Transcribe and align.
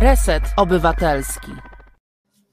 Reset 0.00 0.42
Obywatelski. 0.56 1.52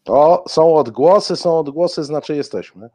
O, 0.08 0.44
są 0.48 0.76
odgłosy, 0.76 1.36
są 1.36 1.60
odgłosy, 1.60 2.04
znaczy 2.04 2.36
jesteśmy. 2.36 2.90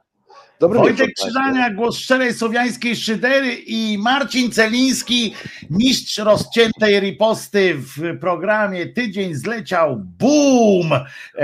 Dobry 0.61 0.81
wieczór, 0.81 1.07
Krzyżania, 1.17 1.71
głos 1.71 1.99
szczerej 1.99 2.35
słowiańskiej 2.35 2.97
szydery 2.97 3.55
i 3.55 3.99
Marcin 3.99 4.51
Celiński, 4.51 5.35
mistrz 5.71 6.19
rozciętej 6.19 7.01
riposty 7.01 7.75
w 7.75 8.19
programie 8.21 8.87
Tydzień 8.87 9.35
zleciał, 9.35 9.97
boom! 9.97 10.91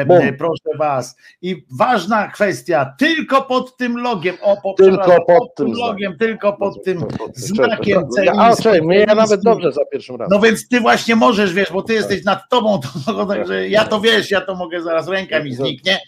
boom. 0.06 0.36
Proszę 0.38 0.78
was. 0.78 1.16
I 1.42 1.64
ważna 1.78 2.28
kwestia, 2.28 2.94
tylko 2.98 3.42
pod 3.42 3.76
tym 3.76 3.96
logiem, 3.96 4.36
o, 4.42 4.56
po, 4.62 4.74
tylko 4.74 5.04
pod, 5.04 5.26
pod 5.26 5.54
tym 5.54 5.72
logiem, 5.72 6.18
tylko 6.18 6.52
pod 6.52 6.84
tym 6.84 7.04
znakiem 7.34 8.08
Celińskim. 8.10 8.40
A, 8.40 8.56
czekaj, 8.56 8.82
mnie 8.82 8.98
ja 8.98 9.14
nawet 9.14 9.42
dobrze 9.42 9.72
za 9.72 9.84
pierwszym 9.84 10.16
razem. 10.16 10.38
No 10.38 10.46
więc 10.46 10.68
ty 10.68 10.80
właśnie 10.80 11.16
możesz, 11.16 11.54
wiesz, 11.54 11.72
bo 11.72 11.82
ty 11.82 11.94
jesteś 11.94 12.24
nad 12.24 12.48
tobą, 12.50 12.80
to, 13.06 13.26
także 13.26 13.68
ja 13.68 13.84
to 13.84 14.00
wiesz, 14.00 14.30
ja 14.30 14.40
to 14.40 14.54
mogę 14.54 14.82
zaraz, 14.82 15.08
ręka 15.08 15.42
mi 15.42 15.54
zniknie, 15.54 15.98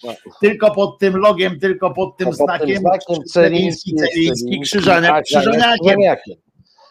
tylko 0.41 0.71
pod 0.71 0.99
tym 0.99 1.17
logiem, 1.17 1.61
tylko 1.61 1.91
pod 1.91 2.17
tym 2.17 2.33
znakiem 2.33 2.83
Polakiem 3.07 3.25
Celiński, 3.25 3.95
Celiński, 3.95 4.61
Krzyżaniak, 4.61 5.25
Krzyżaniakiem. 5.25 5.97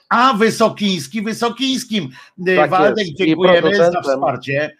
A 0.09 0.33
Wysokiński, 0.33 1.21
Wysokińskim. 1.21 2.09
E, 2.47 2.55
tak 2.55 2.69
Waldek, 2.69 3.07
jest. 3.07 3.17
dziękujemy 3.17 3.75
za 3.75 4.01
wsparcie 4.01 4.77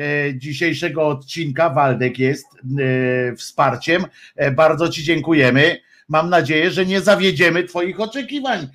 e, 0.00 0.38
dzisiejszego 0.38 1.08
odcinka. 1.08 1.70
Waldek 1.70 2.18
jest 2.18 2.46
e, 2.54 3.36
wsparciem. 3.36 4.04
Bardzo 4.52 4.88
Ci 4.88 5.04
dziękujemy. 5.04 5.80
Mam 6.08 6.30
nadzieję, 6.30 6.70
że 6.70 6.86
nie 6.86 7.00
zawiedziemy 7.00 7.64
Twoich 7.64 8.00
oczekiwań. 8.00 8.68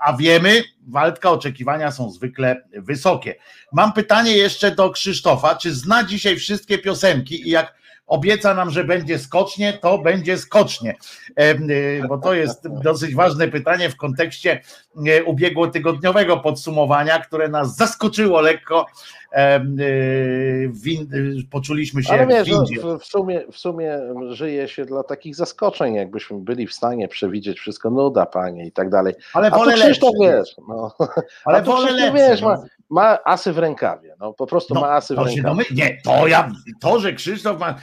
A 0.00 0.16
wiemy, 0.16 0.62
Waldka, 0.88 1.30
oczekiwania 1.30 1.90
są 1.90 2.10
zwykle 2.10 2.62
wysokie. 2.72 3.34
Mam 3.72 3.92
pytanie 3.92 4.36
jeszcze 4.36 4.74
do 4.74 4.90
Krzysztofa. 4.90 5.54
Czy 5.54 5.74
zna 5.74 6.04
dzisiaj 6.04 6.36
wszystkie 6.36 6.78
piosenki 6.78 7.48
i 7.48 7.50
jak 7.50 7.79
obieca 8.10 8.54
nam, 8.54 8.70
że 8.70 8.84
będzie 8.84 9.18
skocznie, 9.18 9.72
to 9.72 9.98
będzie 9.98 10.38
skocznie. 10.38 10.96
Y, 11.40 12.02
bo 12.08 12.18
to 12.18 12.34
jest 12.34 12.68
dosyć 12.82 13.14
ważne 13.14 13.48
pytanie 13.48 13.90
w 13.90 13.96
kontekście 13.96 14.60
y, 15.08 15.24
ubiegłotygodniowego 15.24 16.36
podsumowania, 16.36 17.18
które 17.18 17.48
nas 17.48 17.76
zaskoczyło 17.76 18.40
lekko. 18.40 18.86
Y, 19.32 20.70
win, 20.72 21.08
poczuliśmy 21.50 22.02
się 22.02 22.12
Ale 22.12 22.26
wiesz, 22.26 22.48
w, 22.48 22.84
no, 22.84 22.98
w, 22.98 23.04
sumie, 23.04 23.40
w 23.52 23.56
sumie 23.56 23.98
żyje 24.28 24.68
się 24.68 24.84
dla 24.84 25.02
takich 25.02 25.36
zaskoczeń, 25.36 25.94
jakbyśmy 25.94 26.38
byli 26.38 26.66
w 26.66 26.74
stanie 26.74 27.08
przewidzieć 27.08 27.58
wszystko, 27.58 27.90
nuda 27.90 28.26
panie 28.26 28.66
i 28.66 28.72
tak 28.72 28.90
dalej. 28.90 29.14
Ale 29.34 29.50
wolę 29.50 29.74
Krzysztof, 29.74 30.14
wiesz, 30.20 30.56
no. 30.68 30.96
Ale 31.44 31.62
wolę 31.62 31.92
lepsze, 31.92 32.12
wiesz, 32.12 32.42
ma, 32.42 32.56
no 32.56 32.64
ma 32.90 33.18
asy 33.24 33.52
w 33.52 33.58
rękawie. 33.58 34.14
No, 34.20 34.32
po 34.32 34.46
prostu 34.46 34.74
no, 34.74 34.80
ma 34.80 34.88
asy 34.88 35.14
w 35.14 35.18
rękawie. 35.18 35.64
Nie, 35.70 36.00
to 36.04 36.28
ja, 36.28 36.52
to, 36.80 37.00
że 37.00 37.12
Krzysztof 37.12 37.60
ma. 37.60 37.74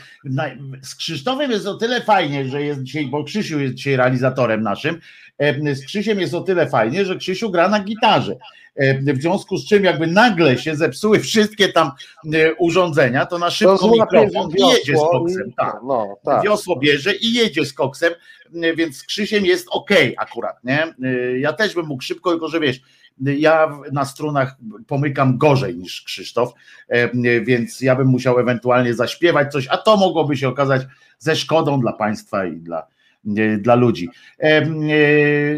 Z 0.82 0.96
Krzysztofem 0.96 1.52
jest 1.52 1.68
o 1.68 1.74
tyle 1.74 2.02
fajnie, 2.02 2.46
że 2.46 2.62
jest 2.62 2.84
dzisiaj, 2.84 3.06
bo 3.06 3.24
Krzysiu 3.24 3.60
jest 3.60 3.74
dzisiaj 3.74 3.96
realizatorem 3.96 4.62
naszym. 4.62 5.00
Z 5.74 5.86
Krzysiem 5.86 6.20
jest 6.20 6.34
o 6.34 6.42
tyle 6.42 6.70
fajnie, 6.70 7.06
że 7.06 7.16
Krzysiu 7.16 7.52
gra 7.52 7.70
na 7.70 7.80
gitarze. 7.80 8.36
W 9.14 9.22
związku 9.22 9.58
z 9.58 9.68
czym 9.68 9.84
jakby 9.84 10.08
nagle 10.08 10.58
się 10.58 10.76
zepsuły 10.76 11.20
wszystkie 11.20 11.70
tam 11.70 11.92
e, 12.34 12.54
urządzenia, 12.54 13.26
to 13.26 13.38
na 13.38 13.50
szybko 13.50 13.78
to 13.78 13.92
mikrofon 13.92 14.52
i 14.58 14.68
jedzie 14.68 14.98
z 14.98 15.02
koksem. 15.12 15.54
Tak. 15.58 15.80
No, 15.88 16.18
tak. 16.26 16.44
Wiosło 16.44 16.80
bierze 16.80 17.16
i 17.16 17.34
jedzie 17.34 17.66
z 17.66 17.74
koksem, 17.74 18.14
więc 18.76 18.98
z 18.98 19.04
Krzysiem 19.04 19.46
jest 19.46 19.68
ok 19.72 19.90
akurat, 20.18 20.64
nie? 20.64 20.84
E, 21.04 21.40
ja 21.40 21.54
też 21.54 21.76
bym 21.76 21.86
mógł 21.86 22.04
szybko, 22.04 22.30
tylko 22.30 22.48
że 22.48 22.60
wiesz, 22.60 22.82
ja 23.22 23.80
na 23.92 24.06
strunach 24.06 24.58
pomykam 24.88 25.38
gorzej 25.38 25.78
niż 25.78 26.02
Krzysztof, 26.02 26.54
e, 26.88 27.42
więc 27.42 27.82
ja 27.82 27.96
bym 27.96 28.08
musiał 28.08 28.40
ewentualnie 28.40 28.94
zaśpiewać 28.94 29.52
coś, 29.52 29.68
a 29.68 29.78
to 29.78 29.98
mogłoby 29.98 30.38
się 30.38 30.50
okazać 30.50 30.82
ze 31.20 31.36
szkodą 31.36 31.80
dla 31.80 31.94
państwa 31.94 32.46
i 32.46 32.58
dla, 32.58 32.88
e, 33.38 33.58
dla 33.58 33.76
ludzi. 33.76 34.10
E, 34.40 34.66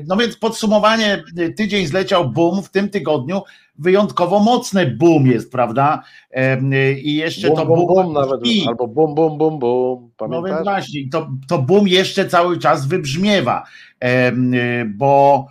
no 0.07 0.17
więc 0.17 0.37
podsumowanie, 0.37 1.23
tydzień 1.57 1.87
zleciał 1.87 2.29
boom, 2.29 2.63
w 2.63 2.69
tym 2.69 2.89
tygodniu 2.89 3.41
wyjątkowo 3.77 4.39
mocny 4.39 4.97
boom 4.99 5.27
jest, 5.27 5.51
prawda? 5.51 6.03
I 7.03 7.15
jeszcze 7.15 7.47
boom, 7.47 7.59
to 7.59 7.65
boom, 7.65 7.87
boom 7.87 8.13
nawet, 8.13 8.41
albo 8.67 8.87
boom, 8.87 9.15
boom, 9.15 9.37
boom, 9.37 9.59
boom. 9.59 10.09
Pamiętasz? 10.17 10.41
No 10.41 10.55
więc 10.55 10.63
właśnie, 10.63 11.09
to, 11.11 11.29
to 11.47 11.59
boom 11.59 11.87
jeszcze 11.87 12.25
cały 12.25 12.57
czas 12.57 12.87
wybrzmiewa, 12.87 13.63
bo 14.87 15.47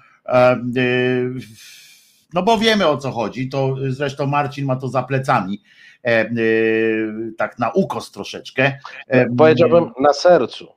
no 2.34 2.42
bo 2.42 2.58
wiemy 2.58 2.86
o 2.86 2.96
co 2.96 3.10
chodzi, 3.10 3.48
to 3.48 3.74
zresztą 3.88 4.26
Marcin 4.26 4.64
ma 4.64 4.76
to 4.76 4.88
za 4.88 5.02
plecami, 5.02 5.62
e, 6.04 6.08
e, 6.08 6.30
tak 7.38 7.58
na 7.58 7.70
ukos 7.70 8.10
troszeczkę. 8.10 8.78
E, 9.08 9.26
Powiedziałbym 9.26 9.90
na 10.00 10.12
sercu. 10.12 10.68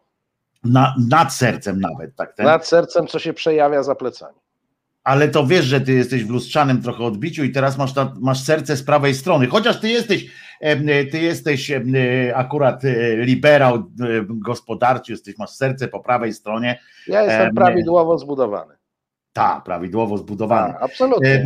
Na, 0.63 0.95
nad 1.09 1.33
sercem 1.33 1.79
nawet. 1.79 2.15
tak. 2.15 2.33
Ten. 2.33 2.45
Nad 2.45 2.67
sercem, 2.67 3.07
co 3.07 3.19
się 3.19 3.33
przejawia 3.33 3.83
za 3.83 3.95
plecami. 3.95 4.37
Ale 5.03 5.29
to 5.29 5.47
wiesz, 5.47 5.65
że 5.65 5.81
ty 5.81 5.93
jesteś 5.93 6.23
w 6.23 6.29
lustrzanym 6.29 6.81
trochę 6.81 7.03
odbiciu 7.03 7.43
i 7.43 7.51
teraz 7.51 7.77
masz, 7.77 7.91
masz 8.19 8.43
serce 8.43 8.77
z 8.77 8.83
prawej 8.83 9.15
strony. 9.15 9.47
Chociaż 9.47 9.79
ty 9.79 9.89
jesteś, 9.89 10.31
ty 11.11 11.19
jesteś 11.19 11.71
akurat 12.35 12.81
liberał 13.17 13.83
gospodarczy, 14.29 15.11
jesteś, 15.11 15.37
masz 15.37 15.49
serce 15.49 15.87
po 15.87 15.99
prawej 15.99 16.33
stronie. 16.33 16.79
Ja 17.07 17.23
jestem 17.23 17.55
prawidłowo 17.55 18.17
zbudowany. 18.17 18.80
Tak, 19.33 19.63
prawidłowo 19.63 20.17
zbudowany. 20.17 20.73
Ta, 20.73 20.79
absolutnie. 20.79 21.45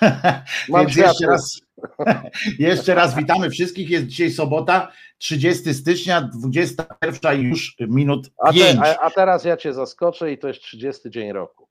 Mam 0.68 0.86
Więc 0.86 0.96
jeszcze 0.96 1.26
raz, 1.26 1.60
jeszcze 2.58 2.94
raz 2.94 3.14
witamy 3.14 3.50
wszystkich. 3.50 3.90
Jest 3.90 4.06
dzisiaj 4.06 4.30
sobota, 4.30 4.92
30 5.18 5.74
stycznia, 5.74 6.22
21 6.22 7.42
już 7.42 7.76
minut 7.80 8.30
5. 8.52 8.78
A, 8.78 8.82
te, 8.82 9.00
a, 9.00 9.06
a 9.06 9.10
teraz 9.10 9.44
ja 9.44 9.56
cię 9.56 9.72
zaskoczę 9.72 10.32
i 10.32 10.38
to 10.38 10.48
jest 10.48 10.60
30 10.60 11.10
dzień 11.10 11.32
roku. 11.32 11.61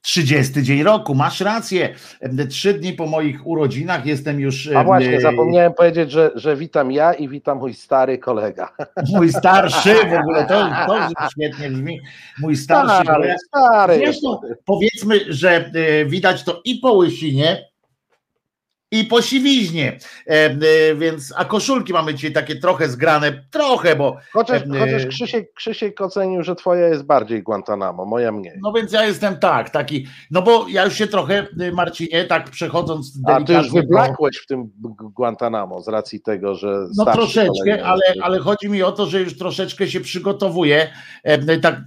30 0.00 0.62
dzień 0.62 0.82
roku, 0.82 1.14
masz 1.14 1.40
rację. 1.40 1.94
Trzy 2.50 2.74
dni 2.74 2.92
po 2.92 3.06
moich 3.06 3.46
urodzinach 3.46 4.06
jestem 4.06 4.40
już. 4.40 4.70
A 4.76 4.84
właśnie, 4.84 5.20
zapomniałem 5.20 5.74
powiedzieć, 5.74 6.10
że, 6.10 6.30
że 6.34 6.56
witam 6.56 6.92
ja 6.92 7.14
i 7.14 7.28
witam 7.28 7.58
mój 7.58 7.74
stary 7.74 8.18
kolega. 8.18 8.72
Mój 9.16 9.32
starszy, 9.32 9.94
w 9.94 10.12
ogóle 10.20 10.46
to, 10.46 10.68
to 10.86 11.28
świetnie 11.30 11.70
brzmi. 11.70 12.00
Mój 12.40 12.56
starszy 12.56 12.94
stary, 12.94 13.08
kolega. 13.08 13.34
Stary. 13.48 13.98
Zresztą 13.98 14.40
powiedzmy, 14.64 15.20
że 15.28 15.70
e, 15.74 16.04
widać 16.04 16.44
to 16.44 16.60
i 16.64 16.74
po 16.74 16.92
łysinie, 16.92 17.64
i 18.90 19.04
po 19.04 19.22
siwiźnie, 19.22 19.98
e, 20.26 20.30
e, 20.30 20.94
więc, 20.94 21.34
a 21.36 21.44
koszulki 21.44 21.92
mamy 21.92 22.14
dzisiaj 22.14 22.32
takie 22.32 22.56
trochę 22.56 22.88
zgrane, 22.88 23.44
trochę, 23.50 23.96
bo... 23.96 24.16
Chociaż, 24.32 24.62
e, 24.62 24.78
chociaż 24.78 25.06
Krzysiek, 25.06 25.52
Krzysiek 25.52 26.00
ocenił, 26.00 26.42
że 26.42 26.54
twoja 26.54 26.88
jest 26.88 27.02
bardziej 27.02 27.42
Guantanamo, 27.42 28.04
moja 28.04 28.32
mniej. 28.32 28.54
No 28.62 28.72
więc 28.72 28.92
ja 28.92 29.04
jestem 29.04 29.38
tak, 29.38 29.70
taki, 29.70 30.06
no 30.30 30.42
bo 30.42 30.68
ja 30.68 30.84
już 30.84 30.94
się 30.94 31.06
trochę, 31.06 31.46
Marcinie, 31.72 32.24
tak 32.24 32.50
przechodząc 32.50 33.20
delikatnie... 33.20 33.58
A 33.58 33.60
ty 33.60 33.66
już 33.66 33.72
wyblakłeś 33.72 34.36
w 34.36 34.46
tym 34.46 34.70
Guantanamo 35.16 35.82
z 35.82 35.88
racji 35.88 36.20
tego, 36.20 36.54
że... 36.54 36.86
No 36.96 37.04
troszeczkę, 37.04 37.84
ale, 37.84 38.02
ale 38.22 38.38
chodzi 38.38 38.68
mi 38.68 38.82
o 38.82 38.92
to, 38.92 39.06
że 39.06 39.20
już 39.20 39.38
troszeczkę 39.38 39.86
się 39.86 40.00
przygotowuję, 40.00 40.92
tak 41.62 41.80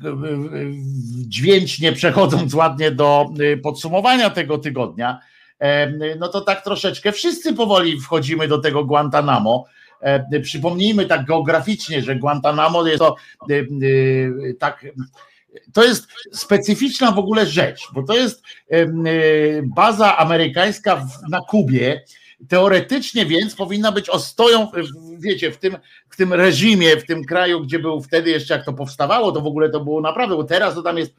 dźwięcznie 1.27 1.91
przechodząc 1.91 2.53
ładnie 2.53 2.91
do 2.91 3.25
podsumowania 3.63 4.29
tego 4.29 4.57
tygodnia, 4.57 5.19
no 6.19 6.27
to 6.27 6.41
tak 6.41 6.63
troszeczkę 6.63 7.11
wszyscy 7.11 7.53
powoli 7.53 8.01
wchodzimy 8.01 8.47
do 8.47 8.57
tego 8.57 8.85
Guantanamo. 8.85 9.65
Przypomnijmy 10.43 11.05
tak 11.05 11.25
geograficznie, 11.25 12.01
że 12.01 12.15
Guantanamo 12.15 12.87
jest 12.87 12.99
to 12.99 13.15
tak. 14.59 14.85
To 15.73 15.83
jest 15.83 16.07
specyficzna 16.31 17.11
w 17.11 17.19
ogóle 17.19 17.45
rzecz, 17.45 17.87
bo 17.93 18.03
to 18.03 18.17
jest 18.17 18.43
baza 19.63 20.17
amerykańska 20.17 21.07
na 21.29 21.39
Kubie. 21.41 22.01
Teoretycznie 22.47 23.25
więc 23.25 23.55
powinna 23.55 23.91
być 23.91 24.09
ostoją, 24.09 24.67
wiecie, 25.19 25.51
w 25.51 25.57
tym, 25.57 25.77
w 26.09 26.17
tym 26.17 26.33
reżimie, 26.33 26.97
w 26.97 27.05
tym 27.05 27.25
kraju, 27.25 27.61
gdzie 27.61 27.79
był 27.79 28.01
wtedy 28.01 28.29
jeszcze, 28.29 28.53
jak 28.53 28.65
to 28.65 28.73
powstawało, 28.73 29.31
to 29.31 29.41
w 29.41 29.47
ogóle 29.47 29.69
to 29.69 29.79
było 29.79 30.01
naprawdę, 30.01 30.35
bo 30.35 30.43
teraz 30.43 30.75
to 30.75 30.81
tam 30.81 30.97
jest 30.97 31.15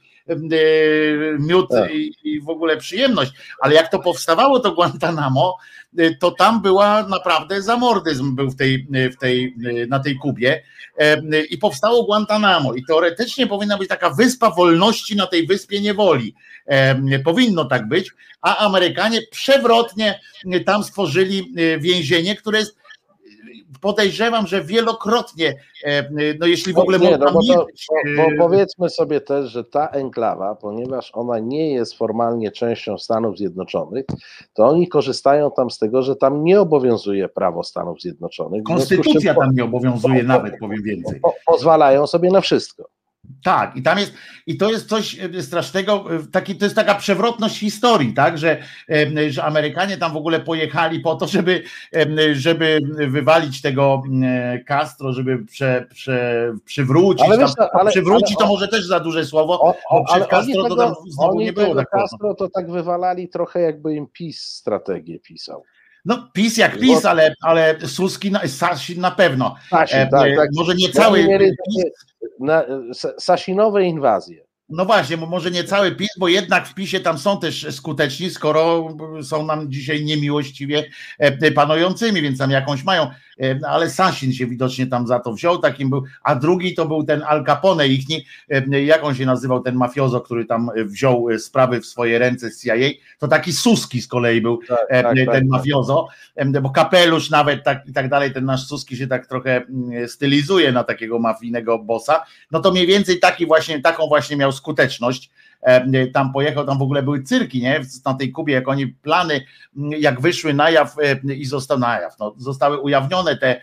miód 1.39 1.69
tak. 1.71 1.95
i, 1.95 2.15
i, 2.25 2.41
w 2.41 2.49
ogóle 2.49 2.77
przyjemność. 2.77 3.33
Ale 3.61 3.75
jak 3.75 3.91
to 3.91 3.99
powstawało, 3.99 4.61
to 4.61 4.73
Guantanamo, 4.73 5.57
e, 5.99 6.15
to 6.15 6.31
tam 6.31 6.63
była 6.63 7.03
naprawdę 7.09 7.63
zamordyzm 7.63 8.37
był 8.37 8.51
w 8.51 8.57
tej, 8.57 8.87
w 9.13 9.17
tej, 9.17 9.57
na 9.89 9.99
tej 9.99 10.17
Kubie 10.17 10.63
e, 10.99 11.21
i 11.51 11.59
powstało 11.59 12.05
Guantanamo 12.05 12.75
i 12.75 12.85
teoretycznie 12.85 13.47
powinna 13.47 13.79
być 13.79 13.89
taka 13.89 14.11
wyspa 14.11 14.51
wolności 14.51 15.17
na 15.17 15.27
tej 15.27 15.47
wyspie 15.47 15.81
niewoli. 15.81 16.35
Powinno 17.25 17.65
tak 17.65 17.89
być, 17.89 18.11
a 18.43 18.57
Amerykanie 18.57 19.23
przewrotnie 19.31 20.21
tam 20.67 20.85
stworzyli 20.85 21.55
więzienie, 21.81 22.37
które 22.37 22.59
jest 22.59 22.77
podejrzewam, 23.83 24.47
że 24.47 24.65
wielokrotnie, 24.65 25.55
no 26.41 26.47
jeśli 26.47 26.73
w 26.73 26.79
ogóle 26.79 26.99
nie, 26.99 27.11
można 27.11 27.27
no 27.27 27.33
bo, 27.33 27.55
to, 27.55 27.67
bo, 28.17 28.23
bo 28.23 28.39
powiedzmy 28.39 28.91
sobie 28.91 29.21
też, 29.21 29.51
że 29.51 29.65
ta 29.65 29.89
enklawa, 29.89 30.55
ponieważ 30.55 31.11
ona 31.15 31.39
nie 31.39 31.73
jest 31.73 31.95
formalnie 31.95 32.51
częścią 32.51 32.99
Stanów 32.99 33.39
Zjednoczonych, 33.39 34.05
to 34.53 34.65
oni 34.65 34.89
korzystają 34.89 35.51
tam 35.51 35.71
z 35.71 35.79
tego, 35.79 36.03
że 36.03 36.17
tam 36.17 36.45
nie 36.45 36.61
obowiązuje 36.61 37.29
prawo 37.29 37.63
Stanów 37.63 38.01
Zjednoczonych. 38.01 38.63
konstytucja 38.63 39.35
tam 39.35 39.55
nie 39.55 39.65
obowiązuje 39.65 40.23
nawet, 40.23 40.59
powiem 40.61 40.83
więcej. 40.83 41.21
po, 41.21 41.35
pozwalają 41.47 42.07
sobie 42.07 42.31
na 42.31 42.41
wszystko. 42.41 43.02
Tak, 43.45 43.77
i 43.77 43.83
tam 43.83 43.99
jest, 43.99 44.13
i 44.47 44.57
to 44.57 44.71
jest 44.71 44.89
coś 44.89 45.19
e, 45.21 45.43
strasznego, 45.43 46.05
e, 46.17 46.27
taki, 46.33 46.57
to 46.57 46.65
jest 46.65 46.77
taka 46.77 46.95
przewrotność 46.95 47.59
historii, 47.59 48.15
tak, 48.15 48.39
że, 48.39 48.63
że 49.29 49.45
Amerykanie 49.45 49.97
tam 49.97 50.13
w 50.13 50.17
ogóle 50.17 50.41
pojechali 50.41 51.01
po 51.01 51.15
to, 51.15 51.27
żeby, 51.27 51.63
żeby 52.33 52.81
wywalić 53.09 53.63
tego 53.63 54.03
e, 54.25 54.59
Castro, 54.65 55.13
żeby 55.13 55.39
prze, 55.45 55.87
prze, 55.95 56.53
przywrócić, 56.65 57.27
Ale 57.27 57.37
tam, 57.37 57.47
wiesz 57.47 57.55
co, 57.55 57.75
ale- 57.75 57.91
przywrócić 57.91 58.37
ale- 58.39 58.47
to 58.47 58.53
może 58.53 58.69
też 58.69 58.87
za 58.87 59.01
duże 59.01 59.25
słowo, 59.25 59.61
O, 59.61 59.75
o, 59.91 60.05
ale 60.09 60.27
Castro 60.27 60.69
to 60.69 60.77
tam 60.77 60.95
znowu 61.09 61.41
nie 61.41 61.53
było 61.53 61.75
tak. 61.75 61.91
Castro 61.91 62.35
to 62.35 62.49
tak 62.49 62.71
wywalali 62.71 63.29
trochę 63.29 63.61
jakby 63.61 63.95
im 63.95 64.07
PiS 64.13 64.41
strategię 64.43 65.19
pisał. 65.19 65.63
No 66.05 66.31
PiS 66.33 66.57
jak 66.57 66.79
PiS, 66.79 67.05
ale, 67.05 67.35
ale 67.43 67.77
Suski, 67.87 68.31
na, 68.31 68.49
Sasin 68.49 69.01
na 69.01 69.11
pewno, 69.11 69.55
Sasin, 69.71 69.99
e, 69.99 70.07
tak, 70.07 70.37
tak. 70.37 70.49
może 70.55 70.75
nie 70.75 70.89
cały 70.89 71.25
PiS, 71.29 71.85
na, 72.41 72.65
sa- 72.93 73.15
Sasinowe 73.19 73.85
inwazje. 73.85 74.45
No 74.69 74.85
właśnie, 74.85 75.17
bo 75.17 75.27
może 75.27 75.51
nie 75.51 75.65
cały 75.65 75.93
PiS, 75.93 76.09
bo 76.19 76.29
jednak 76.29 76.69
w 76.69 76.75
PiSie 76.75 77.01
tam 77.01 77.19
są 77.19 77.41
też 77.41 77.67
skuteczni, 77.71 78.31
skoro 78.31 78.89
są 79.23 79.47
nam 79.47 79.71
dzisiaj 79.71 80.05
niemiłościwie 80.05 80.85
e, 81.19 81.51
panującymi, 81.51 82.23
więc 82.23 82.39
tam 82.39 82.51
jakąś 82.51 82.85
mają, 82.85 83.03
E, 83.03 83.32
ale 83.69 83.91
Sasin 83.91 84.33
się 84.33 84.47
widocznie 84.47 84.87
tam 84.87 85.07
za 85.07 85.21
to 85.21 85.33
wziął, 85.33 85.59
takim 85.59 85.91
był, 85.91 86.03
a 86.23 86.35
drugi 86.35 86.75
to 86.75 86.87
był 86.87 87.05
ten 87.05 87.23
Al 87.23 87.45
Capone 87.45 87.89
ichni, 87.89 88.25
e, 88.51 88.83
jak 88.83 89.05
on 89.05 89.15
się 89.15 89.27
nazywał, 89.27 89.61
ten 89.61 89.75
mafiozo, 89.75 90.21
który 90.21 90.45
tam 90.45 90.71
wziął 90.77 91.31
e, 91.31 91.39
sprawy 91.39 91.81
w 91.81 91.87
swoje 91.87 92.19
ręce 92.19 92.51
z 92.51 92.63
CIA, 92.63 92.75
to 93.19 93.29
taki 93.29 93.53
Suski 93.53 94.03
z 94.03 94.09
kolei 94.09 94.41
był 94.41 94.61
Tak, 94.69 94.79
e, 94.89 95.03
tak, 95.03 95.17
ten 95.17 95.27
tak. 95.27 95.45
mafiozo, 95.45 96.09
e, 96.35 96.61
bo 96.61 96.71
kapelusz 96.71 97.31
nawet 97.31 97.65
tak, 97.65 97.89
i 97.89 97.93
tak 97.93 98.09
dalej, 98.09 98.33
ten 98.33 98.45
nasz 98.45 98.67
Suski 98.67 98.97
się 98.97 99.07
tak 99.07 99.27
trochę 99.27 99.63
stylizuje 100.07 100.73
na 100.73 100.85
takiego 100.85 101.19
mafijnego 101.19 101.79
bossa, 101.79 102.25
no 102.51 102.61
to 102.61 102.71
mniej 102.71 102.87
więcej 102.87 103.21
taki 103.21 103.47
właśnie, 103.47 103.81
taką 103.81 104.07
właśnie 104.07 104.37
miał 104.37 104.53
skuteczność. 104.53 105.31
Tam 106.13 106.33
pojechał, 106.33 106.67
tam 106.67 106.79
w 106.79 106.83
ogóle 106.83 107.03
były 107.03 107.23
cyrki, 107.23 107.61
nie? 107.61 107.81
Na 108.05 108.15
tej 108.15 108.33
Kubie, 108.33 108.55
jak 108.55 108.69
oni 108.69 108.87
plany, 108.87 109.41
m, 109.77 109.91
jak 109.93 110.21
wyszły 110.21 110.55
na 110.55 110.71
jaw 110.71 110.97
i 111.37 111.45
został 111.45 111.79
na 111.79 112.01
jaw, 112.01 112.19
no, 112.19 112.35
zostały 112.37 112.79
ujawnione 112.79 113.37
te 113.37 113.61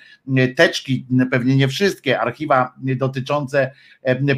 teczki, 0.55 1.05
pewnie 1.31 1.55
nie 1.55 1.67
wszystkie, 1.67 2.19
archiwa 2.19 2.73
dotyczące 2.77 3.71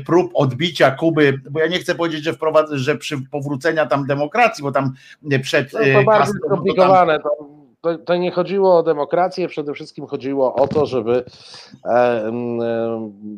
prób 0.06 0.32
odbicia 0.34 0.92
Kuby, 0.92 1.42
bo 1.52 1.60
ja 1.60 1.68
nie 1.68 1.80
chcę 1.80 1.96
powiedzieć, 1.96 2.24
że 2.24 2.34
wprowad, 2.34 2.70
że 2.72 2.98
przy 2.98 3.22
powrócenia 3.32 3.86
tam 3.86 4.08
demokracji, 4.08 4.64
bo 4.64 4.72
tam 4.72 4.94
przed 5.42 5.74
No 5.74 5.80
e, 5.80 5.94
to 5.94 6.04
bardziej 6.04 6.34
Castro, 6.34 6.40
no 6.50 6.50
to 6.50 6.50
tam- 6.50 6.58
skomplikowane. 6.58 7.20
To, 8.06 8.16
nie 8.16 8.32
chodziło 8.32 8.78
o 8.78 8.84
demokrację, 8.84 9.48
przede 9.48 9.74
wszystkim 9.74 10.08
chodziło 10.08 10.56
o 10.56 10.68
to, 10.68 10.86
żeby 10.86 11.24
e, 11.86 11.90
e, 11.90 12.32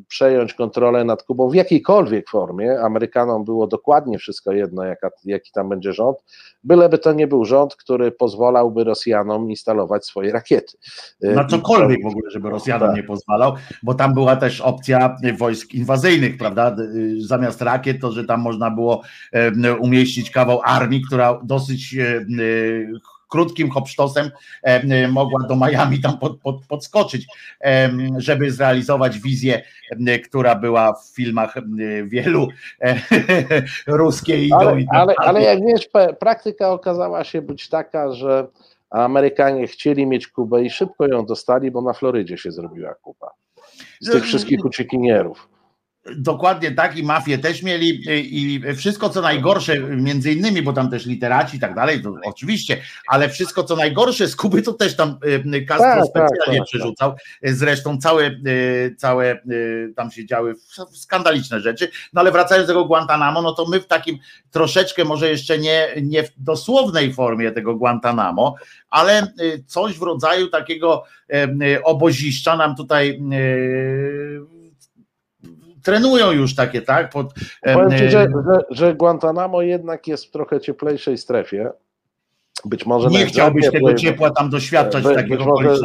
przejąć 0.08 0.54
kontrolę 0.54 1.04
nad 1.04 1.24
Kubą 1.24 1.50
w 1.50 1.56
jakiejkolwiek 1.56 2.30
formie. 2.30 2.80
Amerykanom 2.80 3.46
było 3.46 3.68
dokładnie 3.68 4.18
wszystko 4.18 4.52
jedno, 4.52 4.84
jaka, 4.84 5.10
jaki 5.26 5.52
tam 5.52 5.70
będzie 5.70 5.94
rząd, 5.94 6.18
byleby 6.64 6.98
to 6.98 7.14
nie 7.14 7.28
był 7.28 7.46
rząd, 7.46 7.76
który 7.76 8.12
pozwalałby 8.12 8.84
Rosjanom 8.84 9.50
instalować 9.50 10.06
swoje 10.06 10.32
rakiety. 10.32 10.78
E, 11.22 11.32
Na 11.36 11.46
cokolwiek 11.46 12.04
w 12.04 12.08
ogóle, 12.08 12.32
żeby 12.32 12.50
Rosjanom 12.50 12.88
Tak. 12.88 12.98
nie 12.98 13.04
pozwalał, 13.04 13.54
bo 13.84 13.94
tam 13.94 14.14
była 14.14 14.36
też 14.36 14.62
opcja 14.62 15.16
wojsk 15.38 15.74
inwazyjnych, 15.74 16.38
prawda? 16.38 16.76
Y, 16.96 17.22
Zamiast 17.22 17.62
rakiet, 17.62 18.02
to 18.02 18.12
że 18.12 18.24
tam 18.26 18.42
można 18.42 18.72
było 18.72 19.02
em, 19.32 19.64
umieścić 19.80 20.32
kawał 20.32 20.60
armii, 20.64 21.02
która 21.02 21.40
dosyć 21.44 21.96
y, 21.96 22.26
krótkim 23.34 23.70
hopsztosem 23.70 24.32
em, 24.64 24.92
y, 24.92 25.08
mogła 25.08 25.48
do 25.48 25.56
Miami 25.56 26.02
tam 26.02 26.18
pod, 26.18 26.40
pod, 26.40 26.66
podskoczyć, 26.68 27.28
em, 27.60 28.08
żeby 28.18 28.52
zrealizować 28.52 29.20
wizję, 29.20 29.64
y, 29.92 30.20
która 30.20 30.56
była 30.56 30.94
w 30.94 31.16
filmach 31.16 31.56
wielu 32.06 32.48
e, 32.82 32.96
ruskie 33.88 34.46
idą 34.46 34.60
Ale, 34.60 34.82
i 34.82 34.86
tak 34.86 34.96
ale, 34.96 35.14
ale 35.18 35.42
jak 35.42 35.60
wiesz, 35.66 35.90
praktyka 36.20 36.70
okazała 36.70 37.24
się 37.24 37.42
być 37.42 37.70
taka, 37.70 38.12
że 38.12 38.48
Amerykanie 38.90 39.68
chcieli 39.68 40.06
mieć 40.06 40.28
Kubę 40.28 40.64
i 40.64 40.70
szybko 40.70 41.08
ją 41.08 41.26
dostali, 41.26 41.72
bo 41.72 41.82
na 41.82 41.94
Florydzie 41.94 42.38
się 42.38 42.52
zrobiła 42.52 42.94
Kuba. 42.94 43.32
Z 44.02 44.12
tych 44.12 44.24
wszystkich 44.24 44.66
uciekinierów. 44.66 45.53
Dokładnie 46.16 46.72
tak 46.72 46.98
i 46.98 47.04
mafię 47.04 47.38
też 47.38 47.64
mieli 47.64 48.10
y, 48.10 48.20
i 48.20 48.62
wszystko 48.76 49.10
co 49.10 49.22
najgorsze, 49.22 49.80
między 49.80 50.32
innymi, 50.32 50.62
bo 50.62 50.74
tam 50.74 50.90
też 50.90 51.06
literaci 51.06 51.58
i 51.58 51.60
tak 51.60 51.76
dalej, 51.76 52.02
to 52.02 52.14
oczywiście, 52.24 52.82
ale 53.08 53.30
wszystko 53.30 53.64
co 53.64 53.76
najgorsze 53.76 54.28
z 54.28 54.36
Kuby 54.36 54.62
to 54.62 54.74
też 54.74 54.96
tam 54.96 55.18
y, 55.56 55.66
Castro 55.66 55.86
Tak, 55.86 56.00
tak, 56.14 56.30
specjalnie 56.30 56.60
tak, 56.60 56.68
przerzucał. 56.68 57.14
Zresztą 57.44 57.98
całe, 57.98 58.28
y, 58.28 58.96
całe 58.98 59.36
y, 59.36 59.94
tam 59.96 60.12
się 60.12 60.26
działy 60.26 60.56
skandaliczne 60.94 61.62
rzeczy. 61.62 61.92
No 62.14 62.22
ale 62.22 62.32
wracając 62.32 62.68
do 62.68 62.74
tego 62.74 62.86
Guantanamo, 62.86 63.42
no 63.42 63.54
to 63.54 63.66
my 63.66 63.80
w 63.80 63.88
takim 63.88 64.18
troszeczkę 64.52 65.06
może 65.06 65.30
jeszcze 65.30 65.58
nie, 65.58 65.88
nie 66.02 66.24
w 66.24 66.32
dosłownej 66.38 67.14
formie 67.14 67.52
tego 67.52 67.76
Guantanamo, 67.76 68.56
ale 68.90 69.28
y, 69.42 69.64
coś 69.68 69.98
w 69.98 70.02
rodzaju 70.02 70.48
takiego 70.48 71.04
y, 71.34 71.84
oboziszcza 71.84 72.58
nam 72.58 72.76
tutaj 72.76 73.20
y, 73.34 74.63
trenują 75.84 76.32
już 76.32 76.56
takie, 76.56 76.82
tak? 76.82 77.10
Pod, 77.10 77.34
Powiem 77.74 77.92
ci, 77.92 78.10
że, 78.10 78.10
że, 78.10 78.64
że 78.70 78.96
Guantanamo 78.96 79.62
jednak 79.62 80.08
jest 80.08 80.26
w 80.26 80.32
trochę 80.32 80.62
cieplejszej 80.62 81.18
strefie. 81.18 81.72
Być 82.66 82.86
może 82.86 83.10
nie 83.10 83.26
chciałbyś 83.26 83.66
tego 83.66 83.78
ciepłej, 83.78 83.96
ciepła 83.96 84.32
tam 84.32 84.50
doświadczać 84.50 85.04
w 85.04 85.08
Być- 85.08 85.16
takiego 85.16 85.46
może 85.46 85.76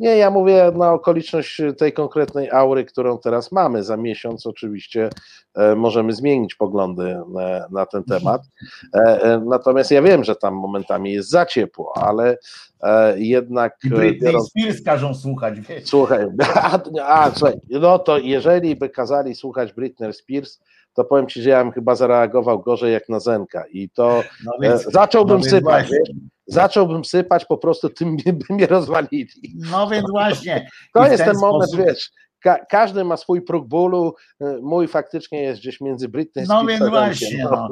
Nie, 0.00 0.16
ja 0.16 0.30
mówię 0.30 0.72
na 0.74 0.92
okoliczność 0.92 1.62
tej 1.78 1.92
konkretnej 1.92 2.50
aury, 2.50 2.84
którą 2.84 3.18
teraz 3.18 3.52
mamy. 3.52 3.84
Za 3.84 3.96
miesiąc 3.96 4.46
oczywiście 4.46 5.10
e, 5.54 5.74
możemy 5.74 6.12
zmienić 6.12 6.54
poglądy 6.54 7.16
na, 7.28 7.66
na 7.70 7.86
ten 7.86 8.04
temat. 8.04 8.42
E, 8.94 9.22
e, 9.22 9.42
natomiast 9.46 9.90
ja 9.90 10.02
wiem, 10.02 10.24
że 10.24 10.36
tam 10.36 10.54
momentami 10.54 11.12
jest 11.12 11.30
za 11.30 11.46
ciepło, 11.46 11.92
ale 11.96 12.38
e, 12.82 13.20
jednak 13.20 13.76
I 13.84 13.86
e, 13.86 13.90
Britney 13.90 14.28
biorąc 14.28 14.48
Spears 14.50 14.82
każą 14.82 15.14
słuchać, 15.14 15.60
wiesz. 15.60 15.84
Słuchaj, 15.84 16.26
a, 16.54 16.78
a, 17.02 17.30
słuchaj, 17.30 17.54
no 17.70 17.98
to 17.98 18.18
jeżeli 18.18 18.76
by 18.76 18.88
kazali 18.88 19.34
słuchać 19.34 19.72
Britney 19.72 20.12
Spears, 20.12 20.60
to 21.00 21.04
powiem 21.04 21.26
ci, 21.26 21.42
że 21.42 21.50
ja 21.50 21.64
bym 21.64 21.72
chyba 21.72 21.94
zareagował 21.94 22.60
gorzej 22.60 22.92
jak 22.92 23.08
na 23.08 23.20
Zenka 23.20 23.64
i 23.72 23.90
to 23.90 24.22
No 24.44 24.52
e, 24.52 24.62
więc, 24.62 24.82
zacząłbym 24.82 25.38
no 25.38 25.44
sypać, 25.44 25.86
zacząłbym 26.46 27.04
sypać, 27.04 27.44
po 27.44 27.58
prostu 27.58 27.88
tym 27.90 28.16
by 28.16 28.54
mnie 28.54 28.66
rozwalili. 28.66 29.28
No 29.70 29.88
więc 29.88 30.10
właśnie. 30.10 30.68
To 30.94 31.06
jest 31.06 31.24
ten 31.24 31.36
moment, 31.36 31.70
sposób- 31.70 31.86
wiesz, 31.86 32.10
ka 32.42 32.58
każdy 32.70 33.04
ma 33.04 33.16
swój 33.16 33.42
próg 33.42 33.68
bólu, 33.68 34.14
e, 34.40 34.58
mój 34.62 34.88
faktycznie 34.88 35.42
jest 35.42 35.60
gdzieś 35.60 35.80
między 35.80 36.08
Britney 36.08 36.44
No 36.48 36.62
Spears 36.62 36.68
więc 36.68 36.80
a 36.82 36.84
Zenkiem. 36.84 36.90
właśnie, 37.04 37.44
no. 37.50 37.68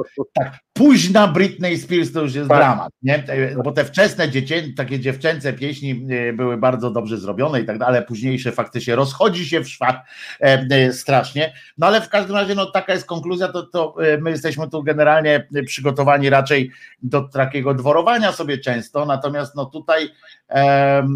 Późna 0.73 1.29
Britney 1.29 1.79
Spears 1.79 2.13
to 2.13 2.21
już 2.23 2.35
jest 2.35 2.49
Tak. 2.49 2.59
dramat, 2.59 2.93
nie? 3.03 3.19
Te- 3.19 3.57
Bo 3.65 3.73
te 3.73 3.85
wczesne 3.85 4.29
dziecię, 4.31 4.63
takie 4.77 5.01
dziewczęce 5.01 5.53
pieśni 5.53 6.07
e, 6.11 6.33
były 6.33 6.57
bardzo 6.57 6.91
dobrze 6.91 7.19
zrobione 7.19 7.61
i 7.61 7.65
tak 7.65 7.79
dalej, 7.79 8.03
późniejsze 8.09 8.53
faktycznie 8.53 8.97
rozchodzi 8.97 9.47
się 9.49 9.61
w 9.61 9.69
szwach 9.69 9.97
e, 10.41 10.67
e, 10.71 10.93
strasznie. 10.93 11.53
No 11.79 11.87
ale 11.87 12.01
w 12.01 12.09
każdym 12.09 12.37
razie, 12.37 12.55
no 12.55 12.67
taka 12.71 12.93
jest 12.93 13.07
konkluzja, 13.07 13.49
to, 13.49 13.63
to 13.67 13.95
e, 14.05 14.19
my 14.19 14.31
jesteśmy 14.31 14.71
tu 14.71 14.83
generalnie 14.83 15.49
przygotowani 15.67 16.31
raczej 16.31 16.71
do 17.03 17.29
takiego 17.29 17.75
dworowania 17.75 18.33
sobie 18.33 18.59
często, 18.59 19.07
natomiast 19.07 19.55
no 19.57 19.65
tutaj 19.67 20.09
e, 20.51 21.07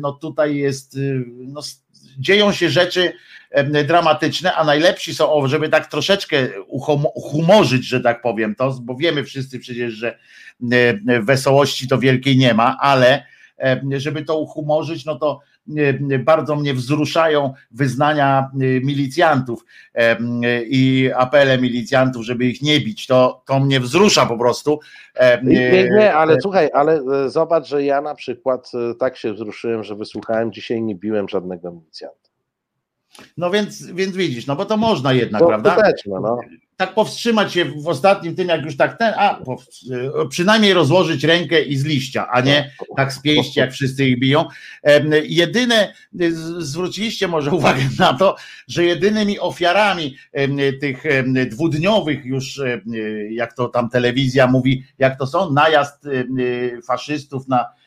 no 0.00 0.12
tutaj 0.12 0.56
jest 0.56 0.98
no, 1.38 1.60
dzieją 2.18 2.52
się 2.52 2.70
rzeczy 2.70 3.12
dramatyczne, 3.84 4.54
a 4.54 4.64
najlepsi 4.64 5.14
są, 5.14 5.48
żeby 5.48 5.68
tak 5.68 5.86
troszeczkę 5.86 6.48
uhumorzyć, 7.14 7.86
że 7.86 8.00
tak 8.00 8.22
powiem 8.22 8.54
to, 8.54 8.78
bo 8.82 8.96
wiemy 8.96 9.24
wszyscy 9.24 9.58
przecież, 9.58 9.92
że 9.92 10.18
wesołości 11.22 11.88
to 11.88 11.98
wielkiej 11.98 12.36
nie 12.36 12.54
ma, 12.54 12.76
ale 12.80 13.26
żeby 13.96 14.24
to 14.24 14.38
uhumorzyć, 14.38 15.04
no 15.04 15.18
to 15.18 15.40
bardzo 16.18 16.56
mnie 16.56 16.74
wzruszają 16.74 17.54
wyznania 17.70 18.50
e, 18.54 18.56
milicjantów 18.80 19.64
e, 19.94 20.16
i 20.62 21.10
apele 21.12 21.58
milicjantów, 21.58 22.24
żeby 22.24 22.44
ich 22.44 22.62
nie 22.62 22.80
bić. 22.80 23.06
To, 23.06 23.42
to 23.46 23.60
mnie 23.60 23.80
wzrusza 23.80 24.26
po 24.26 24.38
prostu. 24.38 24.80
E, 25.14 25.42
Nie, 25.42 26.14
ale 26.14 26.40
słuchaj, 26.40 26.70
ale 26.74 27.00
e, 27.24 27.30
zobacz, 27.30 27.66
że 27.66 27.84
ja 27.84 28.00
na 28.00 28.14
przykład 28.14 28.70
e, 28.90 28.94
tak 28.94 29.16
się 29.16 29.32
wzruszyłem, 29.32 29.84
że 29.84 29.96
wysłuchałem, 29.96 30.52
dzisiaj 30.52 30.82
nie 30.82 30.94
biłem 30.94 31.28
żadnego 31.28 31.72
milicjanta. 31.72 32.26
No 33.36 33.50
więc, 33.50 33.86
więc 33.86 34.16
widzisz, 34.16 34.46
no 34.46 34.56
bo 34.56 34.64
to 34.64 34.76
można 34.76 35.12
jednak, 35.12 35.40
To 35.40 35.46
prawda? 35.46 35.76
no. 36.06 36.38
Tak 36.76 36.94
powstrzymać 36.94 37.52
się 37.52 37.64
w 37.64 37.88
ostatnim 37.88 38.36
tym, 38.36 38.48
jak 38.48 38.64
już 38.64 38.76
tak 38.76 38.98
ten, 38.98 39.14
a 39.16 39.40
przynajmniej 40.30 40.74
rozłożyć 40.74 41.24
rękę 41.24 41.62
i 41.62 41.76
z 41.76 41.84
liścia, 41.84 42.28
a 42.30 42.40
nie 42.40 42.70
tak 42.96 43.12
z 43.12 43.20
pięści, 43.20 43.60
jak 43.60 43.72
wszyscy 43.72 44.06
ich 44.08 44.18
biją. 44.18 44.44
Jedyne, 45.24 45.92
zwróciliście 46.58 47.28
może 47.28 47.50
uwagę 47.50 47.82
na 47.98 48.14
to, 48.14 48.36
że 48.68 48.84
jedynymi 48.84 49.38
ofiarami 49.38 50.16
tych 50.80 51.02
dwudniowych 51.50 52.24
już, 52.24 52.60
jak 53.30 53.54
to 53.54 53.68
tam 53.68 53.90
telewizja 53.90 54.46
mówi, 54.46 54.84
jak 54.98 55.18
to 55.18 55.26
są, 55.26 55.52
najazd 55.52 56.04
faszystów 56.86 57.48
na 57.48 57.64
E, 57.64 57.85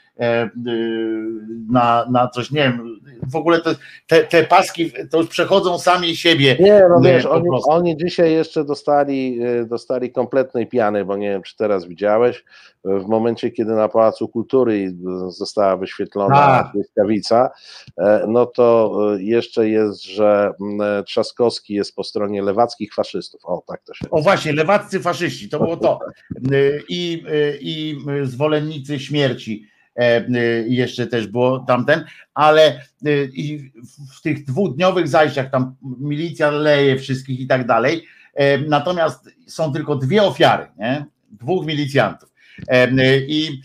na, 1.70 2.06
na 2.12 2.28
coś, 2.28 2.52
nie 2.52 2.62
wiem, 2.62 3.00
w 3.32 3.36
ogóle 3.36 3.62
te, 3.62 3.76
te, 4.08 4.24
te 4.24 4.44
paski 4.44 4.92
to 5.12 5.18
już 5.18 5.28
przechodzą 5.28 5.80
sami 5.80 6.16
siebie. 6.16 6.58
Nie, 6.60 6.84
no 6.90 7.02
wiesz, 7.02 7.26
oni, 7.26 7.48
oni 7.68 7.98
dzisiaj 7.98 8.32
jeszcze 8.32 8.66
dostali, 8.66 9.40
e, 9.44 9.66
dostali 9.66 10.12
kompletnej 10.12 10.68
piany, 10.68 11.06
bo 11.06 11.18
nie 11.18 11.30
wiem, 11.30 11.42
czy 11.42 11.58
teraz 11.58 11.86
widziałeś, 11.86 12.44
w 12.84 13.06
momencie, 13.06 13.52
kiedy 13.52 13.72
na 13.72 13.90
Pałacu 13.90 14.28
Kultury 14.28 14.96
została 15.28 15.78
wyświetlona 15.78 16.36
tak. 16.36 16.72
błyskawica, 16.74 17.50
e, 17.98 18.26
no 18.28 18.46
to 18.46 19.00
jeszcze 19.18 19.70
jest, 19.70 20.04
że 20.04 20.52
Trzaskowski 21.06 21.74
jest 21.74 21.96
po 21.96 22.04
stronie 22.04 22.42
lewackich 22.42 22.94
faszystów. 22.94 23.42
O, 23.46 23.64
tak 23.68 23.84
to 23.84 23.94
się. 23.94 24.10
O 24.12 24.22
właśnie, 24.22 24.54
lewaccy 24.54 25.00
faszyści, 25.00 25.50
to 25.50 25.60
było 25.60 25.78
to. 25.78 26.00
I, 26.90 27.24
i 27.62 27.98
zwolennicy 28.24 29.00
śmierci 29.00 29.70
E, 29.79 29.79
jeszcze 30.68 31.08
też 31.08 31.28
było 31.28 31.60
tamten, 31.60 32.06
ale 32.34 32.82
i 33.34 33.72
w 34.18 34.22
tych 34.22 34.46
dwudniowych 34.46 35.08
zajściach 35.08 35.52
tam 35.52 35.76
milicja 36.00 36.52
leje 36.52 36.98
wszystkich 36.98 37.40
i 37.40 37.48
tak 37.48 37.68
dalej, 37.68 38.06
e, 38.34 38.58
natomiast 38.58 39.30
są 39.48 39.74
tylko 39.74 39.96
dwie 39.96 40.24
ofiary, 40.24 40.68
nie? 40.78 41.06
dwóch 41.32 41.66
milicjantów. 41.66 42.34
E, 42.68 42.90
I 43.18 43.62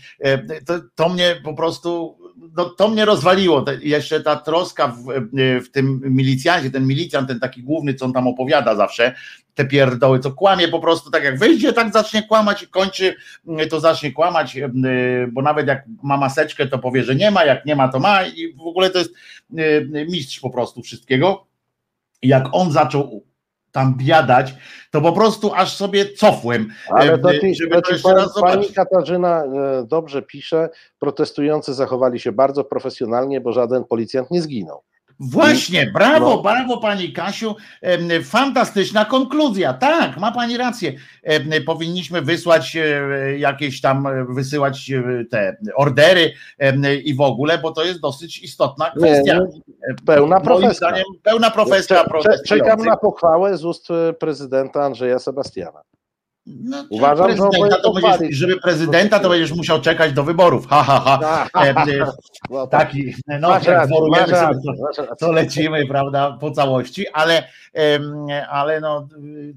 to, 0.65 0.79
to 0.95 1.09
mnie 1.09 1.35
po 1.43 1.53
prostu 1.53 2.17
no, 2.57 2.65
to 2.65 2.87
mnie 2.87 3.05
rozwaliło. 3.05 3.65
Jeszcze 3.81 4.21
ta 4.21 4.35
troska 4.35 4.87
w, 4.87 5.05
w 5.65 5.71
tym 5.71 6.01
milicjancie, 6.03 6.71
ten 6.71 6.87
milicjant, 6.87 7.27
ten 7.27 7.39
taki 7.39 7.63
główny, 7.63 7.93
co 7.93 8.05
on 8.05 8.13
tam 8.13 8.27
opowiada 8.27 8.75
zawsze, 8.75 9.15
te 9.55 9.65
pierdoły, 9.65 10.19
co 10.19 10.31
kłamie 10.31 10.67
po 10.67 10.79
prostu, 10.79 11.11
tak 11.11 11.23
jak 11.23 11.39
wyjdzie, 11.39 11.73
tak 11.73 11.93
zacznie 11.93 12.23
kłamać 12.23 12.63
i 12.63 12.67
kończy, 12.67 13.15
to 13.69 13.79
zacznie 13.79 14.11
kłamać, 14.11 14.57
e, 14.57 14.69
bo 15.31 15.41
nawet 15.41 15.67
jak 15.67 15.83
ma 16.03 16.17
maseczkę, 16.17 16.67
to 16.67 16.79
powie, 16.79 17.03
że 17.03 17.15
nie 17.15 17.31
ma, 17.31 17.45
jak 17.45 17.65
nie 17.65 17.75
ma, 17.75 17.87
to 17.87 17.99
ma 17.99 18.25
i 18.25 18.53
w 18.53 18.67
ogóle 18.67 18.89
to 18.89 18.99
jest 18.99 19.13
e, 19.57 20.05
mistrz 20.05 20.39
po 20.39 20.49
prostu 20.49 20.81
wszystkiego. 20.81 21.47
Jak 22.21 22.45
on 22.51 22.71
zaczął 22.71 23.25
tam 23.75 23.95
biadać, 23.97 24.55
to 24.91 25.01
po 25.01 25.11
prostu 25.11 25.53
aż 25.53 25.75
sobie 25.75 26.13
cofłem. 26.13 26.67
Ale 26.89 27.19
to 27.19 27.39
ci, 27.39 27.55
żeby 27.55 27.81
to 27.81 27.95
ci 27.95 28.03
pan, 28.03 28.27
pani 28.41 28.73
Katarzyna 28.73 29.43
e, 29.43 29.85
dobrze 29.87 30.21
pisze, 30.21 30.69
protestujący 30.99 31.73
zachowali 31.73 32.19
się 32.19 32.31
bardzo 32.31 32.63
profesjonalnie, 32.63 33.41
bo 33.41 33.51
żaden 33.51 33.83
policjant 33.83 34.31
nie 34.31 34.41
zginął. 34.41 34.81
Właśnie, 35.19 35.91
brawo, 35.93 36.35
no. 36.35 36.41
brawo 36.41 36.77
pani 36.77 37.13
Kasiu. 37.13 37.55
Fantastyczna 38.23 39.05
konkluzja. 39.05 39.73
Tak, 39.73 40.17
ma 40.17 40.31
pani 40.31 40.57
rację. 40.57 40.93
Powinniśmy 41.65 42.21
wysłać 42.21 42.75
e, 42.75 43.39
jakieś 43.39 43.81
tam, 43.81 44.07
e, 44.07 44.25
wysyłać 44.29 44.91
te 45.31 45.57
ordery 45.75 46.33
i 47.03 47.15
w 47.15 47.21
ogóle, 47.21 47.57
bo 47.57 47.71
to 47.71 47.83
jest 47.83 47.99
dosyć 47.99 48.39
istotna 48.39 48.91
kwestia. 48.91 49.33
Nie, 49.33 49.39
nie, 49.39 49.95
pełna 50.05 50.39
profesja. 50.39 50.93
pełna 51.23 51.51
profesja. 51.51 52.05
Czekam 52.47 52.79
na 52.85 52.97
pochwałę 52.97 53.57
z 53.57 53.65
ust 53.65 53.87
prezydenta 54.19 54.83
Andrzeja 54.83 55.19
Sebastiana. 55.19 55.81
No, 56.45 56.85
Uważam, 56.89 57.31
że 57.31 57.37
to 57.83 57.93
będziesz, 57.93 58.37
żeby 58.37 58.59
prezydenta, 58.59 59.19
to 59.19 59.29
będziesz 59.29 59.51
musiał 59.51 59.81
czekać 59.81 60.13
do 60.13 60.23
wyborów. 60.23 60.67
Ha, 60.67 60.83
ha, 60.83 60.99
ha. 60.99 61.17
Tak. 61.53 61.65
E, 61.65 61.69
e, 61.69 62.05
no, 62.49 62.67
taki, 62.67 63.15
no, 63.39 63.49
jak 63.51 63.63
rację, 63.63 63.95
to, 64.95 65.15
to 65.15 65.31
lecimy, 65.31 65.87
prawda, 65.87 66.37
po 66.41 66.51
całości, 66.51 67.07
ale, 67.07 67.47
ale 68.49 68.81
no 68.81 69.07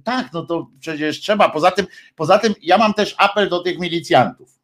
tak, 0.05 0.33
no 0.33 0.43
to 0.43 0.67
przecież 0.81 1.21
trzeba. 1.21 1.49
Poza 1.49 1.71
tym, 1.71 1.87
poza 2.17 2.39
tym 2.39 2.55
ja 2.63 2.79
mam 2.79 2.95
też 2.95 3.15
apel 3.19 3.49
do 3.49 3.61
tych 3.61 3.79
milicjantów, 3.79 4.59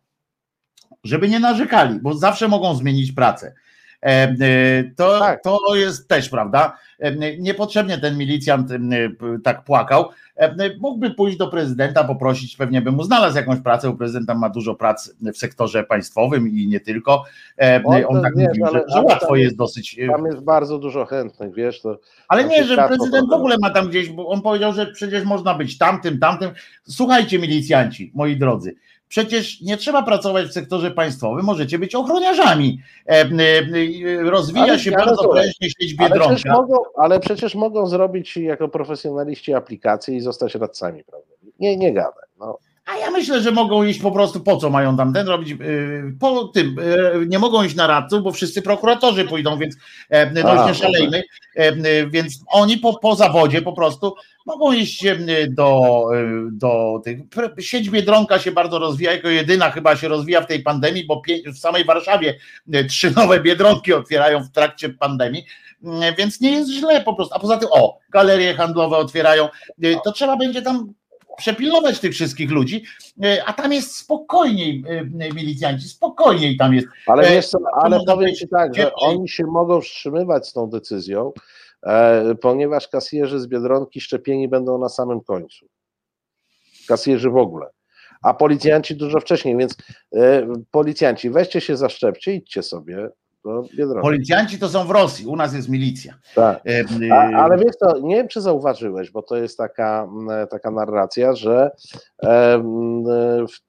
żeby 1.04 1.28
nie 1.28 1.40
narzekali, 1.40 1.98
bo 2.02 2.14
zawsze 2.14 2.48
mogą 2.48 2.74
zmienić 2.74 3.12
pracę. 3.12 3.54
E, 4.02 4.84
to, 4.96 5.18
tak. 5.18 5.42
to 5.42 5.58
jest 5.74 6.08
też, 6.08 6.28
prawda? 6.28 6.78
Niepotrzebnie 7.38 7.98
ten 7.98 8.18
milicjant 8.18 8.70
tak 9.44 9.64
płakał. 9.64 10.10
Mógłby 10.80 11.10
pójść 11.10 11.36
do 11.36 11.48
prezydenta, 11.48 12.04
poprosić, 12.04 12.56
pewnie 12.56 12.82
by 12.82 12.92
mu 12.92 13.02
znalazł 13.02 13.36
jakąś 13.36 13.60
pracę, 13.60 13.90
bo 13.90 13.96
prezydent 13.96 14.26
tam 14.26 14.38
ma 14.38 14.50
dużo 14.50 14.74
prac 14.74 15.14
w 15.34 15.36
sektorze 15.36 15.84
państwowym 15.84 16.48
i 16.48 16.66
nie 16.66 16.80
tylko. 16.80 17.24
On, 17.84 18.02
On 18.08 18.22
tak 18.22 18.36
wiesz, 18.36 18.48
mówił, 18.48 18.66
ale, 18.66 18.78
że, 18.78 18.84
że 18.94 19.02
łatwo 19.02 19.36
jest 19.36 19.56
dosyć. 19.56 19.98
E, 19.98 20.08
tam 20.08 20.26
jest 20.26 20.40
bardzo 20.40 20.78
dużo 20.78 21.04
chętnych, 21.04 21.54
wiesz. 21.54 21.80
To, 21.80 21.98
ale 22.28 22.44
nie, 22.44 22.64
że 22.64 22.88
prezydent 22.88 23.30
w 23.30 23.32
ogóle 23.32 23.56
ma 23.60 23.70
tam 23.70 23.88
gdzieś, 23.88 24.08
bo 24.08 24.28
on 24.28 24.42
powiedział, 24.42 24.72
że 24.72 24.86
przecież 24.86 25.24
można 25.24 25.54
być 25.54 25.78
tamtym, 25.78 26.18
tamtym. 26.18 26.50
Słuchajcie, 26.82 27.38
milicjanci, 27.38 28.12
moi 28.14 28.36
drodzy. 28.36 28.74
Przecież 29.14 29.60
nie 29.60 29.76
trzeba 29.76 30.02
pracować 30.02 30.46
w 30.46 30.52
sektorze 30.52 30.90
państwowym, 30.90 31.44
możecie 31.44 31.78
być 31.78 31.94
ochroniarzami. 31.94 32.80
E, 33.06 33.10
e, 33.10 33.30
rozwija 34.22 34.64
ale, 34.64 34.78
się 34.78 34.90
bardzo 34.90 35.28
prężnie 35.28 35.70
sieć 35.70 35.94
Biedronka. 35.94 36.24
Ale 36.24 36.34
przecież, 36.36 36.52
mogą, 36.52 36.76
ale 36.96 37.20
przecież 37.20 37.54
mogą 37.54 37.86
zrobić 37.86 38.36
jako 38.36 38.68
profesjonaliści 38.68 39.54
aplikacje 39.54 40.16
i 40.16 40.20
zostać 40.20 40.54
radcami, 40.54 41.04
prawda? 41.04 41.28
Nie, 41.60 41.76
nie 41.76 41.92
gadaj. 41.92 42.24
No. 42.38 42.58
A 42.86 42.96
ja 42.96 43.10
myślę, 43.10 43.40
że 43.40 43.50
mogą 43.50 43.84
iść 43.84 44.00
po 44.00 44.12
prostu, 44.12 44.40
po 44.40 44.56
co 44.56 44.70
mają 44.70 44.96
tam 44.96 45.12
ten 45.12 45.28
robić, 45.28 45.50
y, 45.50 46.16
po 46.20 46.44
tym, 46.44 46.78
y, 46.78 47.26
nie 47.26 47.38
mogą 47.38 47.64
iść 47.64 47.74
na 47.74 47.86
radców, 47.86 48.22
bo 48.22 48.32
wszyscy 48.32 48.62
prokuratorzy 48.62 49.24
pójdą, 49.24 49.58
więc 49.58 49.76
e, 50.08 50.42
to 50.42 50.54
już 50.54 50.66
nie 50.66 50.74
szalejmy, 50.74 51.22
e, 51.54 52.06
więc 52.06 52.40
oni 52.46 52.78
po, 52.78 52.98
po 52.98 53.14
zawodzie 53.14 53.62
po 53.62 53.72
prostu 53.72 54.14
mogą 54.46 54.72
iść 54.72 55.06
e, 55.06 55.16
do, 55.48 56.04
do 56.52 57.00
tych, 57.04 57.18
sieć 57.58 57.90
Biedronka 57.90 58.38
się 58.38 58.52
bardzo 58.52 58.78
rozwija, 58.78 59.12
jako 59.12 59.28
jedyna 59.28 59.70
chyba 59.70 59.96
się 59.96 60.08
rozwija 60.08 60.40
w 60.40 60.46
tej 60.46 60.62
pandemii, 60.62 61.06
bo 61.06 61.22
w 61.46 61.58
samej 61.58 61.84
Warszawie 61.84 62.34
trzy 62.88 63.10
nowe 63.10 63.40
Biedronki 63.40 63.92
otwierają 63.92 64.42
w 64.42 64.50
trakcie 64.50 64.88
pandemii, 64.88 65.44
więc 66.18 66.40
nie 66.40 66.50
jest 66.50 66.70
źle 66.70 67.00
po 67.00 67.14
prostu, 67.14 67.34
a 67.34 67.38
poza 67.38 67.56
tym, 67.56 67.68
o, 67.72 67.98
galerie 68.10 68.54
handlowe 68.54 68.96
otwierają, 68.96 69.48
to 70.04 70.12
trzeba 70.12 70.36
będzie 70.36 70.62
tam 70.62 70.94
przepilnować 71.36 72.00
tych 72.00 72.12
wszystkich 72.12 72.50
ludzi, 72.50 72.84
e, 73.24 73.44
a 73.46 73.52
tam 73.52 73.72
jest 73.72 73.96
spokojniej 73.96 74.84
e, 74.88 75.04
milicjanci, 75.34 75.88
spokojniej 75.88 76.56
tam 76.56 76.74
jest. 76.74 76.86
Ale 77.06 77.30
wiesz 77.30 77.48
co, 77.48 77.58
ale 77.72 77.98
powiem 78.06 78.34
Ci 78.34 78.48
tak, 78.48 78.74
że 78.74 78.94
oni 78.94 79.28
się 79.28 79.44
mogą 79.44 79.80
wstrzymywać 79.80 80.48
z 80.48 80.52
tą 80.52 80.70
decyzją, 80.70 81.32
e, 81.82 82.34
ponieważ 82.34 82.88
kasjerzy 82.88 83.40
z 83.40 83.46
Biedronki 83.46 84.00
szczepieni 84.00 84.48
będą 84.48 84.78
na 84.78 84.88
samym 84.88 85.20
końcu. 85.20 85.66
Kasjerzy 86.88 87.30
w 87.30 87.36
ogóle. 87.36 87.66
A 88.22 88.34
policjanci 88.34 88.96
dużo 88.96 89.20
wcześniej, 89.20 89.56
więc 89.56 89.76
policjanci, 90.70 91.30
weźcie 91.30 91.60
się 91.60 91.76
zaszczepcie, 91.76 92.34
idźcie 92.34 92.62
sobie, 92.62 93.08
Policjanci 94.02 94.58
to 94.58 94.68
są 94.68 94.84
w 94.84 94.90
Rosji, 94.90 95.26
u 95.26 95.36
nas 95.36 95.54
jest 95.54 95.68
milicja. 95.68 96.14
Tak. 96.34 96.62
A, 97.12 97.16
ale 97.16 97.58
wiesz 97.58 97.76
co, 97.76 97.98
nie 97.98 98.16
wiem 98.16 98.28
czy 98.28 98.40
zauważyłeś, 98.40 99.10
bo 99.10 99.22
to 99.22 99.36
jest 99.36 99.58
taka, 99.58 100.08
taka 100.50 100.70
narracja, 100.70 101.34
że 101.34 101.70
e, 102.22 102.64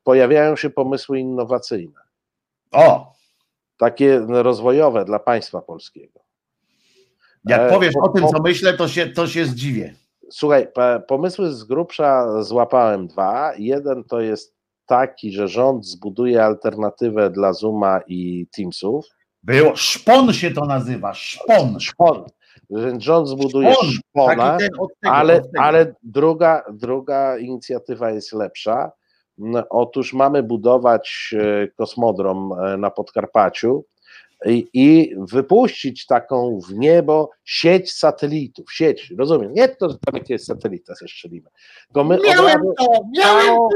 pojawiają 0.03 0.55
się 0.55 0.69
pomysły 0.69 1.19
innowacyjne. 1.19 1.99
O! 2.71 3.15
Takie 3.77 4.19
rozwojowe 4.27 5.05
dla 5.05 5.19
państwa 5.19 5.61
polskiego. 5.61 6.19
Jak 7.45 7.61
e, 7.61 7.69
powiesz 7.69 7.93
po, 7.93 8.05
o 8.05 8.09
tym, 8.09 8.27
co 8.27 8.41
myślę, 8.41 8.73
to 8.73 8.87
się, 8.87 9.07
to 9.07 9.27
się 9.27 9.45
zdziwię. 9.45 9.93
Słuchaj, 10.31 10.67
pomysły 11.07 11.53
z 11.53 11.63
grubsza 11.63 12.41
złapałem 12.43 13.07
dwa. 13.07 13.53
Jeden 13.57 14.03
to 14.03 14.21
jest 14.21 14.55
taki, 14.85 15.31
że 15.31 15.47
rząd 15.47 15.85
zbuduje 15.85 16.43
alternatywę 16.43 17.29
dla 17.29 17.53
Zooma 17.53 18.01
i 18.07 18.47
Teamsów 18.57 19.14
było, 19.45 19.75
szpon 19.75 20.33
się 20.33 20.51
to 20.51 20.65
nazywa, 20.65 21.13
szpon. 21.13 21.79
Szpon. 21.79 22.23
Rząd 22.97 23.27
zbuduje 23.27 23.73
szpon, 23.73 23.89
szpona, 23.91 24.57
tego, 24.57 24.87
ale, 25.03 25.41
ale 25.59 25.95
druga, 26.03 26.63
druga 26.73 27.37
inicjatywa 27.37 28.11
jest 28.11 28.33
lepsza. 28.33 28.91
Otóż 29.69 30.13
mamy 30.13 30.43
budować 30.43 31.35
e, 31.39 31.67
kosmodrom 31.67 32.53
e, 32.53 32.77
na 32.77 32.91
Podkarpaciu 32.91 33.85
i, 34.45 34.67
i, 34.73 35.15
wypuścić 35.17 36.05
taką 36.05 36.59
w 36.67 36.73
niebo 36.73 37.29
sieć 37.43 37.93
satelitów, 37.93 38.73
sieć, 38.73 39.13
rozumiem, 39.17 39.53
nie 39.53 39.67
to, 39.67 39.89
że 39.89 39.97
tam 39.97 40.15
jakieś 40.15 40.43
satelita 40.43 40.95
zestrzelimy, 40.95 41.49
tylko 41.87 42.03
my 42.03 42.17
miałem 42.27 42.61
to, 42.77 42.85
miałem 43.17 43.45
całą, 43.45 43.69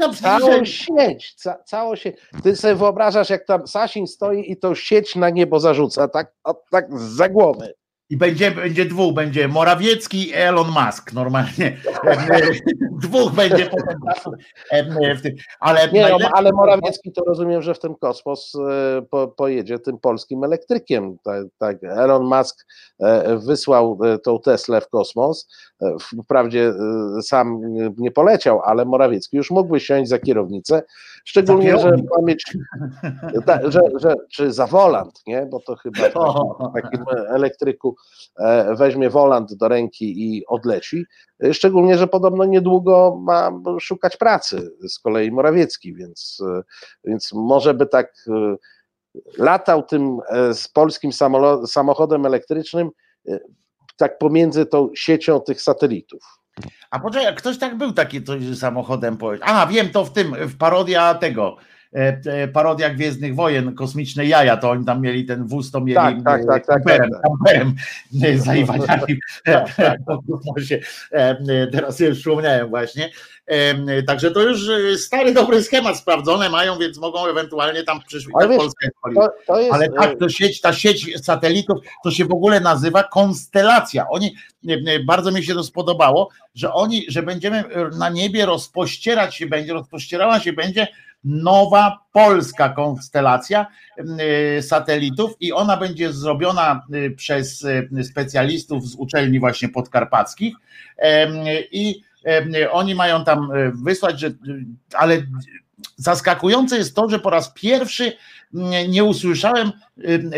to 0.00 0.14
całą 0.14 0.64
sieć, 0.64 1.34
ca, 1.34 1.62
całą 1.64 1.96
sieć, 1.96 2.16
ty 2.42 2.56
sobie 2.56 2.74
wyobrażasz 2.74 3.30
jak 3.30 3.44
tam 3.44 3.66
Sasin 3.66 4.06
stoi 4.06 4.50
i 4.52 4.56
tą 4.56 4.74
sieć 4.74 5.16
na 5.16 5.30
niebo 5.30 5.60
zarzuca, 5.60 6.08
tak, 6.08 6.32
o, 6.44 6.54
tak 6.70 7.00
za 7.00 7.28
głowy, 7.28 7.74
I 8.10 8.16
będzie, 8.16 8.50
będzie 8.50 8.84
dwóch, 8.84 9.14
będzie 9.14 9.48
Morawiecki 9.48 10.28
i 10.28 10.34
Elon 10.34 10.66
Musk 10.68 11.12
normalnie. 11.12 11.76
dwóch 13.02 13.32
będzie 13.32 13.66
potem. 13.66 13.98
Ale, 15.60 15.92
nie, 15.92 16.08
no, 16.08 16.28
ale 16.32 16.52
Morawiecki 16.52 17.12
to 17.12 17.24
rozumiem, 17.24 17.62
że 17.62 17.74
w 17.74 17.78
ten 17.78 17.94
kosmos 17.94 18.52
e, 18.54 19.02
po, 19.10 19.28
pojedzie 19.28 19.78
tym 19.78 19.98
polskim 19.98 20.44
elektrykiem. 20.44 21.16
Tak, 21.24 21.42
tak. 21.58 21.84
Elon 21.84 22.24
Musk 22.24 22.66
e, 23.00 23.38
wysłał 23.38 23.98
e, 24.04 24.18
tą 24.18 24.38
Teslę 24.38 24.80
w 24.80 24.88
kosmos. 24.88 25.48
Wprawdzie 26.24 26.72
sam 27.22 27.60
nie 27.98 28.10
poleciał, 28.10 28.60
ale 28.64 28.84
Morawiecki 28.84 29.36
już 29.36 29.50
mógłby 29.50 29.80
siąść 29.80 30.08
za 30.08 30.18
kierownicę. 30.18 30.82
Szczególnie, 31.24 31.78
że 31.78 31.90
ma 31.90 32.22
mieć, 32.22 32.56
że, 33.72 33.80
że, 33.96 34.14
czy 34.32 34.52
za 34.52 34.66
wolant, 34.66 35.20
nie? 35.26 35.46
Bo 35.46 35.60
to 35.60 35.76
chyba 35.76 36.08
w 36.08 36.72
takim 36.74 37.04
elektryku 37.28 37.96
E, 38.38 38.74
weźmie 38.74 39.10
wolant 39.10 39.54
do 39.54 39.68
ręki 39.68 40.36
i 40.36 40.46
odleci. 40.46 41.04
E, 41.44 41.54
szczególnie, 41.54 41.98
że 41.98 42.06
podobno 42.06 42.44
niedługo 42.44 43.18
ma 43.22 43.50
szukać 43.80 44.16
pracy 44.16 44.70
z 44.88 44.98
kolei 44.98 45.30
Morawiecki, 45.30 45.94
więc, 45.94 46.42
e, 46.46 46.62
więc 47.04 47.32
może 47.32 47.74
by 47.74 47.86
tak 47.86 48.26
latał 49.38 49.82
tym 49.82 50.18
z 50.52 50.68
polskim 50.68 51.10
samochodem 51.66 52.26
elektrycznym 52.26 52.90
tak 53.96 54.18
pomiędzy 54.18 54.66
tą 54.66 54.90
siecią 54.94 55.40
tych 55.40 55.62
satelitów. 55.62 56.22
A 56.90 56.98
poczekaj, 56.98 57.34
ktoś 57.34 57.58
tak 57.58 57.78
był 57.78 57.92
taki 57.92 58.22
coś 58.22 58.58
samochodem 58.58 59.16
powiedział. 59.16 59.48
A 59.50 59.66
wiem, 59.66 59.90
to 59.90 60.04
w 60.04 60.12
tym, 60.12 60.34
w 60.40 60.56
parodia 60.56 61.14
tego 61.14 61.56
parodia 62.52 62.90
Gwiezdnych 62.90 63.34
Wojen, 63.34 63.74
kosmiczne 63.74 64.26
jaja, 64.26 64.56
to 64.56 64.70
oni 64.70 64.84
tam 64.84 65.00
mieli 65.00 65.24
ten 65.24 65.46
wóz, 65.46 65.70
to 65.70 65.80
mieli 65.80 65.94
tak, 65.94 66.16
tak, 66.24 66.46
tak, 66.46 66.66
tak, 66.66 66.66
kamperem, 66.66 67.10
tak, 67.10 67.22
kamperem 67.22 67.74
tak, 69.44 69.76
tak. 69.76 70.08
Teraz 71.72 72.00
już 72.00 72.20
przypomniałem 72.20 72.68
właśnie. 72.68 73.10
Także 74.06 74.30
to 74.30 74.42
już 74.42 74.70
stary, 75.00 75.32
dobry 75.32 75.62
schemat 75.62 75.98
sprawdzone 75.98 76.50
mają, 76.50 76.78
więc 76.78 76.98
mogą 76.98 77.26
ewentualnie 77.26 77.82
tam 77.82 78.00
przyszły 78.06 78.32
Ale, 78.36 78.56
Polskę 78.56 78.88
to, 79.14 79.32
to 79.46 79.60
jest... 79.60 79.72
Ale 79.72 79.88
tak, 79.88 80.18
to 80.18 80.28
sieć, 80.28 80.60
ta 80.60 80.72
sieć 80.72 81.24
satelitów 81.24 81.78
to 82.04 82.10
się 82.10 82.24
w 82.24 82.32
ogóle 82.32 82.60
nazywa 82.60 83.02
konstelacja. 83.02 84.08
Oni, 84.08 84.34
bardzo 85.06 85.30
mi 85.30 85.44
się 85.44 85.54
to 85.54 85.64
spodobało, 85.64 86.28
że 86.54 86.72
oni, 86.72 87.04
że 87.08 87.22
będziemy 87.22 87.64
na 87.98 88.08
niebie 88.08 88.46
rozpościerać 88.46 89.34
się 89.34 89.46
będzie, 89.46 89.72
rozpościerała 89.72 90.40
się 90.40 90.52
będzie 90.52 90.88
nowa 91.24 91.98
polska 92.12 92.68
konstelacja 92.68 93.66
y, 94.58 94.62
satelitów 94.62 95.30
i 95.40 95.52
ona 95.52 95.76
będzie 95.76 96.12
zrobiona 96.12 96.86
y, 96.94 97.10
przez 97.10 97.62
y, 97.64 98.04
specjalistów 98.04 98.88
z 98.88 98.94
uczelni 98.94 99.40
właśnie 99.40 99.68
podkarpackich 99.68 100.54
i 101.72 102.02
oni 102.70 102.94
mają 102.94 103.24
tam 103.24 103.48
wysłać, 103.84 104.20
że, 104.20 104.30
ale 104.94 105.22
zaskakujące 105.96 106.76
jest 106.76 106.96
to, 106.96 107.08
że 107.08 107.18
po 107.18 107.30
raz 107.30 107.52
pierwszy 107.52 108.12
nie 108.88 109.04
usłyszałem 109.04 109.72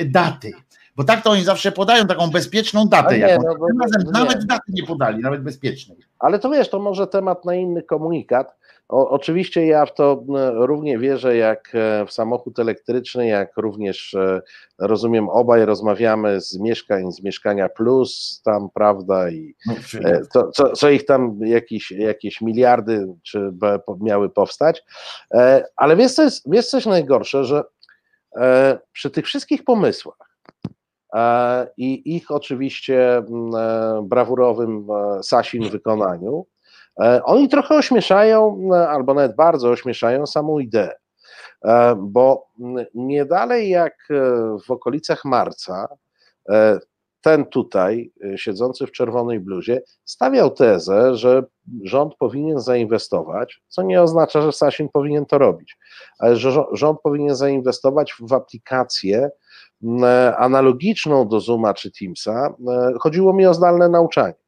daty. 0.06 0.52
Bo 0.96 1.04
tak 1.04 1.22
to 1.22 1.30
oni 1.30 1.44
zawsze 1.44 1.72
podają 1.72 2.06
taką 2.06 2.30
bezpieczną 2.30 2.88
datę. 2.88 3.18
Nie, 3.18 3.38
no, 3.44 3.54
bo, 3.58 3.66
razem 3.82 4.02
nie. 4.06 4.12
nawet 4.12 4.46
daty 4.46 4.72
nie 4.72 4.82
podali, 4.82 5.22
nawet 5.22 5.42
bezpiecznej. 5.42 5.98
Ale 6.18 6.38
to 6.38 6.50
wiesz, 6.50 6.70
to 6.70 6.78
może 6.78 7.06
temat 7.06 7.44
na 7.44 7.54
inny 7.54 7.82
komunikat. 7.82 8.56
O, 8.88 9.10
oczywiście 9.10 9.66
ja 9.66 9.86
w 9.86 9.94
to 9.94 10.24
równie 10.54 10.98
wierzę 10.98 11.36
jak 11.36 11.72
e, 11.74 12.06
w 12.06 12.12
samochód 12.12 12.58
elektryczny, 12.58 13.26
jak 13.26 13.56
również 13.56 14.14
e, 14.14 14.40
rozumiem, 14.78 15.28
obaj 15.28 15.64
rozmawiamy 15.64 16.40
z 16.40 16.58
mieszkań, 16.58 17.12
z 17.12 17.22
mieszkania 17.22 17.68
plus, 17.68 18.40
tam 18.44 18.68
prawda, 18.74 19.30
i 19.30 19.54
no, 19.66 19.74
e, 20.04 20.20
to, 20.32 20.50
co, 20.50 20.72
co 20.72 20.90
ich 20.90 21.06
tam 21.06 21.38
jakieś, 21.40 21.90
jakieś 21.90 22.40
miliardy 22.40 23.14
czy 23.22 23.52
miały 24.00 24.30
powstać. 24.30 24.84
Ale 25.76 25.96
wiesz, 25.96 26.12
co 26.12 26.22
jest, 26.22 26.50
wiesz 26.50 26.66
coś 26.66 26.86
najgorsze, 26.86 27.44
że 27.44 27.64
przy 28.92 29.10
tych 29.10 29.26
wszystkich 29.26 29.64
pomysłach, 29.64 30.38
i 31.76 32.16
ich 32.16 32.30
oczywiście 32.30 33.22
brawurowym 34.02 34.86
Sasin 35.22 35.68
wykonaniu, 35.70 36.46
E, 36.46 36.55
oni 37.24 37.48
trochę 37.48 37.74
ośmieszają, 37.74 38.68
e, 38.74 38.88
albo 38.88 39.14
nawet 39.14 39.36
bardzo 39.36 39.70
ośmieszają 39.70 40.26
samą 40.26 40.58
ideę, 40.58 40.92
e, 41.64 41.96
bo 41.98 42.46
nie 42.94 43.24
dalej 43.24 43.68
jak 43.70 44.08
w 44.66 44.70
okolicach 44.70 45.24
marca, 45.24 45.88
ten 47.20 47.44
tutaj, 47.44 48.12
siedzący 48.36 48.86
w 48.86 48.92
czerwonej 48.92 49.40
bluzie, 49.40 49.82
stawiał 50.04 50.50
tezę, 50.50 51.16
że 51.16 51.42
rząd 51.82 52.14
powinien 52.14 52.60
zainwestować, 52.60 53.62
co 53.68 53.82
nie 53.82 54.02
oznacza, 54.02 54.42
że 54.42 54.52
Sasin 54.52 54.88
powinien 54.88 55.26
to 55.26 55.38
robić, 55.38 55.78
ale 56.18 56.36
że 56.36 56.64
rząd 56.72 57.00
powinien 57.00 57.36
zainwestować 57.36 58.14
w 58.20 58.32
aplikację 58.32 59.30
analogiczną 60.36 61.28
do 61.28 61.40
Zooma 61.40 61.74
czy 61.74 61.90
Teamsa. 61.90 62.54
Chodziło 63.00 63.32
mi 63.32 63.46
o 63.46 63.54
zdalne 63.54 63.88
nauczanie 63.88 64.45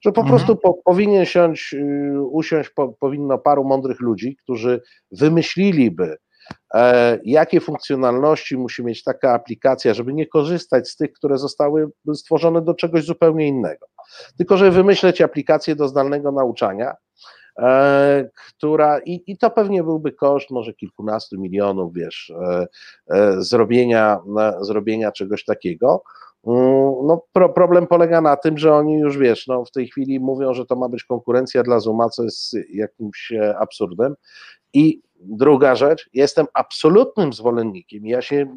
że 0.00 0.12
po 0.12 0.20
mhm. 0.20 0.36
prostu 0.36 0.56
po, 0.56 0.74
powinien 0.84 1.26
siąść, 1.26 1.74
y, 1.74 2.20
usiąść 2.30 2.70
po, 2.70 2.88
powinno 2.88 3.38
paru 3.38 3.64
mądrych 3.64 4.00
ludzi, 4.00 4.36
którzy 4.36 4.82
wymyśliliby, 5.12 6.16
e, 6.74 7.18
jakie 7.24 7.60
funkcjonalności 7.60 8.56
musi 8.56 8.84
mieć 8.84 9.04
taka 9.04 9.32
aplikacja, 9.32 9.94
żeby 9.94 10.14
nie 10.14 10.26
korzystać 10.26 10.88
z 10.88 10.96
tych, 10.96 11.12
które 11.12 11.38
zostały 11.38 11.90
stworzone 12.14 12.62
do 12.62 12.74
czegoś 12.74 13.04
zupełnie 13.04 13.48
innego. 13.48 13.86
Tylko, 14.36 14.56
żeby 14.56 14.70
wymyśleć 14.70 15.20
aplikację 15.20 15.76
do 15.76 15.88
zdalnego 15.88 16.32
nauczania, 16.32 16.94
e, 17.58 18.28
która, 18.34 18.98
i, 18.98 19.22
i 19.26 19.38
to 19.38 19.50
pewnie 19.50 19.82
byłby 19.82 20.12
koszt 20.12 20.50
może 20.50 20.74
kilkunastu 20.74 21.40
milionów, 21.40 21.94
wiesz, 21.94 22.32
e, 22.42 22.66
e 23.10 23.42
zrobienia, 23.42 24.20
zrobienia 24.60 25.12
czegoś 25.12 25.44
takiego. 25.44 26.02
Mm, 26.46 27.06
no, 27.06 27.22
pro, 27.32 27.48
problem 27.48 27.86
polega 27.86 28.20
na 28.20 28.36
tym, 28.36 28.58
że 28.58 28.74
oni 28.74 28.98
już 28.98 29.18
wiesz, 29.18 29.46
no, 29.46 29.64
w 29.64 29.70
tej 29.70 29.88
chwili 29.88 30.20
mówią, 30.20 30.54
że 30.54 30.66
to 30.66 30.76
ma 30.76 30.88
być 30.88 31.04
konkurencja 31.04 31.62
dla 31.62 31.80
Zuma, 31.80 32.08
co 32.08 32.22
jest 32.22 32.56
jakimś 32.72 33.32
e, 33.32 33.58
absurdem. 33.58 34.14
I 34.72 35.02
druga 35.20 35.74
rzecz, 35.74 36.10
jestem 36.12 36.46
absolutnym 36.54 37.32
zwolennikiem. 37.32 38.06
Ja 38.06 38.22
się 38.22 38.56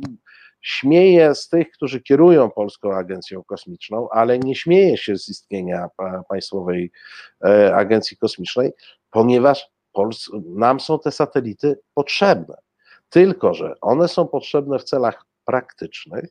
śmieję 0.61 1.35
z 1.35 1.49
tych, 1.49 1.71
którzy 1.71 2.01
kierują 2.01 2.51
Polską 2.51 2.93
Agencją 2.93 3.43
Kosmiczną, 3.43 4.09
ale 4.09 4.39
nie 4.39 4.55
śmieję 4.55 4.97
się 4.97 5.17
z 5.17 5.29
istnienia 5.29 5.87
Państwowej 6.29 6.91
e, 7.45 7.75
Agencji 7.75 8.17
Kosmicznej, 8.17 8.71
ponieważ 9.11 9.69
Pols 9.93 10.29
nam 10.45 10.79
są 10.79 10.99
te 10.99 11.11
satelity 11.11 11.79
potrzebne. 11.93 12.55
Tylko, 13.09 13.53
że 13.53 13.75
one 13.81 14.07
są 14.07 14.27
potrzebne 14.27 14.79
w 14.79 14.83
celach 14.83 15.25
praktycznych, 15.45 16.25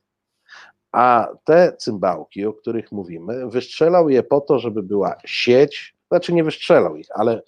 a 0.91 1.27
te 1.43 1.73
cymbałki, 1.77 2.45
o 2.45 2.53
których 2.53 2.91
mówimy, 2.91 3.49
wystrzelał 3.49 4.09
je 4.09 4.23
po 4.23 4.41
to, 4.41 4.59
żeby 4.59 4.83
była 4.83 5.15
sieć, 5.25 5.95
znaczy 6.07 6.33
nie 6.33 6.43
wystrzelał 6.43 6.95
ich, 6.95 7.07
ale 7.13 7.41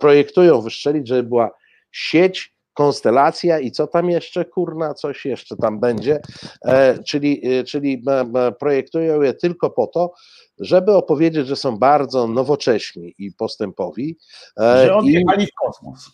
projektują 0.00 0.60
wystrzelić, 0.60 1.08
żeby 1.08 1.22
była 1.22 1.50
sieć, 1.92 2.56
konstelacja 2.76 3.58
i 3.58 3.70
co 3.70 3.86
tam 3.86 4.10
jeszcze, 4.10 4.44
kurna, 4.44 4.94
coś 4.94 5.24
jeszcze 5.24 5.56
tam 5.56 5.80
będzie, 5.80 6.20
e, 6.64 6.98
czyli, 7.04 7.58
e, 7.58 7.64
czyli 7.64 8.02
e, 8.06 8.52
projektują 8.52 9.22
je 9.22 9.34
tylko 9.34 9.70
po 9.70 9.86
to, 9.86 10.12
żeby 10.58 10.94
opowiedzieć, 10.94 11.46
że 11.46 11.56
są 11.56 11.78
bardzo 11.78 12.26
nowocześni 12.26 13.14
i 13.18 13.32
postępowi. 13.32 14.16
Że 14.56 14.96
odjechali 14.96 15.44
i, 15.44 15.46
w 15.46 15.50
kosmos. 15.64 16.10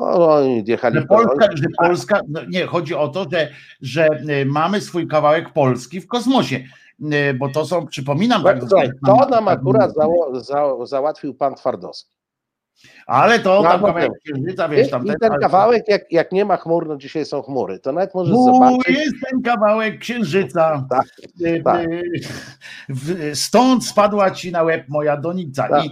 No, 0.00 0.34
oni 0.34 0.64
jechali. 0.66 1.00
Że 1.00 1.06
Polska, 1.06 1.48
że 1.54 1.66
Polska 1.78 2.20
no 2.28 2.40
nie, 2.48 2.66
chodzi 2.66 2.94
o 2.94 3.08
to, 3.08 3.26
że, 3.32 3.48
że 3.80 4.08
y, 4.42 4.46
mamy 4.46 4.80
swój 4.80 5.08
kawałek 5.08 5.52
Polski 5.52 6.00
w 6.00 6.06
kosmosie, 6.06 6.64
y, 7.00 7.34
bo 7.34 7.48
to 7.48 7.64
są, 7.64 7.86
przypominam... 7.86 8.42
No, 8.42 8.68
tak, 8.68 8.90
to 9.06 9.28
nam 9.30 9.48
akurat 9.48 9.94
za, 9.94 10.06
za, 10.40 10.86
załatwił 10.86 11.34
pan 11.34 11.54
Twardowski. 11.54 12.17
Ale 13.06 13.38
to 13.38 13.62
tam 13.62 13.80
kawałek 13.80 14.12
księżyca, 14.24 14.68
wiesz, 14.68 14.90
tam 14.90 15.06
ten, 15.06 15.16
ten 15.20 15.32
kawałek, 15.40 15.88
jak, 15.88 16.12
jak 16.12 16.32
nie 16.32 16.44
ma 16.44 16.56
chmur, 16.56 16.88
no 16.88 16.96
dzisiaj 16.96 17.24
są 17.24 17.42
chmury, 17.42 17.78
to 17.78 17.92
nawet 17.92 18.14
możesz 18.14 18.36
zobaczyć. 18.36 18.88
jest 18.88 19.14
ten 19.30 19.42
kawałek 19.42 19.98
księżyca. 19.98 20.86
Tak, 20.90 21.06
tak. 21.64 21.88
Stąd 23.34 23.86
spadła 23.86 24.30
ci 24.30 24.52
na 24.52 24.62
łeb 24.62 24.84
moja 24.88 25.16
donica. 25.16 25.68
Tak. 25.68 25.84
I, 25.84 25.90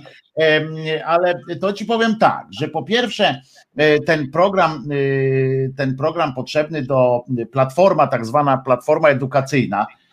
ale 1.05 1.35
to 1.61 1.73
ci 1.73 1.85
powiem 1.85 2.19
tak, 2.19 2.47
że 2.61 2.69
po 2.69 2.83
pierwsze 2.83 3.41
e, 3.77 4.01
ten 4.01 4.31
program, 4.31 4.85
e, 4.91 4.97
ten 5.77 5.97
program 5.97 6.35
potrzebny 6.35 6.83
do 6.83 7.25
platforma, 7.53 8.07
tak 8.07 8.27
zwana 8.27 8.59
platforma 8.59 9.09
edukacyjna, 9.09 9.87
E, 9.87 10.06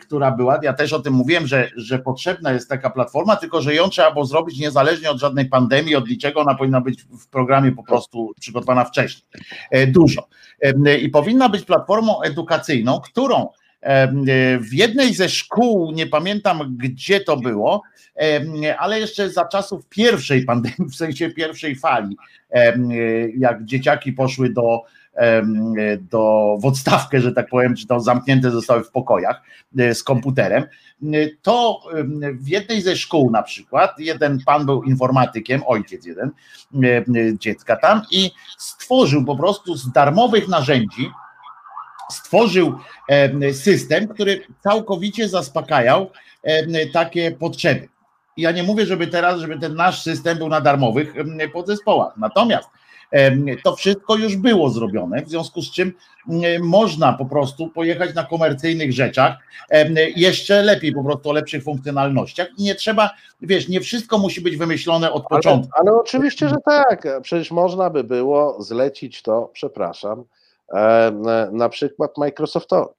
która 0.00 0.30
była. 0.30 0.58
Ja 0.62 0.72
też 0.72 0.92
o 0.92 1.00
tym 1.00 1.14
mówiłem, 1.14 1.46
że, 1.46 1.70
że 1.76 1.98
potrzebna 1.98 2.52
jest 2.52 2.68
taka 2.68 2.90
platforma, 2.90 3.36
tylko 3.36 3.62
że 3.62 3.74
ją 3.74 3.88
trzeba 3.88 4.12
było 4.12 4.24
zrobić 4.24 4.58
niezależnie 4.58 5.10
od 5.10 5.18
żadnej 5.18 5.46
pandemii, 5.46 5.96
od 5.96 6.08
niczego. 6.08 6.40
Ona 6.40 6.54
powinna 6.54 6.80
być 6.80 7.02
w 7.02 7.28
programie 7.28 7.72
po 7.72 7.82
prostu 7.82 8.32
przygotowana 8.40 8.84
wcześniej. 8.84 9.24
E, 9.70 9.86
dużo. 9.86 10.28
E, 10.60 10.98
I 10.98 11.08
powinna 11.08 11.48
być 11.48 11.64
platformą 11.64 12.22
edukacyjną, 12.22 13.00
którą 13.00 13.48
w 14.60 14.72
jednej 14.72 15.14
ze 15.14 15.28
szkół, 15.28 15.92
nie 15.92 16.06
pamiętam 16.06 16.76
gdzie 16.76 17.20
to 17.20 17.36
było, 17.36 17.82
ale 18.78 19.00
jeszcze 19.00 19.30
za 19.30 19.44
czasów 19.44 19.88
pierwszej 19.88 20.44
pandemii, 20.44 20.90
w 20.90 20.94
sensie 20.94 21.30
pierwszej 21.30 21.76
fali, 21.76 22.16
jak 23.36 23.64
dzieciaki 23.64 24.12
poszły 24.12 24.50
do, 24.52 24.82
do 26.00 26.56
w 26.60 26.66
odstawkę, 26.66 27.20
że 27.20 27.32
tak 27.32 27.48
powiem, 27.48 27.76
czy 27.76 27.86
to 27.86 28.00
zamknięte 28.00 28.50
zostały 28.50 28.84
w 28.84 28.90
pokojach 28.90 29.42
e, 29.78 29.94
z 29.94 30.02
komputerem, 30.02 30.64
to 31.42 31.80
w 32.32 32.48
jednej 32.48 32.82
ze 32.82 32.96
szkół 32.96 33.30
na 33.30 33.42
przykład, 33.42 33.98
jeden 33.98 34.38
pan 34.46 34.66
był 34.66 34.82
informatykiem, 34.82 35.62
ojciec 35.66 36.06
jeden 36.06 36.30
dziecka 37.38 37.76
tam 37.76 38.02
i 38.10 38.30
stworzył 38.58 39.24
po 39.24 39.36
prostu 39.36 39.74
z 39.76 39.92
darmowych 39.92 40.48
narzędzi, 40.48 41.10
stworzył 42.10 42.78
system, 43.52 44.08
który 44.08 44.46
całkowicie 44.62 45.28
zaspokajał 45.28 46.10
takie 46.92 47.32
potrzeby. 47.32 47.88
Ja 48.36 48.50
nie 48.52 48.62
mówię, 48.62 48.86
żeby 48.86 49.06
teraz, 49.06 49.40
żeby 49.40 49.58
ten 49.58 49.74
nasz 49.74 50.02
system 50.02 50.38
był 50.38 50.48
na 50.48 50.60
darmowych 50.60 51.14
podzespołach. 51.52 52.16
Natomiast 52.16 52.68
to 53.64 53.76
wszystko 53.76 54.16
już 54.16 54.36
było 54.36 54.70
zrobione, 54.70 55.22
w 55.22 55.28
związku 55.28 55.62
z 55.62 55.70
czym 55.70 55.92
można 56.62 57.12
po 57.12 57.26
prostu 57.26 57.68
pojechać 57.68 58.14
na 58.14 58.24
komercyjnych 58.24 58.92
rzeczach, 58.92 59.36
jeszcze 60.16 60.62
lepiej 60.62 60.92
po 60.92 61.04
prostu 61.04 61.30
o 61.30 61.32
lepszych 61.32 61.64
funkcjonalnościach 61.64 62.48
i 62.58 62.62
nie 62.62 62.74
trzeba, 62.74 63.10
wiesz, 63.40 63.68
nie 63.68 63.80
wszystko 63.80 64.18
musi 64.18 64.40
być 64.40 64.56
wymyślone 64.56 65.12
od 65.12 65.26
początku. 65.28 65.72
Ale, 65.78 65.90
ale 65.90 66.00
oczywiście, 66.00 66.48
że 66.48 66.56
tak, 66.64 67.08
przecież 67.22 67.50
można 67.50 67.90
by 67.90 68.04
było 68.04 68.62
zlecić 68.62 69.22
to, 69.22 69.50
przepraszam, 69.52 70.24
na 71.52 71.68
przykład 71.68 72.18
Microsoftowi. 72.18 72.92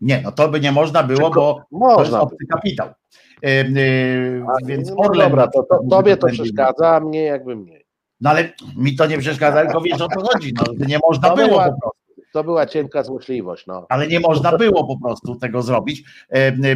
Nie, 0.00 0.20
no 0.24 0.32
to 0.32 0.48
by 0.48 0.60
nie 0.60 0.72
można 0.72 1.02
było, 1.02 1.30
bo 1.30 1.62
można 1.70 1.96
to 1.96 2.02
jest 2.02 2.14
obcy 2.14 2.46
kapitał. 2.50 2.88
A, 2.88 4.66
Więc 4.66 4.90
no 4.90 4.96
Orlen, 4.96 5.30
dobra, 5.30 5.48
to, 5.48 5.62
to, 5.62 5.80
tobie 5.90 6.16
to 6.16 6.26
przeszkadza, 6.26 6.88
a 6.88 7.00
mnie 7.00 7.22
jakby 7.22 7.56
mniej. 7.56 7.79
No 8.20 8.30
ale 8.30 8.52
mi 8.76 8.96
to 8.96 9.06
nie 9.06 9.18
przeszkadza, 9.18 9.62
tylko 9.62 9.80
wiesz 9.80 10.00
o 10.00 10.08
co 10.08 10.20
chodzi. 10.20 10.54
No, 10.56 10.86
nie 10.86 10.98
można 11.08 11.28
to 11.28 11.36
było 11.36 11.48
była, 11.48 11.64
po 11.64 11.80
prostu. 11.80 12.00
To 12.32 12.44
była 12.44 12.66
cienka 12.66 13.02
złośliwość. 13.02 13.66
No. 13.66 13.86
Ale 13.88 14.06
nie 14.06 14.20
można 14.20 14.56
było 14.56 14.86
po 14.86 14.98
prostu 14.98 15.36
tego 15.36 15.62
zrobić, 15.62 16.04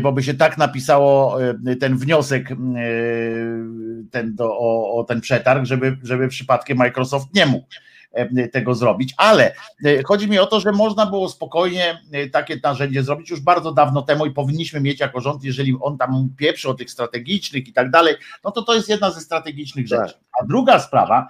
bo 0.00 0.12
by 0.12 0.22
się 0.22 0.34
tak 0.34 0.58
napisało 0.58 1.38
ten 1.80 1.96
wniosek 1.96 2.48
ten 4.10 4.34
do, 4.34 4.58
o, 4.58 4.94
o 4.94 5.04
ten 5.04 5.20
przetarg, 5.20 5.64
żeby, 5.64 5.96
żeby 6.02 6.28
przypadkiem 6.28 6.78
Microsoft 6.78 7.34
nie 7.34 7.46
mógł. 7.46 7.66
E, 8.14 8.48
tego 8.48 8.74
zrobić, 8.74 9.14
ale 9.16 9.54
e, 9.84 10.02
chodzi 10.02 10.28
mi 10.28 10.38
o 10.38 10.46
to, 10.46 10.60
że 10.60 10.72
można 10.72 11.06
było 11.06 11.28
spokojnie 11.28 12.00
e, 12.12 12.28
takie 12.28 12.60
narzędzie 12.62 13.02
zrobić 13.02 13.30
już 13.30 13.40
bardzo 13.40 13.72
dawno 13.72 14.02
temu 14.02 14.26
i 14.26 14.30
powinniśmy 14.30 14.80
mieć 14.80 15.00
jako 15.00 15.20
rząd, 15.20 15.44
jeżeli 15.44 15.76
on 15.80 15.98
tam 15.98 16.28
pieprzy 16.36 16.68
o 16.68 16.74
tych 16.74 16.90
strategicznych 16.90 17.68
i 17.68 17.72
tak 17.72 17.90
dalej, 17.90 18.14
no 18.44 18.50
to 18.50 18.62
to 18.62 18.74
jest 18.74 18.88
jedna 18.88 19.10
ze 19.10 19.20
strategicznych 19.20 19.88
rzeczy. 19.88 20.14
Tak. 20.14 20.22
A 20.40 20.44
druga 20.46 20.80
sprawa, 20.80 21.28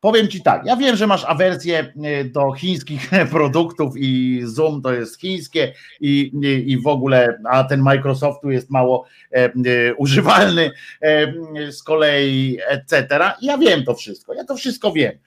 Powiem 0.00 0.28
Ci 0.28 0.42
tak, 0.42 0.66
ja 0.66 0.76
wiem, 0.76 0.96
że 0.96 1.06
masz 1.06 1.24
awersję 1.24 1.92
do 2.24 2.52
chińskich 2.52 3.10
produktów 3.30 3.94
i 3.96 4.40
Zoom 4.44 4.82
to 4.82 4.92
jest 4.92 5.20
chińskie 5.20 5.72
i, 6.00 6.32
i, 6.42 6.72
i 6.72 6.78
w 6.78 6.86
ogóle, 6.86 7.38
a 7.50 7.64
ten 7.64 7.82
Microsoftu 7.82 8.50
jest 8.50 8.70
mało 8.70 9.06
e, 9.30 9.94
używalny 9.94 10.70
e, 11.00 11.72
z 11.72 11.82
kolei, 11.82 12.58
etc. 12.68 13.06
Ja 13.42 13.58
wiem 13.58 13.84
to 13.84 13.94
wszystko, 13.94 14.34
ja 14.34 14.44
to 14.44 14.56
wszystko 14.56 14.92
wiem. 14.92 15.18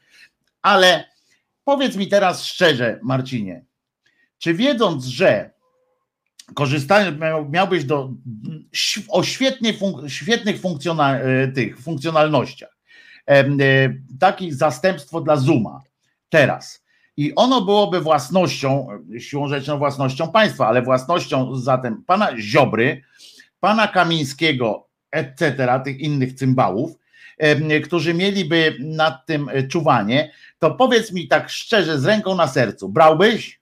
Ale 0.62 1.06
powiedz 1.64 1.96
mi 1.96 2.08
teraz 2.08 2.46
szczerze, 2.46 3.00
Marcinie, 3.04 3.66
czy 4.38 4.54
wiedząc, 4.54 5.06
że 5.06 5.52
korzystając, 6.54 7.18
miałbyś 7.50 7.84
do, 7.84 8.14
o 9.10 9.24
świetnie, 9.24 9.74
świetnych 10.08 10.60
funkcjonal, 10.60 11.16
e, 11.16 11.48
tych 11.48 11.80
funkcjonalnościach, 11.80 12.78
e, 13.28 13.46
takie 14.20 14.54
zastępstwo 14.54 15.22
dla 15.22 15.36
Zooma 15.36 15.82
teraz 16.30 16.84
i 17.20 17.36
ono 17.36 17.62
byłoby 17.62 18.02
własnością, 18.02 18.88
siłą 19.20 19.48
rzeczą 19.48 19.78
własnością 19.78 20.32
państwa, 20.32 20.68
ale 20.68 20.82
własnością 20.82 21.56
zatem 21.56 22.04
pana 22.04 22.38
Ziobry, 22.38 23.02
pana 23.60 23.88
Kamińskiego, 23.88 24.88
etc., 25.12 25.68
tych 25.84 26.00
innych 26.00 26.34
cymbałów, 26.34 26.92
którzy 27.86 28.14
mieliby 28.14 28.78
nad 28.80 29.26
tym 29.26 29.50
e, 29.50 29.64
czuwanie, 29.64 30.32
to 30.60 30.72
powiedz 30.72 31.12
mi 31.12 31.28
tak 31.28 31.50
szczerze, 31.50 32.00
z 32.00 32.06
ręką 32.06 32.36
na 32.36 32.48
sercu, 32.48 32.90
brałbyś? 32.90 33.60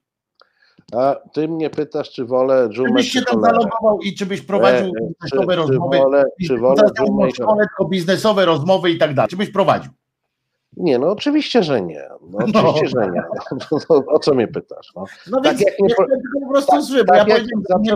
A 0.92 1.16
ty 1.32 1.48
mnie 1.48 1.70
pytasz, 1.70 2.10
czy 2.10 2.24
wolę 2.24 2.68
dżumę, 2.72 2.88
Czy 2.88 2.94
byś 2.94 3.12
się 3.12 3.22
tam 3.22 3.42
zalogował 3.42 3.98
i 4.00 4.14
czy 4.14 4.26
byś 4.26 4.40
prowadził 4.40 4.86
e, 4.86 4.90
biznesowe 4.90 5.54
czy, 5.54 5.56
rozmowy, 5.56 5.96
czy 5.96 6.02
wolę, 6.02 6.24
czy 6.46 6.56
wolę 6.56 6.82
dżumę, 6.96 7.30
szkole, 7.30 7.66
biznesowe 7.90 8.44
rozmowy 8.44 8.90
i 8.90 8.98
tak 8.98 9.14
dalej. 9.14 9.28
Czy 9.28 9.36
byś 9.36 9.50
prowadził? 9.50 9.92
Nie, 10.76 10.98
no 10.98 11.10
oczywiście, 11.10 11.62
że 11.62 11.82
nie. 11.82 12.08
No, 12.30 12.38
oczywiście, 12.70 12.98
no. 12.98 13.04
że 13.04 13.10
nie. 13.10 13.22
No, 13.90 14.04
o 14.06 14.18
co 14.18 14.34
mnie 14.34 14.48
pytasz? 14.48 14.92
No, 14.96 15.04
no 15.30 15.40
tak 15.40 15.60
jak 15.60 15.74
nie, 15.80 15.94
po 15.94 16.48
prostu 16.50 16.72
tak, 16.72 16.82
zły, 16.82 17.04
bo 17.04 17.12
tak 17.12 17.28
ja 17.28 17.34
jak 17.34 17.46
nie, 17.46 17.94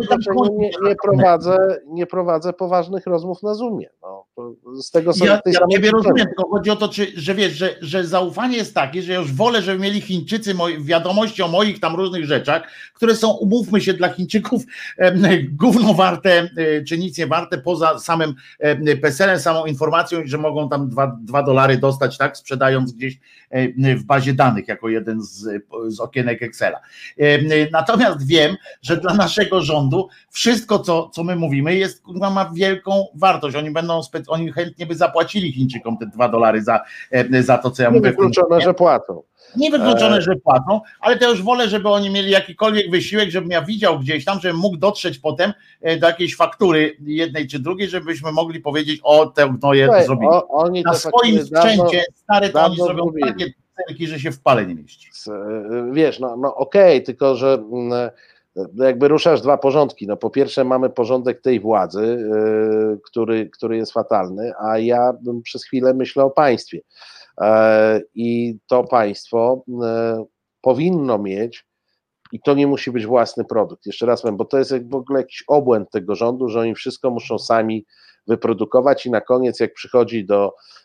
nie, 0.58 0.70
nie, 0.82 0.96
prowadzę, 0.96 1.80
nie 1.86 2.06
prowadzę 2.06 2.52
poważnych 2.52 3.06
rozmów 3.06 3.42
na 3.42 3.54
Zoomie. 3.54 3.88
No, 4.02 4.26
z 4.74 4.90
tego 4.90 5.12
ja, 5.24 5.40
ja 5.46 5.60
ciebie 5.72 5.90
rozumiem, 5.90 6.26
tylko 6.26 6.48
chodzi 6.50 6.70
o 6.70 6.76
to, 6.76 6.88
czy, 6.88 7.06
że 7.16 7.34
wiesz, 7.34 7.52
że, 7.52 7.74
że 7.80 8.04
zaufanie 8.04 8.56
jest 8.56 8.74
takie, 8.74 9.02
że 9.02 9.14
już 9.14 9.32
wolę, 9.32 9.62
żeby 9.62 9.78
mieli 9.78 10.00
Chińczycy 10.00 10.54
moi, 10.54 10.84
wiadomości 10.84 11.42
o 11.42 11.48
moich 11.48 11.80
tam 11.80 11.96
różnych 11.96 12.24
rzeczach, 12.24 12.62
które 12.94 13.16
są, 13.16 13.30
umówmy 13.30 13.80
się, 13.80 13.94
dla 13.94 14.08
Chińczyków 14.08 14.62
gówno 15.52 15.94
warte, 15.94 16.48
e, 16.56 16.84
czy 16.84 16.98
nic 16.98 17.18
nie 17.18 17.26
warte, 17.26 17.58
poza 17.58 17.98
samym 17.98 18.34
PESEL-em, 19.02 19.38
samą 19.38 19.66
informacją, 19.66 20.20
że 20.24 20.38
mogą 20.38 20.68
tam 20.68 20.88
dwa, 20.88 21.18
dwa 21.22 21.42
dolary 21.42 21.78
dostać, 21.78 22.18
tak, 22.18 22.36
sprzedając 22.36 22.92
gdzieś 22.92 23.20
w 23.96 24.04
bazie 24.04 24.32
danych, 24.32 24.68
jako 24.68 24.88
jeden 24.88 25.22
z, 25.22 25.48
z 25.86 26.00
okienek 26.00 26.42
Excela. 26.42 26.80
E, 27.18 27.70
natomiast 27.70 28.26
wiem, 28.26 28.56
że 28.82 28.96
dla 28.96 29.14
naszego 29.14 29.62
rządu 29.62 30.08
wszystko, 30.30 30.78
co, 30.78 31.08
co 31.08 31.24
my 31.24 31.36
mówimy, 31.36 31.74
jest, 31.74 32.02
ma 32.06 32.50
wielką 32.54 33.04
wartość. 33.14 33.56
Oni 33.56 33.70
będą 33.70 34.00
oni 34.28 34.52
chętnie 34.52 34.86
by 34.86 34.94
zapłacili 34.94 35.52
Chińczykom 35.52 35.98
te 35.98 36.06
dwa 36.06 36.28
dolary 36.28 36.62
za, 36.62 36.80
e, 37.10 37.42
za 37.42 37.58
to, 37.58 37.70
co 37.70 37.82
ja 37.82 37.88
nie 37.88 37.96
mówię. 37.96 38.10
Wykluczone, 38.10 38.60
że 38.60 38.74
płacą. 38.74 39.22
Nie 39.56 39.70
wykluczone, 39.70 40.16
e. 40.16 40.22
że 40.22 40.36
płacą, 40.36 40.80
ale 41.00 41.18
to 41.18 41.30
już 41.30 41.42
wolę, 41.42 41.68
żeby 41.68 41.88
oni 41.88 42.10
mieli 42.10 42.30
jakikolwiek 42.30 42.90
wysiłek, 42.90 43.30
żebym 43.30 43.50
ja 43.50 43.62
widział 43.62 43.98
gdzieś 43.98 44.24
tam, 44.24 44.40
żebym 44.40 44.56
mógł 44.56 44.76
dotrzeć 44.76 45.18
potem 45.18 45.52
e, 45.80 45.96
do 45.96 46.06
jakiejś 46.06 46.36
faktury 46.36 46.96
jednej 47.00 47.48
czy 47.48 47.58
drugiej, 47.58 47.88
żebyśmy 47.88 48.32
mogli 48.32 48.60
powiedzieć, 48.60 49.00
o, 49.02 49.26
te 49.26 49.48
gnoje 49.48 49.84
Słuchaj, 49.84 50.04
zrobili. 50.06 50.30
O, 50.32 50.70
Na 50.84 50.94
swoim 50.94 51.44
sprzęcie, 51.44 52.04
stare, 52.14 52.50
to 52.50 52.64
oni 52.64 52.76
zrobią 52.76 53.04
zrobili. 53.04 53.28
takie 53.28 53.52
celki, 53.76 54.06
że 54.06 54.20
się 54.20 54.32
w 54.32 54.40
pale 54.40 54.66
nie 54.66 54.74
mieści. 54.74 55.10
Wiesz, 55.92 56.20
no, 56.20 56.36
no 56.36 56.54
okej, 56.54 56.96
okay, 56.96 57.06
tylko 57.06 57.36
że 57.36 57.54
mm, 57.54 58.10
no 58.74 58.84
jakby 58.84 59.08
ruszasz 59.08 59.40
dwa 59.40 59.58
porządki. 59.58 60.06
No 60.06 60.16
po 60.16 60.30
pierwsze 60.30 60.64
mamy 60.64 60.90
porządek 60.90 61.40
tej 61.40 61.60
władzy, 61.60 62.30
który, 63.04 63.50
który 63.50 63.76
jest 63.76 63.92
fatalny, 63.92 64.52
a 64.58 64.78
ja 64.78 65.12
przez 65.42 65.64
chwilę 65.64 65.94
myślę 65.94 66.24
o 66.24 66.30
państwie. 66.30 66.80
Yy, 67.40 67.46
I 68.14 68.58
to 68.66 68.84
państwo 68.84 69.64
yy, 69.68 70.24
powinno 70.60 71.18
mieć, 71.18 71.66
i 72.32 72.40
to 72.40 72.54
nie 72.54 72.66
musi 72.66 72.90
być 72.90 73.06
własny 73.06 73.44
produkt. 73.44 73.86
Jeszcze 73.86 74.06
raz 74.06 74.22
powiem, 74.22 74.36
bo 74.36 74.44
to 74.44 74.58
jest 74.58 74.88
w 74.88 74.94
ogóle 74.94 75.20
jakiś 75.20 75.44
obłęd 75.48 75.90
tego 75.90 76.14
rządu, 76.14 76.48
że 76.48 76.60
oni 76.60 76.74
wszystko 76.74 77.10
muszą 77.10 77.38
sami 77.38 77.86
wyprodukować 78.26 79.06
i 79.06 79.10
na 79.10 79.20
koniec 79.20 79.60
jak 79.60 79.74
przychodzi 79.74 80.26
do 80.26 80.50
E, 80.50 80.50
e, 80.50 80.81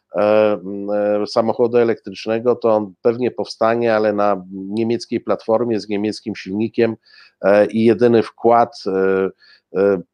samochodu 1.28 1.78
elektrycznego, 1.78 2.56
to 2.56 2.70
on 2.70 2.94
pewnie 3.02 3.32
powstanie, 3.32 3.96
ale 3.96 4.14
na 4.14 4.44
niemieckiej 4.52 5.22
platformie 5.22 5.80
z 5.80 5.90
niemieckim 5.90 6.36
silnikiem 6.36 6.96
e, 7.42 7.66
i 7.66 7.84
jedyny 7.84 8.24
wkład 8.24 8.84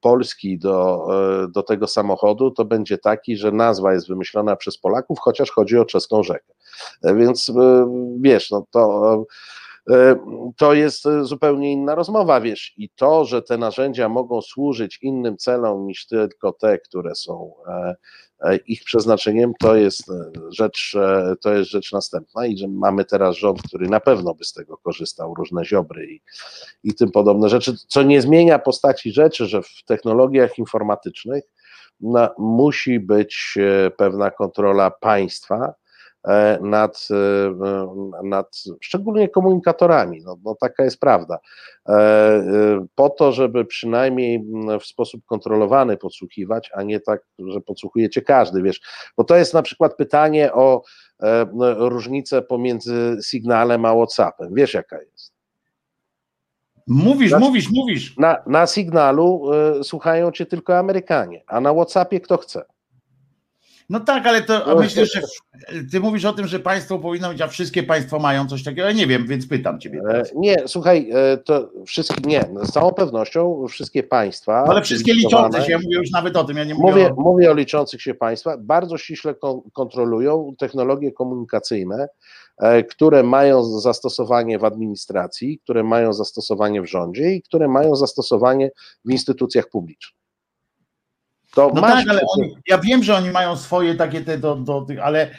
Polski 0.01 0.59
do, 0.59 1.07
do 1.53 1.63
tego 1.63 1.87
samochodu 1.87 2.51
to 2.51 2.65
będzie 2.65 2.97
taki, 2.97 3.37
że 3.37 3.51
nazwa 3.51 3.93
jest 3.93 4.07
wymyślona 4.07 4.55
przez 4.55 4.77
Polaków, 4.77 5.19
chociaż 5.19 5.51
chodzi 5.51 5.77
o 5.77 5.85
czeską 5.85 6.23
rzekę. 6.23 6.53
Więc 7.03 7.51
wiesz, 8.21 8.51
no 8.51 8.65
to 8.71 9.25
to 10.57 10.73
jest 10.73 11.03
zupełnie 11.21 11.71
inna 11.71 11.95
rozmowa, 11.95 12.41
wiesz, 12.41 12.73
i 12.77 12.89
to, 12.89 13.25
że 13.25 13.41
te 13.41 13.57
narzędzia 13.57 14.09
mogą 14.09 14.41
służyć 14.41 14.99
innym 15.01 15.37
celom 15.37 15.87
niż 15.87 16.07
tylko 16.07 16.51
te, 16.51 16.79
które 16.79 17.15
są 17.15 17.53
E, 17.67 17.95
ich 18.67 18.83
przeznaczeniem, 18.83 19.53
to 19.59 19.75
jest 19.75 20.09
e, 20.09 20.31
rzecz, 20.49 20.95
e, 20.95 21.35
to 21.41 21.53
jest 21.53 21.71
rzecz 21.71 21.91
następna 21.91 22.45
i 22.45 22.57
że 22.57 22.67
mamy 22.67 23.05
teraz 23.05 23.35
rząd, 23.35 23.61
który 23.61 23.89
na 23.89 23.99
pewno 23.99 24.33
by 24.33 24.45
z 24.45 24.53
tego 24.53 24.77
korzystał, 24.77 25.33
różne 25.33 25.65
ziobry 25.65 26.05
i, 26.05 26.21
i 26.83 26.93
tym 26.93 27.11
podobne 27.11 27.49
rzeczy, 27.49 27.73
co 27.87 28.03
nie 28.03 28.21
zmienia 28.21 28.59
postaci 28.59 29.11
rzeczy, 29.11 29.45
że 29.45 29.61
w 29.61 29.83
technologiach 29.85 30.57
informatycznych 30.57 31.43
no, 31.99 32.29
musi 32.37 32.99
być 32.99 33.57
pewna 33.97 34.31
kontrola 34.31 34.91
państwa, 34.91 35.73
nad, 36.61 37.07
nad 38.23 38.63
szczególnie 38.81 39.29
komunikatorami. 39.29 40.21
No, 40.25 40.37
no 40.43 40.55
taka 40.59 40.83
jest 40.83 40.99
prawda. 40.99 41.39
Po 42.95 43.09
to, 43.09 43.31
żeby 43.31 43.65
przynajmniej 43.65 44.45
w 44.81 44.85
sposób 44.85 45.25
kontrolowany 45.25 45.97
podsłuchiwać, 45.97 46.71
a 46.73 46.83
nie 46.83 46.99
tak, 46.99 47.21
że 47.47 47.61
podsłuchujecie 47.61 48.21
każdy, 48.21 48.61
wiesz. 48.61 48.81
Bo 49.17 49.23
to 49.23 49.35
jest 49.35 49.53
na 49.53 49.61
przykład 49.61 49.95
pytanie 49.95 50.53
o 50.53 50.83
różnicę 51.77 52.41
pomiędzy 52.41 53.17
sygnałem 53.21 53.85
a 53.85 53.93
WhatsAppem. 53.93 54.53
Wiesz, 54.53 54.73
jaka 54.73 55.01
jest? 55.01 55.33
Mówisz, 56.87 57.31
na, 57.31 57.39
mówisz, 57.39 57.71
mówisz. 57.71 58.17
Na, 58.17 58.37
na 58.47 58.67
sygnalu 58.67 59.51
y, 59.79 59.83
słuchają 59.83 60.31
cię 60.31 60.45
tylko 60.45 60.77
Amerykanie, 60.77 61.43
a 61.47 61.61
na 61.61 61.73
WhatsAppie 61.73 62.19
kto 62.19 62.37
chce. 62.37 62.65
No 63.89 63.99
tak, 63.99 64.27
ale 64.27 64.41
to 64.41 64.63
no, 64.67 64.75
myślę, 64.75 65.05
że 65.05 65.21
ty 65.91 65.99
mówisz 65.99 66.25
o 66.25 66.33
tym, 66.33 66.47
że 66.47 66.59
państwo 66.59 66.99
powinno 66.99 67.31
mieć, 67.31 67.41
a 67.41 67.47
wszystkie 67.47 67.83
państwa 67.83 68.19
mają 68.19 68.47
coś 68.47 68.63
takiego, 68.63 68.83
ale 68.83 68.93
nie 68.93 69.07
wiem, 69.07 69.27
więc 69.27 69.47
pytam 69.47 69.79
ciebie. 69.79 69.99
E, 69.99 70.11
teraz. 70.11 70.31
Nie, 70.35 70.55
słuchaj, 70.67 71.09
e, 71.13 71.37
to 71.37 71.69
wszystkie, 71.85 72.21
nie, 72.29 72.45
z 72.63 72.71
całą 72.71 72.93
pewnością 72.93 73.65
wszystkie 73.69 74.03
państwa. 74.03 74.63
Ale 74.67 74.81
wszystkie 74.81 75.13
liczące 75.13 75.61
się, 75.61 75.71
ja 75.71 75.77
mówię 75.77 75.97
już 75.97 76.11
nawet 76.11 76.37
o 76.37 76.43
tym, 76.43 76.57
ja 76.57 76.63
nie 76.63 76.73
mówię. 76.73 76.91
Mówię 76.91 77.15
o, 77.17 77.21
mówię 77.21 77.51
o 77.51 77.53
liczących 77.53 78.01
się 78.01 78.13
państwa, 78.13 78.57
bardzo 78.57 78.97
ściśle 78.97 79.35
kontrolują 79.73 80.53
technologie 80.57 81.11
komunikacyjne, 81.11 82.07
e, 82.57 82.83
które 82.83 83.23
mają 83.23 83.63
zastosowanie 83.63 84.59
w 84.59 84.65
administracji, 84.65 85.59
które 85.59 85.83
mają 85.83 86.13
zastosowanie 86.13 86.81
w 86.81 86.85
rządzie 86.85 87.31
i 87.31 87.41
które 87.41 87.67
mają 87.67 87.95
zastosowanie 87.95 88.71
w 89.05 89.11
instytucjach 89.11 89.69
publicznych. 89.69 90.22
To 91.55 91.71
no 91.75 91.81
tak, 91.81 92.05
ale 92.09 92.21
oni, 92.37 92.55
ja 92.67 92.77
wiem, 92.77 93.03
że 93.03 93.15
oni 93.15 93.31
mają 93.31 93.55
swoje 93.55 93.95
takie 93.95 94.21
te 94.21 94.37
do, 94.37 94.55
do 94.55 94.81
tych, 94.81 94.99
ale, 94.99 95.29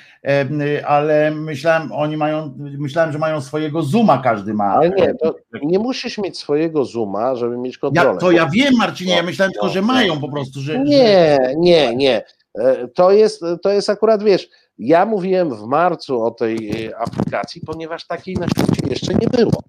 ale 0.87 1.31
myślałem, 1.31 1.93
oni 1.93 2.17
mają, 2.17 2.55
myślałem, 2.59 3.13
że 3.13 3.19
mają 3.19 3.41
swojego 3.41 3.83
Zooma, 3.83 4.19
każdy 4.19 4.55
ma. 4.55 4.65
Ale 4.65 4.91
nie, 4.91 5.15
to 5.15 5.35
nie 5.63 5.79
musisz 5.79 6.19
mieć 6.19 6.39
swojego 6.39 6.85
Zooma, 6.85 7.37
żeby 7.37 7.59
mieć 7.59 7.79
kontrolę. 7.79 8.11
Ja, 8.11 8.17
to 8.17 8.31
ja 8.31 8.47
wiem, 8.47 8.75
Marcinie, 8.79 9.13
ja 9.13 9.23
no, 9.23 9.27
myślałem 9.27 9.53
no, 9.57 9.61
tylko, 9.61 9.75
że 9.75 9.81
no. 9.81 9.87
mają 9.87 10.21
po 10.21 10.29
prostu, 10.29 10.61
że. 10.61 10.79
Nie, 10.79 11.39
nie, 11.57 11.97
nie. 11.97 12.25
E, 12.59 12.89
to 12.89 13.13
jest, 13.13 13.43
to 13.63 13.71
jest 13.71 13.91
akurat, 13.91 14.23
wiesz, 14.23 14.49
ja 14.79 15.07
mówiłem 15.07 15.55
w 15.55 15.63
marcu 15.63 16.23
o 16.23 16.31
tej 16.31 16.87
e, 16.87 16.97
aplikacji, 16.97 17.61
ponieważ 17.67 18.07
takiej 18.07 18.35
na 18.35 18.47
świecie 18.49 18.91
jeszcze 18.91 19.15
nie 19.15 19.27
było. 19.27 19.63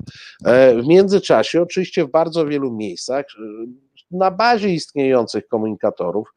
E, 0.45 0.81
w 0.81 0.88
międzyczasie, 0.88 1.62
oczywiście 1.62 2.05
w 2.05 2.12
bardzo 2.12 2.45
wielu 2.45 2.71
miejscach, 2.71 3.25
na 4.12 4.31
bazie 4.31 4.69
istniejących 4.69 5.47
komunikatorów 5.47 6.35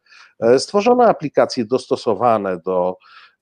stworzono 0.59 1.05
aplikacje 1.05 1.64
dostosowane 1.64 2.59
do 2.59 2.96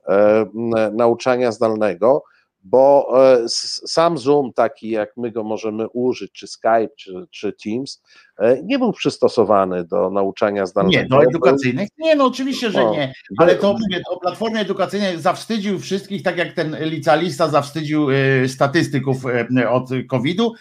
e, 0.09 0.47
nauczania 0.93 1.53
zdalnego, 1.53 2.23
bo 2.63 3.13
e, 3.35 3.49
sam 3.87 4.19
Zoom, 4.19 4.53
taki 4.53 4.91
jak 4.91 5.17
my 5.17 5.31
go 5.31 5.45
możemy 5.45 5.89
użyć, 5.89 6.33
czy 6.33 6.47
Skype, 6.47 6.89
czy, 6.97 7.27
czy 7.31 7.53
Teams, 7.53 8.03
e, 8.36 8.36
nie 8.65 8.79
był 8.79 8.93
przystosowany 8.93 9.85
do 9.85 10.11
nauczania 10.11 10.67
zdalnego. 10.67 11.03
Nie, 11.03 11.09
do 11.09 11.23
edukacyjnych? 11.23 11.89
Nie, 11.99 12.17
no 12.17 12.25
oczywiście, 12.27 12.71
że 12.71 12.91
nie, 12.91 13.15
ale 13.39 13.55
to 13.55 13.73
mówię, 13.73 14.03
o 14.11 14.21
Platformie 14.21 14.61
Edukacyjnej 14.61 15.21
zawstydził 15.21 15.79
wszystkich, 15.79 16.23
tak 16.23 16.37
jak 16.39 16.53
ten 16.53 16.77
licealista 16.81 17.49
zawstydził 17.49 18.11
e, 18.11 18.49
statystyków 18.49 19.25
od 19.69 19.89
COVID-u, 20.09 20.53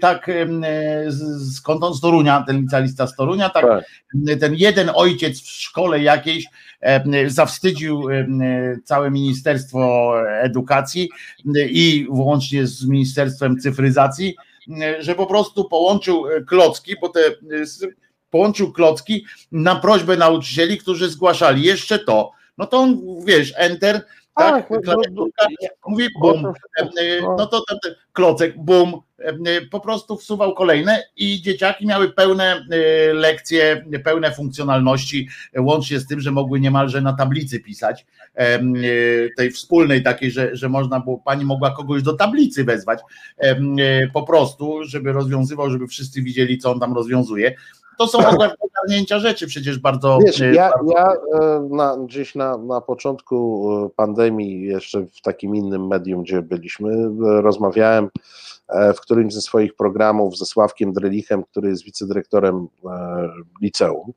tak 0.00 0.30
skąd 1.54 1.84
on 1.84 1.94
z 1.94 2.00
Torunia, 2.00 2.44
ten 2.46 2.60
licealista 2.60 3.06
z 3.06 3.16
Torunia, 3.16 3.50
tak, 3.50 3.64
tak. 3.66 3.84
ten 4.40 4.54
jeden 4.54 4.90
ojciec 4.94 5.40
w 5.40 5.50
szkole 5.50 6.00
jakiejś 6.02 6.44
zawstydził 7.26 8.04
całe 8.84 9.10
Ministerstwo 9.10 10.12
Edukacji 10.28 11.08
i 11.70 12.06
włącznie 12.10 12.66
z 12.66 12.86
Ministerstwem 12.86 13.58
Cyfryzacji, 13.58 14.34
że 14.98 15.14
po 15.14 15.26
prostu 15.26 15.64
połączył 15.64 16.24
klocki, 16.48 16.96
bo 17.00 17.08
te 17.08 17.20
połączył 18.30 18.72
klocki 18.72 19.24
na 19.52 19.76
prośbę 19.76 20.16
nauczycieli, 20.16 20.78
którzy 20.78 21.08
zgłaszali 21.08 21.62
jeszcze 21.62 21.98
to. 21.98 22.32
No 22.58 22.66
to 22.66 22.78
on, 22.78 22.98
wiesz, 23.24 23.54
enter, 23.56 24.06
tak, 24.34 24.68
tak 24.86 25.48
mówi 25.86 26.08
bum, 26.20 26.52
no 27.38 27.46
to 27.46 27.62
ten 27.68 27.94
klocek, 28.12 28.54
bum, 28.58 29.00
po 29.70 29.80
prostu 29.80 30.16
wsuwał 30.16 30.54
kolejne 30.54 31.02
i 31.16 31.42
dzieciaki 31.42 31.86
miały 31.86 32.12
pełne 32.12 32.66
lekcje, 33.12 33.84
pełne 34.04 34.32
funkcjonalności, 34.32 35.28
łącznie 35.58 35.98
z 35.98 36.06
tym, 36.06 36.20
że 36.20 36.30
mogły 36.30 36.60
niemalże 36.60 37.00
na 37.00 37.12
tablicy 37.12 37.60
pisać, 37.60 38.06
tej 39.36 39.50
wspólnej 39.50 40.02
takiej, 40.02 40.30
że, 40.30 40.56
że 40.56 40.68
można 40.68 41.00
było, 41.00 41.18
pani 41.18 41.44
mogła 41.44 41.70
kogoś 41.70 42.02
do 42.02 42.12
tablicy 42.12 42.64
wezwać, 42.64 43.00
po 44.12 44.22
prostu, 44.22 44.84
żeby 44.84 45.12
rozwiązywał, 45.12 45.70
żeby 45.70 45.86
wszyscy 45.86 46.22
widzieli, 46.22 46.58
co 46.58 46.72
on 46.72 46.80
tam 46.80 46.94
rozwiązuje. 46.94 47.54
To 47.98 48.08
są 48.08 48.18
ogarnięcia 48.84 49.18
rzeczy 49.18 49.46
przecież 49.46 49.78
bardzo. 49.78 50.18
Wiesz, 50.26 50.38
ja, 50.38 50.70
bardzo... 50.70 50.92
ja 50.92 51.12
e, 51.40 51.68
na, 51.70 51.96
gdzieś 51.96 52.34
na, 52.34 52.58
na 52.58 52.80
początku 52.80 53.68
e, 53.86 53.90
pandemii, 53.96 54.62
jeszcze 54.62 55.00
w 55.02 55.20
takim 55.22 55.56
innym 55.56 55.86
medium, 55.86 56.22
gdzie 56.22 56.42
byliśmy, 56.42 56.90
e, 56.92 57.42
rozmawiałem 57.42 58.08
w 58.96 59.00
którymś 59.00 59.34
ze 59.34 59.40
swoich 59.40 59.74
programów 59.74 60.38
ze 60.38 60.44
Sławkiem 60.44 60.92
Drelichem, 60.92 61.42
który 61.42 61.68
jest 61.68 61.84
wicedyrektorem 61.84 62.68
liceum. 63.62 64.12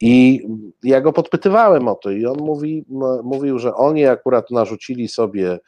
I 0.00 0.46
ja 0.82 1.00
go 1.00 1.12
podpytywałem 1.12 1.88
o 1.88 1.94
to, 1.94 2.10
i 2.10 2.26
on 2.26 2.36
mówi, 2.38 2.84
mówił, 3.22 3.58
że 3.58 3.74
oni 3.74 4.06
akurat 4.06 4.50
narzucili 4.50 5.08
sobie 5.08 5.58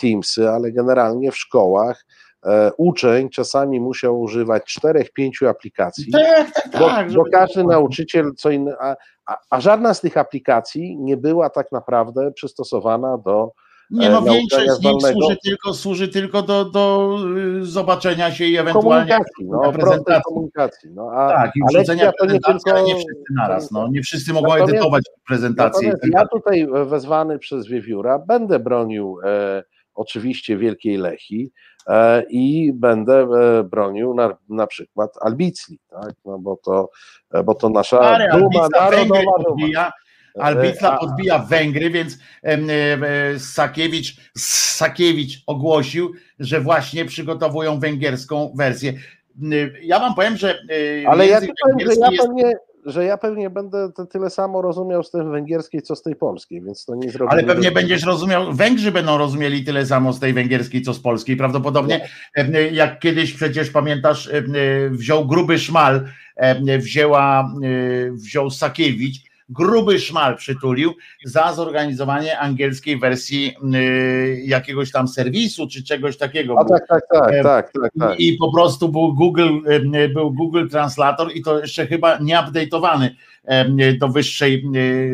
Teamsy, 0.00 0.50
ale 0.50 0.72
generalnie 0.72 1.32
w 1.32 1.36
szkołach 1.36 2.04
E, 2.04 2.29
uczeń 2.76 3.30
czasami 3.30 3.80
musiał 3.80 4.20
używać 4.20 4.64
czterech, 4.64 5.12
pięciu 5.12 5.48
aplikacji, 5.48 6.12
tak, 6.12 6.52
tak, 6.52 6.72
tak, 6.72 7.08
bo, 7.08 7.14
bo 7.14 7.30
każdy 7.32 7.64
nauczyciel 7.64 8.32
co 8.36 8.50
innego, 8.50 8.76
a, 8.82 8.96
a, 9.26 9.36
a, 9.50 9.60
żadna 9.60 9.94
z 9.94 10.00
tych 10.00 10.16
aplikacji 10.16 10.96
nie 10.98 11.16
była 11.16 11.50
tak 11.50 11.72
naprawdę 11.72 12.32
przystosowana 12.32 13.18
do 13.18 13.52
nie 13.90 14.10
no, 14.10 14.22
większość 14.22 14.70
z 14.70 14.82
nich 14.82 15.02
służy 15.02 15.36
tylko, 15.44 15.74
służy 15.74 16.08
tylko 16.08 16.42
do, 16.42 16.64
do 16.64 17.16
y, 17.60 17.64
zobaczenia 17.64 18.32
się 18.32 18.44
i 18.44 18.56
ewentualnie 18.56 19.12
komunikacji, 19.12 19.46
no, 19.46 19.72
prezentacji. 19.72 20.22
komunikacji. 20.22 20.90
No, 20.94 21.10
a, 21.12 21.28
tak, 21.28 21.50
i 21.56 21.60
wrzucenia 21.70 22.12
to 22.18 22.26
nie 22.26 22.40
tylko... 22.40 22.82
nie 22.82 22.94
wszyscy 22.94 23.24
naraz, 23.36 23.70
no, 23.70 23.88
nie 23.88 24.02
wszyscy 24.02 24.32
mogą 24.32 24.48
natomiast, 24.48 24.72
edytować 24.72 25.04
prezentacje. 25.26 25.92
Ja 26.12 26.26
tutaj 26.26 26.68
wezwany 26.86 27.38
przez 27.38 27.66
Wiewióra 27.66 28.18
będę 28.18 28.58
bronił 28.58 29.18
e, 29.24 29.62
oczywiście 29.94 30.56
Wielkiej 30.56 30.96
Lechi, 30.96 31.52
E, 31.52 31.69
i 32.30 32.72
będę 32.74 33.20
e, 33.22 33.64
bronił 33.64 34.14
na, 34.14 34.36
na 34.48 34.66
przykład 34.66 35.14
Albicli, 35.20 35.78
tak? 35.90 36.12
no 36.24 36.38
bo, 36.38 36.56
to, 36.56 36.90
e, 37.34 37.42
bo 37.42 37.54
to 37.54 37.68
nasza 37.68 37.96
Stary, 37.96 38.28
duma 38.40 38.68
narodowa. 38.68 39.20
Podbija, 39.44 39.92
Albicla 40.38 40.98
podbija 40.98 41.38
Węgry, 41.38 41.90
więc 41.90 42.18
Sakiewicz, 43.38 44.16
Sakiewicz 44.38 45.42
ogłosił, 45.46 46.12
że 46.38 46.60
właśnie 46.60 47.04
przygotowują 47.04 47.78
węgierską 47.78 48.52
wersję. 48.56 48.92
Ja 49.82 50.00
wam 50.00 50.14
powiem, 50.14 50.36
że. 50.36 50.58
Ale 51.06 51.26
ja 51.26 51.40
powiem, 51.40 51.80
że 51.80 52.00
ja 52.00 52.10
jest... 52.10 52.22
pewnie, 52.22 52.52
że 52.84 53.04
ja 53.04 53.18
pewnie 53.18 53.50
będę 53.50 53.90
tyle 54.10 54.30
samo 54.30 54.62
rozumiał 54.62 55.02
z 55.02 55.10
tej 55.10 55.24
węgierskiej, 55.24 55.82
co 55.82 55.96
z 55.96 56.02
tej 56.02 56.16
polskiej, 56.16 56.62
więc 56.62 56.84
to 56.84 56.94
nie 56.94 57.10
zrobię. 57.10 57.32
Ale 57.32 57.44
pewnie 57.44 57.72
będziesz 57.72 58.04
rozumiał, 58.04 58.52
Węgrzy 58.52 58.92
będą 58.92 59.18
rozumieli 59.18 59.64
tyle 59.64 59.86
samo 59.86 60.12
z 60.12 60.20
tej 60.20 60.32
węgierskiej, 60.32 60.82
co 60.82 60.94
z 60.94 61.00
polskiej. 61.00 61.36
Prawdopodobnie, 61.36 62.08
jak 62.72 63.00
kiedyś 63.00 63.34
przecież 63.34 63.70
pamiętasz, 63.70 64.30
wziął 64.90 65.26
gruby 65.26 65.58
szmal, 65.58 66.04
wzięła, 66.78 67.54
wziął 68.12 68.50
Sakiewicz 68.50 69.29
gruby 69.50 69.98
szmal 69.98 70.36
przytulił 70.36 70.92
za 71.24 71.52
zorganizowanie 71.52 72.38
angielskiej 72.38 72.98
wersji 72.98 73.56
y, 73.74 74.42
jakiegoś 74.46 74.92
tam 74.92 75.08
serwisu 75.08 75.68
czy 75.68 75.84
czegoś 75.84 76.16
takiego. 76.16 76.54
A 76.58 76.64
tak, 76.64 76.88
tak, 76.88 77.02
tak, 77.12 77.42
tak, 77.42 77.72
tak, 77.72 77.92
tak. 77.98 78.20
I 78.20 78.32
po 78.32 78.52
prostu 78.52 78.88
był 78.88 79.14
Google, 79.14 79.58
y, 79.94 80.08
był 80.08 80.32
Google 80.32 80.68
Translator 80.68 81.28
i 81.34 81.42
to 81.42 81.60
jeszcze 81.60 81.86
chyba 81.86 82.18
nie 82.18 82.34
update'owany 82.34 83.10
do 83.98 84.08
wyższej, 84.08 84.64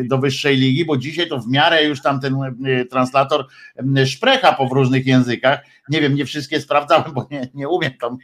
do 0.03 0.17
wyższej 0.17 0.57
ligi, 0.57 0.85
bo 0.85 0.97
dzisiaj 0.97 1.27
to 1.27 1.39
w 1.39 1.47
miarę 1.47 1.83
już 1.83 2.01
tam 2.01 2.19
ten 2.19 2.35
translator 2.89 3.45
szprecha 4.05 4.53
po 4.53 4.67
w 4.67 4.71
różnych 4.71 5.05
językach, 5.05 5.59
nie 5.89 6.01
wiem, 6.01 6.15
nie 6.15 6.25
wszystkie 6.25 6.61
sprawdzałem, 6.61 7.13
bo 7.15 7.27
nie, 7.31 7.49
nie 7.53 7.69
umiem 7.69 7.91
tam 8.01 8.17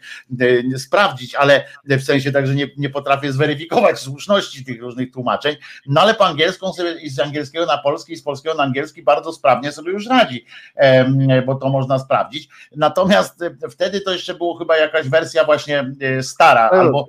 e, 0.74 0.80
sprawdzić, 0.80 1.36
ale 1.36 1.64
w 1.86 2.02
sensie 2.02 2.32
także 2.32 2.56
nie, 2.56 2.68
nie 2.78 2.90
potrafię 2.90 3.32
zweryfikować 3.32 4.00
słuszności 4.00 4.66
tych 4.66 4.82
różnych 4.82 5.12
tłumaczeń, 5.12 5.56
no 5.88 6.02
ale 6.02 6.14
po 6.14 6.26
angielsku 6.26 6.74
sobie 6.74 7.02
i 7.02 7.10
z 7.10 7.20
angielskiego 7.20 7.66
na 7.66 7.78
polski, 7.78 8.14
i 8.14 8.16
z 8.16 8.24
polskiego 8.24 8.56
na 8.56 8.64
angielski 8.64 9.04
bardzo 9.04 9.34
sprawnie 9.34 9.72
sobie 9.72 9.92
już 9.92 10.08
radzi, 10.08 10.46
bo 11.46 11.56
to 11.56 11.70
można 11.70 12.00
sprawdzić. 12.00 12.50
Natomiast 12.76 13.42
e, 13.42 13.70
wtedy 13.70 14.02
to 14.02 14.12
jeszcze 14.12 14.34
było 14.34 14.58
chyba 14.58 14.78
jakaś 14.78 15.10
wersja 15.10 15.44
właśnie 15.44 15.92
e, 16.02 16.24
stara, 16.24 16.70
no, 16.74 16.80
albo, 16.80 17.08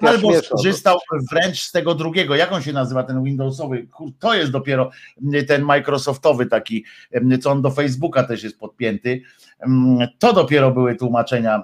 albo 0.00 0.42
skorzystał 0.42 0.98
wręcz 1.32 1.62
z 1.62 1.72
tego 1.72 1.94
drugiego, 1.94 2.15
jak 2.16 2.52
on 2.52 2.62
się 2.62 2.72
nazywa, 2.72 3.02
ten 3.02 3.24
Windowsowy, 3.24 3.86
to 4.18 4.34
jest 4.34 4.52
dopiero 4.52 4.90
ten 5.48 5.62
Microsoftowy 5.62 6.46
taki, 6.46 6.84
co 7.40 7.50
on 7.50 7.62
do 7.62 7.70
Facebooka 7.70 8.24
też 8.24 8.42
jest 8.42 8.58
podpięty, 8.58 9.22
to 10.18 10.32
dopiero 10.32 10.70
były 10.70 10.94
tłumaczenia, 10.94 11.56
e, 11.56 11.62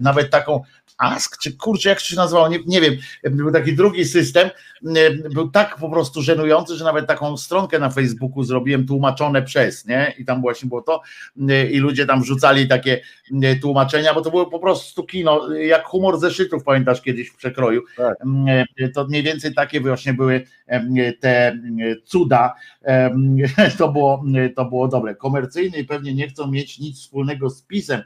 nawet 0.00 0.30
taką 0.30 0.60
Ask, 0.98 1.38
czy 1.38 1.56
kurczę, 1.56 1.88
jak 1.88 2.00
się 2.00 2.16
nazywało, 2.16 2.48
nie, 2.48 2.58
nie 2.66 2.80
wiem, 2.80 2.94
był 3.24 3.52
taki 3.52 3.76
drugi 3.76 4.04
system, 4.04 4.50
był 5.34 5.50
tak 5.50 5.76
po 5.76 5.90
prostu 5.90 6.22
żenujący, 6.22 6.76
że 6.76 6.84
nawet 6.84 7.06
taką 7.06 7.36
stronkę 7.36 7.78
na 7.78 7.90
Facebooku 7.90 8.44
zrobiłem 8.44 8.86
tłumaczone 8.86 9.42
przez, 9.42 9.86
nie? 9.86 10.14
I 10.18 10.24
tam 10.24 10.40
właśnie 10.40 10.68
było 10.68 10.82
to 10.82 11.00
i 11.70 11.78
ludzie 11.78 12.06
tam 12.06 12.22
wrzucali 12.22 12.68
takie 12.68 13.00
tłumaczenia, 13.62 14.14
bo 14.14 14.20
to 14.20 14.30
było 14.30 14.46
po 14.46 14.58
prostu 14.58 15.04
kino, 15.04 15.52
jak 15.52 15.84
humor 15.84 16.18
zeszytów, 16.18 16.64
pamiętasz 16.64 17.00
kiedyś 17.00 17.28
w 17.28 17.36
przekroju. 17.36 17.82
Tak. 17.96 18.18
To 18.94 19.04
mniej 19.04 19.22
więcej 19.22 19.54
takie 19.54 19.80
właśnie 19.80 20.14
były 20.14 20.44
te 21.20 21.58
cuda. 22.04 22.54
To 23.78 23.92
było, 23.92 24.24
to 24.56 24.64
było 24.64 24.88
dobre. 24.88 25.14
Komercyjny 25.14 25.78
i 25.78 25.84
pewnie 25.84 26.14
nie 26.14 26.28
chcą 26.28 26.50
mieć 26.50 26.78
nic 26.84 27.00
wspólnego 27.00 27.50
z 27.50 27.62
pisem. 27.62 28.02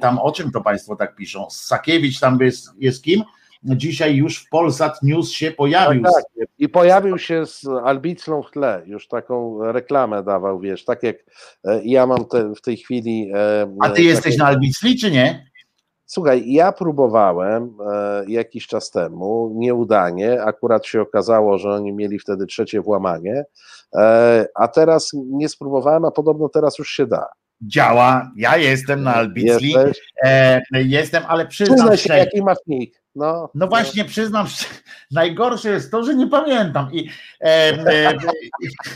Tam 0.00 0.18
o 0.18 0.32
czym 0.32 0.50
to 0.50 0.60
Państwo 0.60 0.96
tak 0.96 1.16
piszą? 1.16 1.46
Sakiewicz 1.50 2.20
tam 2.20 2.38
jest, 2.40 2.70
jest 2.78 3.02
kim? 3.02 3.22
dzisiaj 3.64 4.16
już 4.16 4.38
w 4.38 4.48
Polsat 4.48 5.02
News 5.02 5.30
się 5.30 5.50
pojawił. 5.50 6.02
Tak, 6.02 6.12
tak. 6.14 6.48
I 6.58 6.68
pojawił 6.68 7.18
się 7.18 7.46
z 7.46 7.66
Albiclą 7.84 8.42
w 8.42 8.50
tle, 8.50 8.82
już 8.86 9.08
taką 9.08 9.64
reklamę 9.72 10.22
dawał, 10.22 10.60
wiesz, 10.60 10.84
tak 10.84 11.02
jak 11.02 11.16
e, 11.64 11.80
ja 11.84 12.06
mam 12.06 12.24
te, 12.24 12.54
w 12.54 12.60
tej 12.60 12.76
chwili. 12.76 13.30
E, 13.34 13.76
A 13.80 13.90
ty 13.90 14.02
jesteś 14.02 14.36
na 14.36 14.46
Albicli, 14.46 14.98
czy 14.98 15.10
nie? 15.10 15.50
Słuchaj, 16.06 16.52
ja 16.52 16.72
próbowałem 16.72 17.76
e, 17.92 18.24
jakiś 18.28 18.66
czas 18.66 18.90
temu, 18.90 19.52
nieudanie, 19.54 20.42
akurat 20.42 20.86
się 20.86 21.00
okazało, 21.00 21.58
że 21.58 21.70
oni 21.70 21.92
mieli 21.92 22.18
wtedy 22.18 22.46
trzecie 22.46 22.80
włamanie, 22.80 23.44
e, 23.94 24.46
a 24.54 24.68
teraz 24.68 25.10
nie 25.14 25.48
spróbowałem, 25.48 26.04
a 26.04 26.10
podobno 26.10 26.48
teraz 26.48 26.78
już 26.78 26.90
się 26.90 27.06
da 27.06 27.26
działa. 27.66 28.32
Ja 28.36 28.56
jestem 28.56 29.02
na 29.02 29.14
Albicli. 29.14 29.74
E, 30.24 30.62
jestem, 30.72 31.22
ale 31.28 31.46
przyznam 31.46 31.76
Przyznaj 31.76 31.98
się, 31.98 32.14
jaki 32.14 32.42
masz 32.42 32.58
nick. 32.66 33.04
No, 33.14 33.50
no 33.54 33.66
właśnie, 33.66 34.04
przyznam, 34.04 34.46
najgorsze 35.10 35.70
jest 35.70 35.90
to, 35.90 36.04
że 36.04 36.14
nie 36.14 36.26
pamiętam. 36.26 36.92
I, 36.92 37.08
e, 37.40 37.46
e, 37.46 38.12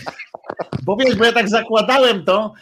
bo 0.85 0.97
wiesz, 0.97 1.17
bo 1.17 1.25
ja 1.25 1.33
tak 1.33 1.49
zakładałem 1.49 2.25
to, 2.25 2.53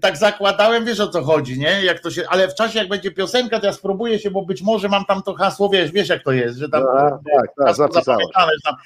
tak 0.00 0.16
zakładałem, 0.16 0.84
wiesz 0.84 1.00
o 1.00 1.08
co 1.08 1.22
chodzi, 1.22 1.58
nie? 1.58 1.84
Jak 1.84 2.00
to 2.00 2.10
się, 2.10 2.24
ale 2.28 2.48
w 2.48 2.54
czasie 2.54 2.78
jak 2.78 2.88
będzie 2.88 3.10
piosenka, 3.10 3.60
to 3.60 3.66
ja 3.66 3.72
spróbuję 3.72 4.18
się, 4.18 4.30
bo 4.30 4.42
być 4.42 4.62
może 4.62 4.88
mam 4.88 5.04
tam 5.04 5.22
to 5.22 5.34
hasło, 5.34 5.68
wiesz, 5.68 5.92
wiesz 5.92 6.08
jak 6.08 6.22
to 6.22 6.32
jest, 6.32 6.58
że 6.58 6.68
tam, 6.68 6.82
no, 6.82 7.20
tak, 7.36 7.76
tak, 7.76 7.76
zapamiętane, 7.76 8.52
tam 8.64 8.76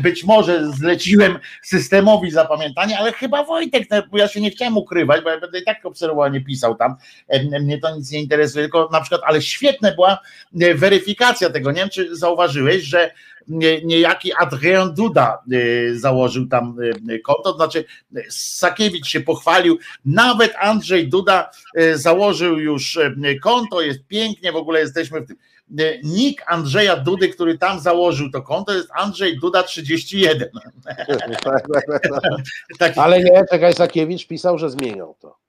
być 0.00 0.24
może 0.24 0.72
zleciłem 0.72 1.38
systemowi 1.62 2.30
zapamiętanie, 2.30 2.98
ale 2.98 3.12
chyba 3.12 3.44
Wojtek, 3.44 3.90
no, 3.90 4.02
bo 4.10 4.18
ja 4.18 4.28
się 4.28 4.40
nie 4.40 4.50
chciałem 4.50 4.76
ukrywać, 4.76 5.24
bo 5.24 5.30
ja 5.30 5.40
będę 5.40 5.58
i 5.58 5.64
tak 5.64 5.86
obserwował, 5.86 6.30
nie 6.30 6.40
pisał 6.40 6.74
tam, 6.74 6.96
e, 7.28 7.60
mnie 7.60 7.78
to 7.78 7.96
nic 7.96 8.10
nie 8.10 8.20
interesuje, 8.20 8.64
tylko 8.64 8.88
na 8.92 9.00
przykład, 9.00 9.20
ale 9.24 9.42
świetne 9.42 9.94
była 9.94 10.18
e, 10.60 10.74
weryfikacja 10.74 11.50
tego, 11.50 11.70
nie 11.72 11.80
wiem 11.80 11.90
czy 11.90 12.16
zauważyłeś, 12.16 12.82
że 12.82 13.10
niejaki 13.84 14.32
Adrian 14.34 14.94
Duda 14.94 15.42
y, 15.52 15.98
założył 15.98 16.46
tam 16.46 16.76
y, 17.10 17.20
konto, 17.20 17.42
to 17.52 17.56
znaczy 17.56 17.84
Sakiewicz 18.30 19.06
się 19.06 19.20
pochwalił, 19.20 19.78
nawet 20.04 20.54
Andrzej 20.58 21.08
Duda 21.08 21.50
y, 21.78 21.98
założył 21.98 22.58
już 22.58 22.98
konto, 23.42 23.80
jest 23.80 24.06
pięknie, 24.06 24.52
w 24.52 24.56
ogóle 24.56 24.80
jesteśmy 24.80 25.20
w 25.20 25.26
tym. 25.26 25.36
Nick 26.02 26.42
Andrzeja 26.46 26.96
Dudy, 26.96 27.28
który 27.28 27.58
tam 27.58 27.80
założył 27.80 28.30
to 28.30 28.42
konto, 28.42 28.74
jest 28.74 28.88
Andrzej 28.94 29.38
Duda 29.38 29.62
31. 29.62 30.48
Ale 32.96 33.22
nie, 33.22 33.44
czekaj, 33.50 33.74
Sakiewicz 33.74 34.26
pisał, 34.26 34.58
że 34.58 34.70
zmienią 34.70 35.14
to 35.20 35.45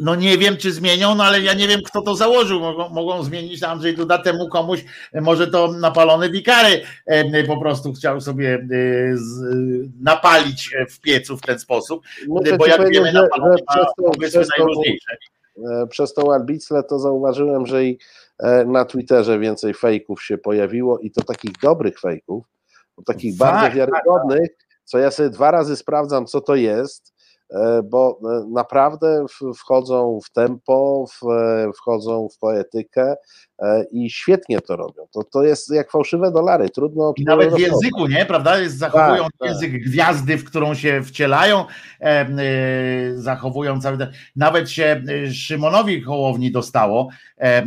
no 0.00 0.14
nie 0.14 0.38
wiem, 0.38 0.56
czy 0.56 0.72
zmienią, 0.72 1.14
no 1.14 1.24
ale 1.24 1.40
ja 1.40 1.54
nie 1.54 1.68
wiem, 1.68 1.80
kto 1.86 2.02
to 2.02 2.14
założył. 2.14 2.60
Mogą, 2.60 2.88
mogą 2.88 3.22
zmienić 3.22 3.62
Andrzej 3.62 3.96
Duda 3.96 4.18
temu 4.18 4.48
komuś, 4.48 4.84
może 5.14 5.46
to 5.46 5.72
napalony 5.72 6.30
wikary 6.30 6.82
e, 7.06 7.44
po 7.44 7.60
prostu 7.60 7.92
chciał 7.92 8.20
sobie 8.20 8.54
e, 8.54 8.66
napalić 10.00 10.70
w 10.90 11.00
piecu 11.00 11.36
w 11.36 11.40
ten 11.40 11.58
sposób, 11.58 12.02
Muszę 12.28 12.56
bo 12.56 12.66
jak 12.66 12.90
wiemy, 12.90 13.06
że, 13.06 13.12
napalony 13.12 13.56
że 13.58 13.64
ma 13.76 13.84
przez 14.22 14.48
to, 14.48 14.48
najróżniejsze. 14.58 15.16
E, 15.56 15.86
przez 15.86 16.14
tą 16.14 16.32
albiclę 16.32 16.82
to 16.82 16.98
zauważyłem, 16.98 17.66
że 17.66 17.84
i 17.84 17.98
na 18.66 18.84
Twitterze 18.84 19.38
więcej 19.38 19.74
fejków 19.74 20.22
się 20.22 20.38
pojawiło 20.38 20.98
i 20.98 21.10
to 21.10 21.22
takich 21.22 21.52
dobrych 21.62 22.00
fejków, 22.00 22.44
takich 23.06 23.38
tak, 23.38 23.52
bardzo 23.52 23.76
wiarygodnych, 23.76 24.50
co 24.84 24.98
ja 24.98 25.10
sobie 25.10 25.30
dwa 25.30 25.50
razy 25.50 25.76
sprawdzam, 25.76 26.26
co 26.26 26.40
to 26.40 26.54
jest, 26.54 27.12
E, 27.19 27.19
bo 27.84 28.20
e, 28.24 28.44
naprawdę 28.52 29.26
wchodzą 29.56 30.20
w 30.24 30.30
tempo, 30.30 31.04
e, 31.22 31.72
wchodzą 31.72 32.28
w 32.28 32.38
poetykę 32.38 33.16
i 33.92 34.10
świetnie 34.10 34.60
to 34.60 34.76
robią. 34.76 35.06
To, 35.12 35.24
to 35.24 35.42
jest 35.42 35.70
jak 35.70 35.90
fałszywe 35.90 36.30
dolary, 36.30 36.68
trudno. 36.68 37.12
I 37.16 37.24
nawet 37.24 37.54
w 37.54 37.58
języku, 37.58 38.06
nie, 38.06 38.26
prawda? 38.26 38.56
Zachowują 38.66 39.22
tak, 39.22 39.32
tak. 39.38 39.48
język 39.48 39.72
tak. 39.72 39.80
gwiazdy, 39.80 40.38
w 40.38 40.44
którą 40.44 40.74
się 40.74 41.02
wcielają, 41.02 41.64
e, 42.00 42.26
zachowują 43.14 43.80
cały 43.80 43.98
ten. 43.98 44.12
Nawet 44.36 44.70
się 44.70 45.02
Szymonowi 45.32 46.02
Hołowni 46.02 46.52
dostało, 46.52 47.08
e, 47.38 47.62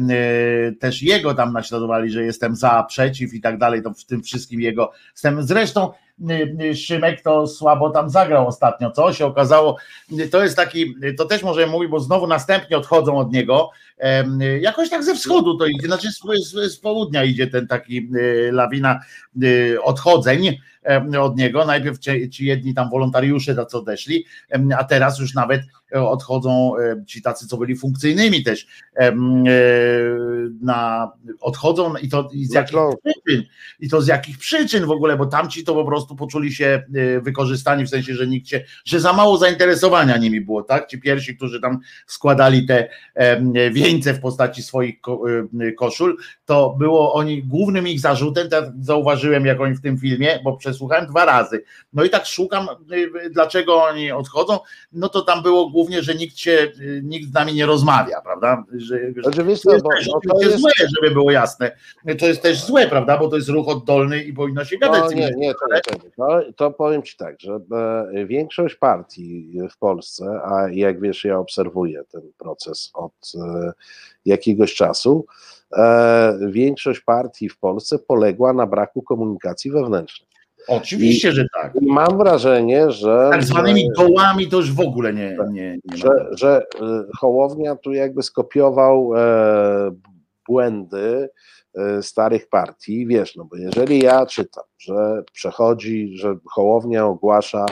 też 0.72 1.04
jego 1.04 1.34
tam 1.34 1.54
naśladowali, 1.54 2.10
że 2.10 2.24
jestem 2.24 2.56
za, 2.56 2.84
przeciw 2.84 3.34
i 3.34 3.41
tak 3.41 3.58
dalej, 3.58 3.84
to 3.84 3.93
w 3.93 4.06
tym 4.06 4.24
wszystkim 4.24 4.62
jego. 4.62 4.91
Zresztą 5.39 5.91
Szymek 6.76 7.22
to 7.22 7.48
słabo 7.48 7.90
tam 7.90 8.10
zagrał 8.10 8.48
ostatnio, 8.48 8.92
co 8.92 9.14
się 9.14 9.26
okazało, 9.26 9.78
y, 10.20 10.30
to 10.30 10.44
jest 10.44 10.56
taki, 10.56 10.96
to 11.18 11.26
też 11.26 11.44
możemy 11.44 11.72
mówić, 11.72 11.92
bo 11.92 12.00
znowu 12.00 12.28
następnie 12.28 12.78
odchodzą 12.78 13.18
od 13.18 13.32
niego, 13.32 13.70
jakoś 14.62 14.90
tak 14.90 15.04
ze 15.04 15.16
wschodu 15.16 15.58
to 15.58 15.66
idzie, 15.66 15.88
znaczy 15.88 16.08
z, 16.12 16.74
z 16.74 16.80
południa 16.80 17.24
idzie 17.24 17.48
ten 17.48 17.68
taki 17.68 18.10
lawina 18.52 19.00
odchodzeń 19.84 20.58
od 21.22 21.38
niego, 21.38 21.65
najpierw 21.65 22.00
ci, 22.30 22.46
jedni 22.46 22.74
tam 22.74 22.89
wolontariusze 22.89 23.56
tacy 23.56 23.78
odeszli, 23.78 24.26
a 24.78 24.84
teraz 24.84 25.19
już 25.19 25.34
nawet 25.34 25.62
odchodzą 25.91 26.74
ci 27.08 27.22
tacy, 27.22 27.48
co 27.48 27.58
byli 27.58 27.76
funkcyjnymi 27.76 28.43
też 28.43 28.67
na, 30.62 31.12
odchodzą 31.41 31.96
i 31.96 32.10
to 32.10 32.30
i 32.34 32.46
z 32.46 32.54
jakich 32.54 32.78
przyczyn, 33.04 33.43
i 33.80 33.89
to 33.89 34.02
z 34.02 34.08
jakich 34.08 34.38
przyczyn 34.38 34.86
w 34.86 34.91
ogóle, 34.91 35.17
bo 35.17 35.26
tamci 35.26 35.63
to 35.63 35.74
po 35.74 35.86
prostu 35.86 36.15
poczuli 36.15 36.54
się 36.54 36.84
wykorzystani 37.22 37.86
w 37.86 37.89
sensie, 37.89 38.15
że 38.15 38.28
nikt 38.28 38.48
się, 38.48 38.63
że 38.86 39.00
za 39.00 39.13
mało 39.13 39.38
zainteresowania 39.38 40.17
nimi 40.17 40.41
było, 40.41 40.63
tak? 40.63 40.88
Ci 40.88 41.02
pierwsi, 41.02 41.36
którzy 41.36 41.62
tam 41.62 41.80
składali 42.08 42.65
te 42.65 42.89
wieńce 43.72 44.13
w 44.13 44.19
postaci 44.19 44.63
swoich 44.63 44.96
koszul, 45.78 46.17
to 46.46 46.76
było 46.80 47.13
oni, 47.13 47.43
głównym 47.43 47.88
ich 47.88 48.00
zarzutem, 48.00 48.50
tak 48.50 48.65
zauważyłem 48.80 49.46
jak 49.46 49.62
oni 49.62 49.76
w 49.76 49.82
tym 49.82 49.98
filmie, 49.98 50.39
bo 50.43 50.58
przesłuchałem 50.74 51.08
dwa 51.08 51.26
razy, 51.26 51.64
no 51.94 52.04
i 52.04 52.10
tak 52.10 52.26
szukam, 52.26 52.68
dlaczego 53.32 53.84
oni 53.84 54.12
odchodzą, 54.12 54.60
no 54.94 55.10
to 55.10 55.22
tam 55.22 55.44
było 55.44 55.70
głównie 55.70 56.04
że 56.04 56.16
nikt 56.16 56.38
się, 56.38 56.72
nikt 57.04 57.30
z 57.30 57.34
nami 57.34 57.54
nie 57.54 57.66
rozmawia, 57.66 58.22
prawda? 58.22 58.64
Że, 58.74 59.00
Oczywiście, 59.24 59.70
to 59.70 59.74
jest, 59.74 59.84
bo, 59.84 59.90
też, 59.90 60.08
to 60.30 60.42
jest 60.42 60.60
złe, 60.60 60.72
żeby 60.78 61.14
było 61.14 61.32
jasne. 61.32 61.72
To 62.20 62.28
jest 62.28 62.42
też 62.42 62.66
złe, 62.66 62.88
prawda? 62.88 63.18
Bo 63.18 63.28
to 63.28 63.36
jest 63.36 63.50
ruch 63.50 63.68
oddolny 63.68 64.24
i 64.24 64.34
powinno 64.34 64.66
się 64.66 64.78
gadać. 64.78 65.04
No, 65.04 65.12
nie, 65.12 65.32
nie, 65.38 65.54
to, 65.54 65.96
to, 66.18 66.42
to 66.56 66.72
powiem 66.72 67.04
Ci 67.04 67.18
tak, 67.18 67.40
że 67.40 67.60
e, 68.14 68.26
większość 68.26 68.76
partii 68.76 69.60
w 69.72 69.78
Polsce, 69.78 70.42
a 70.44 70.70
jak 70.70 71.02
wiesz, 71.02 71.24
ja 71.24 71.40
obserwuję 71.40 72.04
ten 72.12 72.22
proces 72.38 72.92
od 72.94 73.32
e, 73.36 73.72
jakiegoś 74.26 74.76
czasu, 74.76 75.26
e, 75.78 76.40
większość 76.50 77.00
partii 77.00 77.50
w 77.50 77.60
Polsce 77.60 78.00
poległa 78.00 78.54
na 78.54 78.68
braku 78.68 79.02
komunikacji 79.02 79.72
wewnętrznej. 79.72 80.33
Oczywiście, 80.67 81.30
I, 81.30 81.32
że 81.32 81.45
tak. 81.54 81.73
Mam 81.82 82.17
wrażenie, 82.17 82.91
że. 82.91 83.30
Tak 83.32 83.43
zwanymi 83.43 83.89
dołami 83.97 84.47
to 84.47 84.58
już 84.58 84.71
w 84.71 84.80
ogóle 84.80 85.13
nie. 85.13 85.36
Tak, 85.38 85.49
nie, 85.49 85.71
nie 85.71 85.97
że, 85.97 86.10
że 86.32 86.62
y, 86.62 86.78
Hołownia 87.17 87.76
tu 87.76 87.93
jakby 87.93 88.23
skopiował 88.23 89.12
e, 89.15 89.91
błędy 90.47 91.30
e, 91.76 92.04
starych 92.04 92.49
partii. 92.49 93.08
Wiesz, 93.08 93.36
no 93.36 93.45
bo 93.45 93.56
jeżeli 93.56 93.99
ja 93.99 94.26
czytam, 94.26 94.63
że 94.78 95.23
przechodzi, 95.34 96.17
że 96.17 96.36
Hołownia 96.52 97.06
ogłasza 97.06 97.65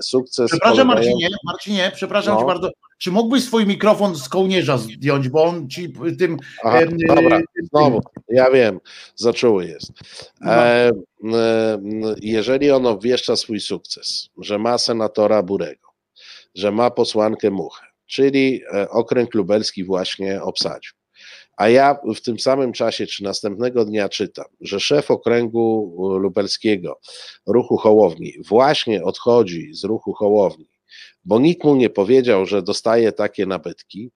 sukces. 0.00 0.50
Przepraszam 0.50 0.88
polegający- 0.88 1.10
Marcinie, 1.14 1.36
Marcinie, 1.44 1.92
przepraszam 1.94 2.34
No. 2.34 2.40
cię 2.40 2.46
bardzo. 2.46 2.70
Czy 2.98 3.10
mógłbyś 3.10 3.44
swój 3.44 3.66
mikrofon 3.66 4.16
z 4.16 4.28
kołnierza 4.28 4.78
zdjąć, 4.78 5.28
bo 5.28 5.44
on 5.44 5.68
ci 5.68 5.92
tym. 6.18 6.36
Aha, 6.64 6.78
em, 6.80 6.96
dobra, 7.08 7.36
tym- 7.38 7.66
znowu, 7.72 8.00
ja 8.28 8.50
wiem, 8.50 8.80
zaczęły 9.14 9.66
jest. 9.66 9.92
No. 10.40 10.52
E, 10.52 10.90
m, 11.24 11.32
jeżeli 12.20 12.70
on 12.70 12.86
obwieszcza 12.86 13.36
swój 13.36 13.60
sukces, 13.60 14.28
że 14.38 14.58
ma 14.58 14.78
senatora 14.78 15.42
Burego, 15.42 15.88
że 16.54 16.72
ma 16.72 16.90
posłankę 16.90 17.50
Muchę, 17.50 17.86
czyli 18.06 18.62
e, 18.74 18.90
okręg 18.90 19.34
lubelski 19.34 19.84
właśnie 19.84 20.42
obsadził, 20.42 20.92
a 21.56 21.68
ja 21.68 21.98
w 22.16 22.20
tym 22.20 22.38
samym 22.38 22.72
czasie, 22.72 23.06
czy 23.06 23.24
następnego 23.24 23.84
dnia 23.84 24.08
czytam, 24.08 24.44
że 24.60 24.80
szef 24.80 25.10
okręgu 25.10 25.96
e, 26.16 26.18
lubelskiego 26.18 27.00
ruchu 27.46 27.76
Hołowni 27.76 28.32
właśnie 28.48 29.04
odchodzi 29.04 29.74
z 29.74 29.84
ruchu 29.84 30.12
Hołowni, 30.12 30.68
bo 31.24 31.38
nikt 31.40 31.64
mu 31.64 31.76
nie 31.76 31.90
powiedział, 31.90 32.46
że 32.46 32.62
dostaje 32.62 33.12
takie 33.12 33.46
nabytki, 33.46 34.10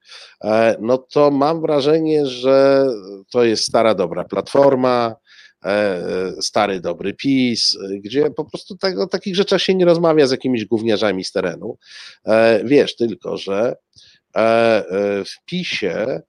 e, 0.45 0.76
no 0.80 0.99
to 0.99 1.30
mam 1.30 1.61
wrażenie, 1.61 2.26
że 2.26 2.86
to 3.30 3.45
jest 3.45 3.64
stara 3.64 3.95
dobra 3.95 4.24
platforma, 4.24 5.14
e, 5.64 6.32
stary 6.41 6.80
dobry 6.80 7.14
PiS, 7.14 7.78
gdzie 8.05 8.30
po 8.30 8.45
prostu 8.45 8.76
o 8.99 9.07
takich 9.07 9.36
rzeczach 9.36 9.62
się 9.62 9.74
nie 9.74 9.84
rozmawia 9.84 10.26
z 10.26 10.30
jakimiś 10.30 10.64
gówniarzami 10.64 11.24
z 11.24 11.32
terenu. 11.32 11.76
Wiesz 12.64 12.97
tylko, 12.97 13.36
że 13.36 13.76
w 15.24 15.45
PiSie 15.47 16.22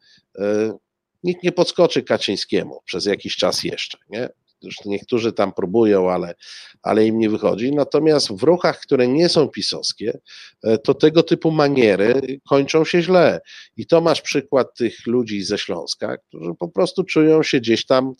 nikt 1.23 1.43
nie 1.43 1.51
podskoczy 1.51 2.03
Kaczyńskiemu 2.03 2.81
przez 2.85 3.05
jakiś 3.05 3.35
czas 3.35 3.63
jeszcze, 3.63 3.97
nie? 4.09 4.29
Już 4.61 4.75
niektórzy 4.85 5.33
tam 5.33 5.53
próbują, 5.53 6.11
ale, 6.11 6.35
ale 6.81 7.05
im 7.05 7.19
nie 7.19 7.29
wychodzi. 7.29 7.71
Natomiast 7.71 8.31
w 8.31 8.43
ruchach, 8.43 8.79
które 8.79 9.07
nie 9.07 9.29
są 9.29 9.47
pisowskie, 9.47 10.19
e, 10.63 10.77
to 10.77 10.93
tego 10.93 11.23
typu 11.23 11.51
maniery 11.51 12.21
kończą 12.49 12.85
się 12.85 13.01
źle. 13.01 13.41
I 13.77 13.87
to 13.87 14.01
masz 14.01 14.21
przykład 14.21 14.77
tych 14.77 15.07
ludzi 15.07 15.43
ze 15.43 15.57
Śląska, 15.57 16.17
którzy 16.17 16.51
po 16.59 16.67
prostu 16.67 17.03
czują 17.03 17.43
się 17.43 17.59
gdzieś 17.59 17.85
tam. 17.85 18.13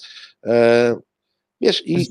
E, 0.45 0.95
wiesz, 1.62 1.84
i 1.88 2.07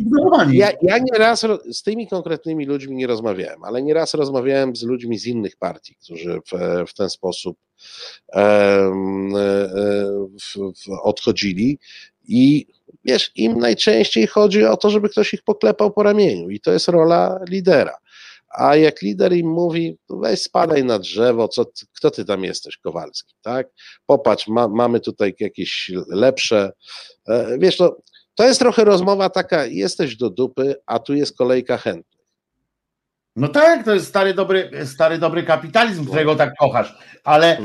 ja, 0.50 0.70
ja 0.82 0.98
nieraz 0.98 1.46
z 1.72 1.82
tymi 1.82 2.08
konkretnymi 2.08 2.66
ludźmi 2.66 2.96
nie 2.96 3.06
rozmawiałem, 3.06 3.64
ale 3.64 3.82
nieraz 3.82 4.14
rozmawiałem 4.14 4.76
z 4.76 4.82
ludźmi 4.82 5.18
z 5.18 5.26
innych 5.26 5.56
partii, 5.56 5.94
którzy 5.94 6.40
w, 6.52 6.86
w 6.90 6.94
ten 6.94 7.10
sposób 7.10 7.58
e, 8.32 8.40
w, 10.42 10.54
w, 10.54 10.90
odchodzili. 11.02 11.78
I 12.28 12.66
wiesz, 13.04 13.30
im 13.34 13.58
najczęściej 13.58 14.26
chodzi 14.26 14.64
o 14.64 14.76
to, 14.76 14.90
żeby 14.90 15.08
ktoś 15.08 15.34
ich 15.34 15.42
poklepał 15.42 15.90
po 15.90 16.02
ramieniu, 16.02 16.50
i 16.50 16.60
to 16.60 16.72
jest 16.72 16.88
rola 16.88 17.40
lidera. 17.48 17.96
A 18.50 18.76
jak 18.76 19.02
lider 19.02 19.32
im 19.32 19.48
mówi, 19.48 19.98
weź 20.10 20.42
spadaj 20.42 20.84
na 20.84 20.98
drzewo, 20.98 21.48
co, 21.48 21.64
kto 21.96 22.10
ty 22.10 22.24
tam 22.24 22.44
jesteś, 22.44 22.76
Kowalski, 22.76 23.34
tak? 23.42 23.68
Popatrz, 24.06 24.48
ma, 24.48 24.68
mamy 24.68 25.00
tutaj 25.00 25.34
jakieś 25.40 25.90
lepsze. 26.08 26.72
E, 27.28 27.58
wiesz, 27.58 27.78
no, 27.78 27.96
to 28.34 28.44
jest 28.44 28.60
trochę 28.60 28.84
rozmowa 28.84 29.30
taka, 29.30 29.66
jesteś 29.66 30.16
do 30.16 30.30
dupy, 30.30 30.74
a 30.86 30.98
tu 30.98 31.14
jest 31.14 31.36
kolejka 31.36 31.76
chętnych. 31.76 32.20
No 33.36 33.48
tak, 33.48 33.84
to 33.84 33.94
jest 33.94 34.06
stary 34.06 34.34
dobry, 34.34 34.70
stary 34.84 35.18
dobry 35.18 35.42
kapitalizm, 35.42 36.06
którego 36.06 36.34
tak 36.34 36.54
kochasz. 36.56 36.94
Ale, 37.24 37.58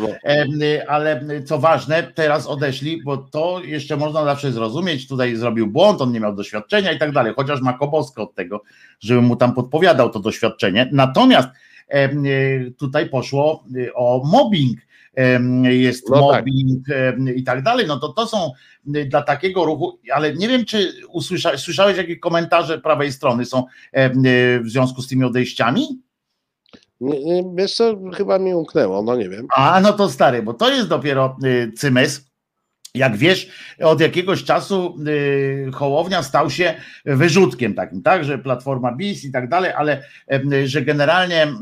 ale 0.87 1.21
co 1.45 1.59
ważne, 1.59 2.03
teraz 2.03 2.47
odeszli, 2.47 3.03
bo 3.03 3.17
to 3.17 3.61
jeszcze 3.63 3.97
można 3.97 4.25
zawsze 4.25 4.51
zrozumieć. 4.51 5.07
Tutaj 5.07 5.35
zrobił 5.35 5.67
błąd, 5.67 6.01
on 6.01 6.11
nie 6.11 6.19
miał 6.19 6.35
doświadczenia 6.35 6.91
i 6.91 6.99
tak 6.99 7.11
dalej, 7.11 7.33
chociaż 7.35 7.61
ma 7.61 7.73
koboskę 7.73 8.21
od 8.21 8.35
tego, 8.35 8.61
żeby 8.99 9.21
mu 9.21 9.35
tam 9.35 9.53
podpowiadał 9.53 10.09
to 10.09 10.19
doświadczenie. 10.19 10.89
Natomiast 10.91 11.49
tutaj 12.77 13.09
poszło 13.09 13.63
y, 13.75 13.93
o 13.93 14.21
mobbing. 14.25 14.79
Jest 15.63 16.09
No 16.09 16.31
tak. 16.31 16.45
mobbing 16.45 16.89
em, 16.89 17.35
i 17.35 17.43
tak 17.43 17.63
dalej. 17.63 17.87
No 17.87 17.99
to 17.99 18.09
to 18.09 18.27
są 18.27 18.51
y, 18.95 19.05
dla 19.05 19.21
takiego 19.21 19.65
ruchu, 19.65 19.99
ale 20.13 20.33
nie 20.33 20.47
wiem, 20.47 20.65
czy 20.65 20.93
usłysza, 21.09 21.57
słyszałeś, 21.57 21.97
jakie 21.97 22.17
komentarze 22.17 22.81
prawej 22.81 23.11
strony 23.11 23.45
są 23.45 23.59
y, 23.59 23.63
w 24.59 24.69
związku 24.69 25.01
z 25.01 25.07
tymi 25.07 25.23
odejściami? 25.23 26.01
Wiesz 27.55 27.75
co, 27.75 27.95
chyba 28.13 28.39
mi 28.39 28.53
umknęło, 28.53 29.01
no 29.01 29.15
nie 29.15 29.29
wiem. 29.29 29.47
A 29.55 29.81
no 29.81 29.93
to 29.93 30.09
stary, 30.09 30.43
bo 30.43 30.53
to 30.53 30.71
jest 30.71 30.87
dopiero 30.87 31.37
y, 31.45 31.71
cymes. 31.77 32.34
Jak 32.95 33.17
wiesz, 33.17 33.47
od 33.81 34.01
jakiegoś 34.01 34.43
czasu 34.43 34.97
y, 35.07 35.71
Hołownia 35.73 36.23
stał 36.23 36.49
się 36.49 36.73
wyrzutkiem 37.05 37.73
takim, 37.73 38.01
tak, 38.01 38.25
że 38.25 38.37
Platforma 38.37 38.91
BIS 38.95 39.25
i 39.25 39.31
tak 39.31 39.49
dalej, 39.49 39.71
ale 39.75 40.03
em, 40.27 40.49
że 40.65 40.81
generalnie 40.81 41.43
mm, 41.43 41.59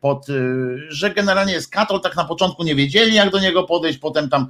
pod, 0.00 0.28
y, 0.28 0.78
że 0.88 1.10
generalnie 1.10 1.52
jest 1.52 1.70
katol, 1.70 2.00
tak 2.00 2.16
na 2.16 2.24
początku 2.24 2.64
nie 2.64 2.74
wiedzieli 2.74 3.14
jak 3.14 3.30
do 3.30 3.40
niego 3.40 3.64
podejść, 3.64 3.98
potem 3.98 4.28
tam 4.28 4.46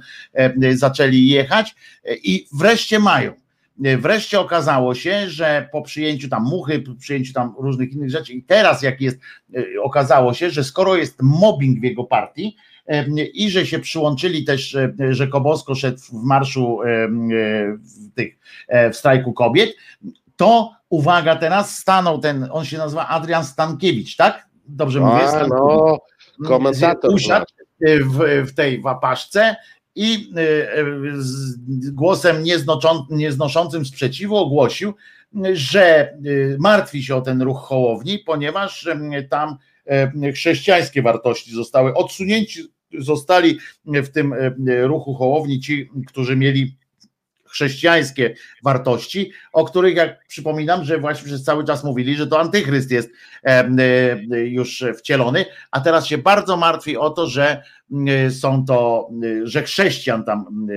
zaczęli 0.73 1.27
jechać 1.27 1.75
i 2.23 2.47
wreszcie 2.53 2.99
mają. 2.99 3.33
Wreszcie 3.77 4.39
okazało 4.39 4.95
się, 4.95 5.29
że 5.29 5.69
po 5.71 5.81
przyjęciu 5.81 6.29
tam 6.29 6.43
muchy, 6.43 6.79
po 6.79 6.95
przyjęciu 6.95 7.33
tam 7.33 7.55
różnych 7.59 7.93
innych 7.93 8.09
rzeczy 8.09 8.33
i 8.33 8.43
teraz 8.43 8.81
jak 8.81 9.01
jest, 9.01 9.19
okazało 9.83 10.33
się, 10.33 10.49
że 10.49 10.63
skoro 10.63 10.95
jest 10.95 11.21
mobbing 11.21 11.79
w 11.79 11.83
jego 11.83 12.03
partii, 12.03 12.55
i 13.33 13.49
że 13.49 13.65
się 13.65 13.79
przyłączyli 13.79 14.43
też, 14.45 14.77
że 15.09 15.27
Kobosko 15.27 15.75
szedł 15.75 15.99
w 15.99 16.13
marszu 16.13 16.81
e, 16.81 17.07
w 17.77 18.13
tych 18.15 18.37
e, 18.67 18.91
w 18.91 18.95
strajku 18.95 19.33
kobiet, 19.33 19.75
to 20.35 20.71
uwaga 20.89 21.35
teraz 21.35 21.77
stanął 21.77 22.19
ten, 22.19 22.47
on 22.51 22.65
się 22.65 22.77
nazywa 22.77 23.07
Adrian 23.07 23.45
Stankiewicz, 23.45 24.15
tak? 24.15 24.47
Dobrze 24.67 24.99
mówię? 24.99 25.23
A, 25.23 25.27
Stankiewicz. 25.27 25.59
no, 25.59 26.47
komentator. 26.47 27.13
Usiadł 27.13 27.45
e, 27.87 27.99
w, 27.99 28.47
w 28.47 28.55
tej 28.55 28.81
wapaszce 28.81 29.55
i 29.95 30.33
z 31.17 31.89
głosem 31.89 32.43
nieznoszącym 33.09 33.85
sprzeciwu 33.85 34.37
ogłosił, 34.37 34.93
że 35.53 36.17
martwi 36.59 37.03
się 37.03 37.15
o 37.15 37.21
ten 37.21 37.41
ruch 37.41 37.59
Hołowni, 37.59 38.19
ponieważ 38.19 38.89
tam 39.29 39.57
chrześcijańskie 40.33 41.01
wartości 41.01 41.55
zostały 41.55 41.93
odsunięci, 41.93 42.63
zostali 42.99 43.59
w 43.85 44.09
tym 44.09 44.33
e, 44.33 44.87
ruchu 44.87 45.13
Hołowni 45.13 45.59
ci, 45.59 45.89
którzy 46.07 46.35
mieli 46.35 46.77
chrześcijańskie 47.53 48.35
wartości, 48.63 49.31
o 49.53 49.65
których 49.65 49.95
jak 49.95 50.27
przypominam, 50.27 50.85
że 50.85 50.99
właśnie 50.99 51.25
przez 51.25 51.43
cały 51.43 51.65
czas 51.65 51.83
mówili, 51.83 52.15
że 52.15 52.27
to 52.27 52.39
antychryst 52.39 52.91
jest 52.91 53.09
e, 53.43 53.69
e, 54.31 54.39
już 54.39 54.83
wcielony, 54.97 55.45
a 55.71 55.81
teraz 55.81 56.07
się 56.07 56.17
bardzo 56.17 56.57
martwi 56.57 56.97
o 56.97 57.09
to, 57.09 57.27
że 57.27 57.63
e, 58.07 58.31
są 58.31 58.65
to, 58.65 59.09
e, 59.23 59.47
że 59.47 59.63
chrześcijan 59.63 60.25
tam 60.25 60.39
e, 60.39 60.73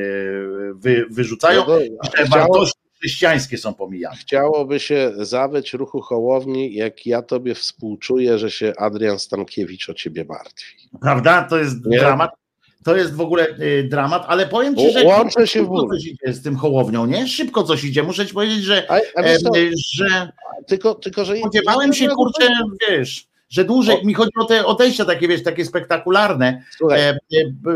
wy, 0.75 1.07
wyrzucają 1.11 1.65
No 1.69 2.11
że 2.19 2.25
wartości 2.25 2.86
chrześcijańskie 3.07 3.59
są 3.59 3.75
pomijane. 3.75 4.17
chciałoby 4.17 4.81
się 4.81 5.13
zawyć 5.17 5.73
ruchu 5.73 6.01
Hołowni, 6.01 6.75
jak 6.75 7.07
ja 7.07 7.23
tobie 7.23 7.55
współczuję, 7.55 8.39
że 8.39 8.51
się 8.51 8.73
Adrian 8.79 9.19
Stankiewicz 9.19 9.89
o 9.89 9.95
ciebie 9.95 10.25
martwi. 10.25 10.77
Prawda? 11.01 11.43
To 11.51 11.59
jest 11.59 11.87
Nie? 11.87 11.99
dramat. 11.99 12.31
To 12.85 12.97
jest 12.97 13.15
w 13.15 13.21
ogóle 13.21 13.47
y, 13.61 13.89
dramat, 13.91 14.25
ale 14.27 14.47
powiem 14.47 14.77
ci, 14.77 14.93
że 14.93 15.05
Łączę 15.05 15.47
się 15.47 15.47
w 15.47 15.49
szybko 15.65 15.69
ból. 15.73 15.89
coś 15.91 16.07
idzie 16.07 16.33
z 16.33 16.43
tym 16.43 16.57
hołownią, 16.57 17.07
nie? 17.07 17.29
Szybko 17.29 17.63
coś 17.63 17.85
idzie. 17.85 18.03
Muszę 18.03 18.27
ci 18.27 18.35
powiedzieć, 18.35 18.63
że, 18.65 18.87
A, 18.91 18.95
a 19.17 19.21
em, 19.23 19.39
że 19.95 20.29
tylko, 20.67 20.95
tylko, 20.95 21.25
że 21.25 21.37
spodziewałem 21.37 21.93
się, 21.93 22.09
kurczę, 22.09 22.49
wiesz, 22.91 23.27
że 23.49 23.65
dłużej, 23.65 24.07
mi 24.07 24.15
chodzi 24.15 24.33
o 24.41 24.45
te 24.45 24.67
odejścia 24.67 25.05
takie, 25.05 25.29
wiesz, 25.29 25.43
takie 25.43 25.65
spektakularne 25.65 26.63
e, 26.91 26.95
e, 26.95 27.19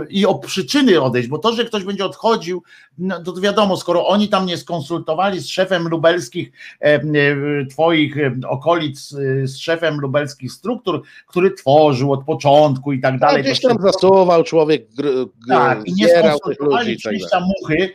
i 0.09 0.27
o 0.27 0.35
przyczyny 0.35 1.03
odejść, 1.03 1.29
bo 1.29 1.39
to, 1.39 1.53
że 1.53 1.65
ktoś 1.65 1.85
będzie 1.85 2.05
odchodził, 2.05 2.63
no 2.99 3.23
to 3.23 3.41
wiadomo, 3.41 3.77
skoro 3.77 4.07
oni 4.07 4.29
tam 4.29 4.47
nie 4.47 4.57
skonsultowali 4.57 5.41
z 5.41 5.49
szefem 5.49 5.89
lubelskich 5.89 6.53
e, 6.81 6.85
e, 6.85 7.01
twoich 7.71 8.19
e, 8.19 8.33
okolic, 8.49 9.13
e, 9.13 9.47
z 9.47 9.59
szefem 9.59 10.01
lubelskich 10.01 10.53
struktur, 10.53 11.03
który 11.27 11.51
tworzył 11.51 12.13
od 12.13 12.25
początku 12.25 12.93
i 12.93 13.01
tak 13.01 13.19
dalej. 13.19 13.43
gdzieś 13.43 13.61
tam 13.61 13.77
zasuwał 13.83 14.45
człowiek, 14.45 14.95
gr, 14.95 15.05
gr, 15.47 15.49
tak, 15.49 15.89
i 15.89 15.95
nie 15.95 16.09
skonsultowali 16.09 16.93
i 16.93 16.99
tak 17.31 17.43
muchy, 17.61 17.93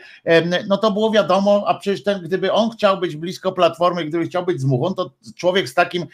no 0.67 0.77
to 0.77 0.91
było 0.91 1.11
wiadomo, 1.11 1.63
a 1.67 1.73
przecież 1.73 2.03
ten, 2.03 2.21
gdyby 2.21 2.51
on 2.51 2.69
chciał 2.69 2.97
być 2.97 3.15
blisko 3.15 3.51
platformy, 3.51 4.05
gdyby 4.05 4.25
chciał 4.25 4.45
być 4.45 4.61
z 4.61 4.65
muchą, 4.65 4.93
to 4.93 5.11
człowiek 5.37 5.69
z 5.69 5.73
takim 5.73 6.05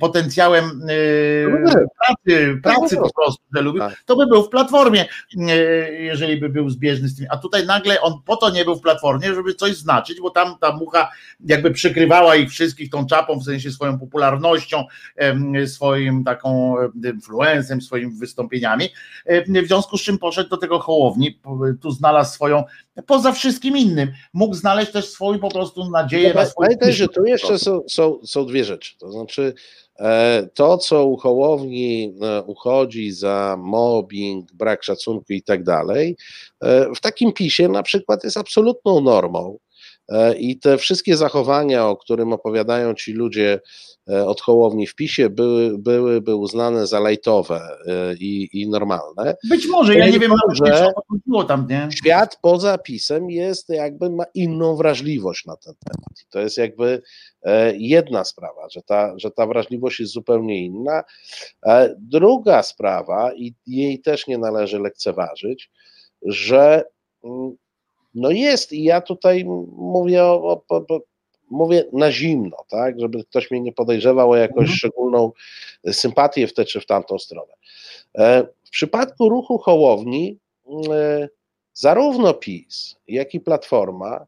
potencjałem. 0.00 0.82
Pracy, 2.06 2.60
pracy 2.62 2.96
No 2.96 3.02
po 3.02 3.12
prostu, 3.14 3.42
że 3.54 3.62
lubił, 3.62 3.80
Tak. 3.82 4.02
to 4.06 4.16
by 4.16 4.26
był 4.26 4.42
w 4.42 4.48
platformie, 4.48 5.04
jeżeli 5.90 6.36
by 6.36 6.48
był 6.48 6.70
zbieżny 6.70 7.08
z 7.08 7.16
tym. 7.16 7.26
A 7.30 7.36
tutaj 7.38 7.66
nagle 7.66 8.00
on 8.00 8.12
po 8.26 8.36
to 8.36 8.50
nie 8.50 8.64
był 8.64 8.76
w 8.76 8.80
platformie, 8.80 9.34
żeby 9.34 9.54
coś 9.54 9.76
znaczyć, 9.76 10.20
bo 10.20 10.30
tam 10.30 10.58
ta 10.60 10.76
mucha 10.76 11.10
jakby 11.46 11.70
przykrywała 11.70 12.36
ich 12.36 12.50
wszystkich 12.50 12.90
tą 12.90 13.06
czapą, 13.06 13.38
w 13.40 13.44
sensie 13.44 13.70
swoją 13.70 13.98
popularnością, 13.98 14.84
swoim 15.66 16.24
taką 16.24 16.78
em, 16.78 16.92
influencem, 17.14 17.82
swoimi 17.82 18.12
wystąpieniami. 18.18 18.88
W 19.62 19.66
związku 19.66 19.98
z 19.98 20.02
czym 20.02 20.18
poszedł 20.18 20.50
do 20.50 20.56
tego 20.56 20.78
Hołowni, 20.78 21.38
tu 21.82 21.90
znalazł 21.90 22.34
swoją, 22.34 22.64
poza 23.06 23.32
wszystkim 23.32 23.76
innym, 23.76 24.12
mógł 24.32 24.54
znaleźć 24.54 24.92
też 24.92 25.08
swoją 25.08 25.38
po 25.38 25.50
prostu 25.50 25.90
nadzieję 25.90 26.28
na 26.34 26.40
Pamię- 26.40 26.46
swój 26.50 26.66
Pamiętaj, 26.66 26.92
że 26.92 27.08
tu 27.08 27.24
jeszcze 27.24 27.58
są, 27.58 27.80
są, 27.88 28.18
są 28.24 28.46
dwie 28.46 28.64
rzeczy. 28.64 28.98
To 28.98 29.12
znaczy, 29.12 29.54
to, 30.54 30.78
co 30.78 31.06
u 31.06 31.16
Hołowni 31.16 32.14
e, 32.22 32.42
uchodzi 32.42 33.12
za 33.12 33.56
mobbing, 33.58 34.52
brak 34.52 34.84
szacunku 34.84 35.32
i 35.32 35.42
tak 35.42 35.62
dalej, 35.62 36.16
w 36.96 37.00
takim 37.00 37.32
pisie 37.32 37.68
na 37.68 37.82
przykład 37.82 38.24
jest 38.24 38.36
absolutną 38.36 39.00
normą. 39.00 39.58
I 40.38 40.58
te 40.58 40.78
wszystkie 40.78 41.16
zachowania, 41.16 41.88
o 41.88 41.96
którym 41.96 42.32
opowiadają 42.32 42.94
ci 42.94 43.12
ludzie 43.12 43.60
E, 44.10 44.26
od 44.26 44.40
Hołowni 44.40 44.86
w 44.86 44.94
PiSie 44.94 45.30
były, 45.30 45.78
byłyby 45.78 46.36
uznane 46.36 46.86
za 46.86 47.00
lajtowe 47.00 47.60
e, 47.86 48.14
i, 48.14 48.48
i 48.52 48.68
normalne. 48.68 49.36
Być 49.48 49.66
może, 49.66 49.94
ja 49.94 50.08
nie 50.08 50.18
wiem, 50.18 50.32
że 50.64 50.92
było 51.26 51.44
tam, 51.44 51.66
nie? 51.70 51.88
Świat 51.92 52.38
poza 52.42 52.78
PiSem 52.78 53.30
jest 53.30 53.68
jakby 53.68 54.10
ma 54.10 54.24
inną 54.34 54.76
wrażliwość 54.76 55.46
na 55.46 55.56
ten 55.56 55.74
temat. 55.84 56.20
I 56.22 56.26
to 56.30 56.40
jest 56.40 56.58
jakby 56.58 57.02
e, 57.42 57.72
jedna 57.76 58.24
sprawa, 58.24 58.68
że 58.70 58.82
ta, 58.82 59.18
że 59.18 59.30
ta 59.30 59.46
wrażliwość 59.46 60.00
jest 60.00 60.12
zupełnie 60.12 60.64
inna. 60.64 61.02
Druga 61.98 62.62
sprawa, 62.62 63.34
i 63.34 63.54
jej 63.66 64.00
też 64.00 64.26
nie 64.26 64.38
należy 64.38 64.78
lekceważyć, 64.78 65.70
że 66.22 66.84
mm, 67.24 67.56
no 68.14 68.30
jest, 68.30 68.72
i 68.72 68.84
ja 68.84 69.00
tutaj 69.00 69.44
mówię 69.76 70.24
o, 70.24 70.62
o, 70.68 70.76
o 70.76 71.00
mówię 71.50 71.84
na 71.92 72.12
zimno, 72.12 72.56
tak, 72.68 73.00
żeby 73.00 73.24
ktoś 73.24 73.50
mnie 73.50 73.60
nie 73.60 73.72
podejrzewał 73.72 74.30
o 74.30 74.36
jakąś 74.36 74.58
mhm. 74.58 74.76
szczególną 74.76 75.32
sympatię 75.92 76.46
w 76.46 76.54
tę 76.54 76.64
czy 76.64 76.80
w 76.80 76.86
tamtą 76.86 77.18
stronę. 77.18 77.52
E, 78.18 78.46
w 78.64 78.70
przypadku 78.70 79.28
ruchu 79.28 79.58
Hołowni 79.58 80.38
e, 80.92 81.28
zarówno 81.72 82.34
PiS, 82.34 82.96
jak 83.08 83.34
i 83.34 83.40
Platforma 83.40 84.26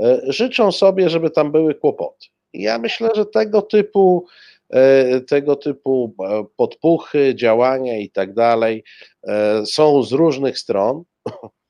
e, 0.00 0.20
życzą 0.26 0.72
sobie, 0.72 1.10
żeby 1.10 1.30
tam 1.30 1.52
były 1.52 1.74
kłopoty. 1.74 2.26
Ja 2.52 2.78
myślę, 2.78 3.10
że 3.14 3.26
tego 3.26 3.62
typu 3.62 4.26
tego 5.28 5.56
typu 5.56 6.14
podpuchy, 6.56 7.34
działania 7.34 7.98
i 7.98 8.10
tak 8.10 8.34
dalej 8.34 8.84
są 9.64 10.02
z 10.02 10.12
różnych 10.12 10.58
stron. 10.58 11.02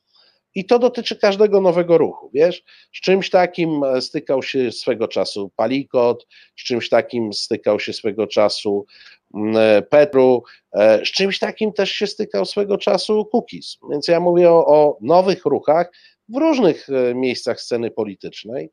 I 0.55 0.64
to 0.64 0.78
dotyczy 0.78 1.16
każdego 1.16 1.61
nowego 1.61 1.98
ruchu, 1.98 2.30
wiesz? 2.34 2.64
Z 2.94 3.00
czymś 3.00 3.30
takim 3.30 3.84
e, 3.84 4.00
stykał 4.00 4.42
się 4.42 4.72
swego 4.72 5.09
czasu 5.09 5.50
Palikot, 5.57 6.26
z 6.57 6.64
czymś 6.64 6.88
takim 6.88 7.32
stykał 7.32 7.80
się 7.80 7.92
swego 7.92 8.26
czasu 8.26 8.86
mm, 9.34 9.57
e, 9.57 9.82
Petru, 9.82 10.42
e, 10.72 11.07
z 11.07 11.09
czymś 11.09 11.38
takim 11.38 11.72
też 11.72 11.90
się 11.92 12.07
stykał 12.07 12.44
swego 12.44 12.78
czasu 12.78 13.24
Kukiz. 13.24 13.78
Więc 13.90 14.09
ja 14.09 14.20
mówię 14.20 14.50
o, 14.50 14.66
o 14.66 14.98
nowych 15.00 15.44
ruchach 15.44 15.92
w 16.28 16.36
różnych 16.36 16.88
miejscach 17.14 17.61
sceny 17.61 17.90
politycznej, 17.90 18.70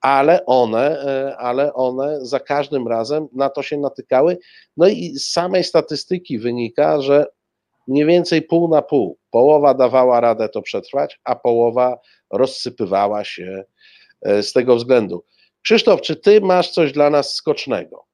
ale 0.00 0.46
one, 0.46 1.04
ale 1.38 1.74
one 1.74 2.18
za 2.26 2.40
każdym 2.40 2.88
razem 2.88 3.28
na 3.32 3.50
to 3.50 3.62
się 3.62 3.78
natykały. 3.78 4.38
No 4.76 4.88
i 4.88 5.18
z 5.18 5.32
samej 5.32 5.64
statystyki 5.64 6.38
wynika, 6.38 7.00
że 7.00 7.26
mniej 7.88 8.06
więcej 8.06 8.42
pół 8.42 8.68
na 8.68 8.82
pół. 8.82 9.18
Połowa 9.30 9.74
dawała 9.74 10.20
radę 10.20 10.48
to 10.48 10.62
przetrwać, 10.62 11.20
a 11.24 11.36
połowa 11.36 11.98
rozsypywała 12.32 13.24
się 13.24 13.64
e, 14.22 14.42
z 14.42 14.52
tego 14.52 14.76
względu. 14.76 15.24
Krzysztof, 15.62 16.00
czy 16.00 16.16
ty 16.16 16.40
masz 16.40 16.70
coś 16.70 16.92
dla 16.92 17.10
nas 17.10 17.34
skocznego? 17.34 18.04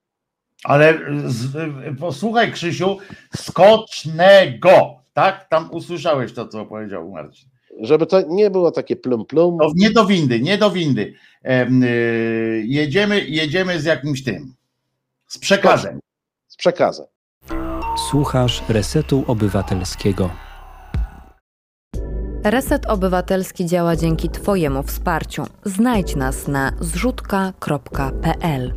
Ale 0.65 0.99
z, 1.27 1.57
posłuchaj, 2.01 2.53
Krzysiu, 2.53 2.99
skocznego, 3.37 5.03
tak? 5.13 5.49
Tam 5.49 5.71
usłyszałeś 5.71 6.33
to, 6.33 6.49
co 6.49 6.67
powiedział 6.67 7.11
Marcin. 7.11 7.49
Żeby 7.81 8.07
to 8.07 8.23
nie 8.29 8.51
było 8.51 8.71
takie 8.71 8.97
plum 8.97 9.27
plum. 9.27 9.59
To 9.59 9.73
nie 9.75 9.91
do 9.91 10.07
windy, 10.07 10.41
nie 10.41 10.59
do 10.59 10.71
windy. 10.71 11.15
Y, 11.45 12.65
jedziemy, 12.67 13.21
jedziemy 13.21 13.81
z 13.81 13.85
jakimś 13.85 14.25
tym, 14.25 14.55
z 15.29 15.39
przekazem. 15.39 16.01
Z 16.49 16.57
przekazem. 16.57 17.07
Słuchasz 18.13 18.63
Resetu 18.69 19.25
Obywatelskiego. 19.27 20.31
Reset 22.45 22.87
Obywatelski 22.87 23.67
działa 23.67 23.97
dzięki 23.97 24.29
Twojemu 24.29 24.83
wsparciu. 24.83 25.45
Znajdź 25.65 26.17
nas 26.17 26.49
na 26.49 26.73
zrzutka.pl. 26.81 28.75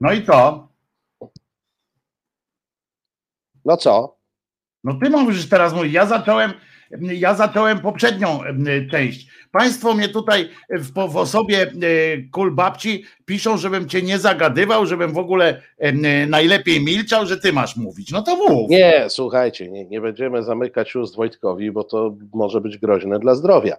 No 0.00 0.12
i 0.12 0.22
to. 0.22 0.68
No 3.64 3.76
co? 3.76 4.18
No 4.84 4.98
ty 5.02 5.10
mówisz 5.10 5.48
teraz 5.48 5.74
mówić. 5.74 5.92
Ja 5.92 6.06
zacząłem, 6.06 6.52
ja 7.00 7.34
zacząłem 7.34 7.80
poprzednią 7.80 8.40
część. 8.90 9.30
Państwo 9.52 9.94
mnie 9.94 10.08
tutaj 10.08 10.48
w, 10.70 10.92
w 10.92 11.16
osobie 11.16 11.62
e, 11.62 11.70
kul 12.32 12.54
babci 12.54 13.04
piszą, 13.24 13.56
żebym 13.56 13.88
cię 13.88 14.02
nie 14.02 14.18
zagadywał, 14.18 14.86
żebym 14.86 15.12
w 15.12 15.18
ogóle 15.18 15.62
e, 15.78 15.92
najlepiej 16.26 16.84
milczał, 16.84 17.26
że 17.26 17.38
ty 17.38 17.52
masz 17.52 17.76
mówić. 17.76 18.12
No 18.12 18.22
to 18.22 18.36
mów. 18.36 18.70
Nie, 18.70 19.06
słuchajcie, 19.08 19.68
nie, 19.70 19.84
nie 19.84 20.00
będziemy 20.00 20.42
zamykać 20.42 20.96
ust 20.96 21.16
Wojtkowi, 21.16 21.70
bo 21.70 21.84
to 21.84 22.14
może 22.34 22.60
być 22.60 22.78
groźne 22.78 23.18
dla 23.18 23.34
zdrowia 23.34 23.76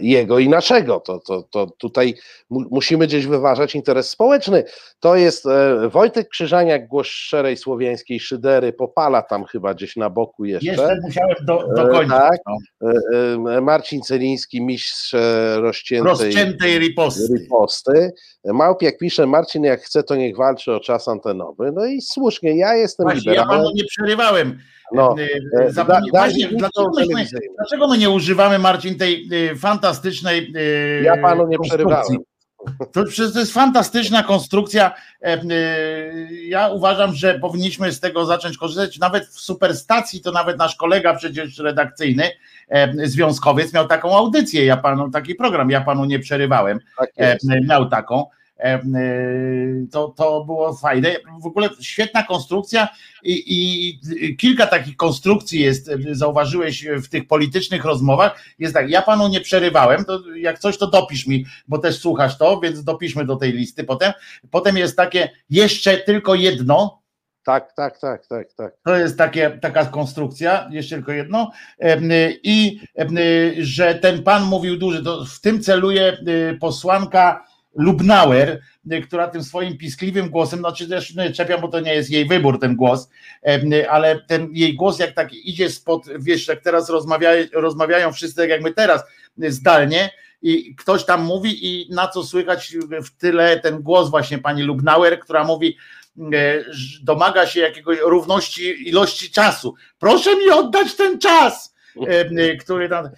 jego 0.00 0.38
i 0.38 0.48
naszego. 0.48 1.00
To, 1.00 1.18
to, 1.18 1.42
to 1.42 1.66
tutaj 1.78 2.14
musimy 2.50 3.06
gdzieś 3.06 3.26
wyważać 3.26 3.74
interes 3.74 4.10
społeczny. 4.10 4.64
To 5.00 5.16
jest 5.16 5.46
e, 5.46 5.88
Wojtek 5.88 6.28
Krzyżaniak, 6.28 6.88
głos 6.88 7.06
szczerej 7.06 7.56
słowiańskiej 7.56 8.20
szydery, 8.20 8.72
popala 8.72 9.22
tam 9.22 9.44
chyba 9.44 9.74
gdzieś 9.74 9.96
na 9.96 10.10
boku 10.10 10.44
jeszcze. 10.44 10.70
Jeszcze 10.70 10.98
musiałem 11.02 11.36
do, 11.42 11.68
dokończyć. 11.76 12.10
Tak. 12.10 12.40
No. 12.46 13.60
Marcin 13.62 14.02
Celiński, 14.02 14.62
mistrz 14.62 14.85
rozciętej, 15.56 16.12
rozciętej 16.12 16.78
riposty. 16.78 17.34
riposty. 17.38 18.12
Małpiak 18.44 18.98
pisze, 18.98 19.26
Marcin 19.26 19.64
jak 19.64 19.80
chce, 19.80 20.02
to 20.02 20.16
niech 20.16 20.36
walczy 20.36 20.72
o 20.72 20.80
czas 20.80 21.08
antenowy. 21.08 21.72
No 21.72 21.86
i 21.86 22.02
słusznie, 22.02 22.56
ja 22.58 22.74
jestem 22.74 23.04
Właśnie, 23.04 23.34
Ja 23.34 23.46
panu 23.46 23.70
nie 23.74 23.84
przerywałem. 23.84 24.58
No, 24.92 25.14
e, 25.58 25.64
e, 25.64 25.72
da, 25.72 26.00
Właśnie, 26.10 26.48
dlaczego, 26.48 26.90
my, 27.14 27.24
dlaczego 27.56 27.88
my 27.88 27.98
nie 27.98 28.10
używamy, 28.10 28.58
Marcin, 28.58 28.98
tej 28.98 29.28
fantastycznej. 29.56 30.52
Ja 31.02 31.16
panu 31.16 31.46
nie 31.48 31.58
przerywałem. 31.58 32.18
To, 32.92 33.04
to 33.32 33.38
jest 33.38 33.52
fantastyczna 33.52 34.22
konstrukcja. 34.22 34.94
Ja 36.48 36.68
uważam, 36.68 37.14
że 37.14 37.38
powinniśmy 37.38 37.92
z 37.92 38.00
tego 38.00 38.24
zacząć 38.24 38.58
korzystać. 38.58 38.98
Nawet 38.98 39.26
w 39.26 39.40
superstacji, 39.40 40.20
to 40.20 40.32
nawet 40.32 40.58
nasz 40.58 40.76
kolega 40.76 41.14
przecież 41.14 41.58
redakcyjny, 41.58 42.30
związkowiec, 43.04 43.72
miał 43.72 43.86
taką 43.86 44.16
audycję. 44.16 44.64
Ja 44.64 44.76
panu 44.76 45.10
taki 45.10 45.34
program, 45.34 45.70
ja 45.70 45.80
panu 45.80 46.04
nie 46.04 46.18
przerywałem. 46.18 46.80
Tak 46.98 47.10
miał 47.68 47.88
taką. 47.88 48.26
Y, 48.64 49.86
to, 49.90 50.08
to 50.08 50.44
było 50.44 50.74
fajne. 50.74 51.16
W 51.42 51.46
ogóle 51.46 51.68
świetna 51.80 52.22
konstrukcja 52.22 52.88
i, 53.22 53.44
i, 53.46 54.36
kilka 54.36 54.66
takich 54.66 54.96
konstrukcji 54.96 55.60
jest, 55.60 55.90
zauważyłeś 56.10 56.86
w 56.86 57.08
tych 57.08 57.26
politycznych 57.26 57.84
rozmowach. 57.84 58.44
Jest 58.58 58.74
tak, 58.74 58.90
ja 58.90 59.02
panu 59.02 59.28
nie 59.28 59.40
przerywałem, 59.40 60.04
to 60.04 60.20
jak 60.36 60.58
coś 60.58 60.78
to 60.78 60.86
dopisz 60.86 61.26
mi, 61.26 61.44
bo 61.68 61.78
też 61.78 61.98
słuchasz 61.98 62.38
to, 62.38 62.60
więc 62.60 62.84
dopiszmy 62.84 63.24
do 63.24 63.36
tej 63.36 63.52
listy 63.52 63.84
potem. 63.84 64.12
Potem 64.50 64.76
jest 64.76 64.96
takie 64.96 65.30
jeszcze 65.50 65.98
tylko 65.98 66.34
jedno, 66.34 67.02
tak, 67.44 67.72
tak, 67.72 67.98
tak, 67.98 68.26
tak, 68.26 68.52
tak. 68.52 68.72
To 68.84 68.96
jest 68.96 69.18
takie, 69.18 69.50
taka 69.50 69.84
konstrukcja, 69.84 70.68
jeszcze 70.70 70.96
tylko 70.96 71.12
jedno. 71.12 71.50
I 72.42 72.80
że 73.58 73.94
ten 73.94 74.22
pan 74.22 74.44
mówił 74.44 74.76
duży, 74.76 75.04
to 75.04 75.24
w 75.24 75.40
tym 75.40 75.62
celuje 75.62 76.18
posłanka 76.60 77.44
Lubnauer, 77.76 78.60
która 79.06 79.28
tym 79.28 79.44
swoim 79.44 79.78
piskliwym 79.78 80.30
głosem, 80.30 80.58
znaczy 80.58 80.88
też 80.88 81.14
nie 81.14 81.32
czepiam, 81.32 81.60
bo 81.60 81.68
to 81.68 81.80
nie 81.80 81.94
jest 81.94 82.10
jej 82.10 82.26
wybór 82.26 82.60
ten 82.60 82.76
głos, 82.76 83.08
ale 83.88 84.20
ten 84.20 84.48
jej 84.52 84.74
głos 84.74 84.98
jak 84.98 85.12
tak 85.12 85.34
idzie 85.34 85.70
spod, 85.70 86.06
wiesz, 86.18 86.48
jak 86.48 86.60
teraz 86.60 86.90
rozmawiają, 86.90 87.46
rozmawiają 87.52 88.12
wszyscy 88.12 88.36
tak 88.36 88.48
jak 88.48 88.62
my 88.62 88.72
teraz, 88.72 89.02
zdalnie 89.38 90.10
i 90.42 90.74
ktoś 90.74 91.04
tam 91.04 91.24
mówi 91.24 91.66
i 91.66 91.94
na 91.94 92.08
co 92.08 92.24
słychać 92.24 92.76
w 93.04 93.10
tyle 93.10 93.60
ten 93.60 93.82
głos 93.82 94.10
właśnie 94.10 94.38
pani 94.38 94.62
Lubnauer, 94.62 95.20
która 95.20 95.44
mówi, 95.44 95.76
domaga 97.02 97.46
się 97.46 97.60
jakiegoś 97.60 97.98
równości 98.02 98.88
ilości 98.88 99.30
czasu. 99.30 99.74
Proszę 99.98 100.36
mi 100.36 100.50
oddać 100.50 100.94
ten 100.94 101.18
czas, 101.18 101.74
który 102.60 102.88
tam 102.88 103.08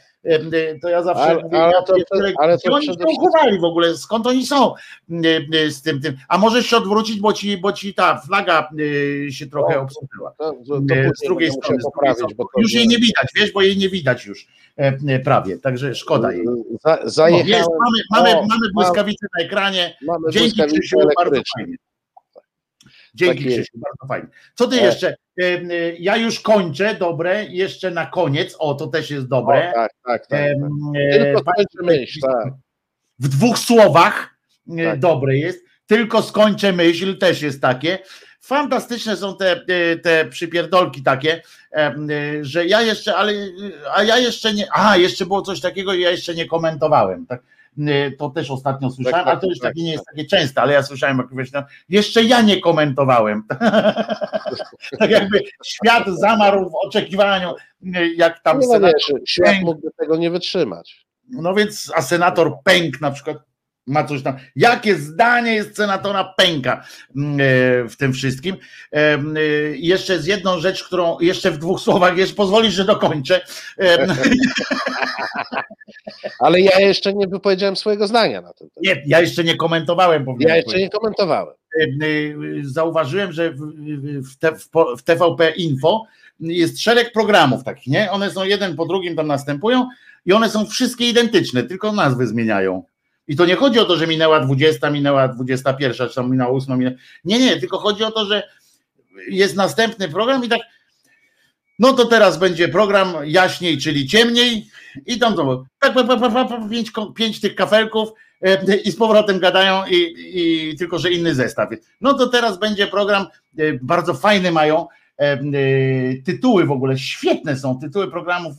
to 0.82 0.88
ja 0.88 1.02
zawsze 1.02 1.22
ale, 1.22 1.42
mówię, 1.42 1.58
ale 1.58 1.82
to, 1.82 1.96
ja, 1.96 2.32
ale 2.38 2.58
to 2.58 2.72
oni 2.72 2.86
się 2.86 2.92
uchowali 3.18 3.58
w 3.58 3.64
ogóle, 3.64 3.96
skąd 3.96 4.26
oni 4.26 4.46
są 4.46 4.74
z 5.68 5.82
tym, 5.82 6.00
tym. 6.00 6.16
A 6.28 6.38
możesz 6.38 6.66
się 6.66 6.76
odwrócić, 6.76 7.20
bo 7.20 7.32
ci, 7.32 7.56
bo 7.56 7.72
ci 7.72 7.94
ta 7.94 8.20
flaga 8.20 8.68
się 9.30 9.46
trochę 9.46 9.74
no, 9.74 9.80
obsunęła. 9.80 10.34
Z 11.22 11.26
drugiej 11.26 11.50
strony. 11.50 11.78
Poprawić, 11.82 12.36
już 12.56 12.72
jej 12.72 12.88
nie 12.88 12.98
widać, 12.98 13.26
wiesz, 13.36 13.52
bo 13.52 13.62
jej 13.62 13.76
nie 13.76 13.88
widać 13.88 14.26
już 14.26 14.46
prawie, 15.24 15.58
także 15.58 15.94
szkoda 15.94 16.32
jej. 16.32 16.46
Za, 16.84 16.98
zajechałem, 17.04 17.48
jest, 17.48 17.68
mamy, 17.80 17.98
mamy, 18.10 18.38
o, 18.38 18.46
mamy 18.46 18.66
błyskawicę 18.74 19.26
na 19.38 19.44
ekranie. 19.44 19.96
Mamy 20.02 20.30
Dzięki 20.30 20.62
Krzysiu, 20.62 20.96
bardzo 21.16 21.42
fajnie. 21.56 21.76
Dzięki 23.14 23.44
tak 23.44 23.52
Krzysiu, 23.52 23.72
bardzo 23.74 24.06
fajnie. 24.08 24.28
Co 24.54 24.66
ty 24.66 24.76
e. 24.76 24.84
jeszcze? 24.84 25.14
Y, 25.42 25.96
ja 26.00 26.16
już 26.16 26.40
kończę, 26.40 26.94
dobre, 26.94 27.44
jeszcze 27.44 27.90
na 27.90 28.06
koniec, 28.06 28.56
o 28.58 28.74
to 28.74 28.86
też 28.86 29.10
jest 29.10 29.28
dobre. 29.28 29.70
O, 29.70 29.74
tak, 29.74 29.90
tak, 30.04 30.26
tak. 30.26 30.50
Tylko 31.12 31.42
myśl, 31.82 32.20
tak. 32.20 32.52
W 33.18 33.28
dwóch 33.28 33.58
słowach 33.58 34.38
y, 34.66 34.84
tak. 34.84 34.98
dobre 34.98 35.36
jest. 35.36 35.64
tylko 35.86 36.22
skończę 36.22 36.72
myśl, 36.72 37.18
też 37.18 37.42
jest 37.42 37.62
takie. 37.62 37.98
Fantastyczne 38.40 39.16
są 39.16 39.36
te, 39.36 39.60
te 40.02 40.24
przypierdolki 40.24 41.02
takie, 41.02 41.42
że 42.40 42.66
ja 42.66 42.82
jeszcze, 42.82 43.16
ale 43.16 43.32
a 43.94 44.02
ja 44.02 44.18
jeszcze 44.18 44.54
nie, 44.54 44.66
a 44.72 44.96
jeszcze 44.96 45.26
było 45.26 45.42
coś 45.42 45.60
takiego 45.60 45.94
i 45.94 46.00
ja 46.00 46.10
jeszcze 46.10 46.34
nie 46.34 46.46
komentowałem. 46.46 47.26
Tak? 47.26 47.42
To 48.18 48.30
też 48.30 48.50
ostatnio 48.50 48.90
słyszałem, 48.90 49.24
tak, 49.24 49.26
ale 49.26 49.40
to 49.40 49.46
już 49.46 49.58
tak, 49.58 49.70
takie 49.70 49.82
nie 49.82 49.92
jest 49.92 50.04
takie 50.06 50.24
częste, 50.24 50.62
ale 50.62 50.72
ja 50.72 50.82
słyszałem, 50.82 51.18
jak 51.18 51.64
jeszcze 51.88 52.22
ja 52.22 52.42
nie 52.42 52.60
komentowałem. 52.60 53.42
tak 54.98 55.10
jakby 55.10 55.40
świat 55.64 56.04
zamarł 56.06 56.70
w 56.70 56.86
oczekiwaniu, 56.86 57.54
jak 58.16 58.42
tam 58.42 58.58
nie 58.58 58.66
no 58.66 58.72
senator 58.72 59.00
wiesz, 59.20 59.30
świat 59.30 59.56
mógłby 59.62 59.88
tego 59.98 60.16
nie 60.16 60.30
wytrzymać. 60.30 61.06
No 61.30 61.54
więc, 61.54 61.92
a 61.94 62.02
senator 62.02 62.52
Pęk 62.64 63.00
na 63.00 63.10
przykład 63.10 63.36
ma 63.88 64.04
coś 64.04 64.22
tam. 64.22 64.36
Jakie 64.56 64.94
zdanie 64.94 65.54
jest 65.54 65.76
senatora 65.76 66.34
Pęka 66.36 66.84
mm, 67.16 67.40
e, 67.40 67.88
w 67.88 67.96
tym 67.96 68.12
wszystkim? 68.12 68.56
E, 68.92 68.96
e, 68.96 69.20
jeszcze 69.76 70.22
z 70.22 70.26
jedną 70.26 70.58
rzecz, 70.58 70.84
którą 70.84 71.20
jeszcze 71.20 71.50
w 71.50 71.58
dwóch 71.58 71.80
słowach, 71.80 72.16
jeszcze 72.16 72.36
pozwolisz, 72.36 72.74
że 72.74 72.84
dokończę. 72.84 73.40
Ale 76.40 76.60
ja 76.60 76.80
jeszcze 76.80 77.14
nie 77.14 77.26
wypowiedziałem 77.26 77.76
swojego 77.76 78.06
zdania 78.06 78.40
na 78.40 78.52
ten 78.52 78.70
temat. 78.70 78.96
Nie, 78.96 79.02
ja 79.06 79.20
jeszcze 79.20 79.44
nie 79.44 79.56
komentowałem. 79.56 80.26
Ja 80.38 80.56
jeszcze 80.56 80.78
nie 80.78 80.90
komentowałem. 80.90 81.54
Zauważyłem, 82.62 83.32
że 83.32 83.54
w 84.96 85.02
TVP 85.04 85.50
Info 85.50 86.04
jest 86.40 86.80
szereg 86.80 87.12
programów 87.12 87.64
takich, 87.64 87.86
nie? 87.86 88.10
One 88.10 88.30
są 88.30 88.44
jeden 88.44 88.76
po 88.76 88.86
drugim 88.86 89.16
tam 89.16 89.26
następują 89.26 89.88
i 90.26 90.32
one 90.32 90.50
są 90.50 90.66
wszystkie 90.66 91.08
identyczne, 91.08 91.62
tylko 91.62 91.92
nazwy 91.92 92.26
zmieniają. 92.26 92.84
I 93.28 93.36
to 93.36 93.46
nie 93.46 93.56
chodzi 93.56 93.78
o 93.78 93.84
to, 93.84 93.96
że 93.96 94.06
minęła 94.06 94.40
20, 94.40 94.90
minęła 94.90 95.28
21, 95.28 96.08
czy 96.08 96.14
tam 96.14 96.30
minęła 96.30 96.50
8. 96.50 96.78
Minęła... 96.78 96.96
Nie, 97.24 97.38
nie, 97.38 97.60
tylko 97.60 97.78
chodzi 97.78 98.04
o 98.04 98.10
to, 98.10 98.26
że 98.26 98.48
jest 99.28 99.56
następny 99.56 100.08
program 100.08 100.44
i 100.44 100.48
tak. 100.48 100.60
No 101.78 101.92
to 101.92 102.04
teraz 102.04 102.38
będzie 102.38 102.68
program 102.68 103.14
jaśniej, 103.24 103.78
czyli 103.78 104.06
ciemniej. 104.06 104.66
I 105.06 105.18
tam 105.18 105.34
to 105.34 105.64
tak, 105.78 105.94
pięć, 106.70 106.92
pięć 107.16 107.40
tych 107.40 107.54
kafelków 107.54 108.08
e, 108.42 108.76
i 108.76 108.90
z 108.90 108.96
powrotem 108.96 109.38
gadają, 109.38 109.86
i, 109.86 110.14
i 110.34 110.76
tylko 110.76 110.98
że 110.98 111.10
inny 111.10 111.34
zestaw. 111.34 111.68
No 112.00 112.14
to 112.14 112.26
teraz 112.26 112.58
będzie 112.58 112.86
program, 112.86 113.26
e, 113.58 113.72
bardzo 113.82 114.14
fajny 114.14 114.52
mają 114.52 114.86
tytuły 116.24 116.66
w 116.66 116.70
ogóle, 116.70 116.98
świetne 116.98 117.56
są 117.56 117.78
tytuły 117.78 118.10
programów, 118.10 118.56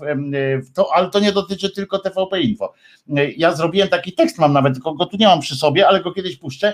to, 0.73 0.93
ale 0.93 1.09
to 1.09 1.19
nie 1.19 1.31
dotyczy 1.31 1.69
tylko 1.69 1.99
TVP 1.99 2.41
Info. 2.41 2.73
E, 3.17 3.31
ja 3.31 3.55
zrobiłem 3.55 3.89
taki 3.89 4.13
tekst, 4.13 4.37
mam 4.37 4.53
nawet, 4.53 4.73
tylko 4.73 4.93
go 4.93 5.05
tu 5.05 5.17
nie 5.17 5.27
mam 5.27 5.39
przy 5.39 5.55
sobie, 5.55 5.87
ale 5.87 6.03
go 6.03 6.11
kiedyś 6.11 6.37
puszczę, 6.37 6.73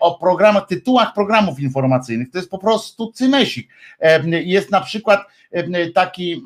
o 0.00 0.18
programach, 0.18 0.66
tytułach 0.66 1.14
programów 1.14 1.60
informacyjnych. 1.60 2.30
To 2.30 2.38
jest 2.38 2.50
po 2.50 2.58
prostu 2.58 3.12
cymesik. 3.12 3.68
Jest 4.30 4.70
na 4.70 4.80
przykład 4.80 5.20
taki 5.94 6.44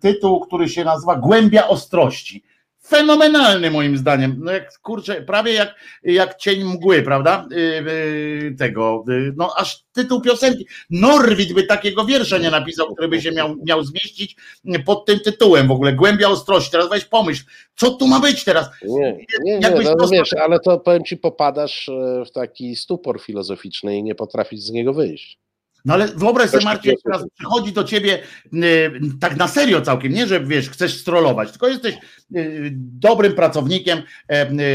tytuł, 0.00 0.40
który 0.40 0.68
się 0.68 0.84
nazywa 0.84 1.16
Głębia 1.16 1.68
Ostrości 1.68 2.44
fenomenalny 2.88 3.70
moim 3.70 3.96
zdaniem. 3.96 4.36
No 4.38 4.52
jak 4.52 4.78
kurczę, 4.78 5.22
prawie 5.22 5.52
jak, 5.52 5.74
jak 6.02 6.36
cień 6.36 6.64
mgły, 6.64 7.02
prawda? 7.02 7.48
Yy, 7.50 8.54
tego, 8.58 9.04
yy, 9.08 9.32
no 9.36 9.54
aż 9.56 9.84
tytuł 9.92 10.20
piosenki. 10.20 10.66
Norwid 10.90 11.52
by 11.52 11.62
takiego 11.62 12.04
wiersza 12.04 12.38
nie 12.38 12.50
napisał, 12.50 12.94
który 12.94 13.08
by 13.08 13.22
się 13.22 13.32
miał, 13.32 13.56
miał 13.66 13.84
zmieścić 13.84 14.36
pod 14.84 15.06
tym 15.06 15.20
tytułem 15.20 15.68
w 15.68 15.70
ogóle. 15.70 15.92
Głębia 15.92 16.28
ostrości. 16.28 16.70
Teraz 16.70 16.88
weź 16.88 17.04
pomyśl, 17.04 17.44
co 17.76 17.90
tu 17.90 18.06
ma 18.06 18.20
być 18.20 18.44
teraz? 18.44 18.66
Nie, 18.82 19.16
nie, 19.44 19.58
nie 19.58 19.70
no, 19.70 19.94
no 19.98 20.08
wiesz, 20.08 20.32
ale 20.32 20.60
to 20.60 20.80
powiem 20.80 21.04
ci, 21.04 21.16
popadasz 21.16 21.88
e, 21.88 22.24
w 22.24 22.30
taki 22.30 22.76
stupor 22.76 23.20
filozoficzny 23.20 23.96
i 23.96 24.02
nie 24.02 24.14
potrafisz 24.14 24.60
z 24.60 24.70
niego 24.70 24.92
wyjść. 24.92 25.38
No 25.84 25.94
ale 25.94 26.08
wyobraź 26.08 26.50
sobie, 26.50 26.64
Marcin, 26.64 26.90
jak 26.90 27.00
teraz 27.02 27.24
przychodzi 27.38 27.72
do 27.72 27.84
ciebie 27.84 28.22
y, 28.54 29.00
tak 29.20 29.36
na 29.36 29.48
serio 29.48 29.80
całkiem, 29.80 30.12
nie, 30.12 30.26
że 30.26 30.40
wiesz, 30.40 30.70
chcesz 30.70 31.00
strollować, 31.00 31.50
tylko 31.50 31.68
jesteś 31.68 31.94
y, 31.94 32.70
dobrym 32.74 33.34
pracownikiem, 33.34 34.02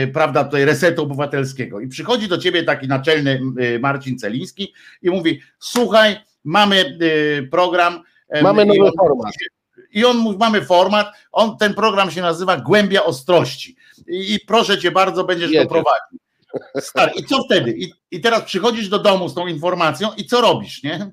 y, 0.03 0.07
prawda, 0.07 0.43
tutaj 0.43 0.65
resetu 0.65 1.03
obywatelskiego 1.03 1.79
i 1.79 1.87
przychodzi 1.87 2.27
do 2.27 2.37
ciebie 2.37 2.63
taki 2.63 2.87
naczelny 2.87 3.41
Marcin 3.79 4.17
Celiński 4.17 4.73
i 5.01 5.09
mówi, 5.09 5.41
słuchaj, 5.59 6.15
mamy 6.43 6.97
program. 7.51 8.03
Mamy 8.41 8.65
nowy 8.65 8.91
format. 8.99 9.33
I 9.91 10.05
on 10.05 10.37
mamy 10.39 10.65
format, 10.65 11.07
on, 11.31 11.57
ten 11.57 11.73
program 11.73 12.11
się 12.11 12.21
nazywa 12.21 12.57
Głębia 12.57 13.03
Ostrości. 13.03 13.75
I, 14.07 14.33
i 14.33 14.39
proszę 14.39 14.77
cię 14.77 14.91
bardzo, 14.91 15.23
będziesz 15.23 15.51
Jedzie. 15.51 15.63
to 15.63 15.69
prowadził. 15.69 16.22
Stary, 16.79 17.11
i 17.15 17.23
co 17.23 17.43
wtedy? 17.43 17.71
I, 17.77 17.93
I 18.11 18.21
teraz 18.21 18.43
przychodzisz 18.43 18.89
do 18.89 18.99
domu 18.99 19.29
z 19.29 19.35
tą 19.35 19.47
informacją 19.47 20.09
i 20.17 20.25
co 20.25 20.41
robisz, 20.41 20.83
nie? 20.83 21.11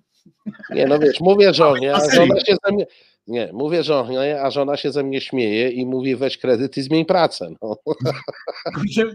Nie, 0.70 0.86
no 0.86 0.98
wiesz, 0.98 1.20
mówię 1.20 1.54
żonie, 1.54 1.94
a 1.94 2.10
żona 2.10 2.40
się 2.40 2.56
ze 2.64 2.72
mnie, 2.72 2.86
nie, 3.30 3.50
mówię 3.52 3.82
żonie, 3.82 4.42
a 4.42 4.50
żona 4.50 4.76
się 4.76 4.92
ze 4.92 5.02
mnie 5.02 5.20
śmieje 5.20 5.70
i 5.70 5.86
mówi 5.86 6.16
weź 6.16 6.38
kredyt 6.38 6.76
i 6.76 6.82
zmień 6.82 7.04
pracę. 7.04 7.50
No. 7.62 7.76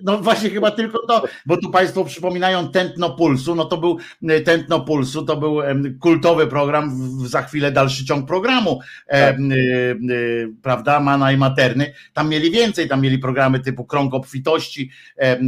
no 0.03 0.18
właśnie 0.18 0.49
chyba 0.49 0.72
tylko 0.72 1.07
to, 1.07 1.24
bo 1.45 1.57
tu 1.57 1.72
Państwo 1.72 2.05
przypominają 2.05 2.72
Tętno 2.72 3.09
Pulsu, 3.09 3.55
no 3.55 3.66
to 3.66 3.78
był 3.78 3.97
e, 4.28 4.41
Tętno 4.41 4.80
Pulsu, 4.80 5.26
to 5.26 5.38
był 5.38 5.61
kultowy 6.01 6.47
program, 6.47 6.91
za 7.26 7.41
chwilę 7.41 7.72
dalszy 7.72 8.05
ciąg 8.05 8.28
programu, 8.28 8.80
tak. 9.07 9.20
e, 9.20 9.34
e, 9.34 9.95
prawda, 10.63 10.99
Mana 10.99 11.32
i 11.32 11.38
Materny, 11.38 11.93
tam 12.13 12.30
mieli 12.30 12.51
więcej, 12.51 12.88
tam 12.89 13.01
mieli 13.01 13.20
programy 13.20 13.59
typu 13.59 13.86
Krąg 13.86 14.13
Obfitości, 14.13 14.89
e, 15.18 15.39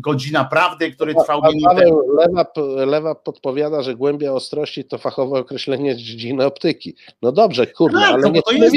Godzina 0.00 0.44
Prawdy, 0.44 0.92
który 0.92 1.14
trwał 1.14 1.42
minutę. 1.54 1.84
Lewa, 2.18 2.46
lewa 2.86 3.14
podpowiada, 3.14 3.82
że 3.82 3.94
głębia 3.94 4.32
ostrości 4.32 4.84
to 4.84 4.98
fachowe 4.98 5.38
określenie 5.38 5.96
dziedziny 5.96 6.46
optyki. 6.46 6.96
No 7.22 7.32
dobrze, 7.32 7.66
kurde, 7.66 8.01
tak, 8.02 8.14
ale 8.14 8.30
no, 8.30 8.42
to 8.42 8.52
jest, 8.52 8.76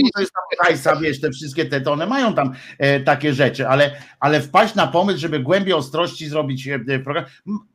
to 0.62 0.70
jest 0.70 0.84
tam 0.84 1.02
wiesz, 1.02 1.22
te 1.22 1.32
wszystkie 1.32 1.66
te, 1.66 1.82
to 1.82 1.92
one 1.92 2.06
mają 2.06 2.34
tam 2.34 2.54
e, 2.78 3.00
takie 3.00 3.34
rzeczy, 3.34 3.68
ale, 3.68 3.92
ale 4.20 4.42
wpaść 4.42 4.76
na 4.76 4.88
pomysł, 4.88 5.20
żeby 5.20 5.40
głębiej 5.40 5.74
ostrości 5.74 6.28
zrobić 6.28 6.68
e, 6.68 6.80
e 6.88 7.00
program, 7.00 7.26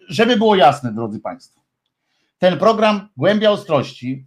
żeby 0.08 0.36
było 0.36 0.56
jasne, 0.56 0.92
drodzy 0.92 1.20
Państwo. 1.20 1.60
Ten 2.38 2.58
program 2.58 3.08
Głębia 3.16 3.50
Ostrości 3.50 4.24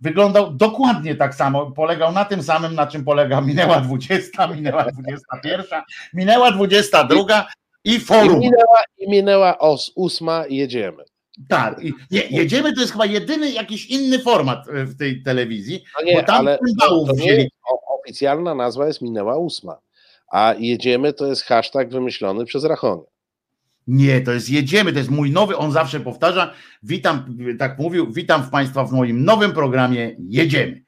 wyglądał 0.00 0.54
dokładnie 0.54 1.14
tak 1.14 1.34
samo, 1.34 1.70
polegał 1.70 2.12
na 2.12 2.24
tym 2.24 2.42
samym, 2.42 2.74
na 2.74 2.86
czym 2.86 3.04
polega 3.04 3.40
minęła 3.50 3.80
20, 3.80 4.46
minęła 4.46 4.84
21, 4.84 5.82
minęła 6.14 6.50
22 6.50 7.46
i 7.84 8.00
forum. 8.00 8.42
I 8.42 8.44
minęła, 8.44 8.82
i 8.98 9.10
minęła 9.10 9.58
os, 9.58 9.92
ósma, 9.94 10.44
jedziemy. 10.48 11.04
Tak, 11.48 11.80
nie, 12.10 12.20
jedziemy 12.30 12.72
to 12.72 12.80
jest 12.80 12.92
chyba 12.92 13.06
jedyny 13.06 13.50
jakiś 13.50 13.86
inny 13.86 14.18
format 14.18 14.68
e, 14.68 14.84
w 14.84 14.96
tej 14.96 15.22
telewizji, 15.22 15.84
no 15.98 16.04
nie, 16.04 16.14
bo 16.14 16.22
tam 16.22 16.36
ale 16.36 16.58
to, 16.80 17.04
to 17.06 17.12
nie, 17.12 17.48
oficjalna 18.00 18.54
nazwa 18.54 18.86
jest 18.86 19.02
minęła 19.02 19.36
ósma, 19.36 19.78
a 20.28 20.54
jedziemy 20.58 21.12
to 21.12 21.26
jest 21.26 21.42
hashtag 21.42 21.90
wymyślony 21.90 22.44
przez 22.44 22.64
Rachonia. 22.64 23.02
Nie, 23.86 24.20
to 24.20 24.32
jest 24.32 24.50
jedziemy, 24.50 24.92
to 24.92 24.98
jest 24.98 25.10
mój 25.10 25.30
nowy, 25.30 25.56
on 25.56 25.72
zawsze 25.72 26.00
powtarza, 26.00 26.54
witam, 26.82 27.36
tak 27.58 27.78
mówił, 27.78 28.12
witam 28.12 28.42
w 28.42 28.50
Państwa 28.50 28.84
w 28.84 28.92
moim 28.92 29.24
nowym 29.24 29.52
programie 29.52 30.16
Jedziemy. 30.28 30.83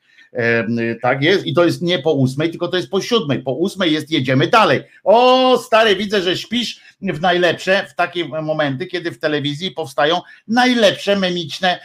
Tak 1.02 1.22
jest 1.22 1.46
i 1.46 1.54
to 1.54 1.64
jest 1.64 1.82
nie 1.82 1.98
po 1.98 2.12
ósmej, 2.12 2.50
tylko 2.50 2.68
to 2.68 2.76
jest 2.76 2.90
po 2.90 3.00
siódmej. 3.00 3.42
Po 3.42 3.52
ósmej 3.52 3.92
jest 3.92 4.10
jedziemy 4.10 4.46
dalej. 4.46 4.82
O, 5.04 5.58
stary, 5.58 5.96
widzę, 5.96 6.22
że 6.22 6.36
śpisz 6.36 6.80
w 7.00 7.20
najlepsze, 7.20 7.86
w 7.90 7.94
takie 7.94 8.24
momenty, 8.24 8.86
kiedy 8.86 9.12
w 9.12 9.18
telewizji 9.18 9.70
powstają 9.70 10.20
najlepsze 10.48 11.16
memiczne, 11.16 11.78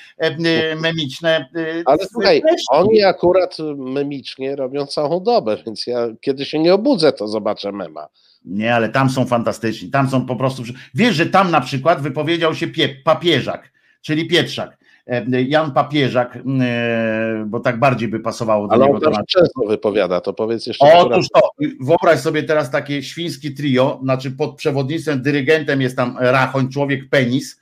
memiczne. 0.81 1.49
E, 1.55 1.83
Ale 1.85 2.05
słuchaj, 2.11 2.41
oni 2.69 3.03
akurat 3.03 3.57
memicznie 3.77 4.55
robią 4.55 4.85
całą 4.85 5.23
dobę, 5.23 5.57
więc 5.65 5.87
ja 5.87 6.07
kiedy 6.21 6.45
się 6.45 6.59
nie 6.59 6.73
obudzę, 6.73 7.13
to 7.13 7.27
zobaczę 7.27 7.71
mema. 7.71 8.07
Nie, 8.45 8.75
ale 8.75 8.89
tam 8.89 9.09
są 9.09 9.25
fantastyczni. 9.25 9.89
Tam 9.89 10.09
są 10.09 10.25
po 10.25 10.35
prostu. 10.35 10.63
Wiesz, 10.93 11.15
że 11.15 11.25
tam 11.25 11.51
na 11.51 11.61
przykład 11.61 12.01
wypowiedział 12.01 12.55
się 12.55 12.67
papieżak, 13.03 13.71
czyli 14.01 14.27
Pietrzak. 14.27 14.77
E, 15.11 15.41
Jan 15.41 15.71
Papieżak, 15.71 16.37
e, 16.61 17.45
bo 17.47 17.59
tak 17.59 17.79
bardziej 17.79 18.07
by 18.07 18.19
pasowało 18.19 18.67
do 18.67 18.73
Ale 18.73 18.85
niego. 18.85 19.07
Ale 19.07 19.17
on 19.17 19.25
często 19.27 19.61
wypowiada, 19.67 20.21
to 20.21 20.33
powiedz 20.33 20.67
jeszcze. 20.67 20.97
Otóż 20.97 21.25
to, 21.33 21.49
wyobraź 21.81 22.19
sobie 22.19 22.43
teraz 22.43 22.71
takie 22.71 23.03
świński 23.03 23.53
trio, 23.53 23.99
znaczy 24.03 24.31
pod 24.31 24.55
przewodnictwem, 24.55 25.21
dyrygentem 25.21 25.81
jest 25.81 25.95
tam 25.95 26.17
Rachoń, 26.19 26.69
człowiek 26.69 27.09
penis 27.09 27.61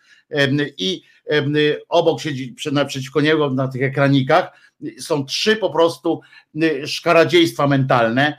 i 0.77 1.01
obok 1.89 2.21
siedzi 2.21 2.55
naprzeciwko 2.71 3.21
niego 3.21 3.49
na 3.49 3.67
tych 3.67 3.83
ekranikach 3.83 4.51
są 4.99 5.25
trzy 5.25 5.55
po 5.55 5.69
prostu 5.69 6.21
szkaradziejstwa 6.85 7.67
mentalne 7.67 8.37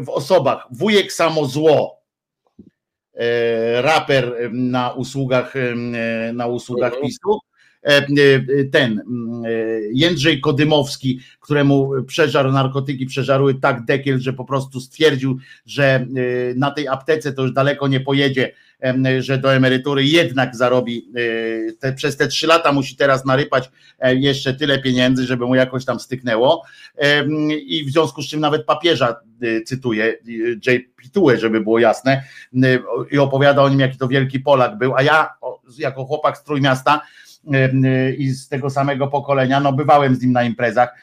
w 0.00 0.08
osobach. 0.08 0.66
Wujek 0.70 1.12
samo 1.12 1.46
zło, 1.46 2.00
e, 3.14 3.82
raper 3.82 4.50
na 4.52 4.92
usługach, 4.92 5.54
na 6.32 6.46
usługach 6.46 6.92
mhm. 6.92 7.06
PiSu, 7.06 7.40
ten 8.72 9.02
Jędrzej 9.92 10.40
Kodymowski, 10.40 11.20
któremu 11.40 11.90
przeżarł 12.06 12.52
narkotyki, 12.52 13.06
przeżarły 13.06 13.54
tak 13.54 13.84
dekiel, 13.84 14.20
że 14.20 14.32
po 14.32 14.44
prostu 14.44 14.80
stwierdził, 14.80 15.38
że 15.66 16.06
na 16.56 16.70
tej 16.70 16.88
aptece 16.88 17.32
to 17.32 17.42
już 17.42 17.52
daleko 17.52 17.88
nie 17.88 18.00
pojedzie, 18.00 18.52
że 19.18 19.38
do 19.38 19.54
emerytury 19.54 20.04
jednak 20.04 20.56
zarobi, 20.56 21.08
te, 21.78 21.92
przez 21.92 22.16
te 22.16 22.28
trzy 22.28 22.46
lata 22.46 22.72
musi 22.72 22.96
teraz 22.96 23.24
narypać 23.24 23.70
jeszcze 24.02 24.54
tyle 24.54 24.78
pieniędzy, 24.78 25.26
żeby 25.26 25.46
mu 25.46 25.54
jakoś 25.54 25.84
tam 25.84 26.00
styknęło 26.00 26.64
i 27.66 27.84
w 27.84 27.92
związku 27.92 28.22
z 28.22 28.28
czym 28.28 28.40
nawet 28.40 28.64
papieża 28.64 29.16
cytuję, 29.66 30.18
J. 30.66 30.82
Pitue, 30.96 31.38
żeby 31.38 31.60
było 31.60 31.78
jasne 31.78 32.22
i 33.10 33.18
opowiada 33.18 33.62
o 33.62 33.68
nim, 33.68 33.80
jaki 33.80 33.98
to 33.98 34.08
wielki 34.08 34.40
Polak 34.40 34.78
był, 34.78 34.94
a 34.94 35.02
ja 35.02 35.28
jako 35.78 36.04
chłopak 36.04 36.38
z 36.38 36.44
Trójmiasta 36.44 37.00
i 38.18 38.28
z 38.28 38.48
tego 38.48 38.70
samego 38.70 39.06
pokolenia, 39.06 39.60
no 39.60 39.72
bywałem 39.72 40.14
z 40.14 40.22
nim 40.22 40.32
na 40.32 40.42
imprezach, 40.42 40.94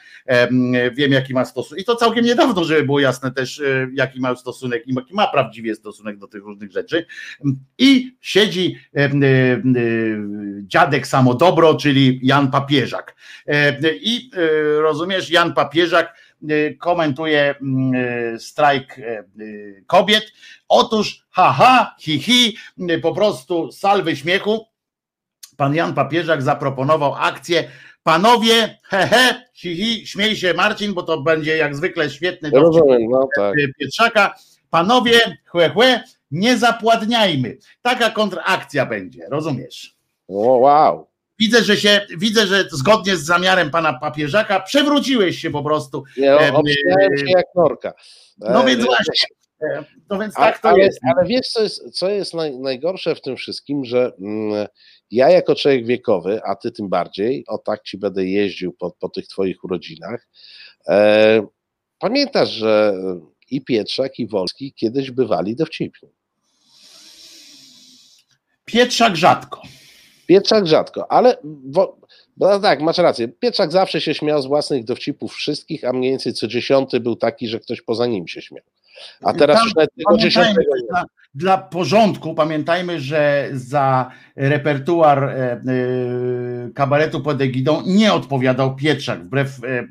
wiem 0.92 1.12
jaki 1.12 1.34
ma 1.34 1.44
stosunek. 1.44 1.82
I 1.82 1.84
to 1.84 1.96
całkiem 1.96 2.24
niedawno, 2.24 2.64
żeby 2.64 2.82
było 2.82 3.00
jasne 3.00 3.32
też 3.32 3.62
jaki 3.92 4.20
ma 4.20 4.36
stosunek 4.36 4.86
i 4.86 4.94
jaki 4.94 5.14
ma 5.14 5.26
prawdziwie 5.26 5.74
stosunek 5.74 6.18
do 6.18 6.28
tych 6.28 6.42
różnych 6.42 6.72
rzeczy. 6.72 7.06
I 7.78 8.16
siedzi 8.20 8.76
dziadek 10.62 11.06
samodobro, 11.06 11.74
czyli 11.74 12.20
Jan 12.22 12.50
Papieżak. 12.50 13.16
I 14.00 14.30
rozumiesz, 14.80 15.30
Jan 15.30 15.54
Papieżak 15.54 16.14
komentuje 16.78 17.54
strajk 18.38 19.00
kobiet. 19.86 20.32
Otóż 20.68 21.26
haha, 21.30 21.94
hi 22.00 22.18
hi, 22.18 22.56
po 23.02 23.14
prostu 23.14 23.72
salwy 23.72 24.16
śmiechu 24.16 24.66
pan 25.58 25.74
Jan 25.74 25.94
Papieżak 25.94 26.42
zaproponował 26.42 27.14
akcję. 27.14 27.70
Panowie, 28.02 28.78
hehe, 28.82 29.42
hi, 29.54 29.76
hi, 29.76 30.06
śmiej 30.06 30.36
się 30.36 30.54
Marcin, 30.54 30.94
bo 30.94 31.02
to 31.02 31.20
będzie 31.20 31.56
jak 31.56 31.76
zwykle 31.76 32.10
świetny 32.10 32.50
Rozumiem, 32.50 33.10
no 33.10 33.28
tak. 33.36 33.54
Pietrzaka. 33.78 34.34
Panowie, 34.70 35.20
chłe, 35.46 35.70
chłe, 35.70 36.02
nie 36.30 36.58
zapładniajmy. 36.58 37.56
Taka 37.82 38.10
kontrakcja 38.10 38.86
będzie, 38.86 39.26
rozumiesz? 39.30 39.96
O, 40.28 40.34
wow. 40.34 41.06
Widzę, 41.38 41.62
że 41.62 41.76
się, 41.76 42.06
widzę, 42.18 42.46
że 42.46 42.64
zgodnie 42.70 43.16
z 43.16 43.24
zamiarem 43.24 43.70
pana 43.70 43.98
papieżaka 43.98 44.60
przewróciłeś 44.60 45.38
się 45.38 45.50
po 45.50 45.62
prostu. 45.62 46.04
Nie, 46.16 46.34
obstałem 46.34 47.18
się 47.18 47.24
jak 47.28 47.46
norka. 47.54 47.92
No 48.38 48.64
więc 48.64 48.84
właśnie. 48.84 49.26
No 50.10 50.18
więc 50.18 50.34
tak 50.34 50.58
to 50.58 50.68
ale, 50.68 50.78
jest. 50.78 51.00
Ale 51.16 51.26
wiesz, 51.26 51.48
co 51.48 51.62
jest, 51.62 51.98
co 51.98 52.08
jest 52.08 52.34
naj, 52.34 52.58
najgorsze 52.58 53.14
w 53.14 53.20
tym 53.20 53.36
wszystkim, 53.36 53.84
że 53.84 54.12
mm, 54.20 54.66
ja 55.10 55.30
jako 55.30 55.54
człowiek 55.54 55.86
wiekowy, 55.86 56.40
a 56.44 56.54
ty 56.54 56.72
tym 56.72 56.88
bardziej, 56.88 57.44
o 57.46 57.58
tak 57.58 57.82
ci 57.82 57.98
będę 57.98 58.26
jeździł 58.26 58.72
po, 58.72 58.90
po 58.90 59.08
tych 59.08 59.26
twoich 59.26 59.64
urodzinach. 59.64 60.28
E, 60.88 61.46
pamiętasz, 61.98 62.50
że 62.50 62.94
i 63.50 63.64
Pietrzak, 63.64 64.18
i 64.18 64.26
Wolski 64.26 64.72
kiedyś 64.72 65.10
bywali 65.10 65.56
dowcipni. 65.56 66.08
Pietrzak 68.64 69.16
rzadko. 69.16 69.62
Pietrzak 70.26 70.66
rzadko, 70.66 71.12
ale 71.12 71.36
wo, 71.64 71.98
no 72.36 72.60
tak, 72.60 72.80
masz 72.80 72.98
rację. 72.98 73.28
Pietrzak 73.28 73.72
zawsze 73.72 74.00
się 74.00 74.14
śmiał 74.14 74.42
z 74.42 74.46
własnych 74.46 74.84
dowcipów 74.84 75.32
wszystkich, 75.32 75.84
a 75.84 75.92
mniej 75.92 76.10
więcej 76.10 76.32
co 76.32 76.48
dziesiąty 76.48 77.00
był 77.00 77.16
taki, 77.16 77.48
że 77.48 77.60
ktoś 77.60 77.82
poza 77.82 78.06
nim 78.06 78.28
się 78.28 78.42
śmiał. 78.42 78.64
A 79.22 79.32
teraz 79.32 79.60
Tam, 79.74 80.16
nie 80.16 80.30
dla, 80.90 81.04
dla 81.34 81.58
porządku 81.58 82.34
pamiętajmy, 82.34 83.00
że 83.00 83.48
za 83.52 84.10
repertuar 84.36 85.24
e, 85.24 85.52
e, 85.52 85.60
kabaretu 86.74 87.20
pod 87.20 87.40
egidą 87.40 87.82
nie 87.86 88.12
odpowiadał 88.12 88.76
Pietrzak, 88.76 89.24
wbrew 89.24 89.64
e, 89.64 89.68
e, 89.68 89.84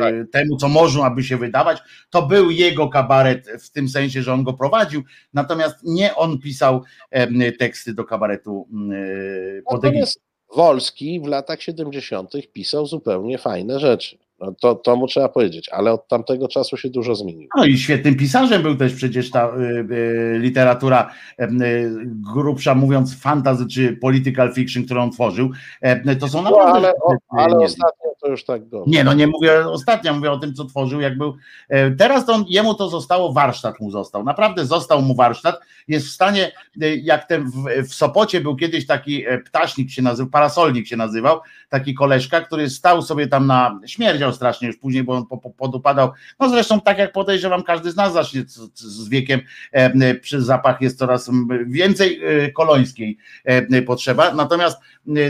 Tak. 0.00 0.14
temu, 0.32 0.56
co 0.56 0.68
można 0.68 1.10
by 1.10 1.22
się 1.22 1.36
wydawać. 1.36 1.78
To 2.10 2.22
był 2.22 2.50
jego 2.50 2.88
kabaret 2.88 3.48
w 3.60 3.70
tym 3.70 3.88
sensie, 3.88 4.22
że 4.22 4.32
on 4.32 4.44
go 4.44 4.52
prowadził, 4.52 5.02
natomiast 5.34 5.76
nie 5.84 6.14
on 6.14 6.38
pisał 6.38 6.82
e, 7.10 7.52
teksty 7.52 7.94
do 7.94 8.04
kabaretu 8.04 8.68
e, 8.72 9.62
pod 9.62 9.84
egidą. 9.84 9.88
Natomiast 9.88 10.20
Wolski 10.56 11.20
w 11.20 11.26
latach 11.26 11.62
70. 11.62 12.32
pisał 12.52 12.86
zupełnie 12.86 13.38
fajne 13.38 13.80
rzeczy. 13.80 14.18
No 14.40 14.52
to, 14.60 14.74
to 14.74 14.96
mu 14.96 15.06
trzeba 15.06 15.28
powiedzieć, 15.28 15.68
ale 15.68 15.92
od 15.92 16.08
tamtego 16.08 16.48
czasu 16.48 16.76
się 16.76 16.90
dużo 16.90 17.14
zmieniło. 17.14 17.50
No 17.56 17.64
i 17.64 17.78
świetnym 17.78 18.16
pisarzem 18.16 18.62
był 18.62 18.76
też 18.76 18.94
przecież 18.94 19.30
ta 19.30 19.48
y, 19.48 19.60
y, 19.94 20.38
literatura 20.38 21.10
y, 21.40 21.44
y, 21.44 21.90
grubsza, 22.34 22.74
mówiąc 22.74 23.20
fantasy 23.20 23.66
czy 23.66 23.96
political 23.96 24.54
fiction, 24.54 24.84
którą 24.84 25.02
on 25.02 25.10
tworzył. 25.10 25.50
E, 25.80 26.16
to 26.16 26.28
są 26.28 26.42
No, 26.42 26.50
naprawdę. 26.50 26.72
ale, 26.76 26.92
o, 27.02 27.14
ale 27.28 27.56
ostatnio 27.56 28.15
to 28.20 28.28
już 28.28 28.44
tak 28.44 28.68
go. 28.68 28.84
nie, 28.86 29.04
no 29.04 29.12
nie 29.14 29.26
mówię 29.26 29.66
ostatnio, 29.68 30.14
mówię 30.14 30.32
o 30.32 30.38
tym, 30.38 30.54
co 30.54 30.64
tworzył, 30.64 31.00
jak 31.00 31.18
był. 31.18 31.36
e, 31.68 31.90
Teraz 31.90 32.26
to 32.26 32.32
on, 32.32 32.44
jemu 32.48 32.74
to 32.74 32.88
zostało, 32.88 33.32
warsztat 33.32 33.80
mu 33.80 33.90
został. 33.90 34.24
Naprawdę 34.24 34.66
został 34.66 35.02
mu 35.02 35.14
warsztat. 35.14 35.60
Jest 35.88 36.06
w 36.06 36.10
stanie, 36.10 36.52
e, 36.82 36.96
jak 36.96 37.24
ten 37.28 37.50
w, 37.50 37.88
w 37.88 37.94
Sopocie 37.94 38.40
był 38.40 38.56
kiedyś 38.56 38.86
taki 38.86 39.26
e, 39.26 39.38
ptasznik 39.38 39.90
się 39.90 40.02
nazywał, 40.02 40.30
parasolnik 40.30 40.86
się 40.86 40.96
nazywał, 40.96 41.40
taki 41.68 41.94
koleżka, 41.94 42.40
który 42.40 42.70
stał 42.70 43.02
sobie 43.02 43.26
tam 43.28 43.46
na, 43.46 43.80
śmierdział 43.86 44.32
strasznie 44.32 44.68
już 44.68 44.76
później, 44.76 45.04
bo 45.04 45.12
on 45.12 45.26
po- 45.26 45.38
po- 45.38 45.50
podupadał. 45.50 46.10
No 46.40 46.48
zresztą 46.48 46.80
tak 46.80 46.98
jak 46.98 47.12
podejrzewam, 47.12 47.62
każdy 47.62 47.90
z 47.90 47.96
nas 47.96 48.12
zacznie 48.12 48.42
z, 48.46 48.80
z 48.80 49.08
wiekiem, 49.08 49.40
e, 49.72 50.14
przy 50.14 50.42
zapach 50.42 50.80
jest 50.80 50.98
coraz 50.98 51.30
więcej 51.66 52.20
kolońskiej 52.54 53.18
e, 53.44 53.82
potrzeba. 53.82 54.34
Natomiast 54.34 54.78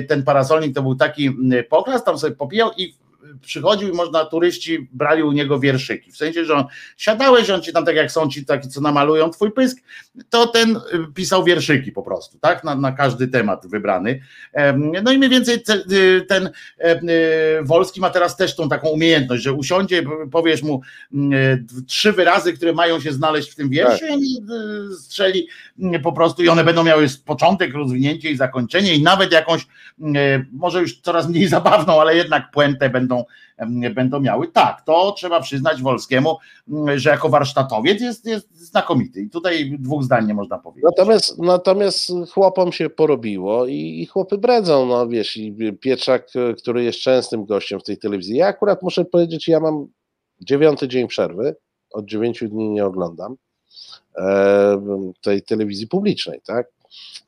ten 0.08 0.22
parasolnik 0.22 0.74
to 0.74 0.82
był 0.82 0.94
taki 0.94 1.30
poklas, 1.68 2.04
tam 2.04 2.18
sobie 2.18 2.36
popijał 2.36 2.70
i 2.76 2.85
przychodził 3.42 3.88
i 3.88 3.92
można, 3.92 4.24
turyści 4.24 4.88
brali 4.92 5.22
u 5.22 5.32
niego 5.32 5.60
wierszyki. 5.60 6.12
W 6.12 6.16
sensie, 6.16 6.44
że 6.44 6.54
on 6.54 6.64
siadałeś, 6.96 7.50
on 7.50 7.62
ci 7.62 7.72
tam 7.72 7.84
tak 7.84 7.96
jak 7.96 8.12
są 8.12 8.28
ci 8.28 8.44
taki, 8.44 8.68
co 8.68 8.80
namalują 8.80 9.30
twój 9.30 9.52
pysk, 9.52 9.78
to 10.30 10.46
ten 10.46 10.76
y, 10.76 10.80
pisał 11.14 11.44
wierszyki 11.44 11.92
po 11.92 12.02
prostu, 12.02 12.38
tak? 12.38 12.64
Na, 12.64 12.74
na 12.74 12.92
każdy 12.92 13.28
temat 13.28 13.66
wybrany. 13.66 14.20
No 15.02 15.12
i 15.12 15.18
mniej 15.18 15.30
więcej 15.30 15.62
y, 15.92 16.26
ten 16.28 16.46
y, 16.46 16.52
Wolski 17.62 18.00
ma 18.00 18.10
teraz 18.10 18.36
też 18.36 18.56
tą 18.56 18.68
taką 18.68 18.88
umiejętność, 18.88 19.42
że 19.42 19.52
usiądzie, 19.52 20.02
powiesz 20.32 20.62
mu 20.62 20.80
mm, 21.14 21.66
trzy 21.86 22.12
wyrazy, 22.12 22.52
które 22.52 22.72
mają 22.72 23.00
się 23.00 23.12
znaleźć 23.12 23.50
w 23.50 23.54
tym 23.54 23.70
wierszu 23.70 24.06
i 24.06 24.12
on 24.12 24.20
y, 24.92 24.96
strzeli 24.96 25.48
po 26.02 26.12
prostu 26.12 26.42
i 26.42 26.48
one 26.48 26.64
będą 26.64 26.84
miały 26.84 27.06
początek, 27.24 27.74
rozwinięcie 27.74 28.30
i 28.30 28.36
zakończenie 28.36 28.94
i 28.94 29.02
nawet 29.02 29.32
jakąś, 29.32 29.62
y, 29.62 30.06
może 30.52 30.80
już 30.80 31.00
coraz 31.00 31.28
mniej 31.28 31.48
zabawną, 31.56 32.00
ale 32.00 32.16
jednak 32.16 32.50
puentę 32.50 32.90
będą, 32.90 33.24
będą 33.94 34.20
miały. 34.20 34.48
Tak, 34.48 34.82
to 34.82 35.12
trzeba 35.12 35.40
przyznać 35.40 35.82
Wolskiemu, 35.82 36.36
mm, 36.68 36.98
że 36.98 37.10
jako 37.10 37.28
warsztatowiec 37.28 38.00
jest, 38.00 38.26
jest 38.26 38.56
znakomity 38.56 39.20
i 39.20 39.30
tutaj 39.30 39.76
dwóch 39.78 40.02
zdań 40.02 40.26
nie 40.26 40.34
można 40.34 40.58
powiedzieć. 40.58 40.84
Natomiast, 40.84 41.38
natomiast 41.38 42.12
chłopom 42.32 42.72
się 42.72 42.90
porobiło 42.90 43.66
i, 43.66 44.00
i 44.02 44.06
chłopy 44.06 44.38
bredzą, 44.38 44.86
no 44.86 45.08
wiesz, 45.08 45.36
i 45.36 45.56
Pietrzak, 45.80 46.28
e, 46.34 46.54
który 46.54 46.84
jest 46.84 46.98
częstym 46.98 47.44
gościem 47.44 47.80
w 47.80 47.84
tej 47.84 47.98
telewizji. 47.98 48.36
Ja 48.36 48.46
akurat 48.46 48.82
muszę 48.82 49.04
powiedzieć, 49.04 49.48
ja 49.48 49.60
mam 49.60 49.86
dziewiąty 50.40 50.88
dzień 50.88 51.08
przerwy, 51.08 51.56
od 51.92 52.06
dziewięciu 52.06 52.48
dni 52.48 52.70
nie 52.70 52.84
oglądam 52.84 53.32
e, 53.32 53.36
tej 55.22 55.42
telewizji 55.42 55.86
publicznej, 55.86 56.40
tak? 56.46 56.66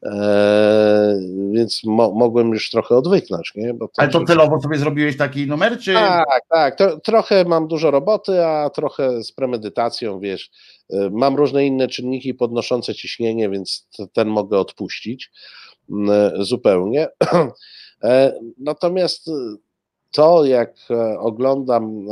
E, 0.03 1.21
więc 1.53 1.85
mo, 1.85 2.13
mogłem 2.13 2.49
już 2.49 2.71
trochę 2.71 2.97
odwyknąć, 2.97 3.53
nie? 3.55 3.75
Bo 3.75 3.89
Ale 3.97 4.09
to 4.09 4.25
celowo 4.25 4.61
sobie 4.61 4.79
zrobiłeś 4.79 5.17
taki 5.17 5.47
numer, 5.47 5.79
czy 5.79 5.95
Tak, 5.95 6.43
tak. 6.49 6.77
To, 6.77 7.01
trochę 7.01 7.45
mam 7.45 7.69
dużo 7.69 7.91
roboty, 7.91 8.45
a 8.47 8.71
trochę 8.71 9.23
z 9.23 9.33
premedytacją, 9.33 10.21
wiesz. 10.21 10.51
Y, 10.93 11.11
Mam 11.11 11.37
różne 11.37 11.67
inne 11.67 11.89
czynniki 11.89 12.35
podnoszące 12.35 12.95
ciśnienie, 12.95 13.51
więc 13.51 13.89
ten 14.13 14.29
mogę 14.29 14.59
odpuścić 14.59 15.31
mm, 15.91 16.45
zupełnie. 16.45 17.09
E, 18.03 18.33
Natomiast 18.59 19.31
to, 20.11 20.45
jak 20.45 20.75
e, 20.91 21.19
oglądam 21.19 21.85
e, 21.85 22.11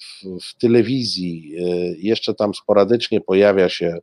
w, 0.00 0.40
w 0.44 0.54
telewizji, 0.58 1.52
y, 1.58 1.96
jeszcze 1.98 2.34
tam 2.34 2.54
sporadycznie 2.54 3.20
pojawia 3.20 3.68
się 3.68 3.98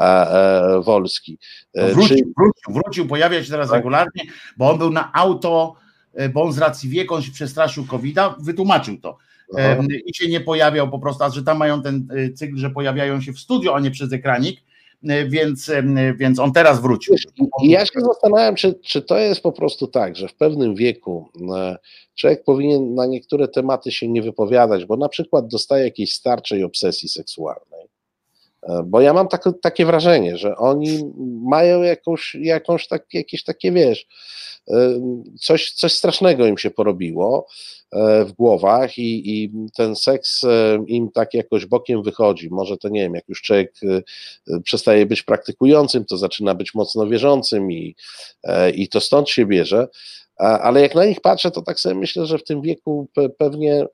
e, 0.00 0.02
e, 0.04 0.80
Wolski. 0.80 1.38
E, 1.74 1.92
wrócił, 1.92 2.16
czy- 2.16 2.24
wrócił, 2.36 2.82
wrócił, 2.82 3.06
pojawia 3.08 3.44
się 3.44 3.50
teraz 3.50 3.68
Tak. 3.68 3.76
regularnie, 3.76 4.22
bo 4.56 4.70
on 4.70 4.78
był 4.78 4.90
na 4.90 5.12
auto, 5.14 5.74
e, 6.14 6.28
bo 6.28 6.42
on 6.42 6.52
z 6.52 6.58
racji 6.58 6.88
wieku 6.90 7.14
on 7.14 7.22
się 7.22 7.32
przestraszył 7.32 7.86
COVID-a, 7.86 8.36
wytłumaczył 8.40 8.98
to. 9.00 9.16
Aha. 9.58 9.82
I 10.06 10.14
się 10.14 10.28
nie 10.28 10.40
pojawiał 10.40 10.90
po 10.90 10.98
prostu, 10.98 11.24
a 11.24 11.30
że 11.30 11.42
tam 11.42 11.58
mają 11.58 11.82
ten 11.82 12.08
e, 12.16 12.30
cykl, 12.32 12.56
że 12.56 12.70
pojawiają 12.70 13.20
się 13.20 13.32
w 13.32 13.38
studio, 13.38 13.74
a 13.76 13.80
nie 13.80 13.90
przez 13.90 14.12
ekranik, 14.12 14.60
e, 14.60 14.62
więc, 15.28 15.68
em, 15.68 16.16
więc 16.16 16.38
on 16.38 16.52
teraz 16.52 16.80
wrócił. 16.80 17.14
Ja 17.62 17.86
się 17.86 18.00
zastanawiam, 18.00 18.54
czy, 18.54 18.74
czy 18.74 19.02
to 19.02 19.18
jest 19.18 19.40
po 19.40 19.52
prostu 19.52 19.86
tak, 19.86 20.16
że 20.16 20.28
w 20.28 20.34
pewnym 20.34 20.74
wieku 20.74 21.28
e, 21.56 21.76
człowiek 22.14 22.44
powinien 22.44 22.94
na 22.94 23.06
niektóre 23.06 23.48
tematy 23.48 23.92
się 23.92 24.08
nie 24.08 24.22
wypowiadać, 24.22 24.84
bo 24.84 24.96
na 24.96 25.08
przykład 25.08 25.46
dostaje 25.48 25.84
jakiejś 25.84 26.12
starczej 26.12 26.64
obsesji 26.64 27.08
seksualnej. 27.08 27.75
Bo 28.84 29.00
ja 29.00 29.12
mam 29.12 29.28
tak, 29.28 29.44
takie 29.62 29.86
wrażenie, 29.86 30.36
że 30.36 30.56
oni 30.56 31.12
mają 31.42 31.82
jakąś, 31.82 32.34
jakąś 32.40 32.88
tak, 32.88 33.04
jakieś 33.14 33.44
takie, 33.44 33.72
wiesz, 33.72 34.06
coś, 35.40 35.72
coś 35.72 35.92
strasznego 35.92 36.46
im 36.46 36.58
się 36.58 36.70
porobiło 36.70 37.46
e, 37.92 38.24
w 38.24 38.32
głowach 38.32 38.98
i, 38.98 39.42
i, 39.42 39.52
ten 39.76 39.96
seks 39.96 40.44
e, 40.44 40.78
im 40.86 41.10
tak 41.10 41.34
jakoś 41.34 41.66
bokiem 41.66 42.02
wychodzi. 42.02 42.48
Może 42.50 42.76
to 42.76 42.88
nie 42.88 43.00
wiem, 43.00 43.14
jak 43.14 43.28
już 43.28 43.42
człowiek 43.42 43.74
e, 43.84 44.60
przestaje 44.60 45.06
być 45.06 45.22
praktykującym, 45.22 46.04
to 46.04 46.16
zaczyna 46.16 46.54
być 46.54 46.74
mocno 46.74 47.06
wierzącym 47.06 47.72
i, 47.72 47.96
i 48.74 48.88
to 48.88 49.00
stąd 49.00 49.30
się 49.30 49.46
bierze. 49.46 49.88
Ale 50.36 50.80
jak 50.80 50.94
na 50.94 51.04
nich 51.04 51.20
patrzę, 51.20 51.50
to 51.50 51.62
tak 51.62 51.80
sobie 51.80 51.94
myślę, 51.94 52.26
że 52.26 52.38
w 52.38 52.44
tym 52.44 52.62
wieku 52.62 53.08
pewnie 53.38 53.86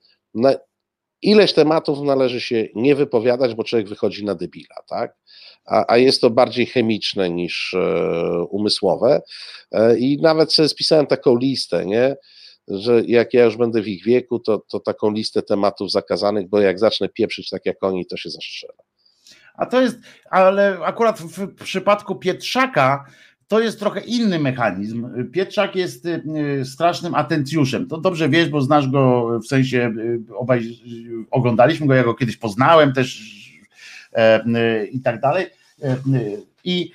ileś 1.22 1.52
tematów 1.52 2.00
należy 2.00 2.40
się 2.40 2.68
nie 2.74 2.94
wypowiadać, 2.94 3.54
bo 3.54 3.64
człowiek 3.64 3.88
wychodzi 3.88 4.24
na 4.24 4.34
debila, 4.34 4.76
tak? 4.88 5.16
a, 5.66 5.84
a 5.88 5.96
jest 5.96 6.20
to 6.20 6.30
bardziej 6.30 6.66
chemiczne 6.66 7.30
niż 7.30 7.74
e, 7.74 8.44
umysłowe. 8.50 9.22
E, 9.72 9.98
I 9.98 10.20
nawet 10.22 10.52
sobie 10.52 10.68
spisałem 10.68 11.06
taką 11.06 11.36
listę, 11.36 11.86
nie? 11.86 12.16
że 12.68 13.02
jak 13.06 13.34
ja 13.34 13.44
już 13.44 13.56
będę 13.56 13.82
w 13.82 13.88
ich 13.88 14.04
wieku, 14.04 14.38
to, 14.38 14.58
to 14.58 14.80
taką 14.80 15.10
listę 15.10 15.42
tematów 15.42 15.90
zakazanych, 15.90 16.48
bo 16.48 16.60
jak 16.60 16.78
zacznę 16.78 17.08
pieprzyć 17.08 17.50
tak 17.50 17.66
jak 17.66 17.82
oni, 17.82 18.06
to 18.06 18.16
się 18.16 18.30
zastrzela. 18.30 18.74
A 19.54 19.66
to 19.66 19.80
jest, 19.80 19.96
ale 20.30 20.78
akurat 20.84 21.20
w 21.20 21.54
przypadku 21.64 22.16
Pietrzaka 22.16 23.04
to 23.52 23.60
jest 23.60 23.78
trochę 23.78 24.00
inny 24.00 24.38
mechanizm. 24.38 25.30
Pietrzak 25.32 25.76
jest 25.76 26.06
y, 26.06 26.64
strasznym 26.64 27.14
atencjuszem. 27.14 27.88
To 27.88 27.98
dobrze 27.98 28.28
wiesz, 28.28 28.48
bo 28.48 28.60
znasz 28.60 28.88
go 28.88 29.30
w 29.40 29.46
sensie 29.46 29.92
y, 29.98 30.36
obaj 30.36 30.78
oglądaliśmy 31.30 31.86
go, 31.86 31.94
ja 31.94 32.04
go 32.04 32.14
kiedyś 32.14 32.36
poznałem 32.36 32.92
też 32.92 33.42
E, 34.14 34.84
i 34.86 35.00
tak 35.00 35.20
dalej. 35.20 35.46
E, 35.82 35.96
I, 36.64 36.92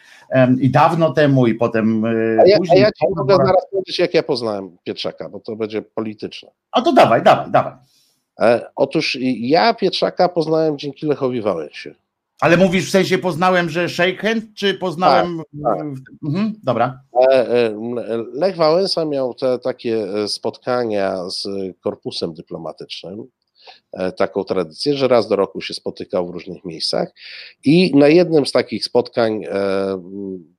i 0.59 0.69
dawno 0.69 1.13
temu, 1.13 1.47
i 1.47 1.55
potem. 1.55 2.05
E, 2.05 2.09
a 2.41 2.47
ja, 2.47 2.57
później, 2.57 2.83
a 2.83 2.85
ja 2.85 2.91
ci 2.91 3.05
mogę 3.15 3.35
zaraz 3.35 3.69
powiedzieć, 3.71 3.99
jak 3.99 4.13
ja 4.13 4.23
poznałem 4.23 4.77
Pietrzaka, 4.83 5.29
bo 5.29 5.39
to 5.39 5.55
będzie 5.55 5.81
polityczne. 5.81 6.49
A 6.71 6.81
to 6.81 6.93
dawaj, 6.93 7.23
dawaj, 7.23 7.51
dawaj. 7.51 7.73
Otóż 8.75 9.17
ja 9.21 9.73
Pietrzaka 9.73 10.29
poznałem 10.29 10.77
dzięki 10.77 11.05
Lechowi 11.05 11.41
Wałęsie. 11.41 11.95
Ale 12.39 12.57
mówisz 12.57 12.87
w 12.87 12.91
sensie 12.91 13.17
poznałem, 13.17 13.69
że 13.69 13.89
shake 13.89 14.17
hand, 14.17 14.45
czy 14.55 14.73
poznałem. 14.73 15.37
Tak, 15.63 15.77
tak. 15.77 15.87
Mhm, 16.27 16.53
dobra. 16.63 16.99
Lech 18.33 18.55
Wałęsa 18.55 19.05
miał 19.05 19.33
te 19.33 19.59
takie 19.59 20.07
spotkania 20.27 21.29
z 21.29 21.47
korpusem 21.81 22.33
dyplomatycznym 22.33 23.27
E, 23.93 24.11
taką 24.11 24.43
tradycję, 24.43 24.97
że 24.97 25.07
raz 25.07 25.27
do 25.27 25.35
roku 25.35 25.61
się 25.61 25.73
spotykał 25.73 26.27
w 26.27 26.29
różnych 26.29 26.65
miejscach 26.65 27.13
i 27.63 27.95
na 27.95 28.07
jednym 28.07 28.45
z 28.45 28.51
takich 28.51 28.85
spotkań 28.85 29.43
e, 29.45 29.51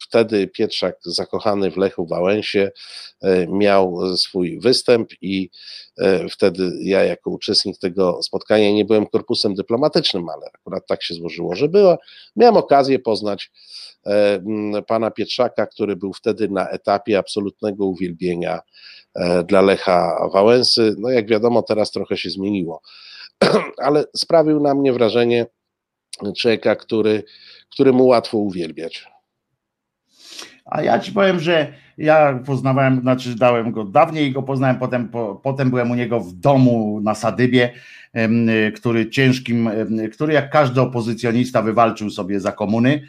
wtedy 0.02 0.46
Pietrzak 0.46 0.96
zakochany 1.04 1.70
w 1.70 1.76
Lechu 1.76 2.06
Wałęsie 2.06 2.70
e, 3.20 3.46
miał 3.46 4.16
swój 4.16 4.60
występ 4.60 5.10
i 5.22 5.50
wtedy 6.30 6.72
ja 6.80 7.04
jako 7.04 7.30
uczestnik 7.30 7.78
tego 7.78 8.22
spotkania 8.22 8.72
nie 8.72 8.84
byłem 8.84 9.06
korpusem 9.06 9.54
dyplomatycznym, 9.54 10.28
ale 10.28 10.46
akurat 10.54 10.86
tak 10.86 11.02
się 11.02 11.14
złożyło, 11.14 11.54
że 11.54 11.68
była. 11.68 11.98
Miałem 12.36 12.56
okazję 12.56 12.98
poznać 12.98 13.50
pana 14.86 15.10
Pietrzaka, 15.10 15.66
który 15.66 15.96
był 15.96 16.12
wtedy 16.12 16.48
na 16.48 16.68
etapie 16.68 17.18
absolutnego 17.18 17.86
uwielbienia 17.86 18.60
dla 19.46 19.62
Lecha 19.62 20.28
Wałęsy. 20.32 20.94
No 20.98 21.10
jak 21.10 21.28
wiadomo, 21.28 21.62
teraz 21.62 21.90
trochę 21.90 22.16
się 22.16 22.30
zmieniło 22.30 22.80
ale 23.86 24.04
sprawił 24.16 24.60
na 24.60 24.74
mnie 24.74 24.92
wrażenie 24.92 25.46
człowieka, 26.36 26.76
który, 26.76 27.24
któremu 27.70 28.06
łatwo 28.06 28.38
uwielbiać. 28.38 29.06
A 30.68 30.82
ja 30.82 30.98
ci 30.98 31.12
powiem, 31.12 31.40
że 31.40 31.72
ja 31.98 32.40
poznawałem, 32.46 33.00
znaczy 33.00 33.34
dałem 33.36 33.72
go 33.72 33.84
dawniej, 33.84 34.32
go 34.32 34.42
poznałem, 34.42 34.78
potem, 34.78 35.08
po, 35.08 35.40
potem 35.42 35.70
byłem 35.70 35.90
u 35.90 35.94
niego 35.94 36.20
w 36.20 36.32
domu 36.32 37.00
na 37.02 37.14
Sadybie, 37.14 37.70
który 38.74 39.10
ciężkim, 39.10 39.70
który 40.12 40.32
jak 40.32 40.50
każdy 40.50 40.80
opozycjonista 40.80 41.62
wywalczył 41.62 42.10
sobie 42.10 42.40
za 42.40 42.52
komuny. 42.52 43.02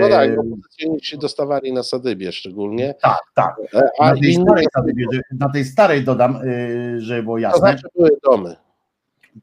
No 0.00 0.08
tak, 0.08 0.30
opozycjoniści 0.38 1.18
dostawali 1.18 1.72
na 1.72 1.82
Sadybie 1.82 2.32
szczególnie. 2.32 2.94
Tak, 3.02 3.20
tak. 3.34 3.56
E, 3.74 3.82
na 4.00 4.14
tej, 4.16 4.34
starej 4.34 4.66
Sadybie, 4.74 5.06
na 5.38 5.48
tej 5.48 5.64
starej 5.64 6.04
dodam, 6.04 6.36
y, 6.36 7.00
żeby 7.00 7.22
było 7.22 7.38
jasne. 7.38 7.60
To 7.60 7.66
znaczy 7.66 7.88
były 7.96 8.10
domy. 8.24 8.56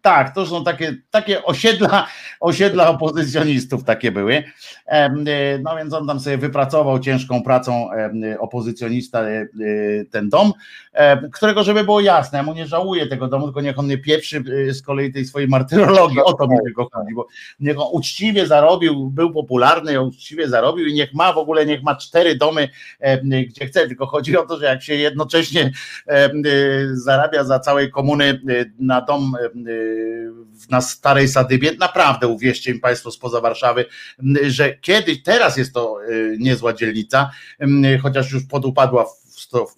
Tak, 0.02 0.36
to 0.36 0.46
są 0.46 0.64
takie, 0.64 0.96
takie 1.12 1.44
osiedla, 1.44 2.08
osiedla 2.40 2.90
opozycjonistów 2.90 3.84
takie 3.84 4.12
były. 4.12 4.44
E, 4.86 5.10
no 5.64 5.78
więc 5.78 5.94
on 5.94 6.08
tam 6.08 6.20
sobie 6.20 6.38
wypracował 6.38 7.00
ciężką 7.00 7.44
pracą 7.44 7.90
opozycjonista 8.40 9.22
e, 9.22 9.46
ten 10.12 10.30
dom, 10.30 10.54
którego, 11.34 11.64
żeby 11.64 11.84
było 11.84 12.02
jasne, 12.02 12.38
ja 12.38 12.44
mu 12.44 12.54
nie 12.54 12.68
żałuję 12.68 13.08
tego 13.08 13.28
domu, 13.28 13.46
tylko 13.46 13.62
niech 13.62 13.80
on 13.80 13.88
nie 13.88 13.98
pieprzy 13.98 14.44
z 14.74 14.82
kolei 14.82 15.14
tej 15.14 15.26
swojej 15.26 15.48
martyrologii. 15.48 16.20
O 16.20 16.34
to 16.34 16.48
mi 16.48 16.58
tego 16.66 16.88
chodzi, 16.94 17.14
bo 17.16 17.28
niech 17.60 17.80
on 17.80 17.88
uczciwie 17.92 18.48
zarobił, 18.48 19.10
był 19.10 19.34
popularny, 19.34 20.02
uczciwie 20.02 20.50
zarobił 20.50 20.86
i 20.86 20.94
niech 20.94 21.14
ma 21.14 21.34
w 21.34 21.38
ogóle, 21.38 21.66
niech 21.66 21.84
ma 21.84 21.96
cztery 21.96 22.36
domy, 22.36 22.70
gdzie 23.48 23.66
chce, 23.66 23.88
tylko 23.88 24.06
chodzi 24.06 24.38
o 24.38 24.46
to, 24.46 24.58
że 24.58 24.66
jak 24.66 24.84
się 24.84 24.96
jednocześnie 24.96 25.72
zarabia 26.94 27.44
za 27.44 27.60
całej 27.60 27.92
komuny 27.92 28.42
na 28.80 29.02
dom 29.02 29.36
na 30.70 30.82
starej 30.82 31.28
Sadybie, 31.28 31.72
naprawdę 31.80 32.28
uwierzcie 32.28 32.74
mi 32.74 32.80
Państwo 32.80 33.12
spoza 33.12 33.42
Warszawy, 33.42 33.86
że 34.48 34.78
kiedyś, 34.78 35.24
teraz 35.24 35.58
jest 35.58 35.74
to 35.74 35.98
y, 36.10 36.38
niezła 36.40 36.74
dzielnica, 36.74 37.32
chociaż 38.02 38.32
już 38.32 38.44
podupadła 38.44 39.06
w 39.06 39.21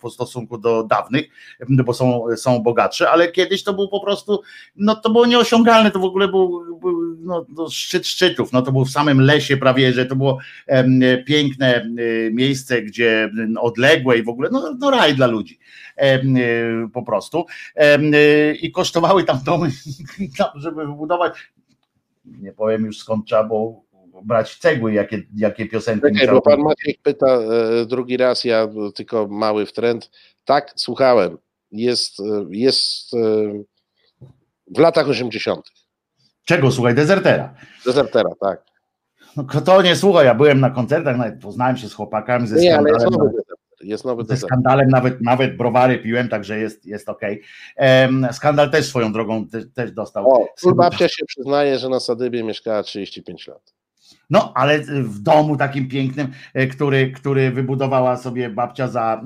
stosunku 0.09 0.57
do 0.57 0.83
dawnych, 0.83 1.29
bo 1.69 1.93
są, 1.93 2.25
są 2.35 2.59
bogatsze, 2.59 3.09
ale 3.09 3.31
kiedyś 3.31 3.63
to 3.63 3.73
był 3.73 3.89
po 3.89 3.99
prostu, 3.99 4.41
no 4.75 4.95
to 4.95 5.09
było 5.09 5.25
nieosiągalne, 5.25 5.91
to 5.91 5.99
w 5.99 6.03
ogóle 6.03 6.27
był, 6.27 6.77
był 6.79 7.17
no, 7.19 7.45
no 7.49 7.69
szczyt 7.69 8.07
szczytów, 8.07 8.51
no 8.51 8.61
to 8.61 8.71
był 8.71 8.85
w 8.85 8.91
samym 8.91 9.21
lesie 9.21 9.57
prawie, 9.57 9.93
że 9.93 10.05
to 10.05 10.15
było 10.15 10.37
piękne 11.25 11.85
y, 11.99 12.31
miejsce, 12.33 12.81
gdzie 12.81 13.31
odległe 13.59 14.17
i 14.17 14.23
w 14.23 14.29
ogóle, 14.29 14.49
no, 14.51 14.75
no 14.79 14.91
raj 14.91 15.15
dla 15.15 15.27
ludzi. 15.27 15.59
Y, 16.01 16.89
po 16.93 17.03
prostu. 17.03 17.45
Y, 17.77 18.55
I 18.55 18.71
kosztowały 18.71 19.23
tam 19.23 19.39
domy, 19.45 19.69
żeby 20.55 20.85
wybudować. 20.85 21.33
Nie 22.25 22.51
powiem 22.51 22.85
już 22.85 22.97
skąd 22.97 23.25
trzeba 23.27 23.43
było 23.43 23.83
brać 24.25 24.57
cegły, 24.57 24.93
jakie, 24.93 25.23
jakie 25.35 25.65
piosenki. 25.65 26.07
Okay, 26.07 26.27
bo 26.27 26.41
pan 26.41 26.59
Maciek 26.59 27.01
pyta 27.03 27.27
e, 27.27 27.85
drugi 27.85 28.17
raz, 28.17 28.43
ja 28.43 28.67
tylko 28.95 29.27
mały 29.27 29.65
w 29.65 29.73
trend. 29.73 30.11
Tak, 30.45 30.73
słuchałem. 30.75 31.37
Jest, 31.71 32.19
e, 32.19 32.45
jest 32.49 33.13
e, 33.13 33.17
w 34.67 34.79
latach 34.79 35.09
80. 35.09 35.71
Czego 36.45 36.71
słuchaj? 36.71 36.95
Dezertera. 36.95 37.53
Dezertera, 37.85 38.29
tak. 38.41 38.63
No, 39.37 39.61
to 39.65 39.81
nie 39.81 39.95
słuchaj, 39.95 40.25
ja 40.25 40.35
byłem 40.35 40.59
na 40.59 40.69
koncertach, 40.69 41.17
nawet 41.17 41.41
poznałem 41.41 41.77
się 41.77 41.89
z 41.89 41.93
chłopakami 41.93 42.47
ze 42.47 42.55
Nie, 42.55 42.77
ale 42.77 42.89
jest 42.89 43.11
nowy 43.11 43.31
jest 43.83 44.05
nowy 44.05 44.23
Ze 44.25 44.37
skandalem 44.37 44.89
nawet, 44.89 45.21
nawet 45.21 45.57
browary 45.57 45.99
piłem, 45.99 46.29
także 46.29 46.59
jest, 46.59 46.85
jest 46.85 47.09
ok. 47.09 47.21
skandal 48.31 48.71
też 48.71 48.85
swoją 48.85 49.13
drogą 49.13 49.47
te, 49.47 49.65
też 49.65 49.91
dostał. 49.91 50.29
O, 50.63 50.75
babcia 50.75 51.07
się 51.07 51.25
przyznaje, 51.25 51.77
że 51.77 51.89
na 51.89 51.99
Sadybie 51.99 52.43
mieszkała 52.43 52.83
35 52.83 53.47
lat. 53.47 53.72
No, 54.33 54.51
ale 54.55 54.79
w 55.03 55.19
domu 55.19 55.57
takim 55.57 55.87
pięknym, 55.87 56.27
e, 56.53 56.67
który, 56.67 57.11
który 57.11 57.51
wybudowała 57.51 58.17
sobie 58.17 58.49
babcia 58.49 58.87
za, 58.87 59.21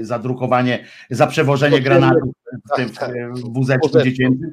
e, 0.00 0.04
za 0.04 0.18
drukowanie, 0.18 0.84
za 1.10 1.26
przewożenie 1.26 1.80
granatów 1.80 2.41
w 2.72 2.76
tym 2.76 2.90
tak, 2.90 3.34
w 3.34 3.52
wózeczku 3.52 4.02
dziecięcym, 4.04 4.52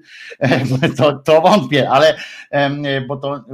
to, 0.98 1.14
to 1.14 1.42
wątpię, 1.42 1.90
ale 1.90 2.18
bo 3.08 3.18
to, 3.18 3.46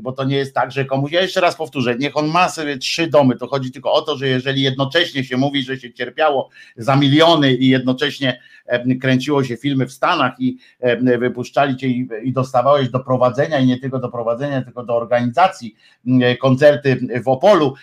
bo 0.00 0.12
to 0.12 0.24
nie 0.24 0.36
jest 0.36 0.54
tak, 0.54 0.72
że 0.72 0.84
komuś, 0.84 1.12
ja 1.12 1.22
jeszcze 1.22 1.40
raz 1.40 1.56
powtórzę, 1.56 1.96
niech 1.98 2.16
on 2.16 2.28
ma 2.28 2.48
sobie 2.48 2.78
trzy 2.78 3.06
domy, 3.06 3.36
to 3.36 3.46
chodzi 3.46 3.72
tylko 3.72 3.92
o 3.92 4.02
to, 4.02 4.16
że 4.16 4.28
jeżeli 4.28 4.62
jednocześnie 4.62 5.24
się 5.24 5.36
mówi, 5.36 5.62
że 5.62 5.76
się 5.76 5.92
cierpiało 5.92 6.50
za 6.76 6.96
miliony 6.96 7.54
i 7.54 7.68
jednocześnie 7.68 8.40
kręciło 9.00 9.44
się 9.44 9.56
filmy 9.56 9.86
w 9.86 9.92
Stanach 9.92 10.32
i 10.38 10.58
wypuszczali 11.18 11.76
cię 11.76 11.88
i, 11.88 12.08
i 12.22 12.32
dostawałeś 12.32 12.88
do 12.88 13.00
prowadzenia 13.00 13.58
i 13.58 13.66
nie 13.66 13.80
tylko 13.80 13.98
do 13.98 14.08
prowadzenia, 14.08 14.62
tylko 14.62 14.84
do 14.84 14.96
organizacji 14.96 15.76
koncerty 16.40 17.00
w 17.24 17.28
Opolu, 17.28 17.74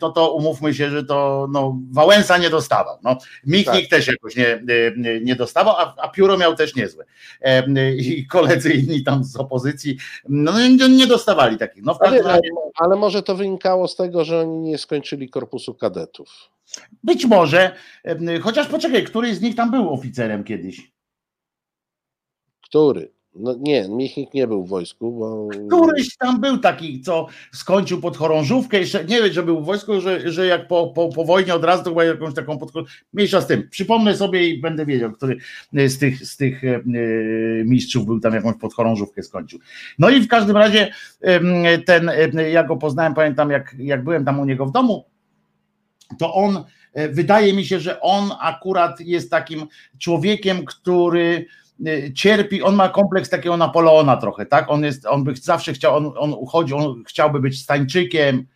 to 0.00 0.10
to 0.10 0.32
umówmy 0.32 0.74
się, 0.74 0.90
że 0.90 1.04
to 1.04 1.48
no, 1.52 1.78
Wałęsa 1.90 2.38
nie 2.38 2.50
dostawał. 2.50 2.98
No, 3.02 3.18
Michnik 3.46 3.80
tak. 3.80 3.90
też 3.90 4.06
jakoś 4.06 4.36
nie, 4.36 4.62
nie 5.22 5.23
dostawał, 5.36 5.74
a, 5.76 5.94
a 5.96 6.08
pióro 6.08 6.38
miał 6.38 6.54
też 6.54 6.74
niezłe. 6.74 7.04
I 7.98 8.26
koledzy 8.26 8.72
inni 8.72 9.04
tam 9.04 9.24
z 9.24 9.36
opozycji 9.36 9.96
no, 10.28 10.52
nie 10.88 11.06
dostawali 11.06 11.58
takich. 11.58 11.84
No, 11.84 11.98
ale, 12.00 12.22
razie... 12.22 12.48
ale 12.74 12.96
może 12.96 13.22
to 13.22 13.34
wynikało 13.34 13.88
z 13.88 13.96
tego, 13.96 14.24
że 14.24 14.40
oni 14.40 14.58
nie 14.58 14.78
skończyli 14.78 15.30
korpusu 15.30 15.74
kadetów. 15.74 16.28
Być 17.02 17.24
może, 17.24 17.76
chociaż 18.42 18.66
poczekaj, 18.66 19.04
który 19.04 19.34
z 19.34 19.40
nich 19.40 19.56
tam 19.56 19.70
był 19.70 19.94
oficerem 19.94 20.44
kiedyś? 20.44 20.92
Który? 22.62 23.12
No 23.36 23.54
nie, 23.60 23.88
Michnik 23.88 24.34
nie 24.34 24.46
był 24.46 24.64
w 24.64 24.68
wojsku, 24.68 25.12
bo... 25.12 25.48
Któryś 25.68 26.16
tam 26.16 26.40
był 26.40 26.58
taki, 26.58 27.00
co 27.00 27.26
skończył 27.52 28.00
podchorążówkę, 28.00 28.78
jeszcze 28.78 29.04
nie 29.04 29.22
wiem, 29.22 29.32
że 29.32 29.42
był 29.42 29.60
w 29.60 29.64
wojsku, 29.64 30.00
że, 30.00 30.32
że 30.32 30.46
jak 30.46 30.68
po, 30.68 30.86
po, 30.86 31.08
po 31.08 31.24
wojnie 31.24 31.54
od 31.54 31.64
razu 31.64 31.84
to 31.84 31.90
chyba 31.90 32.04
jakąś 32.04 32.34
taką 32.34 32.58
podchorążówkę. 32.58 33.04
Mniejsza 33.12 33.40
z 33.40 33.46
tym, 33.46 33.68
przypomnę 33.70 34.16
sobie 34.16 34.48
i 34.48 34.60
będę 34.60 34.86
wiedział, 34.86 35.12
który 35.12 35.36
z 35.72 35.98
tych, 35.98 36.26
z 36.26 36.36
tych 36.36 36.64
e, 36.64 36.82
mistrzów 37.64 38.06
był 38.06 38.20
tam 38.20 38.34
jakąś 38.34 38.56
podchorążówkę 38.56 39.22
skończył. 39.22 39.58
No 39.98 40.10
i 40.10 40.20
w 40.20 40.28
każdym 40.28 40.56
razie 40.56 40.92
ten, 41.86 42.10
ja 42.52 42.64
go 42.64 42.76
poznałem, 42.76 43.14
pamiętam 43.14 43.50
jak, 43.50 43.74
jak 43.78 44.04
byłem 44.04 44.24
tam 44.24 44.40
u 44.40 44.44
niego 44.44 44.66
w 44.66 44.72
domu, 44.72 45.04
to 46.18 46.34
on, 46.34 46.64
e, 46.92 47.08
wydaje 47.08 47.52
mi 47.52 47.64
się, 47.64 47.80
że 47.80 48.00
on 48.00 48.30
akurat 48.40 49.00
jest 49.00 49.30
takim 49.30 49.66
człowiekiem, 49.98 50.64
który 50.64 51.46
cierpi, 52.14 52.62
on 52.62 52.74
ma 52.74 52.88
kompleks 52.88 53.30
takiego 53.30 53.56
Napoleona 53.56 54.16
trochę, 54.16 54.46
tak? 54.46 54.70
On 54.70 54.84
jest, 54.84 55.06
on 55.06 55.24
by 55.24 55.36
zawsze 55.36 55.72
chciał, 55.72 55.96
on, 55.96 56.12
on 56.16 56.32
uchodzi, 56.32 56.74
on 56.74 57.04
chciałby 57.04 57.40
być 57.40 57.62
Stańczykiem, 57.62 58.46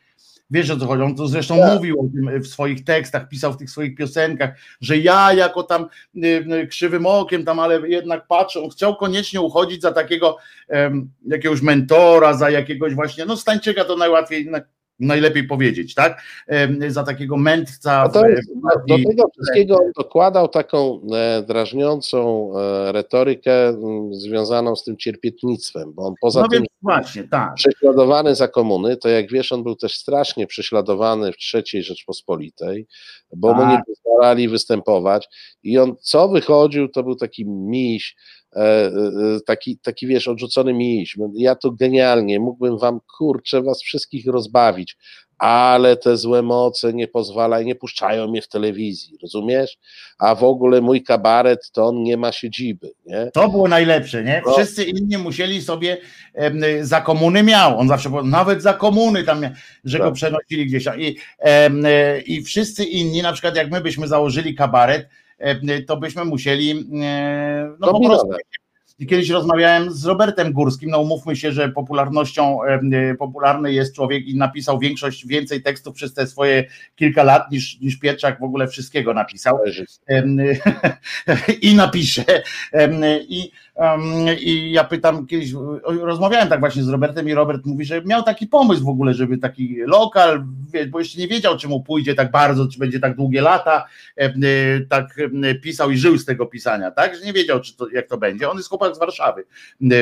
wiesz 0.51 0.71
o 0.71 0.77
co 0.77 0.87
chodzi, 0.87 1.03
on 1.03 1.15
to 1.15 1.29
zresztą 1.29 1.59
tak. 1.59 1.75
mówił 1.75 2.01
o 2.01 2.09
tym 2.15 2.43
w 2.43 2.47
swoich 2.47 2.85
tekstach, 2.85 3.29
pisał 3.29 3.53
w 3.53 3.57
tych 3.57 3.71
swoich 3.71 3.97
piosenkach, 3.97 4.51
że 4.81 4.99
ja 4.99 5.33
jako 5.33 5.63
tam 5.63 5.87
y, 6.17 6.27
y, 6.27 6.67
krzywym 6.67 7.07
okiem 7.07 7.45
tam, 7.45 7.61
ale 7.61 7.89
jednak 7.89 8.27
patrzę, 8.27 8.63
on 8.63 8.71
chciał 8.71 8.97
koniecznie 8.97 9.41
uchodzić 9.41 9.83
za 9.83 9.93
takiego 9.93 10.37
um, 10.69 11.11
jakiegoś 11.27 11.63
mentora, 11.63 12.35
za 12.35 12.51
jakiegoś 12.51 12.95
właśnie, 12.95 13.25
no 13.25 13.37
Stańczyka 13.37 13.85
to 13.85 13.97
najłatwiej, 13.97 14.51
najlepiej 15.01 15.45
powiedzieć, 15.45 15.95
tak? 15.95 16.23
Za 16.89 17.05
takiego 17.05 17.37
mędrca. 17.37 18.09
Do 18.89 18.97
tego 19.09 19.31
wszystkiego 19.33 19.79
dokładał 19.97 20.49
taką 20.49 21.01
e, 21.15 21.43
drażniącą 21.43 22.51
e, 22.59 22.93
retorykę 22.93 23.53
związaną 24.11 24.77
z 24.77 24.85
tym 24.85 24.97
cierpietnictwem, 24.97 25.93
bo 25.93 26.03
on 26.03 26.15
poza 26.21 26.41
no 26.41 26.49
tym 26.49 26.65
właśnie, 26.83 27.25
tak. 27.25 27.55
prześladowany 27.55 28.35
za 28.35 28.49
komuny, 28.49 28.97
to 28.97 29.09
jak 29.09 29.31
wiesz, 29.31 29.53
on 29.53 29.63
był 29.63 29.77
też 29.77 29.99
strasznie 29.99 30.47
prześladowany 30.47 31.33
w 31.33 31.37
III 31.55 31.83
Rzeczpospolitej, 31.83 32.87
bo 33.37 33.55
mu 33.55 33.67
nie 33.67 33.77
tak. 33.77 33.85
pozwalali 33.87 34.49
występować 34.49 35.29
i 35.63 35.79
on 35.79 35.97
co 36.01 36.29
wychodził, 36.29 36.89
to 36.89 37.03
był 37.03 37.17
taki 37.17 37.47
miś, 37.47 38.17
taki, 39.47 39.79
taki 39.79 40.07
wiesz, 40.07 40.29
odrzucony 40.29 40.75
miś. 40.75 41.17
Ja 41.35 41.55
to 41.55 41.71
genialnie, 41.71 42.41
mógłbym 42.41 42.79
wam, 42.79 43.01
kurczę, 43.19 43.63
was 43.63 43.83
wszystkich 43.83 44.27
rozbawić, 44.27 44.97
ale 45.39 45.97
te 45.97 46.17
złe 46.17 46.43
moce 46.43 46.93
nie 46.93 47.09
pozwalają, 47.09 47.67
nie 47.67 47.75
puszczają 47.75 48.29
mnie 48.29 48.43
w 48.43 48.49
telewizji, 48.49 49.19
rozumiesz? 49.23 49.79
A 50.19 50.35
w 50.35 50.45
ogóle 50.45 50.81
mój 50.81 51.03
kabaret 51.03 51.71
to 51.73 51.87
on 51.87 52.03
nie 52.03 52.17
ma 52.17 52.33
siedziby, 52.33 52.91
nie? 53.07 53.31
To 53.35 53.49
było 53.49 53.69
najlepsze, 53.69 54.25
nie? 54.25 54.43
No. 54.47 54.53
Wszyscy 54.53 54.85
inni 54.85 55.19
musieli 55.19 55.63
sobie, 55.63 55.97
za 56.81 57.01
komuny 57.01 57.43
miał, 57.43 57.79
on 57.79 57.89
zawsze 57.89 58.11
powiedział, 58.11 58.31
nawet 58.31 58.63
za 58.63 58.75
komuny 58.75 59.25
tam, 59.25 59.41
że 59.85 59.99
tak. 59.99 60.07
go 60.07 60.13
przenosili 60.13 60.67
gdzieś 60.67 60.85
I, 60.99 61.17
e, 61.39 62.21
I 62.21 62.43
wszyscy 62.43 62.85
inni, 62.85 63.23
na 63.23 63.33
przykład 63.33 63.57
jak 63.57 63.71
my 63.71 63.81
byśmy 63.81 64.09
założyli 64.09 64.55
kabaret, 64.55 65.09
E, 65.09 65.28
to 65.87 65.97
byśmy 65.97 66.25
musieli 66.25 66.71
e, 67.03 67.77
no 67.81 67.93
po 67.93 68.01
prostu 68.01 68.29
Kiedyś 69.07 69.31
rozmawiałem 69.31 69.93
z 69.93 70.05
Robertem 70.05 70.53
Górskim, 70.53 70.91
no 70.91 71.01
umówmy 71.01 71.37
się, 71.37 71.53
że 71.53 71.69
popularnością 71.69 72.63
e, 72.65 73.15
popularny 73.15 73.73
jest 73.73 73.95
człowiek 73.95 74.27
i 74.27 74.37
napisał 74.37 74.79
większość, 74.79 75.27
więcej 75.27 75.63
tekstów 75.63 75.95
przez 75.95 76.15
te 76.15 76.27
swoje 76.27 76.65
kilka 76.97 77.23
lat 77.23 77.53
niż, 77.53 77.81
niż 77.81 77.99
Pietrzak 77.99 78.41
w 78.41 78.43
ogóle 78.43 78.69
wszystkiego 78.69 79.15
napisał. 79.15 79.59
I 81.63 81.75
napisze. 81.75 82.25
I 83.29 83.51
i 84.41 84.73
ja 84.73 84.85
pytam 84.85 85.27
kiedyś, 85.27 85.53
rozmawiałem 86.01 86.49
tak 86.49 86.61
właśnie 86.61 86.83
z 86.83 86.89
Robertem 86.89 87.29
i 87.29 87.35
Robert 87.35 87.67
mówi, 87.67 87.85
że 87.85 88.03
miał 88.03 88.23
taki 88.23 88.47
pomysł 88.47 88.85
w 88.85 88.89
ogóle, 88.89 89.15
żeby 89.15 89.39
taki 89.39 89.77
lokal, 89.87 90.45
bo 90.91 90.99
jeszcze 90.99 91.21
nie 91.21 91.29
wiedział, 91.29 91.59
czy 91.59 91.69
mu 91.69 91.83
pójdzie 91.83 92.15
tak 92.15 92.31
bardzo, 92.31 92.69
czy 92.69 92.79
będzie 92.79 93.01
tak 93.01 93.17
długie 93.17 93.41
lata, 93.41 93.87
y, 94.21 94.87
tak 94.89 95.17
pisał 95.63 95.91
i 95.91 95.99
żył 95.99 96.19
z 96.19 96.25
tego 96.25 96.47
pisania, 96.47 96.91
tak, 96.91 97.17
że 97.17 97.27
nie 97.27 97.33
wiedział, 97.33 97.61
czy 97.61 97.77
to, 97.77 97.89
jak 97.89 98.09
to 98.09 98.19
będzie. 98.19 98.51
On 98.51 98.57
jest 98.57 98.69
chłopak 98.69 98.95
z 98.95 98.99
Warszawy 98.99 99.45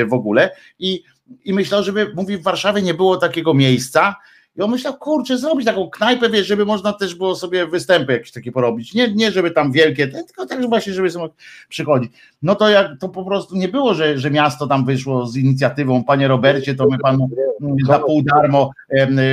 w 0.08 0.12
ogóle. 0.12 0.50
I, 0.78 1.02
i 1.44 1.52
myślał, 1.52 1.82
żeby, 1.82 2.12
mówi, 2.14 2.36
w 2.36 2.42
Warszawie 2.42 2.82
nie 2.82 2.94
było 2.94 3.16
takiego 3.16 3.54
miejsca, 3.54 4.16
i 4.59 4.62
on 4.62 4.70
myślał, 4.70 4.94
kurczę, 4.94 5.38
zrobić 5.38 5.66
taką 5.66 5.90
knajpę, 5.90 6.30
wiesz, 6.30 6.46
żeby 6.46 6.66
można 6.66 6.92
też 6.92 7.14
było 7.14 7.34
sobie 7.34 7.66
występy 7.66 8.12
jakieś 8.12 8.32
takie 8.32 8.52
porobić. 8.52 8.94
Nie, 8.94 9.14
nie 9.14 9.30
żeby 9.32 9.50
tam 9.50 9.72
wielkie, 9.72 10.09
tylko 10.09 10.46
tak 10.46 10.68
właśnie, 10.68 10.92
żeby 10.92 11.11
sobie 11.11 11.28
przychodzić. 11.68 12.12
No 12.42 12.54
to 12.54 12.68
jak 12.68 12.90
to 13.00 13.09
po 13.09 13.24
prostu 13.24 13.57
nie 13.57 13.68
było, 13.68 13.94
że, 13.94 14.18
że 14.18 14.30
miasto 14.30 14.66
tam 14.66 14.84
wyszło 14.84 15.26
z 15.26 15.36
inicjatywą, 15.36 16.04
panie 16.04 16.28
Robercie, 16.28 16.74
to 16.74 16.86
my 16.90 16.98
panu 16.98 17.28
za 17.86 17.98
pół 17.98 18.22
darmo 18.22 18.70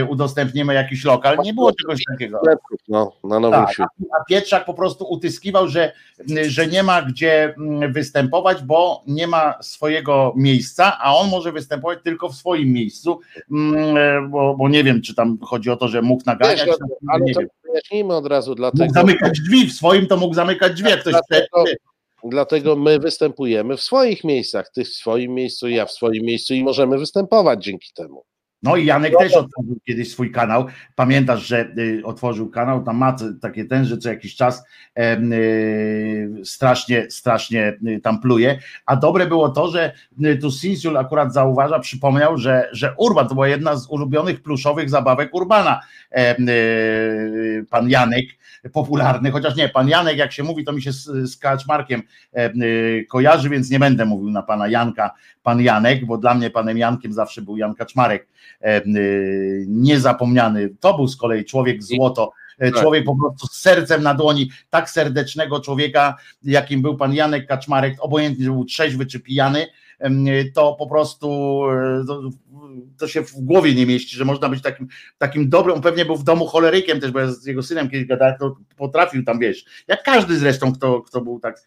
udostępnimy 0.10 0.74
jakiś 0.74 1.06
lokal. 1.06 1.38
Nie 1.44 1.54
było 1.54 1.72
czegoś 1.74 2.04
takiego. 2.12 2.42
No, 2.88 3.12
na 3.24 3.40
nowym 3.40 3.66
tak, 3.66 3.88
a 4.20 4.24
Pietrzak 4.24 4.66
po 4.66 4.74
prostu 4.74 5.06
utyskiwał, 5.10 5.68
że, 5.68 5.92
że 6.48 6.68
nie 6.68 6.84
ma 6.84 7.02
gdzie 7.02 7.56
mm, 7.58 7.94
występować, 7.94 8.64
bo 8.64 9.04
nie 9.08 9.28
ma 9.28 9.54
swojego 9.62 10.34
miejsca, 10.36 10.98
a 11.00 11.16
on 11.16 11.30
może 11.30 11.52
występować 11.52 12.00
tylko 12.04 12.30
w 12.30 12.36
swoim 12.36 12.74
miejscu, 12.74 13.20
mm, 13.52 14.32
bo, 14.32 14.56
bo 14.56 14.70
nie 14.70 14.84
wiem, 14.84 15.02
czy 15.02 15.13
czy 15.14 15.18
tam 15.18 15.38
chodzi 15.42 15.70
o 15.70 15.78
to, 15.78 15.88
że 15.88 16.02
mógł 16.02 16.24
naganiać. 16.26 16.66
Wiesz, 16.66 16.76
ale 17.08 17.24
nie 17.24 17.34
to 17.34 17.42
wyjaśnijmy 17.64 18.16
od 18.16 18.28
razu 18.28 18.56
dlatego. 18.56 18.84
Mógł 18.84 18.94
zamykać 18.94 19.40
drzwi, 19.40 19.68
w 19.68 19.74
swoim 19.74 20.08
to 20.08 20.18
mógł 20.18 20.34
zamykać 20.34 20.74
drzwi, 20.74 20.90
jak 20.90 21.00
ktoś 21.00 21.14
dlatego, 21.14 21.64
dlatego 22.24 22.76
my 22.76 23.00
występujemy 23.00 23.78
w 23.78 23.82
swoich 23.82 24.24
miejscach, 24.24 24.72
ty 24.76 24.84
w 24.84 24.88
swoim 24.88 25.34
miejscu, 25.34 25.70
ja 25.70 25.86
w 25.86 25.92
swoim 25.92 26.26
miejscu 26.26 26.54
i 26.54 26.64
możemy 26.64 26.98
występować 26.98 27.64
dzięki 27.64 27.94
temu. 27.96 28.24
No 28.64 28.76
i 28.76 28.86
Janek 28.86 29.14
też 29.20 29.34
otworzył 29.34 29.80
kiedyś 29.86 30.12
swój 30.12 30.32
kanał. 30.32 30.66
Pamiętasz, 30.96 31.48
że 31.48 31.74
y, 31.78 32.02
otworzył 32.06 32.50
kanał, 32.50 32.84
tam 32.84 32.98
ma 32.98 33.16
takie 33.42 33.66
ten, 33.66 33.86
że 33.86 33.98
co 33.98 34.10
jakiś 34.10 34.36
czas 34.36 34.64
y, 35.00 36.46
strasznie, 36.46 37.12
strasznie 37.12 37.78
y, 37.88 38.00
tam 38.04 38.22
pluje. 38.22 38.60
A 38.86 38.96
dobre 38.96 39.28
było 39.28 39.50
to, 39.50 39.68
że 39.68 39.94
tu 40.42 40.52
Sinsul 40.52 40.98
akurat 40.98 41.34
zauważa, 41.34 41.80
przypomniał, 41.80 42.38
że, 42.38 42.70
że 42.72 42.94
Urban 42.98 43.28
to 43.28 43.34
była 43.34 43.48
jedna 43.48 43.76
z 43.76 43.88
ulubionych 43.90 44.44
pluszowych 44.44 44.90
zabawek 44.90 45.34
Urbana. 45.34 45.82
Pan 47.70 47.90
Janek, 47.90 48.26
popularny, 48.74 49.32
chociaż 49.32 49.56
nie, 49.56 49.70
pan 49.70 49.90
Janek, 49.90 50.18
jak 50.18 50.32
się 50.32 50.44
mówi, 50.44 50.64
to 50.64 50.74
mi 50.74 50.82
się 50.82 50.92
z, 50.92 51.06
z 51.06 51.38
Kaczmarkiem 51.38 52.02
kojarzy, 53.10 53.50
więc 53.50 53.70
nie 53.70 53.80
będę 53.80 54.06
mówił 54.06 54.30
na 54.30 54.44
pana 54.44 54.68
Janka, 54.68 55.12
pan 55.44 55.62
Janek, 55.62 56.06
bo 56.06 56.18
dla 56.18 56.34
mnie 56.34 56.50
panem 56.50 56.78
Jankiem 56.78 57.14
zawsze 57.14 57.42
był 57.42 57.58
Jan 57.58 57.76
Kaczmarek 57.76 58.28
niezapomniany. 59.68 60.70
To 60.80 60.94
był 60.94 61.08
z 61.08 61.18
kolei 61.18 61.46
człowiek 61.46 61.84
złoto, 61.84 62.32
e, 62.60 62.72
tak. 62.72 62.82
człowiek 62.82 63.06
po 63.06 63.16
prostu 63.16 63.48
z 63.48 63.62
sercem 63.62 64.04
na 64.04 64.14
dłoni, 64.14 64.52
tak 64.70 64.90
serdecznego 64.90 65.60
człowieka, 65.60 66.18
jakim 66.44 66.82
był 66.82 66.98
pan 66.98 67.14
Janek 67.14 67.48
Kaczmarek, 67.48 67.96
obojętnie, 68.00 68.46
że 68.46 68.52
był 68.52 68.66
trzeźwy 68.66 69.06
czy 69.06 69.20
pijany, 69.20 69.68
to 70.54 70.76
po 70.80 70.88
prostu 70.88 71.60
e, 71.70 72.06
to, 72.98 73.08
się 73.08 73.22
w 73.22 73.34
głowie 73.36 73.76
nie 73.76 73.86
mieści, 73.86 74.18
że 74.18 74.26
można 74.26 74.50
być 74.50 74.62
takim, 74.62 74.88
takim 75.18 75.50
dobrym, 75.50 75.82
pewnie 75.82 76.06
był 76.06 76.16
w 76.16 76.24
domu 76.24 76.48
cholerykiem 76.48 77.00
też, 77.00 77.12
bo 77.12 77.20
ja 77.20 77.32
z 77.32 77.46
jego 77.46 77.64
synem 77.64 77.90
kiedyś 77.90 78.08
gadałem, 78.08 78.36
to 78.40 78.56
potrafił 78.78 79.24
tam, 79.24 79.40
wiesz, 79.40 79.66
jak 79.88 80.04
każdy 80.04 80.38
zresztą, 80.38 80.74
kto, 80.74 81.02
kto 81.02 81.22
był 81.22 81.40
tak 81.40 81.62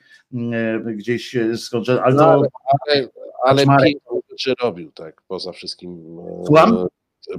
gdzieś 0.85 1.37
skąd, 1.57 1.89
ale 1.89 2.17
to... 2.17 2.41
No, 2.41 2.49
ale, 2.87 3.09
ale, 3.45 3.65
ale 3.69 3.87
rzeczy 4.31 4.55
robił, 4.63 4.93
tak, 4.93 5.23
poza 5.29 5.53
wszystkim. 5.53 6.19
E, 6.19 6.45
Słucham? 6.47 6.87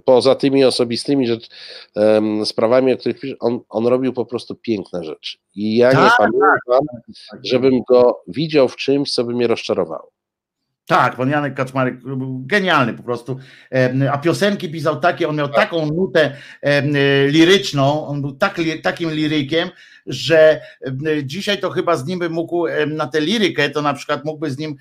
Poza 0.06 0.36
tymi 0.36 0.66
osobistymi 0.66 1.28
rzecz, 1.28 1.50
um, 1.96 2.46
sprawami, 2.46 2.94
o 2.94 2.98
których 2.98 3.20
pisze, 3.20 3.36
on, 3.40 3.60
on 3.70 3.88
robił 3.88 4.14
po 4.14 4.26
prostu 4.26 4.56
piękne 4.56 5.04
rzeczy. 5.04 5.38
I 5.56 5.78
ja 5.78 5.92
tak, 5.92 6.04
nie 6.04 6.10
pamiętam, 6.18 6.50
tak, 6.68 6.80
tak, 6.80 7.08
tak, 7.32 7.46
żebym 7.46 7.82
go 7.90 8.24
widział 8.28 8.68
w 8.68 8.76
czymś, 8.76 9.14
co 9.14 9.24
by 9.24 9.34
mnie 9.34 9.48
rozczarowało. 9.48 10.12
Tak, 10.88 11.16
pan 11.16 11.30
Janek 11.30 11.54
Kaczmarek 11.54 12.04
był 12.04 12.44
genialny 12.46 12.94
po 12.94 13.04
prostu. 13.04 13.40
A 14.12 14.18
piosenki 14.18 14.70
pisał 14.70 15.00
takie, 15.00 15.28
on 15.28 15.36
miał 15.36 15.50
taką 15.50 15.86
nutę 15.86 16.38
liryczną, 17.28 18.08
on 18.08 18.22
był 18.22 18.32
tak, 18.32 18.62
takim 18.84 19.12
lirykiem, 19.12 19.70
że 20.08 20.62
dzisiaj 21.24 21.60
to 21.60 21.70
chyba 21.70 21.96
z 21.98 22.06
nim 22.06 22.20
by 22.20 22.30
mógł 22.30 22.66
na 22.88 23.08
tę 23.08 23.22
lirykę, 23.22 23.70
to 23.70 23.82
na 23.82 23.94
przykład 23.94 24.26
mógłby 24.26 24.52
z 24.52 24.58
nim 24.58 24.76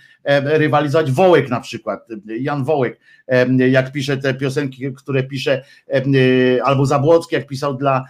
rywalizować 0.44 1.10
Wołek 1.10 1.50
na 1.50 1.60
przykład, 1.60 2.06
Jan 2.40 2.64
Wołek, 2.64 3.00
jak 3.68 3.92
pisze 3.92 4.16
te 4.16 4.34
piosenki, 4.34 4.92
które 4.96 5.22
pisze, 5.22 5.64
albo 6.64 6.86
Zabłocki, 6.86 7.34
jak 7.34 7.46
pisał 7.46 7.74
dla 7.74 8.04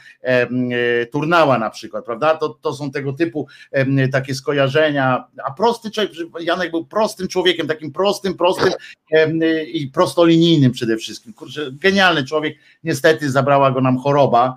Turnała 1.12 1.58
na 1.58 1.70
przykład, 1.70 2.04
prawda? 2.04 2.34
To, 2.36 2.48
to 2.48 2.74
są 2.74 2.90
tego 2.90 3.12
typu 3.12 3.48
takie 4.12 4.34
skojarzenia, 4.34 5.24
a 5.44 5.50
prosty 5.50 5.90
człowiek, 5.90 6.12
Janek 6.40 6.70
był 6.70 6.84
prostym 6.84 7.28
człowiekiem, 7.28 7.66
takim 7.66 7.92
prostym, 7.92 8.34
prostym 8.34 8.72
i 9.72 9.86
prostolinijnym 9.86 10.72
przede 10.72 10.96
wszystkim. 10.96 11.32
Kurczę, 11.32 11.70
genialny 11.72 12.24
człowiek, 12.24 12.56
niestety 12.84 13.30
zabrała 13.30 13.70
go 13.70 13.80
nam 13.80 13.98
choroba 13.98 14.56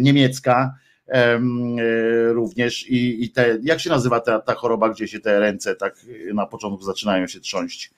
niemiecka, 0.00 0.62
em, 0.62 0.70
również 2.32 2.88
i, 2.88 3.24
i 3.24 3.30
te, 3.30 3.58
jak 3.62 3.80
się 3.80 3.90
nazywa 3.90 4.20
ta, 4.20 4.40
ta 4.40 4.54
choroba, 4.54 4.88
gdzie 4.88 5.08
się 5.08 5.20
te 5.20 5.40
ręce 5.40 5.76
tak 5.76 6.00
na 6.34 6.46
początku 6.46 6.84
zaczynają 6.84 7.26
się 7.26 7.40
trząść? 7.40 7.90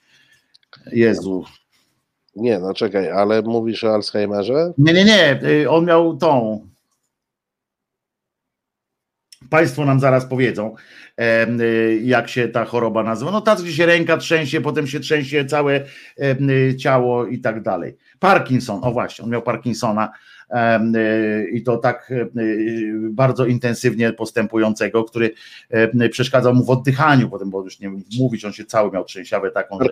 Jezu. 0.91 1.45
Nie, 2.35 2.59
no 2.59 2.73
czekaj, 2.73 3.09
ale 3.09 3.41
mówisz 3.41 3.83
o 3.83 3.93
Alzheimerze? 3.93 4.73
Nie, 4.77 4.93
nie, 4.93 5.05
nie, 5.05 5.39
y, 5.43 5.69
on 5.69 5.85
miał 5.85 6.17
tą. 6.17 6.59
Państwo 9.49 9.85
nam 9.85 9.99
zaraz 9.99 10.25
powiedzą, 10.25 10.75
jak 12.01 12.29
się 12.29 12.47
ta 12.47 12.65
choroba 12.65 13.03
nazywa. 13.03 13.31
No 13.31 13.41
tak, 13.41 13.61
gdzie 13.61 13.73
się 13.73 13.85
ręka 13.85 14.17
trzęsie, 14.17 14.61
potem 14.61 14.87
się 14.87 14.99
trzęsie 14.99 15.45
całe 15.45 15.85
ciało 16.79 17.25
i 17.25 17.39
tak 17.39 17.61
dalej. 17.61 17.97
Parkinson, 18.19 18.79
o 18.83 18.91
właśnie, 18.91 19.25
on 19.25 19.31
miał 19.31 19.41
Parkinsona 19.41 20.11
i 21.51 21.63
to 21.63 21.77
tak 21.77 22.11
y, 22.11 22.29
y, 22.37 23.09
bardzo 23.11 23.45
intensywnie 23.45 24.13
postępującego, 24.13 25.03
który 25.03 25.31
przeszkadzał 26.11 26.53
mu 26.55 26.63
w 26.63 26.69
oddychaniu, 26.69 27.29
potem 27.29 27.49
bo 27.49 27.63
już 27.63 27.79
nie 27.79 27.91
mówić, 28.19 28.45
on 28.45 28.53
się 28.53 28.65
cały 28.65 28.91
miał 28.91 29.03
trzęsiawę 29.03 29.51
taką, 29.51 29.77
że 29.81 29.89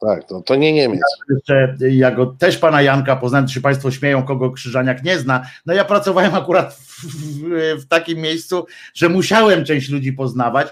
tak, 0.00 0.24
to, 0.28 0.40
to 0.40 0.56
nie 0.56 0.72
Niemiec. 0.72 1.00
jeszcze 1.30 1.76
ja 1.80 2.10
go 2.10 2.26
też 2.26 2.58
pana 2.58 2.82
Janka 2.82 3.16
poznałem, 3.16 3.46
czy 3.48 3.60
państwo 3.60 3.90
śmieją, 3.90 4.22
kogo 4.22 4.50
Krzyżaniak 4.50 5.04
nie 5.04 5.18
zna. 5.18 5.46
No 5.66 5.74
ja 5.74 5.84
pracowałem 5.84 6.34
akurat 6.34 6.74
w, 6.74 7.04
w, 7.04 7.82
w 7.82 7.86
takim 7.88 8.18
miejscu, 8.18 8.66
że 8.94 9.08
musiałem 9.08 9.64
część 9.64 9.90
ludzi 9.90 10.12
poznawać, 10.12 10.68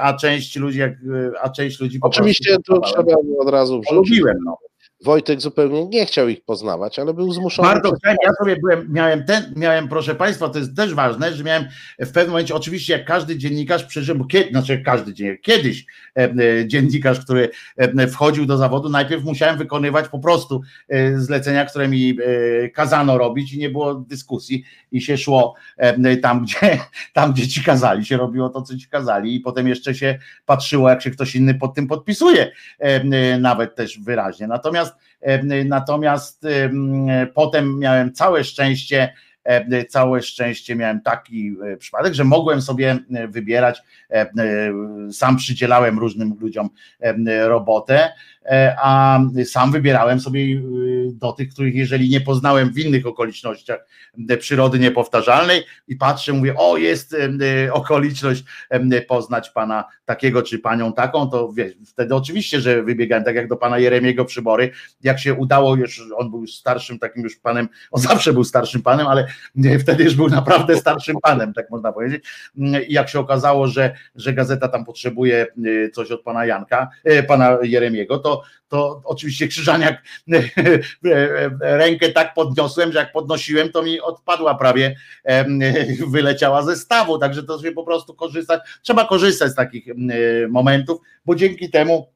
a 0.00 0.14
część 0.14 0.56
ludzi, 0.56 0.78
jak, 0.78 0.92
a 1.42 1.50
część 1.50 1.80
ludzi 1.80 1.98
Oczywiście 2.02 2.56
tu 2.56 2.80
poznawałem. 2.80 3.06
trzeba 3.06 3.42
od 3.42 3.50
razu 3.50 3.80
wrzucić. 3.80 3.96
lubiłem, 3.96 4.36
no. 4.44 4.58
Wojtek 5.06 5.40
zupełnie 5.40 5.84
nie 5.84 6.06
chciał 6.06 6.28
ich 6.28 6.44
poznawać, 6.44 6.98
ale 6.98 7.14
był 7.14 7.32
zmuszony. 7.32 7.68
Bardzo 7.68 7.92
chciałem, 7.92 8.16
ja 8.24 8.32
sobie 8.32 8.56
byłem, 8.56 8.92
miałem 8.92 9.24
ten, 9.24 9.52
miałem, 9.56 9.88
proszę 9.88 10.14
Państwa, 10.14 10.48
to 10.48 10.58
jest 10.58 10.76
też 10.76 10.94
ważne, 10.94 11.32
że 11.32 11.44
miałem 11.44 11.68
w 11.98 12.12
pewnym 12.12 12.30
momencie, 12.30 12.54
oczywiście 12.54 12.92
jak 12.92 13.04
każdy 13.04 13.38
dziennikarz 13.38 13.84
przeżył, 13.84 14.16
bo 14.16 14.24
kiedy, 14.24 14.50
znaczy 14.50 14.82
każdy 14.84 15.14
dziennikarz, 15.14 15.42
kiedyś 15.42 15.86
dziennikarz, 16.66 17.20
który 17.20 17.50
e, 17.76 18.06
wchodził 18.06 18.46
do 18.46 18.56
zawodu, 18.56 18.88
najpierw 18.88 19.24
musiałem 19.24 19.58
wykonywać 19.58 20.08
po 20.08 20.18
prostu 20.18 20.62
e, 20.88 21.18
zlecenia, 21.18 21.64
które 21.64 21.88
mi 21.88 22.18
e, 22.64 22.68
kazano 22.68 23.18
robić 23.18 23.52
i 23.52 23.58
nie 23.58 23.70
było 23.70 23.94
dyskusji 23.94 24.64
i 24.92 25.00
się 25.00 25.18
szło 25.18 25.54
e, 25.76 26.16
tam, 26.16 26.44
gdzie, 26.44 26.78
tam, 27.12 27.32
gdzie 27.32 27.48
ci 27.48 27.64
kazali, 27.64 28.04
się 28.04 28.16
robiło 28.16 28.48
to, 28.48 28.62
co 28.62 28.76
ci 28.76 28.88
kazali 28.88 29.34
i 29.34 29.40
potem 29.40 29.68
jeszcze 29.68 29.94
się 29.94 30.18
patrzyło, 30.46 30.88
jak 30.90 31.02
się 31.02 31.10
ktoś 31.10 31.36
inny 31.36 31.54
pod 31.54 31.74
tym 31.74 31.86
podpisuje, 31.86 32.52
e, 32.80 32.84
e, 32.84 33.38
nawet 33.38 33.74
też 33.74 34.00
wyraźnie. 34.00 34.46
Natomiast 34.46 34.94
E, 35.20 35.64
Natomiast 35.64 36.44
em, 36.44 37.06
potem 37.34 37.78
miałem 37.78 38.12
całe 38.12 38.44
szczęście, 38.44 39.02
e, 39.02 39.12
całe 39.88 40.22
szczęście 40.22 40.76
miałem 40.76 41.00
taki 41.00 41.56
e, 41.72 41.76
przypadek, 41.76 42.14
że 42.14 42.24
mogłem 42.24 42.62
sobie 42.62 42.98
e, 43.14 43.28
wybierać, 43.28 43.82
e, 44.10 44.14
e, 44.14 44.32
sam 45.12 45.36
przydzielałem 45.36 45.98
różnym 45.98 46.36
ludziom 46.40 46.70
e, 47.00 47.48
robotę, 47.48 48.04
e, 48.04 48.12
a 48.82 49.20
sam 49.44 49.72
wybierałem 49.72 50.20
sobie 50.20 50.40
e, 50.42 50.60
do 51.12 51.32
tych, 51.32 51.48
których 51.48 51.74
jeżeli 51.74 52.08
nie 52.08 52.20
poznałem 52.20 52.72
w 52.72 52.78
innych 52.78 53.06
okolicznościach 53.06 53.86
e, 54.28 54.36
przyrody 54.36 54.78
niepowtarzalnej 54.78 55.62
i 55.88 55.96
patrzę, 55.96 56.32
mówię, 56.32 56.54
o 56.56 56.76
jest 56.76 57.14
e, 57.14 57.28
e, 57.64 57.72
okoliczność 57.72 58.44
e, 58.70 59.00
poznać 59.02 59.50
pana 59.50 59.84
takiego 60.04 60.42
czy 60.42 60.58
panią 60.58 60.92
taką, 60.92 61.30
to 61.30 61.52
wiesz, 61.52 61.72
wtedy 61.86 62.14
oczywiście, 62.14 62.60
że 62.60 62.82
wybiegałem 62.82 63.24
tak 63.24 63.36
jak 63.36 63.48
do 63.48 63.56
pana 63.56 63.78
Jeremiego 63.78 64.24
Przybory, 64.24 64.70
jak 65.02 65.18
się 65.18 65.34
udało 65.34 65.76
już, 65.76 66.02
on 66.16 66.30
był 66.30 66.46
starszym 66.46 66.98
takim 66.98 67.22
już 67.22 67.36
panem, 67.36 67.68
on 67.90 68.02
zawsze 68.02 68.32
był 68.32 68.44
starszym 68.44 68.82
panem, 68.82 69.06
ale 69.06 69.26
wtedy 69.80 70.04
już 70.04 70.14
był 70.14 70.28
naprawdę 70.28 70.76
starszym 70.76 71.16
panem, 71.22 71.52
tak 71.52 71.70
można 71.70 71.92
powiedzieć. 71.92 72.24
I 72.88 72.92
jak 72.92 73.08
się 73.08 73.20
okazało, 73.20 73.66
że, 73.66 73.94
że 74.14 74.32
gazeta 74.32 74.68
tam 74.68 74.84
potrzebuje 74.84 75.46
y, 75.66 75.90
coś 75.94 76.10
od 76.10 76.22
pana 76.22 76.46
Janka, 76.46 76.88
y, 77.10 77.22
pana 77.22 77.58
Jeremiego, 77.62 78.18
to, 78.18 78.35
to 78.68 79.02
oczywiście 79.04 79.48
Krzyżaniak 79.48 80.02
rękę 81.60 82.08
tak 82.08 82.34
podniosłem, 82.34 82.92
że 82.92 82.98
jak 82.98 83.12
podnosiłem, 83.12 83.72
to 83.72 83.82
mi 83.82 84.00
odpadła 84.00 84.54
prawie, 84.54 84.96
wyleciała 86.12 86.62
ze 86.62 86.76
stawu, 86.76 87.18
także 87.18 87.42
to 87.42 87.58
sobie 87.58 87.72
po 87.72 87.84
prostu 87.84 88.14
korzystać, 88.14 88.60
trzeba 88.82 89.04
korzystać 89.04 89.52
z 89.52 89.54
takich 89.54 89.86
momentów, 90.48 91.00
bo 91.26 91.34
dzięki 91.34 91.70
temu 91.70 92.15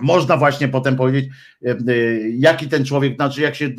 można 0.00 0.36
właśnie 0.36 0.68
potem 0.68 0.96
powiedzieć, 0.96 1.30
e, 1.66 1.70
e, 1.70 1.76
jaki 2.30 2.68
ten 2.68 2.84
człowiek, 2.84 3.14
znaczy 3.14 3.40
jak 3.40 3.54
się 3.54 3.70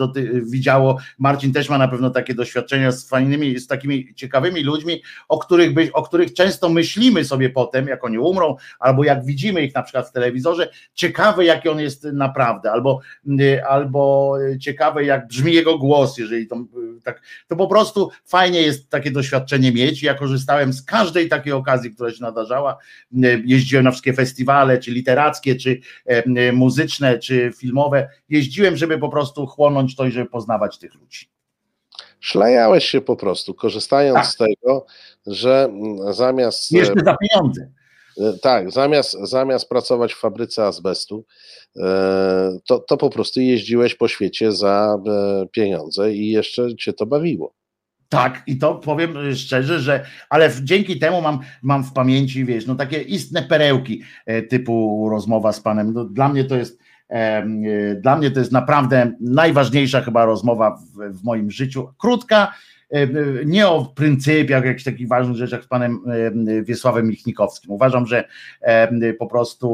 widziało, 0.44 0.98
Marcin 1.20 1.54
też 1.54 1.70
ma 1.70 1.78
na 1.78 1.88
pewno 1.88 2.10
takie 2.10 2.34
doświadczenia 2.34 2.92
z 2.92 3.10
fajnymi, 3.10 3.60
z 3.60 3.68
takimi 3.68 4.16
ciekawymi 4.16 4.64
ludźmi, 4.64 5.02
o 5.28 5.40
których, 5.40 5.74
by, 5.74 5.90
o 5.94 6.04
których 6.04 6.34
często 6.34 6.70
myślimy 6.70 7.26
sobie 7.26 7.50
potem, 7.50 7.88
jak 7.88 8.04
oni 8.04 8.18
umrą, 8.18 8.56
albo 8.80 9.04
jak 9.04 9.26
widzimy 9.26 9.62
ich 9.62 9.76
na 9.76 9.84
przykład 9.84 10.10
w 10.10 10.12
telewizorze, 10.12 10.70
ciekawe 10.94 11.46
jaki 11.46 11.70
on 11.70 11.80
jest 11.80 12.04
naprawdę, 12.04 12.72
albo, 12.72 13.00
e, 13.40 13.68
albo 13.68 14.34
ciekawe 14.60 15.04
jak 15.06 15.28
brzmi 15.28 15.54
jego 15.54 15.78
głos, 15.78 16.18
jeżeli 16.18 16.48
to 16.48 16.56
tak, 17.04 17.22
to 17.48 17.56
po 17.56 17.68
prostu 17.68 18.10
fajnie 18.26 18.62
jest 18.62 18.90
takie 18.90 19.12
doświadczenie 19.12 19.72
mieć. 19.72 20.04
Ja 20.04 20.14
korzystałem 20.14 20.74
z 20.74 20.84
każdej 20.84 21.30
takiej 21.30 21.54
okazji, 21.54 21.92
która 21.92 22.12
się 22.12 22.22
nadarzała. 22.22 22.78
Jeździłem 23.46 23.86
na 23.86 23.92
wszystkie 23.92 24.14
festiwale, 24.14 24.78
czy 24.78 24.92
literackie, 24.92 25.56
czy 25.56 25.80
muzyczne, 26.54 27.20
czy 27.20 27.52
filmowe. 27.58 28.10
Jeździłem, 28.30 28.78
żeby 28.78 28.98
po 28.98 29.10
prostu 29.10 29.48
chłonąć 29.48 29.96
to 29.96 30.06
i 30.06 30.12
żeby 30.12 30.30
poznawać 30.30 30.78
tych 30.78 30.96
ludzi. 30.96 31.30
Szlajałeś 32.20 32.86
się 32.86 33.02
po 33.02 33.16
prostu, 33.16 33.54
korzystając 33.54 34.16
Tak. 34.16 34.26
z 34.26 34.38
tego, 34.38 34.86
że 35.28 35.70
zamiast. 36.10 36.72
Jeszcze 36.72 37.04
za 37.06 37.18
pieniądze. 37.18 37.72
e, 38.22 38.34
Tak, 38.42 38.72
zamiast, 38.72 39.18
zamiast 39.24 39.70
pracować 39.70 40.14
w 40.14 40.20
fabryce 40.20 40.66
azbestu, 40.66 41.26
e, 41.78 42.58
to, 42.68 42.80
to 42.80 42.98
po 42.98 43.10
prostu 43.10 43.42
jeździłeś 43.42 43.96
po 43.96 44.08
świecie 44.08 44.52
za 44.52 44.98
e, 45.08 45.46
pieniądze 45.52 46.14
i 46.14 46.30
jeszcze 46.32 46.76
cię 46.76 46.94
to 46.94 47.06
bawiło. 47.06 47.54
Tak, 48.10 48.44
i 48.48 48.58
to 48.58 48.76
powiem 48.76 49.36
szczerze, 49.36 49.80
że 49.80 50.06
ale 50.30 50.52
dzięki 50.64 51.00
temu 51.00 51.22
mam, 51.22 51.40
mam 51.62 51.84
w 51.84 51.94
pamięci, 51.94 52.46
wiesz, 52.46 52.68
no 52.68 52.76
takie 52.76 53.02
istne 53.02 53.44
perełki 53.44 54.02
e, 54.26 54.42
typu 54.42 55.08
rozmowa 55.12 55.54
z 55.54 55.62
panem. 55.62 55.94
No, 55.94 56.06
dla 56.06 56.30
mnie 56.30 56.44
to 56.44 56.56
jest 56.56 56.80
e, 57.10 57.46
dla 58.02 58.18
mnie 58.18 58.32
to 58.32 58.40
jest 58.40 58.52
naprawdę 58.52 59.12
najważniejsza 59.22 60.02
chyba 60.02 60.26
rozmowa 60.26 60.76
w, 60.76 61.20
w 61.20 61.24
moim 61.24 61.52
życiu. 61.52 61.88
Krótka, 61.98 62.54
e, 62.90 63.08
nie 63.46 63.68
o 63.68 63.86
pryncypiach, 63.86 64.66
jakichś 64.66 64.84
takich 64.84 65.08
ważnych 65.08 65.38
rzeczach 65.38 65.64
z 65.64 65.68
panem 65.68 66.00
Wiesławem 66.64 67.08
Michnikowskim. 67.08 67.72
Uważam, 67.72 68.06
że 68.06 68.28
po 69.20 69.28
prostu 69.28 69.70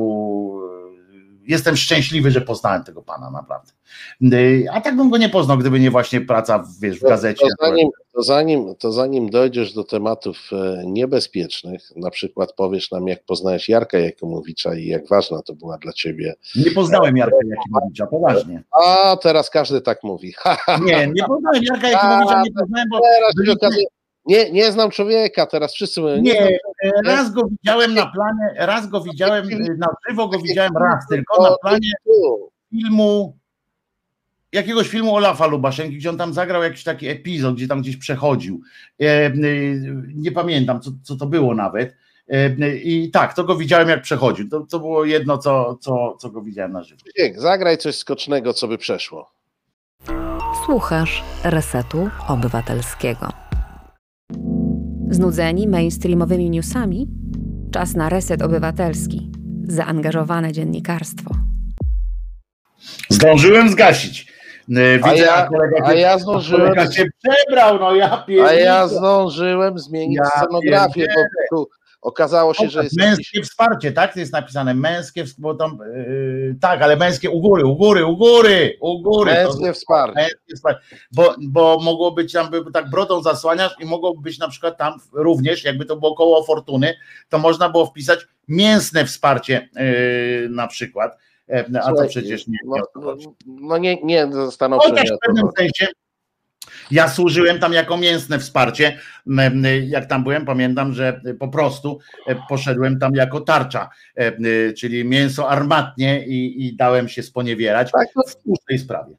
jestem 1.47 1.75
szczęśliwy, 1.77 2.31
że 2.31 2.41
poznałem 2.41 2.83
tego 2.83 3.01
pana 3.01 3.31
naprawdę. 3.31 3.71
E, 4.23 4.71
A 4.71 4.81
tak 4.81 4.95
bym 4.95 5.09
go 5.09 5.17
nie 5.17 5.29
poznał, 5.29 5.57
gdyby 5.57 5.79
nie 5.79 5.91
właśnie 5.91 6.21
praca 6.21 6.59
w, 6.59 6.79
wiesz, 6.79 6.99
w 6.99 7.03
gazecie. 7.03 7.45
To 7.59 7.65
zanim, 7.67 7.89
to, 8.13 8.23
zanim, 8.23 8.75
to 8.75 8.91
zanim 8.91 9.29
dojdziesz 9.29 9.73
do 9.73 9.83
tematów 9.83 10.37
e, 10.51 10.83
niebezpiecznych, 10.85 11.91
na 11.95 12.09
przykład 12.09 12.53
powiesz 12.53 12.91
nam, 12.91 13.07
jak 13.07 13.23
poznałeś 13.25 13.69
Jarka 13.69 13.97
Jakimowicza 13.97 14.75
i 14.75 14.85
jak 14.85 15.07
ważna 15.07 15.41
to 15.41 15.53
była 15.53 15.77
dla 15.77 15.93
ciebie. 15.93 16.33
Nie 16.55 16.71
poznałem 16.71 17.17
Jarka 17.17 17.35
Jakimowicza, 17.57 18.07
poważnie. 18.07 18.63
A 18.87 19.17
teraz 19.17 19.49
każdy 19.49 19.81
tak 19.81 20.03
mówi. 20.03 20.33
Nie, 20.85 21.07
nie 21.07 21.23
poznałem 21.23 21.63
Jarka 21.63 21.89
Jakimowicza, 21.89 22.41
nie 22.41 22.51
poznałem, 22.51 22.87
bo 22.91 22.99
teraz 23.01 23.35
byliśmy- 23.35 23.53
okazuje, 23.53 23.85
nie, 24.26 24.51
nie 24.51 24.71
znam 24.71 24.91
człowieka, 24.91 25.45
teraz 25.45 25.73
wszyscy 25.73 26.01
mówią, 26.01 26.17
nie, 26.17 26.34
znam 26.34 26.47
nie, 26.84 26.91
raz 27.05 27.32
go 27.32 27.41
widziałem 27.51 27.93
na 27.93 28.05
planie, 28.05 28.55
raz 28.57 28.88
go 28.88 29.01
widziałem, 29.01 29.49
na 29.78 29.88
żywo 30.09 30.28
go 30.28 30.39
widziałem 30.39 30.78
raz 30.78 31.07
tylko 31.09 31.43
na 31.43 31.55
planie 31.61 31.91
filmu, 32.69 33.38
jakiegoś 34.51 34.88
filmu 34.88 35.15
Olafa 35.15 35.47
Lubaszenki, 35.47 35.97
gdzie 35.97 36.09
on 36.09 36.17
tam 36.17 36.34
zagrał 36.34 36.63
jakiś 36.63 36.84
taki 36.84 37.07
epizod, 37.07 37.55
gdzie 37.55 37.67
tam 37.67 37.82
gdzieś 37.82 37.97
przechodził. 37.97 38.61
E, 39.01 39.05
e, 39.05 39.32
nie 40.15 40.32
pamiętam, 40.32 40.82
co, 40.82 40.91
co 41.03 41.15
to 41.15 41.26
było 41.26 41.55
nawet. 41.55 41.95
E, 42.30 42.76
I 42.76 43.11
tak, 43.11 43.34
to 43.34 43.43
go 43.43 43.55
widziałem 43.55 43.89
jak 43.89 44.01
przechodził. 44.01 44.49
To, 44.49 44.59
to 44.59 44.80
było 44.80 45.05
jedno, 45.05 45.38
co, 45.38 45.78
co, 45.82 46.17
co 46.19 46.30
go 46.30 46.41
widziałem 46.41 46.71
na 46.71 46.84
żywo. 46.84 47.01
Zagraj 47.36 47.78
coś 47.78 47.95
skocznego, 47.95 48.53
co 48.53 48.67
by 48.67 48.78
przeszło. 48.78 49.32
Słuchasz 50.65 51.23
Resetu 51.43 52.09
Obywatelskiego. 52.28 53.44
Znudzeni 55.10 55.68
mainstreamowymi 55.68 56.49
newsami? 56.49 57.08
Czas 57.72 57.95
na 57.95 58.10
Reset 58.10 58.41
Obywatelski. 58.41 59.32
Zaangażowane 59.68 60.51
dziennikarstwo. 60.51 61.32
Zdążyłem 63.10 63.70
zgasić. 63.70 64.36
A 65.03 65.10
Widzę, 65.12 65.26
ja- 65.26 65.47
kolega, 65.47 65.86
A 65.86 65.93
ja 65.93 66.20
zdążyłem, 66.20 66.62
kolega 66.62 66.91
się 66.91 67.06
przebrał, 67.24 67.80
no 67.80 67.95
ja 67.95 68.26
a 68.47 68.53
ja 68.53 68.88
zdążyłem 68.88 69.80
zmienić 69.80 70.18
Ja 70.18 70.26
scenografię, 70.41 71.08
bo 71.51 71.58
tu 71.58 71.70
okazało 72.06 72.53
się, 72.53 72.70
że 72.70 72.84
jest 72.84 72.97
męskie 72.97 73.38
jakiś... 73.38 73.49
wsparcie, 73.49 73.91
tak? 73.91 74.14
To 74.14 74.20
jest 74.20 74.34
napisane 74.34 74.74
męskie, 74.74 75.26
bo 75.38 75.56
tam 75.56 75.78
yy, 75.95 76.56
tak, 76.62 76.82
ale 76.82 76.95
męskie 76.95 77.30
u 77.30 77.41
góry, 77.41 77.66
u 77.66 77.76
góry, 77.76 78.06
u 78.06 78.18
góry, 78.18 78.78
u 78.82 79.01
góry. 79.01 79.32
Męskie 79.32 79.68
to, 79.68 79.74
wsparcie. 79.74 80.16
Męskie 80.16 80.56
wsparcie. 80.56 80.82
Bo, 81.11 81.36
bo 81.40 81.80
mogło 81.80 82.11
być 82.11 82.34
tam, 82.34 82.49
by 82.49 82.72
tak 82.73 82.90
brodą 82.90 83.22
zasłaniasz 83.22 83.76
i 83.80 83.86
mogło 83.86 84.18
być 84.18 84.40
na 84.40 84.48
przykład 84.48 84.77
tam 84.77 84.94
również, 85.14 85.64
jakby 85.64 85.86
to 85.86 85.95
było 85.95 86.15
koło 86.15 86.44
fortuny, 86.44 86.94
to 87.30 87.38
można 87.38 87.69
było 87.69 87.86
wpisać 87.86 88.27
mięsne 88.48 89.06
wsparcie 89.06 89.69
yy, 89.76 90.49
na 90.49 90.68
przykład. 90.68 91.18
E, 91.49 91.65
a 91.84 91.94
to 91.94 92.07
przecież 92.07 92.48
nie. 92.48 92.57
No, 92.65 92.76
no, 92.95 93.15
no 93.45 93.77
nie, 93.77 94.03
nie 94.03 94.27
stanowczo. 94.52 94.90
Chociaż 94.90 95.10
w 95.10 95.27
pewnym 95.27 95.48
sensie 95.57 95.88
ja 96.91 97.10
służyłem 97.10 97.60
tam 97.60 97.74
jako 97.74 97.98
mięsne 97.98 98.40
wsparcie. 98.40 98.99
Jak 99.88 100.06
tam 100.06 100.24
byłem, 100.24 100.45
pamiętam, 100.45 100.94
że 100.94 101.22
po 101.40 101.48
prostu 101.48 101.99
e, 102.28 102.36
poszedłem 102.49 102.99
tam 102.99 103.16
jako 103.16 103.41
tarcza, 103.41 103.90
e, 104.16 104.74
czyli 104.74 105.06
mięso 105.06 105.49
armatnie 105.49 106.26
i, 106.28 106.68
i 106.68 106.76
dałem 106.76 107.10
się 107.10 107.24
sponiewierać 107.24 107.91
tak, 107.91 108.07
w 108.62 108.66
tej 108.68 108.80
sprawie. 108.80 109.16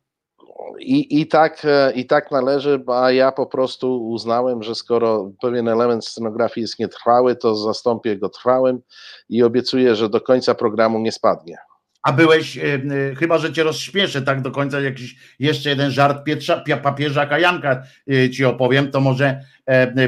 I, 0.78 1.20
i, 1.20 1.26
tak, 1.26 1.66
I 1.94 2.06
tak 2.06 2.30
należy, 2.30 2.84
a 2.86 3.10
ja 3.10 3.32
po 3.32 3.46
prostu 3.46 4.08
uznałem, 4.08 4.62
że 4.62 4.74
skoro 4.74 5.32
pewien 5.42 5.68
element 5.68 6.06
scenografii 6.06 6.62
jest 6.62 6.78
nietrwały, 6.78 7.36
to 7.36 7.56
zastąpię 7.56 8.18
go 8.18 8.28
trwałym 8.28 8.80
i 9.28 9.42
obiecuję, 9.42 9.96
że 9.96 10.08
do 10.08 10.20
końca 10.20 10.54
programu 10.54 10.98
nie 10.98 11.12
spadnie. 11.12 11.58
A 12.06 12.12
byłeś, 12.12 12.58
e, 12.58 12.62
e, 12.62 13.14
chyba 13.14 13.38
że 13.38 13.52
cię 13.52 13.62
rozśmieszę 13.62 14.22
tak 14.22 14.42
do 14.42 14.50
końca, 14.50 14.80
jakiś 14.80 15.16
jeszcze 15.38 15.68
jeden 15.68 15.90
żart 15.90 16.24
Pietrza, 16.24 16.64
papieża 16.82 17.26
Kajanka 17.26 17.82
e, 18.10 18.30
ci 18.30 18.44
opowiem, 18.44 18.90
to 18.90 19.00
może 19.00 19.44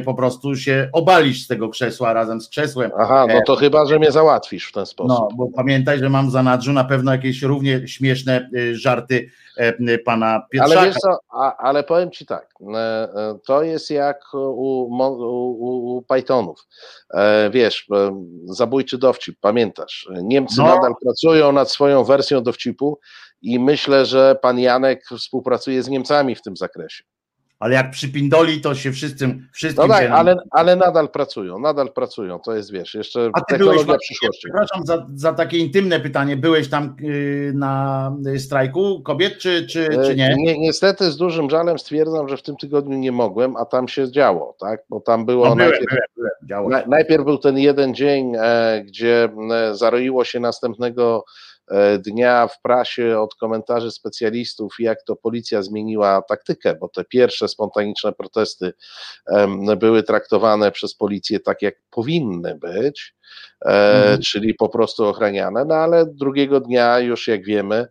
po 0.05 0.15
prostu 0.15 0.57
się 0.57 0.89
obalisz 0.93 1.45
z 1.45 1.47
tego 1.47 1.69
krzesła 1.69 2.13
razem 2.13 2.41
z 2.41 2.49
krzesłem. 2.49 2.91
Aha, 2.99 3.27
no 3.29 3.41
to 3.47 3.57
chyba, 3.57 3.87
że 3.87 3.99
mnie 3.99 4.13
załatwisz 4.13 4.69
w 4.69 4.73
ten 4.73 4.87
sposób. 4.87 5.19
No, 5.19 5.29
bo 5.37 5.49
pamiętaj, 5.57 5.99
że 5.99 6.09
mam 6.09 6.31
za 6.31 6.43
nadrzu 6.43 6.73
na 6.73 6.85
pewno 6.85 7.13
jakieś 7.13 7.43
równie 7.43 7.89
śmieszne 7.89 8.51
żarty 8.73 9.31
pana 10.05 10.43
Pietrzaka. 10.51 10.81
Ale 10.81 10.89
wiesz 10.89 10.97
co, 10.97 11.19
a, 11.33 11.57
ale 11.57 11.85
powiem 11.85 12.11
ci 12.11 12.27
tak, 12.27 12.55
to 13.47 13.63
jest 13.63 13.91
jak 13.91 14.35
u, 14.35 14.83
u, 14.83 15.97
u 15.97 16.03
Pythonów. 16.03 16.67
Wiesz, 17.51 17.87
zabójczy 18.45 18.99
dowcip, 18.99 19.37
pamiętasz, 19.41 20.09
Niemcy 20.23 20.55
no. 20.59 20.67
nadal 20.67 20.93
pracują 21.03 21.53
nad 21.53 21.71
swoją 21.71 22.05
wersją 22.05 22.43
dowcipu 22.43 22.99
i 23.43 23.59
myślę, 23.59 24.07
że 24.07 24.37
pan 24.43 24.59
Janek 24.59 25.05
współpracuje 25.19 25.83
z 25.83 25.89
Niemcami 25.89 26.35
w 26.35 26.43
tym 26.43 26.57
zakresie 26.57 27.05
ale 27.59 27.75
jak 27.75 27.91
przypindoli, 27.91 28.61
to 28.61 28.75
się 28.75 28.93
wszyscy 28.93 29.39
wszystkim 29.53 29.89
No 29.89 29.95
tak, 29.95 30.11
ale, 30.11 30.37
ale 30.51 30.77
nadal 30.77 31.09
pracują, 31.09 31.59
nadal 31.59 31.93
pracują, 31.93 32.39
to 32.39 32.57
jest, 32.57 32.73
wiesz, 32.73 32.95
jeszcze 32.95 33.31
A 33.33 33.41
ty 33.41 33.59
byłeś, 33.59 33.79
przyszłości. 33.79 34.49
Przepraszam 34.49 34.87
za, 34.87 35.07
za 35.15 35.33
takie 35.33 35.59
intymne 35.59 36.01
pytanie, 36.01 36.37
byłeś 36.37 36.69
tam 36.69 36.97
yy, 37.01 37.53
na 37.55 38.13
strajku 38.39 39.03
kobiet, 39.03 39.39
czy, 39.39 39.67
czy, 39.67 39.89
czy 40.07 40.17
nie? 40.17 40.35
nie? 40.39 40.59
Niestety 40.59 41.11
z 41.11 41.17
dużym 41.17 41.51
żalem 41.51 41.79
stwierdzam, 41.79 42.29
że 42.29 42.37
w 42.37 42.43
tym 42.43 42.57
tygodniu 42.57 42.99
nie 42.99 43.13
mogłem, 43.13 43.57
a 43.57 43.65
tam 43.65 43.89
się 43.89 44.11
działo, 44.11 44.57
tak, 44.61 44.81
bo 44.89 45.01
tam 45.01 45.27
było 45.27 45.49
no, 45.49 45.57
byłem, 45.57 45.71
najpierw, 45.71 45.91
byłem, 46.17 46.31
byłem, 46.43 46.71
na, 46.71 46.87
najpierw 46.87 47.25
był 47.25 47.39
ten 47.39 47.59
jeden 47.59 47.95
dzień, 47.95 48.33
e, 48.37 48.83
gdzie 48.87 49.29
e, 49.53 49.75
zaroiło 49.75 50.25
się 50.25 50.41
następnego 50.41 51.25
E, 51.25 51.48
dnia 51.99 52.49
w 52.49 52.61
prasie 52.62 53.19
od 53.19 53.35
komentarzy 53.35 53.90
specjalistów, 53.90 54.74
jak 54.78 55.03
to 55.03 55.16
policja 55.16 55.62
zmieniła 55.62 56.23
taktykę, 56.28 56.74
bo 56.74 56.89
te 56.89 57.05
pierwsze 57.05 57.49
spontaniczne 57.49 58.12
protesty 58.12 58.73
były 59.77 60.03
traktowane 60.03 60.73
przez 60.73 60.95
policję 60.95 61.40
tak, 61.40 61.62
jak 61.62 61.74
powinny 61.90 62.55
być, 62.55 63.15
e, 63.65 63.69
mhm. 63.69 64.23
czyli 64.23 64.55
po 64.55 64.69
prostu 64.69 65.05
ochraniane, 65.05 65.65
no 65.65 65.74
ale 65.74 66.07
drugiego 66.07 66.61
dnia 66.61 67.01
już 67.01 67.28
jak 67.28 67.45
wiemy, 67.45 67.86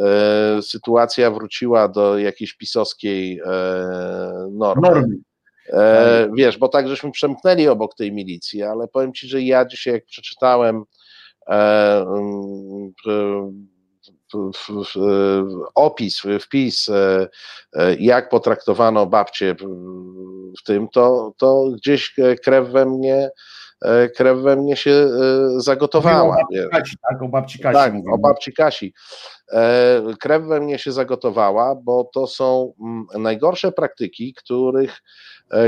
e, 0.00 0.62
sytuacja 0.62 1.30
wróciła 1.30 1.88
do 1.88 2.18
jakiejś 2.18 2.54
pisowskiej 2.54 3.40
normy. 4.50 4.88
normy. 4.88 5.16
E, 5.72 6.30
wiesz, 6.34 6.58
bo 6.58 6.68
tak 6.68 6.88
żeśmy 6.88 7.10
przemknęli 7.10 7.68
obok 7.68 7.94
tej 7.94 8.12
milicji, 8.12 8.62
ale 8.62 8.88
powiem 8.88 9.12
ci, 9.12 9.28
że 9.28 9.42
ja 9.42 9.64
dzisiaj 9.64 9.94
jak 9.94 10.04
przeczytałem 10.04 10.84
E, 10.84 10.97
opis, 15.74 16.22
wpis, 16.40 16.88
e, 16.88 17.28
e, 17.72 17.94
jak 17.94 18.28
potraktowano 18.28 19.06
babcie 19.06 19.54
w 20.60 20.62
tym, 20.64 20.88
to, 20.88 21.32
to 21.36 21.64
gdzieś 21.76 22.14
krew 22.44 22.68
we 22.68 22.86
mnie 22.86 23.30
krew 24.16 24.38
we 24.38 24.56
mnie 24.56 24.76
się 24.76 25.08
zagotowała. 25.56 26.36
O 26.36 26.70
Kasi, 26.70 26.96
tak, 27.10 27.22
o 27.22 27.28
babci 27.28 27.58
Kasi. 27.58 27.74
Tak, 27.74 27.94
o 28.12 28.18
babci 28.18 28.52
Kasi. 28.52 28.94
Krew 30.20 30.42
we 30.42 30.60
mnie 30.60 30.78
się 30.78 30.92
zagotowała, 30.92 31.74
bo 31.74 32.10
to 32.14 32.26
są 32.26 32.72
mm, 32.80 33.06
najgorsze 33.22 33.72
praktyki, 33.72 34.34
których, 34.34 35.02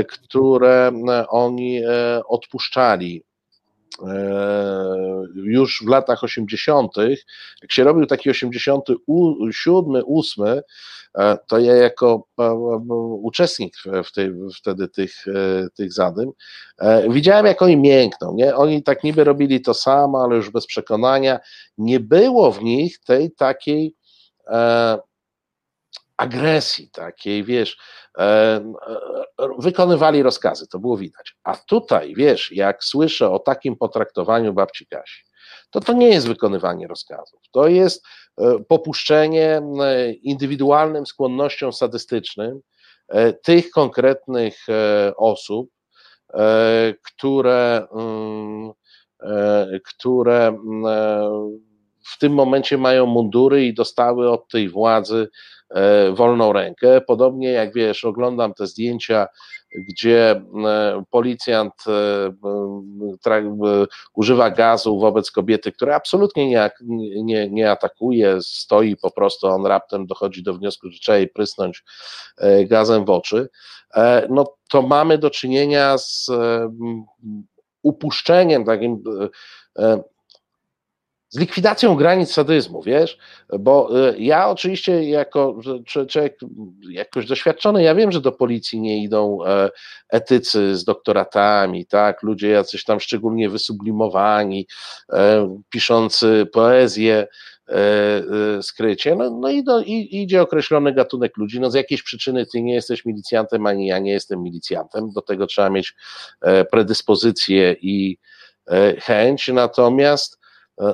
które 0.07 0.91
oni 1.29 1.81
odpuszczali 2.27 3.23
E, 3.25 3.30
już 5.33 5.83
w 5.85 5.87
latach 5.87 6.23
80., 6.23 6.91
jak 7.61 7.71
się 7.71 7.83
robił 7.83 8.05
taki 8.05 8.29
87, 8.29 10.03
8, 10.07 10.45
e, 11.17 11.37
to 11.47 11.59
ja 11.59 11.75
jako 11.75 12.27
e, 12.39 12.53
uczestnik 13.21 13.73
w 14.05 14.11
tej, 14.11 14.31
wtedy 14.57 14.87
tych, 14.87 15.25
tych 15.75 15.93
zadym, 15.93 16.31
widziałem 17.09 17.45
jak 17.45 17.61
oni 17.61 17.77
miękną, 17.77 18.33
nie? 18.35 18.55
Oni 18.55 18.83
tak 18.83 19.03
niby 19.03 19.23
robili 19.23 19.61
to 19.61 19.73
samo, 19.73 20.23
ale 20.23 20.35
już 20.35 20.49
bez 20.49 20.67
przekonania. 20.67 21.39
Nie 21.77 21.99
było 21.99 22.51
w 22.51 22.63
nich 22.63 22.99
tej 22.99 23.31
takiej 23.31 23.95
agresji 26.21 26.89
takiej, 26.89 27.43
wiesz, 27.43 27.77
e, 27.77 27.77
e, 27.77 28.00
wykonywali 29.59 30.23
rozkazy, 30.23 30.67
to 30.67 30.79
było 30.79 30.97
widać. 30.97 31.35
A 31.43 31.55
tutaj, 31.57 32.13
wiesz, 32.15 32.51
jak 32.51 32.83
słyszę 32.83 33.29
o 33.29 33.39
takim 33.39 33.75
potraktowaniu 33.75 34.53
babci 34.53 34.87
Kasi, 34.87 35.21
to 35.69 35.79
to 35.79 35.93
nie 35.93 36.09
jest 36.09 36.27
wykonywanie 36.27 36.87
rozkazów, 36.87 37.41
to 37.51 37.67
jest 37.67 38.05
e, 38.37 38.59
popuszczenie 38.67 39.61
indywidualnym 40.21 41.05
skłonnościom 41.05 41.73
sadystycznym 41.73 42.61
tych 43.43 43.69
konkretnych 43.69 44.65
osób, 45.17 45.69
które, 47.05 47.87
mm, 47.95 48.71
które 49.85 50.47
mm, 50.47 50.83
w 52.13 52.17
tym 52.19 52.33
momencie 52.33 52.77
mają 52.77 53.05
mundury 53.05 53.65
i 53.65 53.73
dostały 53.73 54.31
od 54.31 54.47
tej 54.47 54.69
władzy 54.69 55.27
E, 55.60 55.60
wolną 56.13 56.53
rękę. 56.53 57.01
Podobnie 57.01 57.51
jak 57.51 57.73
wiesz, 57.73 58.05
oglądam 58.05 58.53
te 58.53 58.67
zdjęcia, 58.67 59.27
gdzie 59.89 60.41
e, 60.65 61.03
policjant 61.09 61.73
e, 61.87 63.85
używa 64.13 64.49
gazu 64.49 64.99
wobec 64.99 65.31
kobiety, 65.31 65.71
która 65.71 65.95
absolutnie 65.95 66.49
nie, 66.49 66.71
nie, 67.23 67.49
nie 67.49 67.71
atakuje, 67.71 68.37
stoi 68.41 68.97
po 68.97 69.11
prostu, 69.11 69.47
on 69.47 69.65
raptem 69.65 70.07
dochodzi 70.07 70.43
do 70.43 70.53
wniosku, 70.53 70.89
że 70.89 70.99
trzeba 70.99 71.17
jej 71.17 71.29
prysnąć 71.29 71.83
gazem 72.65 73.05
w 73.05 73.09
oczy, 73.09 73.49
no 74.29 74.55
to 74.69 74.81
mamy 74.81 75.17
do 75.17 75.29
czynienia 75.29 75.97
z 75.97 76.31
upuszczeniem 77.81 78.65
takim 78.65 79.03
z 81.31 81.39
likwidacją 81.39 81.95
granic 81.95 82.33
sadyzmu, 82.33 82.81
wiesz, 82.81 83.17
bo 83.59 84.07
y, 84.09 84.19
ja 84.19 84.49
oczywiście 84.49 85.03
jako 85.09 85.59
człowiek 85.85 86.37
jakoś 86.89 87.25
doświadczony, 87.25 87.83
ja 87.83 87.95
wiem, 87.95 88.11
że 88.11 88.21
do 88.21 88.31
policji 88.31 88.81
nie 88.81 89.03
idą 89.03 89.45
e, 89.45 89.69
etycy 90.09 90.75
z 90.75 90.83
doktoratami, 90.83 91.85
tak, 91.85 92.23
ludzie 92.23 92.49
jacyś 92.49 92.83
tam 92.83 92.99
szczególnie 92.99 93.49
wysublimowani, 93.49 94.67
e, 95.13 95.57
piszący 95.69 96.47
poezję, 96.53 97.27
e, 97.69 98.63
skrycie, 98.63 99.15
no, 99.15 99.29
no 99.29 99.49
i, 99.49 99.63
do, 99.63 99.81
i, 99.81 100.21
idzie 100.23 100.41
określony 100.41 100.93
gatunek 100.93 101.37
ludzi, 101.37 101.59
no 101.59 101.71
z 101.71 101.73
jakiejś 101.73 102.03
przyczyny 102.03 102.45
ty 102.45 102.61
nie 102.61 102.73
jesteś 102.73 103.05
milicjantem, 103.05 103.65
ani 103.65 103.87
ja 103.87 103.99
nie 103.99 104.11
jestem 104.11 104.43
milicjantem, 104.43 105.11
do 105.11 105.21
tego 105.21 105.47
trzeba 105.47 105.69
mieć 105.69 105.95
predyspozycję 106.71 107.75
i 107.81 108.17
chęć, 108.99 109.47
natomiast 109.47 110.40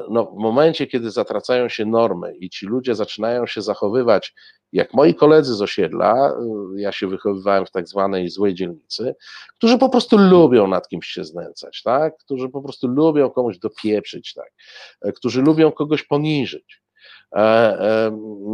no, 0.09 0.25
w 0.25 0.37
momencie, 0.37 0.87
kiedy 0.87 1.11
zatracają 1.11 1.69
się 1.69 1.85
normy 1.85 2.35
i 2.39 2.49
ci 2.49 2.65
ludzie 2.65 2.95
zaczynają 2.95 3.47
się 3.47 3.61
zachowywać 3.61 4.33
jak 4.71 4.93
moi 4.93 5.15
koledzy 5.15 5.55
z 5.55 5.61
osiedla, 5.61 6.29
e, 6.29 6.81
ja 6.81 6.91
się 6.91 7.07
wychowywałem 7.07 7.65
w 7.65 7.71
tak 7.71 7.87
zwanej 7.87 8.29
złej 8.29 8.53
dzielnicy, 8.53 9.15
którzy 9.57 9.77
po 9.77 9.89
prostu 9.89 10.17
lubią 10.17 10.67
nad 10.67 10.87
kimś 10.87 11.07
się 11.07 11.23
znęcać, 11.23 11.81
tak? 11.83 12.17
którzy 12.17 12.49
po 12.49 12.61
prostu 12.61 12.87
lubią 12.87 13.29
komuś 13.29 13.57
dopieprzyć, 13.57 14.33
tak? 14.33 14.53
E, 15.01 15.11
którzy 15.11 15.41
lubią 15.41 15.71
kogoś 15.71 16.03
poniżyć, 16.03 16.81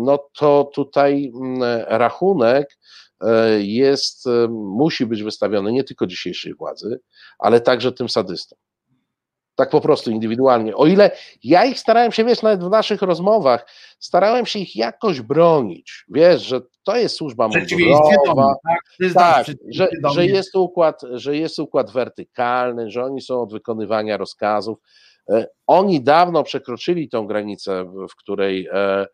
no 0.06 0.30
to 0.40 0.72
tutaj 0.76 1.32
mm, 1.36 1.62
rachunek 1.88 2.78
jest, 3.60 4.26
musi 4.50 5.06
być 5.06 5.24
wystawiony 5.24 5.72
nie 5.72 5.84
tylko 5.84 6.08
dzisiejszej 6.08 6.54
władzy, 6.54 7.00
ale 7.40 7.62
także 7.62 7.92
tym 7.92 8.10
sadystom. 8.10 8.60
Tak 9.56 9.70
po 9.70 9.82
prostu 9.82 10.12
indywidualnie. 10.12 10.76
O 10.76 10.86
ile 10.86 11.12
ja 11.44 11.66
ich 11.66 11.80
starałem 11.80 12.12
się, 12.12 12.24
wiesz, 12.26 12.42
nawet 12.42 12.64
w 12.64 12.70
naszych 12.70 13.02
rozmowach, 13.02 13.68
starałem 14.00 14.46
się 14.46 14.60
ich 14.60 14.76
jakoś 14.76 15.22
bronić, 15.22 16.06
wiesz, 16.10 16.42
że 16.42 16.62
to 16.84 16.98
jest 16.98 17.16
służba 17.16 17.48
mundurowa, 17.48 18.56
tak, 18.64 19.46
tak 19.46 19.46
że, 19.70 19.88
że, 20.14 20.26
jest 20.26 20.56
układ, 20.56 21.02
że 21.12 21.38
jest 21.38 21.60
układ 21.60 21.92
wertykalny, 21.92 22.92
że 22.92 23.04
oni 23.04 23.22
są 23.22 23.42
od 23.42 23.52
wykonywania 23.52 24.18
rozkazów. 24.18 24.78
E, 25.30 25.48
oni 25.68 26.02
dawno 26.02 26.44
przekroczyli 26.44 27.10
tą 27.10 27.28
granicę, 27.28 27.86
w 28.10 28.16
której 28.16 28.68
e, 28.72 29.06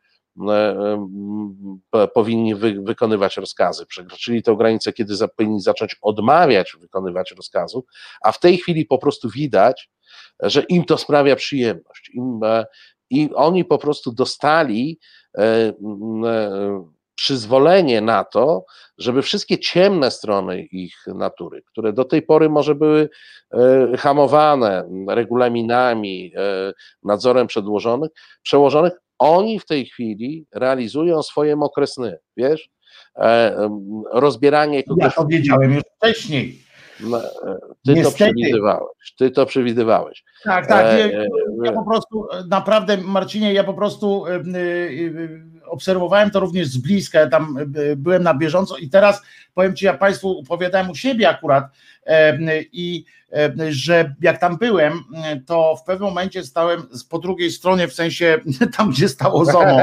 powinni 2.14 2.56
wy, 2.56 2.82
wykonywać 2.82 3.38
rozkazy. 3.38 3.86
Przekroczyli 3.86 4.44
tę 4.44 4.56
granicę, 4.56 4.94
kiedy 4.94 5.14
powinni 5.38 5.62
zacząć 5.62 5.96
odmawiać 6.02 6.76
wykonywać 6.80 7.32
rozkazów, 7.32 7.86
a 8.22 8.32
w 8.32 8.40
tej 8.40 8.58
chwili 8.58 8.86
po 8.86 8.98
prostu 8.98 9.30
widać, 9.30 9.90
że 10.40 10.62
im 10.62 10.86
to 10.86 10.98
sprawia 10.98 11.36
przyjemność. 11.36 12.10
Im, 12.14 12.40
I 13.10 13.30
oni 13.36 13.66
po 13.66 13.78
prostu 13.78 14.12
dostali 14.12 15.00
przyzwolenie 17.20 18.02
na 18.02 18.24
to, 18.24 18.66
żeby 18.98 19.22
wszystkie 19.22 19.58
ciemne 19.58 20.12
strony 20.12 20.62
ich 20.62 20.96
natury, 21.08 21.62
które 21.66 21.94
do 21.94 22.06
tej 22.06 22.22
pory 22.22 22.50
może 22.50 22.76
były 22.76 23.10
e, 23.54 23.98
hamowane 23.98 24.90
regulaminami, 25.08 26.32
e, 26.36 26.74
nadzorem 27.04 27.48
przedłożonych, 27.48 28.12
przełożonych, 28.44 28.94
oni 29.20 29.60
w 29.60 29.66
tej 29.66 29.86
chwili 29.86 30.46
realizują 30.54 31.24
swoje 31.24 31.56
mokre 31.56 31.88
sny, 31.88 32.18
wiesz? 32.38 32.70
E, 33.16 33.70
rozbieranie 34.14 34.84
kogoś... 34.84 35.04
Ja 35.04 35.12
to 35.12 35.26
wiedziałem 35.26 35.74
już 35.74 35.84
wcześniej. 35.98 36.69
No, 37.00 37.22
ty 37.86 37.94
Niestety. 37.94 38.04
to 38.04 38.12
przewidywałeś. 38.12 39.14
Ty 39.18 39.32
to 39.32 39.46
przewidywałeś. 39.46 40.24
Tak, 40.44 40.68
tak. 40.68 40.86
Ja, 41.00 41.24
ja 41.64 41.72
po 41.72 41.84
prostu, 41.84 42.28
naprawdę, 42.48 42.98
Marcinie, 42.98 43.54
ja 43.54 43.64
po 43.64 43.74
prostu 43.74 44.26
obserwowałem 45.66 46.32
to 46.32 46.40
również 46.40 46.68
z 46.68 46.78
bliska, 46.78 47.20
ja 47.20 47.30
tam 47.30 47.58
e, 47.58 47.96
byłem 47.96 48.24
na 48.24 48.34
bieżąco 48.34 48.78
i 48.78 48.90
teraz 48.90 49.22
powiem 49.54 49.76
Ci, 49.76 49.86
ja 49.86 49.94
Państwu 49.94 50.40
opowiadałem 50.40 50.90
u 50.90 50.96
siebie 50.96 51.30
akurat 51.30 51.64
i 52.72 53.06
że 53.70 54.16
jak 54.22 54.40
tam 54.40 54.58
byłem, 54.58 54.94
to 55.46 55.76
w 55.76 55.84
pewnym 55.84 56.10
momencie 56.10 56.44
stałem 56.44 56.84
po 57.10 57.20
drugiej 57.20 57.52
stronie, 57.52 57.88
w 57.88 57.94
sensie 57.94 58.38
tam, 58.78 58.90
gdzie 58.90 59.10
stało 59.10 59.46
ZOMO. 59.46 59.80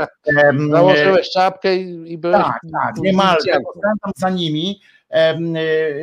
Założyłeś 0.70 1.30
czapkę 1.30 1.76
i, 1.76 2.12
i 2.12 2.18
byłeś... 2.18 2.36
Tak, 2.36 2.60
tak, 2.72 2.96
niemalże. 2.96 3.52
Stałem 3.78 3.98
tam 4.02 4.12
za 4.16 4.30
nimi 4.30 4.80
e, 4.80 4.97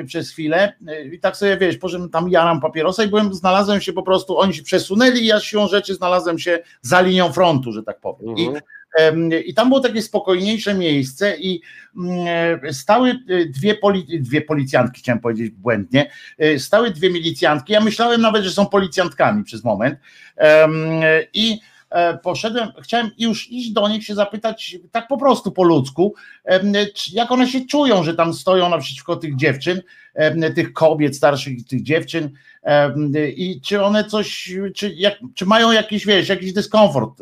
przez 0.05 0.31
chwilę 0.31 0.73
i 1.11 1.19
tak 1.19 1.37
sobie 1.37 1.57
wiesz, 1.57 1.77
po 1.77 1.89
czym 1.89 2.09
tam 2.09 2.29
jaram 2.29 2.61
papierosa 2.61 3.03
i 3.03 3.07
byłem, 3.07 3.33
znalazłem 3.33 3.81
się 3.81 3.93
po 3.93 4.03
prostu, 4.03 4.37
oni 4.37 4.53
się 4.53 4.63
przesunęli 4.63 5.19
i 5.19 5.25
ja 5.25 5.39
siłą 5.39 5.67
rzeczy 5.67 5.95
znalazłem 5.95 6.39
się 6.39 6.59
za 6.81 7.01
linią 7.01 7.33
frontu, 7.33 7.71
że 7.71 7.83
tak 7.83 7.99
powiem. 7.99 8.29
Mhm. 8.29 8.55
I 8.55 8.59
i 9.45 9.53
tam 9.53 9.69
było 9.69 9.79
takie 9.79 10.01
spokojniejsze 10.01 10.73
miejsce 10.73 11.37
i 11.37 11.61
mm, 11.97 12.73
stały 12.73 13.09
y, 13.29 13.45
dwie, 13.45 13.75
poli, 13.75 14.21
dwie 14.21 14.41
policjantki, 14.41 15.01
chciałem 15.01 15.19
powiedzieć 15.19 15.49
błędnie, 15.51 16.11
y, 16.43 16.59
stały 16.59 16.91
dwie 16.91 17.09
milicjantki, 17.09 17.73
ja 17.73 17.81
myślałem 17.81 18.21
nawet, 18.21 18.43
że 18.43 18.51
są 18.51 18.65
policjantkami 18.65 19.43
przez 19.43 19.63
moment 19.63 19.99
i 21.33 21.51
e, 21.51 21.74
poszedłem, 22.23 22.71
chciałem 22.81 23.11
już 23.17 23.51
iść 23.51 23.71
do 23.71 23.87
nich 23.87 24.05
się 24.05 24.15
zapytać 24.15 24.77
tak 24.91 25.07
po 25.07 25.17
prostu 25.17 25.51
po 25.51 25.63
ludzku, 25.63 26.13
jak 27.13 27.31
one 27.31 27.47
się 27.47 27.65
czują, 27.65 28.03
że 28.03 28.15
tam 28.15 28.33
stoją 28.33 28.69
naprzeciwko 28.69 29.15
tych 29.15 29.35
dziewczyn, 29.35 29.81
tych 30.55 30.73
kobiet 30.73 31.15
starszych, 31.15 31.67
tych 31.67 31.83
dziewczyn 31.83 32.29
i 33.35 33.61
czy 33.61 33.83
one 33.83 34.03
coś, 34.03 34.53
czy, 34.75 34.93
jak, 34.95 35.13
czy 35.33 35.45
mają 35.45 35.71
jakiś, 35.71 36.05
wiesz, 36.05 36.29
jakiś 36.29 36.53
dyskomfort 36.53 37.19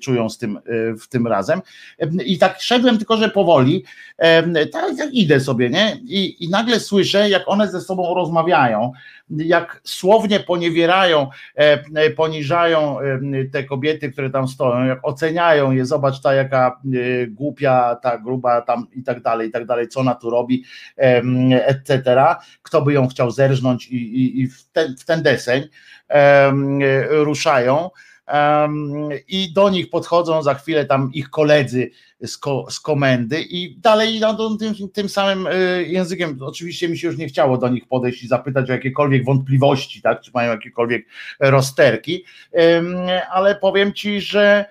czują 0.00 0.28
z 0.28 0.38
tym, 0.38 0.56
e, 0.56 0.60
w 0.94 1.08
tym 1.08 1.26
razem. 1.26 1.60
I 2.26 2.38
tak 2.38 2.60
szedłem 2.60 2.98
tylko, 2.98 3.16
że 3.16 3.30
powoli, 3.30 3.84
tak, 4.72 4.96
tak 4.98 5.12
idę 5.12 5.40
sobie, 5.40 5.70
nie, 5.70 6.00
I, 6.04 6.44
i 6.44 6.48
nagle 6.48 6.80
słyszę, 6.80 7.30
jak 7.30 7.42
one 7.46 7.70
ze 7.70 7.80
sobą 7.80 8.14
rozmawiają, 8.14 8.92
jak 9.36 9.80
słownie 9.84 10.40
poniewierają, 10.40 11.30
e, 11.54 12.10
poniżają 12.10 12.96
te 13.52 13.64
kobiety, 13.64 14.12
które 14.12 14.30
tam 14.30 14.48
stoją, 14.48 14.86
jak 14.86 14.98
oceniają 15.02 15.70
je, 15.70 15.86
zobacz 15.86 16.20
ta 16.20 16.34
jaka 16.34 16.80
e, 16.84 17.26
głupia, 17.26 17.96
ta 18.02 18.18
gruba 18.18 18.60
tam 18.60 18.86
i 18.92 19.02
tak 19.02 19.22
dalej, 19.22 19.48
i 19.48 19.50
tak 19.50 19.66
dalej, 19.66 19.88
co 19.88 20.00
ona 20.00 20.14
tu 20.14 20.30
robi, 20.30 20.64
etc. 21.66 22.16
Kto 22.62 22.82
by 22.82 22.92
ją 22.92 23.08
chciał 23.08 23.30
zerżnąć 23.30 23.86
i, 23.86 23.96
i, 23.96 24.40
i 24.40 24.48
w, 24.48 24.64
ten, 24.72 24.96
w 24.96 25.04
ten 25.04 25.22
deseń 25.22 25.68
ruszają 27.08 27.90
i 29.28 29.52
do 29.52 29.70
nich 29.70 29.90
podchodzą 29.90 30.42
za 30.42 30.54
chwilę 30.54 30.84
tam 30.84 31.10
ich 31.14 31.30
koledzy 31.30 31.90
z, 32.22 32.38
ko, 32.38 32.66
z 32.70 32.80
komendy 32.80 33.42
i 33.42 33.76
dalej 33.78 34.16
idą 34.16 34.56
tym, 34.56 34.74
tym 34.92 35.08
samym 35.08 35.46
e, 35.46 35.82
językiem. 35.82 36.38
Oczywiście 36.40 36.88
mi 36.88 36.98
się 36.98 37.08
już 37.08 37.16
nie 37.16 37.28
chciało 37.28 37.58
do 37.58 37.68
nich 37.68 37.88
podejść 37.88 38.24
i 38.24 38.28
zapytać 38.28 38.70
o 38.70 38.72
jakiekolwiek 38.72 39.24
wątpliwości, 39.24 40.02
tak, 40.02 40.20
czy 40.20 40.30
mają 40.34 40.50
jakiekolwiek 40.50 41.06
rozterki, 41.40 42.24
ale 43.30 43.54
powiem 43.54 43.92
ci, 43.92 44.20
że 44.20 44.64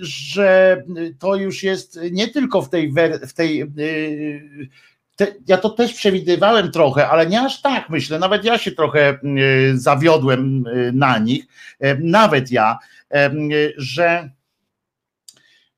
że 0.00 0.82
to 1.18 1.36
już 1.36 1.62
jest 1.62 2.00
nie 2.10 2.28
tylko 2.28 2.62
w 2.62 2.70
tej, 2.70 2.92
w 3.22 3.32
tej 3.32 3.62
y, 3.62 4.68
te, 5.16 5.26
ja 5.46 5.56
to 5.56 5.70
też 5.70 5.94
przewidywałem 5.94 6.70
trochę, 6.70 7.08
ale 7.08 7.26
nie 7.26 7.40
aż 7.40 7.60
tak 7.60 7.90
myślę. 7.90 8.18
Nawet 8.18 8.44
ja 8.44 8.58
się 8.58 8.72
trochę 8.72 9.18
y, 9.72 9.78
zawiodłem 9.78 10.66
y, 10.66 10.92
na 10.94 11.18
nich, 11.18 11.46
nawet 11.98 12.50
ja, 12.50 12.78
że, 13.76 14.30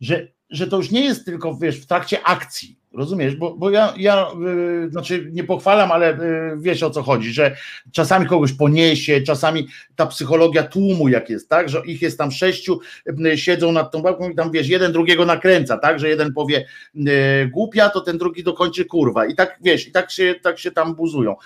że, 0.01 0.29
że 0.51 0.67
to 0.67 0.77
już 0.77 0.91
nie 0.91 1.05
jest 1.05 1.25
tylko 1.25 1.55
wiesz, 1.55 1.81
w 1.81 1.87
trakcie 1.87 2.27
akcji, 2.27 2.78
Rozumiesz, 2.93 3.37
bo, 3.37 3.55
bo 3.55 3.71
ja, 3.71 3.95
ja 3.97 4.27
yy, 4.41 4.91
znaczy 4.91 5.29
nie 5.33 5.45
pochwalam, 5.45 5.93
ale 5.93 6.11
yy, 6.11 6.57
wiesz 6.61 6.83
o 6.83 6.91
co 6.91 7.03
chodzi, 7.03 7.33
że 7.33 7.57
czasami 7.93 8.27
kogoś 8.27 8.53
poniesie, 8.53 9.21
czasami 9.21 9.69
ta 9.97 10.07
psychologia 10.07 10.63
tłumu 10.63 11.09
jak 11.09 11.31
jest, 11.31 11.49
tak, 11.49 11.69
że 11.69 11.83
ich 11.87 12.03
jest 12.03 12.19
tam 12.19 12.31
sześciu, 12.31 12.81
yy, 13.07 13.39
siedzą 13.39 13.73
nad 13.73 13.93
tą 13.93 14.03
bałką 14.03 14.31
i 14.31 14.35
tam 14.35 14.51
wiesz, 14.51 14.69
jeden 14.69 14.93
drugiego 14.93 15.25
nakręca, 15.25 15.79
tak, 15.79 16.01
że 16.01 16.09
jeden 16.09 16.33
powie 16.33 16.67
y, 16.97 17.51
głupia, 17.53 17.91
to 17.91 18.01
ten 18.01 18.19
drugi 18.19 18.45
dokończy 18.45 18.85
kurwa. 18.85 19.27
I 19.27 19.35
tak 19.35 19.59
wiesz, 19.61 19.89
i 19.89 19.93
tak 19.93 20.11
się, 20.11 20.35
tak 20.43 20.59
się 20.59 20.71
tam 20.71 20.95
buzują. 20.95 21.37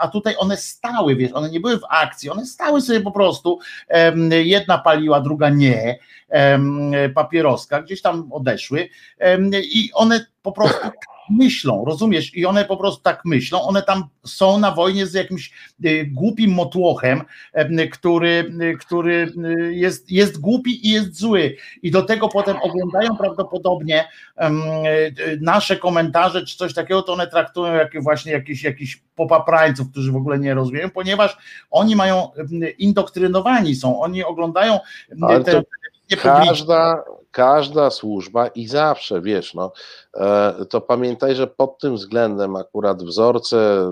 a 0.00 0.08
tutaj 0.08 0.34
one 0.38 0.56
stały, 0.56 1.16
wiesz, 1.16 1.32
one 1.32 1.50
nie 1.50 1.60
były 1.60 1.78
w 1.78 1.84
akcji, 1.90 2.30
one 2.30 2.46
stały 2.46 2.80
sobie 2.80 3.00
po 3.00 3.12
prostu, 3.12 3.58
jedna 4.44 4.78
paliła, 4.78 5.20
druga 5.20 5.50
nie, 5.50 5.98
papieroska, 7.14 7.82
gdzieś 7.82 8.02
tam 8.02 8.32
odeszły 8.32 8.88
i 9.62 9.90
one 9.94 10.26
po 10.42 10.52
prostu 10.52 10.88
myślą, 11.30 11.84
rozumiesz? 11.84 12.34
I 12.34 12.46
one 12.46 12.64
po 12.64 12.76
prostu 12.76 13.02
tak 13.02 13.24
myślą, 13.24 13.62
one 13.62 13.82
tam 13.82 14.04
są 14.24 14.58
na 14.58 14.70
wojnie 14.70 15.06
z 15.06 15.14
jakimś 15.14 15.52
y, 15.84 16.10
głupim 16.12 16.50
motłochem, 16.50 17.22
który, 17.92 18.52
y, 18.62 18.76
który 18.78 19.32
y, 19.44 19.74
jest, 19.74 20.10
jest 20.10 20.40
głupi 20.40 20.86
i 20.86 20.90
jest 20.90 21.18
zły. 21.18 21.56
I 21.82 21.90
do 21.90 22.02
tego 22.02 22.28
potem 22.28 22.56
oglądają 22.62 23.16
prawdopodobnie 23.16 24.08
nasze 25.40 25.76
komentarze 25.76 26.46
czy 26.46 26.56
coś 26.56 26.74
takiego, 26.74 27.02
to 27.02 27.12
one 27.12 27.26
traktują 27.26 27.74
jak 27.74 28.02
właśnie 28.02 28.32
jakiś, 28.32 28.62
jakiś 28.62 29.02
popaprańców, 29.14 29.90
którzy 29.90 30.12
w 30.12 30.16
ogóle 30.16 30.38
nie 30.38 30.54
rozumieją, 30.54 30.90
ponieważ 30.90 31.38
oni 31.70 31.96
mają 31.96 32.30
indoktrynowani 32.78 33.74
są, 33.74 34.00
oni 34.00 34.24
oglądają 34.24 34.78
te, 35.44 35.62
Każda, 36.16 37.04
każda 37.30 37.90
służba 37.90 38.46
i 38.46 38.66
zawsze, 38.66 39.20
wiesz, 39.20 39.54
no, 39.54 39.72
to 40.70 40.80
pamiętaj, 40.80 41.34
że 41.34 41.46
pod 41.46 41.78
tym 41.78 41.94
względem 41.94 42.56
akurat 42.56 43.02
wzorce 43.02 43.90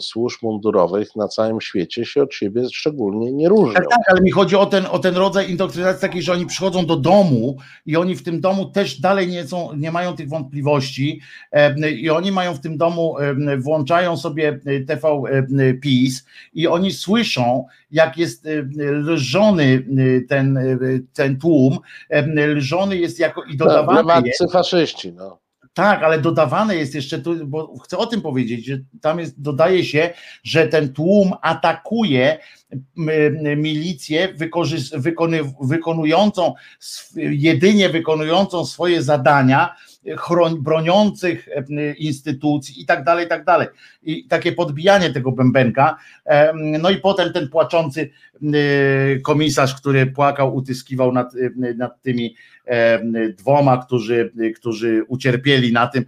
służb 0.00 0.42
mundurowych 0.42 1.16
na 1.16 1.28
całym 1.28 1.60
świecie 1.60 2.04
się 2.04 2.22
od 2.22 2.34
siebie 2.34 2.62
szczególnie 2.72 3.32
nie 3.32 3.48
różnią. 3.48 3.74
Tak, 3.74 3.88
tak, 3.90 4.00
ale 4.10 4.20
mi 4.20 4.30
chodzi 4.30 4.56
o 4.56 4.66
ten, 4.66 4.86
o 4.90 4.98
ten 4.98 5.16
rodzaj 5.16 5.50
indoktrynacji 5.50 6.00
takiej, 6.00 6.22
że 6.22 6.32
oni 6.32 6.46
przychodzą 6.46 6.86
do 6.86 6.96
domu 6.96 7.56
i 7.86 7.96
oni 7.96 8.16
w 8.16 8.22
tym 8.22 8.40
domu 8.40 8.64
też 8.64 9.00
dalej 9.00 9.28
nie, 9.28 9.46
są, 9.46 9.74
nie 9.76 9.92
mają 9.92 10.16
tych 10.16 10.28
wątpliwości 10.28 11.20
e, 11.52 11.90
i 11.90 12.10
oni 12.10 12.32
mają 12.32 12.54
w 12.54 12.60
tym 12.60 12.76
domu, 12.76 13.18
e, 13.18 13.56
włączają 13.56 14.16
sobie 14.16 14.60
TV 14.86 15.22
PiS 15.82 16.24
i 16.54 16.68
oni 16.68 16.92
słyszą, 16.92 17.66
jak 17.90 18.18
jest 18.18 18.48
lżony 19.06 19.86
ten, 20.28 20.58
ten 21.12 21.38
tłum, 21.38 21.78
lżony 22.36 22.96
jest 22.96 23.18
jako 23.18 23.42
i 23.42 23.56
dodawany 23.56 24.32
no, 24.40 24.48
faszyści, 24.48 25.12
no. 25.12 25.44
Tak, 25.74 26.02
ale 26.02 26.20
dodawane 26.20 26.76
jest 26.76 26.94
jeszcze 26.94 27.18
tu, 27.18 27.46
bo 27.46 27.78
chcę 27.78 27.98
o 27.98 28.06
tym 28.06 28.20
powiedzieć, 28.20 28.66
że 28.66 28.78
tam 29.00 29.18
jest, 29.18 29.42
dodaje 29.42 29.84
się, 29.84 30.10
że 30.42 30.68
ten 30.68 30.92
tłum 30.92 31.32
atakuje 31.42 32.38
milicję 33.56 34.34
wykony, 34.96 35.40
wykonującą, 35.60 36.54
jedynie 37.16 37.88
wykonującą 37.88 38.66
swoje 38.66 39.02
zadania 39.02 39.74
chroń, 40.16 40.62
broniących 40.62 41.48
instytucji 41.98 42.82
i 42.82 42.86
tak 42.86 43.04
dalej, 43.04 43.26
i 43.26 43.28
tak 43.28 43.44
dalej. 43.44 43.68
I 44.02 44.26
takie 44.28 44.52
podbijanie 44.52 45.10
tego 45.10 45.32
bębenka. 45.32 45.96
No 46.80 46.90
i 46.90 46.96
potem 46.96 47.32
ten 47.32 47.48
płaczący 47.48 48.10
komisarz, 49.22 49.74
który 49.74 50.06
płakał, 50.06 50.56
utyskiwał 50.56 51.12
nad, 51.12 51.32
nad 51.76 52.02
tymi 52.02 52.36
dwoma, 53.36 53.84
którzy, 53.86 54.32
którzy 54.56 55.04
ucierpieli 55.08 55.72
na 55.72 55.86
tym. 55.86 56.04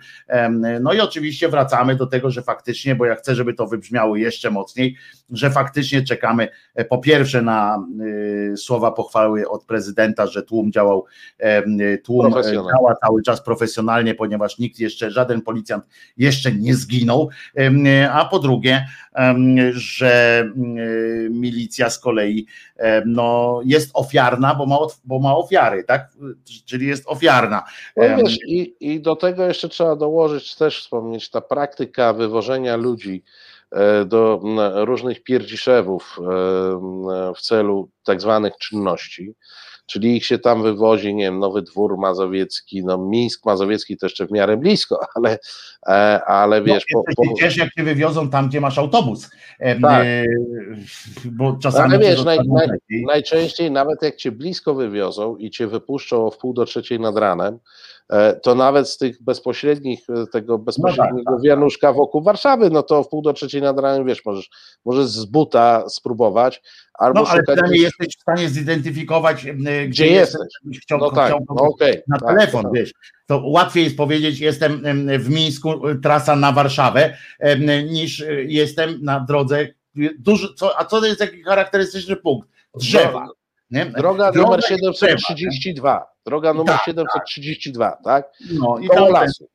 No 0.80 0.92
i 0.92 1.00
oczywiście 1.00 1.48
wracamy 1.48 1.96
do 1.96 2.06
tego, 2.06 2.30
że 2.30 2.42
faktycznie, 2.42 2.94
bo 2.94 3.06
ja 3.06 3.14
chcę, 3.14 3.34
żeby 3.34 3.54
to 3.54 3.66
wybrzmiało 3.66 4.16
jeszcze 4.16 4.50
mocniej, 4.50 4.96
że 5.30 5.50
faktycznie 5.50 6.02
czekamy 6.02 6.48
e, 6.74 6.84
po 6.84 6.98
pierwsze 6.98 7.42
na 7.42 7.86
e, 8.52 8.56
słowa 8.56 8.92
pochwały 8.92 9.48
od 9.48 9.64
prezydenta, 9.64 10.26
że 10.26 10.42
tłum 10.42 10.72
działał, 10.72 11.04
tłum 12.04 12.32
działa 12.52 12.94
cały 13.06 13.22
czas 13.22 13.42
profesjonalnie, 13.42 14.14
ponieważ 14.14 14.58
nikt 14.58 14.78
jeszcze, 14.78 15.10
żaden 15.10 15.42
policjant 15.42 15.84
jeszcze 16.16 16.52
nie 16.52 16.74
zginął, 16.74 17.28
a 18.12 18.24
po 18.24 18.38
drugie, 18.38 18.86
że 19.72 20.44
milicja 21.30 21.90
z 21.90 21.98
kolei 21.98 22.46
no, 23.06 23.60
jest 23.64 23.90
ofiarna, 23.94 24.54
bo 24.54 24.66
ma, 24.66 24.78
bo 25.04 25.18
ma 25.18 25.36
ofiary, 25.36 25.84
tak? 25.84 26.12
Czyli 26.64 26.86
jest 26.86 27.04
ofiarna. 27.06 27.62
No 27.96 28.02
wiesz, 28.16 28.38
i, 28.46 28.74
I 28.80 29.00
do 29.00 29.16
tego 29.16 29.46
jeszcze 29.46 29.68
trzeba 29.68 29.96
dołożyć 29.96 30.54
też 30.54 30.80
wspomnieć 30.80 31.30
ta 31.30 31.40
praktyka 31.40 32.12
wywożenia 32.12 32.76
ludzi 32.76 33.22
e, 33.70 34.04
do 34.04 34.40
różnych 34.74 35.22
pierdziszewów 35.22 36.18
e, 36.18 36.22
w 37.36 37.40
celu 37.40 37.90
tak 38.04 38.20
zwanych 38.20 38.56
czynności 38.56 39.34
czyli 39.86 40.16
ich 40.16 40.26
się 40.26 40.38
tam 40.38 40.62
wywozi, 40.62 41.14
nie 41.14 41.24
wiem, 41.24 41.38
Nowy 41.38 41.62
Dwór 41.62 41.98
Mazowiecki, 41.98 42.84
no 42.84 42.98
Mińsk 42.98 43.46
Mazowiecki 43.46 43.96
to 43.96 44.06
jeszcze 44.06 44.26
w 44.26 44.30
miarę 44.30 44.56
blisko, 44.56 45.00
ale, 45.14 45.38
e, 45.86 46.24
ale 46.24 46.62
wiesz... 46.62 46.84
No, 46.94 47.02
po, 47.16 47.24
po... 47.24 47.34
Ciesz, 47.40 47.56
jak 47.56 47.74
cię 47.74 47.82
wywiozą 47.82 48.30
tam, 48.30 48.48
gdzie 48.48 48.60
masz 48.60 48.78
autobus, 48.78 49.30
tak. 49.82 50.06
bo 51.24 51.56
czasami... 51.62 51.94
Ale 51.94 51.98
wiesz, 51.98 52.24
naj, 52.24 52.38
naj, 52.48 52.68
najczęściej 53.06 53.70
nawet 53.70 54.02
jak 54.02 54.16
cię 54.16 54.32
blisko 54.32 54.74
wywiozą 54.74 55.36
i 55.36 55.50
cię 55.50 55.66
wypuszczą 55.66 56.26
o 56.26 56.30
wpół 56.30 56.54
do 56.54 56.64
trzeciej 56.64 57.00
nad 57.00 57.16
ranem, 57.16 57.58
E, 57.58 57.95
to 58.42 58.54
nawet 58.54 58.88
z 58.88 58.98
tych 58.98 59.22
bezpośrednich, 59.22 60.00
e, 60.10 60.26
tego 60.26 60.58
bezpośredniego 60.58 61.16
no 61.16 61.24
tak, 61.24 61.34
tak. 61.34 61.42
wianuszka 61.42 61.92
wokół 61.92 62.22
Warszawy, 62.22 62.70
no 62.70 62.82
to 62.82 63.02
w 63.02 63.08
pół 63.08 63.22
do 63.22 63.32
trzeciej 63.32 63.62
nad 63.62 63.78
ranem, 63.78 64.06
wiesz, 64.06 64.24
możesz, 64.24 64.50
możesz 64.84 65.06
z 65.06 65.24
buta 65.24 65.88
spróbować, 65.88 66.62
albo 66.94 67.22
no, 67.22 67.28
ale 67.28 67.42
przynajmniej 67.42 67.82
jesteś 67.82 68.16
w 68.16 68.20
stanie 68.20 68.48
zidentyfikować, 68.48 69.46
e, 69.46 69.54
gdzie, 69.54 69.88
gdzie 69.88 70.06
jesteś. 70.06 70.48
Chciał, 70.82 70.98
no 70.98 71.10
tak, 71.10 71.26
chciał, 71.26 71.44
no 71.48 71.54
okay, 71.54 72.02
na 72.08 72.18
tak, 72.18 72.28
telefon, 72.28 72.62
tak. 72.62 72.72
wiesz. 72.72 72.92
To 73.26 73.42
łatwiej 73.46 73.84
jest 73.84 73.96
powiedzieć, 73.96 74.40
jestem 74.40 74.82
w 75.18 75.28
Mińsku, 75.30 75.74
trasa 76.02 76.36
na 76.36 76.52
Warszawę, 76.52 77.16
niż 77.90 78.24
jestem 78.46 78.98
na 79.02 79.20
drodze. 79.20 79.68
Duży, 80.18 80.54
co, 80.54 80.80
a 80.80 80.84
co 80.84 81.00
to 81.00 81.06
jest 81.06 81.18
taki 81.18 81.42
charakterystyczny 81.42 82.16
punkt? 82.16 82.48
Drzewa. 82.74 83.28
Nie? 83.70 83.86
Droga, 83.86 84.32
Droga 84.32 84.48
numer 84.48 84.64
732. 84.64 86.15
Droga 86.26 86.52
numer 86.52 86.74
tak, 86.74 86.84
732, 86.84 87.90
tak? 87.90 88.02
tak? 88.04 88.32
No 88.60 88.78
i 88.78 88.88
tam 88.88 89.08
lasu. 89.08 89.48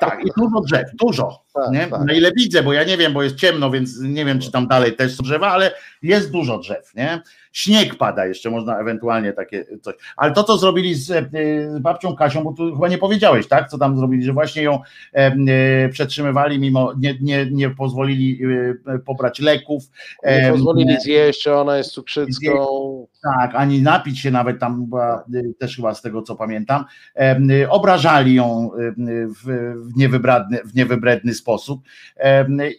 Tak, 0.00 0.24
i 0.24 0.30
dużo 0.36 0.60
drzew, 0.60 0.90
dużo. 0.94 1.44
Tak, 1.64 1.72
nie? 1.72 1.86
Tak. 1.86 2.04
Na 2.04 2.12
ile 2.12 2.32
widzę, 2.36 2.62
bo 2.62 2.72
ja 2.72 2.84
nie 2.84 2.96
wiem, 2.96 3.12
bo 3.12 3.22
jest 3.22 3.36
ciemno, 3.36 3.70
więc 3.70 4.00
nie 4.00 4.24
wiem, 4.24 4.40
czy 4.40 4.52
tam 4.52 4.66
dalej 4.66 4.96
też 4.96 5.16
są 5.16 5.22
drzewa, 5.22 5.48
ale 5.48 5.70
jest 6.02 6.30
dużo 6.30 6.58
drzew. 6.58 6.94
Nie? 6.94 7.22
Śnieg 7.52 7.94
pada 7.94 8.26
jeszcze, 8.26 8.50
można 8.50 8.78
ewentualnie 8.78 9.32
takie 9.32 9.64
coś. 9.82 9.94
Ale 10.16 10.32
to, 10.32 10.44
co 10.44 10.58
zrobili 10.58 10.94
z, 10.94 11.10
e, 11.10 11.24
z 11.70 11.78
babcią 11.78 12.16
Kasią, 12.16 12.44
bo 12.44 12.52
tu 12.52 12.74
chyba 12.74 12.88
nie 12.88 12.98
powiedziałeś, 12.98 13.48
tak? 13.48 13.68
Co 13.68 13.78
tam 13.78 13.98
zrobili, 13.98 14.24
że 14.24 14.32
właśnie 14.32 14.62
ją 14.62 14.80
e, 15.14 15.36
e, 15.48 15.88
przetrzymywali, 15.88 16.58
mimo 16.58 16.92
nie, 16.98 17.18
nie, 17.20 17.46
nie 17.50 17.70
pozwolili 17.70 18.40
e, 18.86 18.98
pobrać 18.98 19.40
leków. 19.40 19.82
Nie 20.24 20.48
pozwolili 20.52 21.00
zjeść, 21.00 21.46
ona 21.46 21.78
jest 21.78 21.90
cukrzycką. 21.90 23.06
Tak, 23.22 23.54
ani 23.54 23.82
napić 23.82 24.20
się 24.20 24.30
nawet 24.30 24.58
tam 24.58 24.86
była, 24.86 25.24
e, 25.34 25.54
też 25.58 25.76
chyba 25.76 25.94
z 25.94 26.02
tego 26.02 26.22
co 26.22 26.36
pamiętam. 26.36 26.84
E, 27.16 27.70
obrażali 27.70 28.34
ją 28.34 28.70
w, 28.96 29.34
w, 29.44 29.96
niewybredny, 29.96 30.58
w 30.64 30.74
niewybredny 30.74 31.34
sposób 31.34 31.47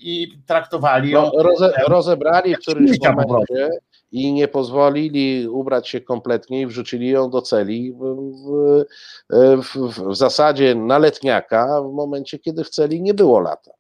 i 0.02 0.28
traktowali 0.46 1.12
ją. 1.12 1.32
No, 1.36 1.44
roze, 1.44 1.74
rozebrali 1.88 2.56
w 2.56 2.60
którymś 2.60 3.00
momencie 3.16 3.70
i 4.12 4.34
nie 4.34 4.48
pozwolili 4.48 5.48
ubrać 5.48 5.90
się 5.90 6.02
kompletnie 6.02 6.62
i 6.62 6.68
wrzucili 6.68 7.10
ją 7.10 7.30
do 7.30 7.42
celi 7.42 7.94
w, 7.94 7.98
w, 9.30 9.64
w, 9.64 10.10
w 10.10 10.16
zasadzie 10.16 10.76
na 10.76 10.98
letniaka 10.98 11.82
w 11.82 11.94
momencie, 11.94 12.40
kiedy 12.40 12.64
w 12.64 12.70
celi 12.70 13.02
nie 13.02 13.14
było 13.14 13.40
lata. 13.40 13.72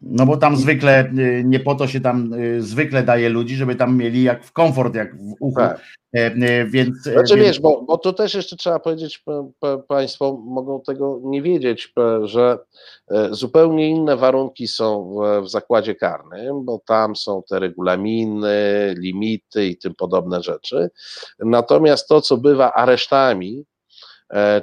No 0.00 0.26
bo 0.26 0.36
tam 0.36 0.56
zwykle, 0.56 1.12
y, 1.18 1.42
nie 1.46 1.60
po 1.60 1.74
to 1.74 1.86
się 1.86 2.00
tam 2.00 2.32
y, 2.32 2.62
zwykle 2.62 3.02
daje 3.02 3.28
ludzi, 3.28 3.56
żeby 3.56 3.74
tam 3.74 3.96
mieli 3.96 4.22
jak 4.22 4.44
w 4.44 4.52
komfort, 4.52 4.94
jak 4.94 5.16
w 5.16 5.34
uchu. 5.40 5.56
Tak. 5.56 5.80
E, 6.16 6.34
y, 6.34 6.66
więc, 6.70 6.96
znaczy 7.02 7.34
więc... 7.34 7.46
wiesz, 7.46 7.60
bo, 7.60 7.82
bo 7.82 7.98
to 7.98 8.12
też 8.12 8.34
jeszcze 8.34 8.56
trzeba 8.56 8.78
powiedzieć, 8.78 9.24
Państwo 9.88 10.42
mogą 10.46 10.80
tego 10.80 11.20
nie 11.24 11.42
wiedzieć, 11.42 11.92
że 12.22 12.58
e, 13.10 13.28
zupełnie 13.34 13.88
inne 13.88 14.16
warunki 14.16 14.68
są 14.68 15.14
w, 15.14 15.44
w 15.44 15.48
zakładzie 15.48 15.94
karnym, 15.94 16.64
bo 16.64 16.80
tam 16.86 17.16
są 17.16 17.42
te 17.48 17.58
regulaminy, 17.58 18.94
limity 18.98 19.66
i 19.66 19.78
tym 19.78 19.94
podobne 19.94 20.42
rzeczy. 20.42 20.90
Natomiast 21.38 22.08
to, 22.08 22.20
co 22.20 22.36
bywa 22.36 22.72
aresztami, 22.72 23.64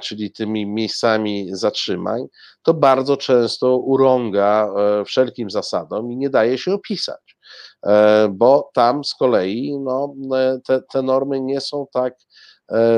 czyli 0.02 0.32
tymi 0.32 0.66
miejscami 0.66 1.48
zatrzymań, 1.52 2.22
to 2.64 2.74
bardzo 2.74 3.18
często 3.18 3.78
urąga 3.78 4.68
e, 4.78 5.06
wszelkim 5.06 5.50
zasadom 5.50 6.12
i 6.12 6.18
nie 6.18 6.30
daje 6.30 6.58
się 6.58 6.74
opisać, 6.74 7.38
e, 7.86 8.28
bo 8.32 8.70
tam 8.74 9.04
z 9.04 9.16
kolei 9.16 9.80
no, 9.80 10.14
te, 10.68 10.82
te 10.94 11.02
normy 11.02 11.42
nie 11.42 11.62
są 11.62 11.86
tak 11.94 12.14
E, 12.14 12.53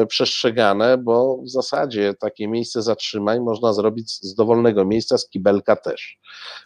przestrzegane, 0.07 0.97
bo 0.97 1.37
w 1.43 1.49
zasadzie 1.49 2.13
takie 2.13 2.47
miejsce 2.47 2.81
zatrzymań 2.81 3.39
można 3.39 3.73
zrobić 3.73 4.11
z 4.11 4.35
dowolnego 4.35 4.85
miejsca, 4.85 5.17
z 5.17 5.29
kibelka 5.29 5.75
też, 5.75 6.17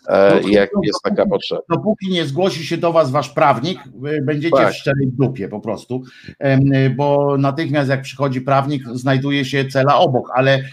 e, 0.07 0.39
no, 0.43 0.47
jak 0.47 0.69
no, 0.75 0.81
jest 0.83 0.99
taka 1.03 1.25
potrzeba. 1.25 1.61
Dopóki 1.69 2.09
nie 2.09 2.25
zgłosi 2.25 2.65
się 2.65 2.77
do 2.77 2.91
Was 2.91 3.11
Wasz 3.11 3.29
prawnik, 3.29 3.79
będziecie 4.21 4.57
tak. 4.57 4.73
w 4.73 4.75
szczerej 4.77 5.07
dupie 5.07 5.47
po 5.47 5.59
prostu, 5.59 6.03
bo 6.95 7.37
natychmiast 7.37 7.89
jak 7.89 8.01
przychodzi 8.01 8.41
prawnik, 8.41 8.83
znajduje 8.93 9.45
się 9.45 9.65
cela 9.65 9.95
obok, 9.97 10.31
ale 10.35 10.63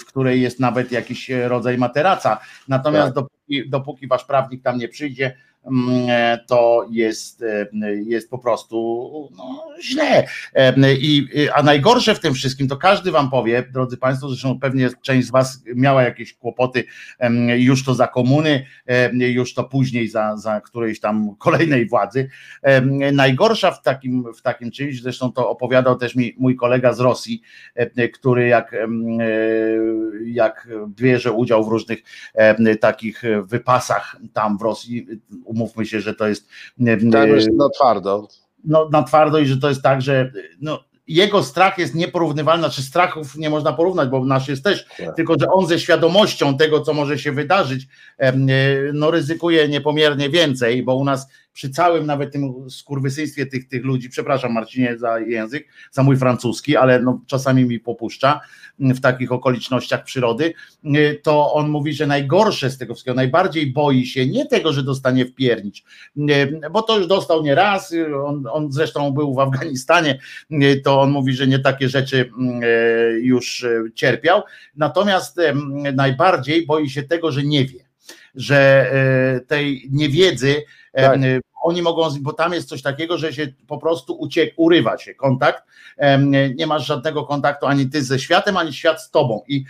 w 0.00 0.04
której 0.06 0.42
jest 0.42 0.60
nawet 0.60 0.92
jakiś 0.92 1.30
rodzaj 1.30 1.78
materaca, 1.78 2.38
natomiast 2.68 3.06
tak. 3.06 3.14
dopóki, 3.14 3.68
dopóki 3.68 4.06
Wasz 4.06 4.24
prawnik 4.24 4.62
tam 4.62 4.78
nie 4.78 4.88
przyjdzie, 4.88 5.26
e, 5.26 5.57
to 6.46 6.86
jest, 6.90 7.42
e, 7.42 7.66
jest 8.06 8.30
po 8.30 8.38
prostu 8.38 8.78
no, 9.36 9.64
źle. 9.82 10.26
E, 10.54 10.94
I, 10.94 11.28
a 11.54 11.62
najgorsze 11.62 12.14
w 12.14 12.20
tym 12.20 12.34
wszystkim 12.34 12.68
to 12.68 12.76
każdy 12.76 13.10
wam 13.10 13.30
powie, 13.30 13.64
drodzy 13.72 13.96
Państwo, 13.96 14.28
zresztą 14.28 14.60
pewnie 14.60 14.88
część 15.02 15.28
z 15.28 15.30
Was 15.30 15.62
miała 15.74 16.02
jakieś 16.02 16.34
kłopoty 16.34 16.84
już 17.56 17.84
to 17.84 17.94
za 17.94 18.06
komuny, 18.06 18.66
już 19.12 19.54
to 19.54 19.64
później 19.64 20.08
za, 20.08 20.36
za 20.36 20.60
którejś 20.60 21.00
tam 21.00 21.36
kolejnej 21.38 21.86
władzy. 21.86 22.28
Najgorsza 23.12 23.70
w 23.70 23.82
takim, 23.82 24.24
w 24.34 24.42
takim 24.42 24.70
czymś, 24.70 25.02
zresztą 25.02 25.32
to 25.32 25.50
opowiadał 25.50 25.96
też 25.96 26.14
mi 26.14 26.34
mój 26.38 26.56
kolega 26.56 26.92
z 26.92 27.00
Rosji, 27.00 27.42
który 28.12 28.48
jak, 28.48 28.76
jak 30.24 30.68
bierze 30.88 31.32
udział 31.32 31.64
w 31.64 31.68
różnych 31.68 31.98
takich 32.80 33.22
wypasach 33.44 34.16
tam 34.32 34.58
w 34.58 34.62
Rosji, 34.62 35.06
umówmy 35.58 35.86
się, 35.86 36.00
że 36.00 36.14
to 36.14 36.28
jest. 36.28 36.48
Tak, 37.12 37.28
jest 37.28 37.52
na 37.52 37.68
twardo. 37.68 38.28
No, 38.64 38.88
na 38.92 39.02
twardo 39.02 39.38
i 39.38 39.46
że 39.46 39.56
to 39.56 39.68
jest 39.68 39.82
tak, 39.82 40.02
że 40.02 40.32
no, 40.60 40.84
jego 41.08 41.42
strach 41.42 41.78
jest 41.78 41.94
nieporównywalny, 41.94 42.62
znaczy 42.62 42.82
strachów 42.82 43.36
nie 43.36 43.50
można 43.50 43.72
porównać, 43.72 44.08
bo 44.08 44.24
nasz 44.24 44.48
jest 44.48 44.64
też, 44.64 44.86
tak. 44.98 45.16
tylko 45.16 45.34
że 45.40 45.50
on 45.50 45.66
ze 45.66 45.78
świadomością 45.78 46.56
tego, 46.56 46.80
co 46.80 46.94
może 46.94 47.18
się 47.18 47.32
wydarzyć, 47.32 47.88
no 48.92 49.10
ryzykuje 49.10 49.68
niepomiernie 49.68 50.30
więcej, 50.30 50.82
bo 50.82 50.96
u 50.96 51.04
nas 51.04 51.28
przy 51.58 51.70
całym 51.70 52.06
nawet 52.06 52.32
tym 52.32 52.70
skurwysyństwie 52.70 53.46
tych, 53.46 53.68
tych 53.68 53.84
ludzi, 53.84 54.10
przepraszam 54.10 54.52
Marcinie 54.52 54.98
za 54.98 55.18
język, 55.18 55.68
za 55.90 56.02
mój 56.02 56.16
francuski, 56.16 56.76
ale 56.76 57.02
no, 57.02 57.20
czasami 57.26 57.64
mi 57.64 57.80
popuszcza 57.80 58.40
mm, 58.80 58.94
w 58.94 59.00
takich 59.00 59.32
okolicznościach 59.32 60.04
przyrody, 60.04 60.52
y, 60.84 61.20
to 61.22 61.52
on 61.52 61.70
mówi, 61.70 61.92
że 61.92 62.06
najgorsze 62.06 62.70
z 62.70 62.78
tego 62.78 62.94
wszystkiego, 62.94 63.14
najbardziej 63.14 63.72
boi 63.72 64.06
się 64.06 64.26
nie 64.26 64.46
tego, 64.46 64.72
że 64.72 64.82
dostanie 64.82 65.26
wpiernić, 65.26 65.84
y, 66.16 66.60
bo 66.72 66.82
to 66.82 66.98
już 66.98 67.06
dostał 67.06 67.42
nie 67.42 67.54
raz, 67.54 67.92
y, 67.92 68.16
on, 68.16 68.44
on 68.50 68.72
zresztą 68.72 69.10
był 69.10 69.34
w 69.34 69.38
Afganistanie, 69.38 70.18
to 70.84 71.00
on 71.00 71.10
mówi, 71.10 71.32
że 71.32 71.46
nie 71.46 71.58
takie 71.58 71.88
rzeczy 71.88 72.30
mm, 72.38 72.60
już 73.22 73.66
cierpiał, 73.94 74.42
natomiast 74.76 75.40
najbardziej 75.94 76.66
boi 76.66 76.90
się 76.90 77.02
tego, 77.02 77.32
że 77.32 77.42
nie 77.42 77.64
wie 77.64 77.87
że 78.38 78.90
tej 79.46 79.88
niewiedzy 79.90 80.62
tak. 80.92 81.20
oni 81.62 81.82
mogą, 81.82 82.08
bo 82.20 82.32
tam 82.32 82.52
jest 82.52 82.68
coś 82.68 82.82
takiego, 82.82 83.18
że 83.18 83.32
się 83.32 83.46
po 83.66 83.78
prostu 83.78 84.14
uciek, 84.20 84.54
urywa 84.56 84.98
się 84.98 85.14
kontakt, 85.14 85.62
nie 86.54 86.66
masz 86.66 86.86
żadnego 86.86 87.24
kontaktu 87.24 87.66
ani 87.66 87.90
ty 87.90 88.02
ze 88.02 88.18
światem, 88.18 88.56
ani 88.56 88.72
świat 88.72 89.02
z 89.02 89.10
tobą. 89.10 89.42
I 89.48 89.64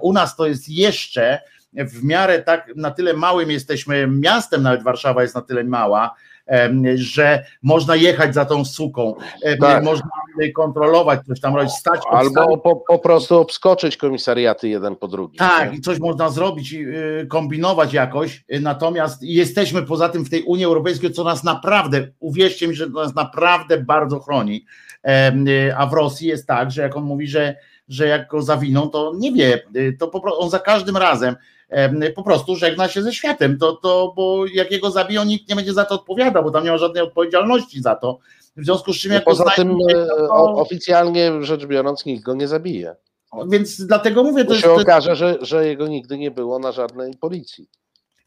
u 0.00 0.12
nas 0.12 0.36
to 0.36 0.46
jest 0.46 0.68
jeszcze 0.68 1.40
w 1.74 2.04
miarę 2.04 2.42
tak 2.42 2.70
na 2.76 2.90
tyle 2.90 3.14
małym 3.14 3.50
jesteśmy 3.50 4.06
miastem, 4.06 4.62
nawet 4.62 4.82
Warszawa 4.82 5.22
jest 5.22 5.34
na 5.34 5.42
tyle 5.42 5.64
mała, 5.64 6.14
że 6.94 7.44
można 7.62 7.96
jechać 7.96 8.34
za 8.34 8.44
tą 8.44 8.64
suką, 8.64 9.14
tak. 9.60 9.84
można 9.84 10.08
kontrolować, 10.54 11.20
coś 11.26 11.40
tam 11.40 11.56
robić, 11.56 11.72
stać. 11.72 12.00
Albo 12.10 12.58
po, 12.58 12.76
po, 12.76 12.98
prostu 12.98 13.38
obskoczyć 13.38 13.96
komisariaty 13.96 14.68
jeden 14.68 14.96
po 14.96 15.08
drugim. 15.08 15.38
Tak, 15.38 15.74
i 15.74 15.80
coś 15.80 15.98
można 15.98 16.30
zrobić, 16.30 16.74
y, 16.74 17.26
kombinować 17.30 17.92
jakoś, 17.92 18.44
natomiast 18.60 19.22
jesteśmy 19.22 19.82
poza 19.82 20.08
tym 20.08 20.24
w 20.24 20.30
tej 20.30 20.42
Unii 20.42 20.64
Europejskiej, 20.64 21.12
co 21.12 21.24
nas 21.24 21.44
naprawdę, 21.44 22.08
uwierzcie 22.20 22.68
mi, 22.68 22.74
że 22.74 22.90
to 22.90 22.92
nas 22.92 23.14
naprawdę 23.14 23.78
bardzo 23.78 24.20
chroni, 24.20 24.66
y, 25.68 25.76
a 25.76 25.86
w 25.86 25.92
Rosji 25.92 26.28
jest 26.28 26.46
tak, 26.46 26.70
że 26.70 26.82
jak 26.82 26.96
on 26.96 27.04
mówi, 27.04 27.26
że 27.26 27.56
że 27.88 28.06
jak 28.06 28.28
go 28.28 28.42
zawiną, 28.42 28.88
to 28.88 29.12
nie 29.18 29.32
wie, 29.32 29.62
y, 29.76 29.96
to 29.98 30.08
po 30.08 30.20
prostu 30.20 30.40
on 30.40 30.50
za 30.50 30.58
każdym 30.58 30.96
razem 30.96 31.36
po 32.16 32.22
prostu 32.22 32.56
żegna 32.56 32.88
się 32.88 33.02
ze 33.02 33.12
światem, 33.12 33.58
to, 33.58 33.72
to, 33.72 34.12
bo 34.16 34.46
jak 34.46 34.70
jego 34.70 34.90
zabiją, 34.90 35.24
nikt 35.24 35.48
nie 35.48 35.56
będzie 35.56 35.72
za 35.72 35.84
to 35.84 35.94
odpowiadał, 35.94 36.44
bo 36.44 36.50
tam 36.50 36.64
nie 36.64 36.70
ma 36.70 36.78
żadnej 36.78 37.02
odpowiedzialności 37.02 37.82
za 37.82 37.94
to. 37.94 38.18
W 38.56 38.64
związku 38.64 38.92
z 38.92 38.96
czym 38.96 39.12
jak 39.12 39.24
Poza 39.24 39.44
tym 39.56 39.70
e, 39.70 40.06
to... 40.16 40.54
oficjalnie 40.54 41.32
rzecz 41.42 41.66
biorąc 41.66 42.06
nikt 42.06 42.24
go 42.24 42.34
nie 42.34 42.48
zabije. 42.48 42.96
Więc 43.48 43.86
dlatego 43.86 44.24
mówię, 44.24 44.44
to, 44.44 44.54
to 44.54 44.60
się 44.60 44.68
jest, 44.68 44.82
okaże, 44.82 45.16
że, 45.16 45.38
że 45.40 45.66
jego 45.66 45.88
nigdy 45.88 46.18
nie 46.18 46.30
było 46.30 46.58
na 46.58 46.72
żadnej 46.72 47.14
policji. 47.16 47.68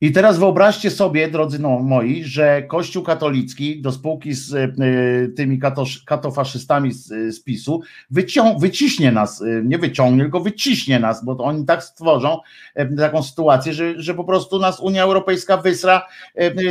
I 0.01 0.11
teraz 0.11 0.39
wyobraźcie 0.39 0.91
sobie, 0.91 1.27
drodzy 1.27 1.59
no, 1.59 1.79
moi, 1.79 2.23
że 2.23 2.63
Kościół 2.63 3.03
katolicki 3.03 3.81
do 3.81 3.91
spółki 3.91 4.33
z 4.33 4.53
y, 4.53 5.33
tymi 5.35 5.59
katosz, 5.59 6.03
katofaszystami 6.03 6.93
z, 6.93 7.07
z 7.35 7.43
PiSu 7.43 7.81
wycią, 8.11 8.57
wyciśnie 8.59 9.11
nas, 9.11 9.41
y, 9.41 9.61
nie 9.65 9.77
wyciągnie, 9.77 10.23
tylko 10.23 10.39
wyciśnie 10.39 10.99
nas, 10.99 11.25
bo 11.25 11.37
oni 11.37 11.65
tak 11.65 11.83
stworzą 11.83 12.39
y, 12.79 12.95
taką 12.97 13.23
sytuację, 13.23 13.73
że, 13.73 14.01
że 14.01 14.13
po 14.13 14.23
prostu 14.23 14.59
nas 14.59 14.79
Unia 14.79 15.03
Europejska 15.03 15.57
wysra 15.57 16.07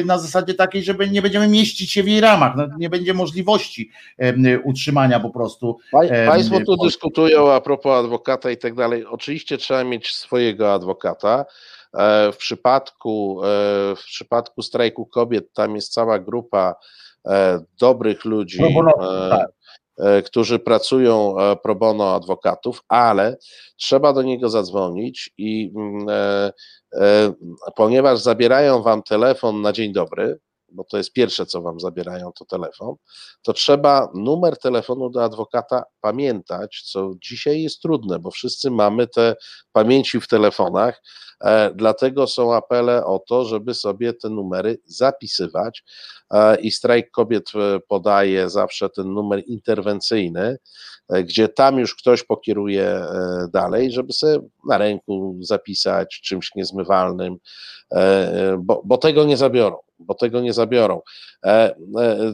na 0.04 0.18
zasadzie 0.18 0.54
takiej, 0.54 0.82
żeby 0.82 1.10
nie 1.10 1.22
będziemy 1.22 1.48
mieścić 1.48 1.92
się 1.92 2.02
w 2.02 2.08
jej 2.08 2.20
ramach, 2.20 2.56
no, 2.56 2.66
nie 2.78 2.90
będzie 2.90 3.14
możliwości 3.14 3.90
utrzymania 4.64 5.20
po 5.20 5.30
prostu. 5.30 5.78
Państwo 6.26 6.60
tu 6.60 6.76
dyskutują 6.76 7.52
a 7.52 7.60
propos 7.60 8.04
adwokata 8.04 8.50
i 8.50 8.56
tak 8.56 8.74
dalej. 8.74 9.06
Oczywiście 9.06 9.58
trzeba 9.58 9.84
mieć 9.84 10.14
swojego 10.14 10.74
adwokata. 10.74 11.44
E, 11.98 12.32
w 12.32 12.36
przypadku, 12.36 13.40
e, 13.44 13.46
w 13.96 14.04
przypadku 14.04 14.62
strajku 14.62 15.06
kobiet 15.06 15.52
tam 15.52 15.76
jest 15.76 15.92
cała 15.92 16.18
grupa 16.18 16.74
e, 17.28 17.60
dobrych 17.80 18.24
ludzi, 18.24 18.58
tak. 19.30 19.50
którzy 20.24 20.58
pracują 20.58 21.36
pro 21.62 21.74
bono 21.74 22.14
adwokatów, 22.14 22.82
ale 22.88 23.36
trzeba 23.76 24.12
do 24.12 24.22
niego 24.22 24.48
zadzwonić 24.50 25.30
i 25.38 25.72
mm, 25.76 26.06
ponieważ 27.76 28.20
zabierają 28.20 28.82
wam 28.82 29.02
telefon 29.02 29.60
na 29.60 29.72
dzień 29.72 29.92
dobry, 29.92 30.38
bo 30.74 30.84
to 30.84 30.96
jest 30.96 31.12
pierwsze, 31.12 31.46
co 31.46 31.62
wam 31.62 31.80
zabierają, 31.80 32.32
to 32.32 32.44
telefon, 32.44 32.94
to 33.42 33.52
trzeba 33.52 34.08
numer 34.14 34.58
telefonu 34.58 35.10
do 35.10 35.24
adwokata 35.24 35.84
pamiętać, 36.00 36.82
co 36.92 37.12
dzisiaj 37.22 37.62
jest 37.62 37.82
trudne, 37.82 38.18
bo 38.18 38.30
wszyscy 38.30 38.70
mamy 38.70 39.06
te 39.06 39.36
pamięci 39.72 40.20
w 40.20 40.28
telefonach, 40.28 41.02
dlatego 41.74 42.26
są 42.26 42.54
apele 42.54 43.04
o 43.04 43.18
to, 43.18 43.44
żeby 43.44 43.74
sobie 43.74 44.12
te 44.12 44.28
numery 44.30 44.78
zapisywać 44.86 45.84
e, 46.30 46.60
i 46.60 46.70
strajk 46.70 47.10
kobiet 47.10 47.50
e, 47.54 47.80
podaje 47.88 48.50
zawsze 48.50 48.90
ten 48.90 49.12
numer 49.12 49.42
interwencyjny, 49.46 50.58
gdzie 51.24 51.48
tam 51.48 51.78
już 51.78 51.94
ktoś 51.94 52.22
pokieruje 52.22 53.06
dalej, 53.52 53.92
żeby 53.92 54.12
sobie 54.12 54.38
na 54.68 54.78
ręku 54.78 55.38
zapisać 55.40 56.20
czymś 56.20 56.54
niezmywalnym, 56.54 57.36
bo, 58.58 58.82
bo 58.84 58.98
tego 58.98 59.24
nie 59.24 59.36
zabiorą 59.36 59.76
bo 59.98 60.14
tego 60.14 60.40
nie 60.40 60.52
zabiorą. 60.52 61.00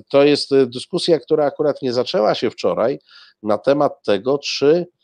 To 0.09 0.25
jest 0.25 0.51
dyskusja, 0.67 1.19
która 1.19 1.47
akurat 1.47 1.83
nie 1.83 1.93
zaczęła 1.93 2.35
się 2.35 2.51
wczoraj 2.51 2.99
na 3.43 3.59
temat 3.59 4.03
tego, 4.03 4.39
czy 4.39 4.87
E, 4.87 5.00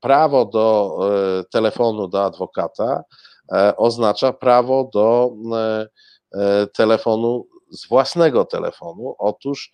prawo 0.00 0.44
do 0.44 0.98
e, 1.02 1.44
telefonu 1.44 2.08
do 2.08 2.24
adwokata 2.24 3.04
e, 3.52 3.76
oznacza 3.76 4.32
prawo 4.32 4.90
do 4.92 5.32
telefonu 6.74 7.46
z 7.70 7.88
własnego 7.88 8.44
telefonu. 8.44 9.14
Otóż 9.18 9.72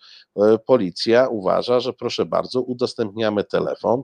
policja 0.65 1.27
uważa, 1.27 1.79
że 1.79 1.93
proszę 1.93 2.25
bardzo, 2.25 2.61
udostępniamy 2.61 3.43
telefon 3.43 4.01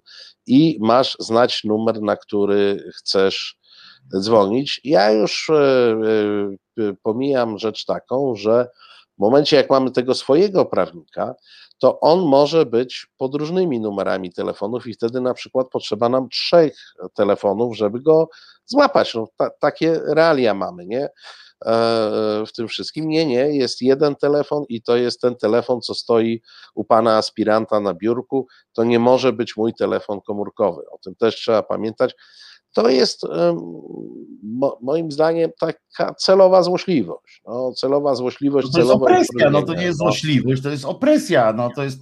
i 0.47 0.77
masz 0.81 1.17
znać 1.19 1.63
numer, 1.63 2.01
na 2.01 2.15
który 2.15 2.91
chcesz 2.97 3.57
dzwonić. 4.19 4.81
Ja 4.83 5.11
już 5.11 5.51
pomijam 7.03 7.57
rzecz 7.57 7.85
taką, 7.85 8.35
że 8.35 8.67
w 9.17 9.19
momencie, 9.19 9.57
jak 9.57 9.69
mamy 9.69 9.91
tego 9.91 10.15
swojego 10.15 10.65
prawnika, 10.65 11.35
to 11.81 11.99
on 11.99 12.19
może 12.19 12.65
być 12.65 13.07
pod 13.17 13.35
różnymi 13.35 13.79
numerami 13.79 14.33
telefonów 14.33 14.87
i 14.87 14.93
wtedy 14.93 15.21
na 15.21 15.33
przykład 15.33 15.67
potrzeba 15.69 16.09
nam 16.09 16.29
trzech 16.29 16.77
telefonów, 17.13 17.77
żeby 17.77 18.01
go 18.01 18.29
złapać. 18.65 19.13
No, 19.13 19.27
ta, 19.37 19.49
takie 19.59 19.99
realia 20.05 20.53
mamy, 20.53 20.85
nie? 20.85 21.09
E, 21.65 22.43
w 22.47 22.53
tym 22.55 22.67
wszystkim. 22.67 23.09
Nie, 23.09 23.25
nie, 23.25 23.57
jest 23.57 23.81
jeden 23.81 24.15
telefon 24.15 24.63
i 24.69 24.81
to 24.81 24.97
jest 24.97 25.21
ten 25.21 25.35
telefon, 25.35 25.81
co 25.81 25.93
stoi 25.93 26.41
u 26.75 26.85
pana 26.85 27.17
aspiranta 27.17 27.79
na 27.79 27.93
biurku. 27.93 28.47
To 28.73 28.83
nie 28.83 28.99
może 28.99 29.33
być 29.33 29.57
mój 29.57 29.73
telefon 29.73 30.21
komórkowy. 30.21 30.81
O 30.91 30.97
tym 30.97 31.15
też 31.15 31.35
trzeba 31.35 31.63
pamiętać 31.63 32.15
to 32.73 32.89
jest 32.89 33.26
moim 34.81 35.11
zdaniem 35.11 35.52
taka 35.60 36.14
celowa 36.14 36.64
złośliwość. 36.64 37.41
No, 37.48 37.72
celowa 37.72 38.15
złośliwość. 38.15 38.68
No 38.68 38.73
to 38.73 38.80
jest 38.80 38.91
opresja, 38.91 39.49
no 39.49 39.61
to 39.61 39.73
nie 39.73 39.84
jest 39.84 39.98
złośliwość, 39.98 40.61
to 40.61 40.69
jest 40.69 40.85
opresja, 40.85 41.53
no 41.53 41.69
to 41.76 41.84
jest, 41.84 41.99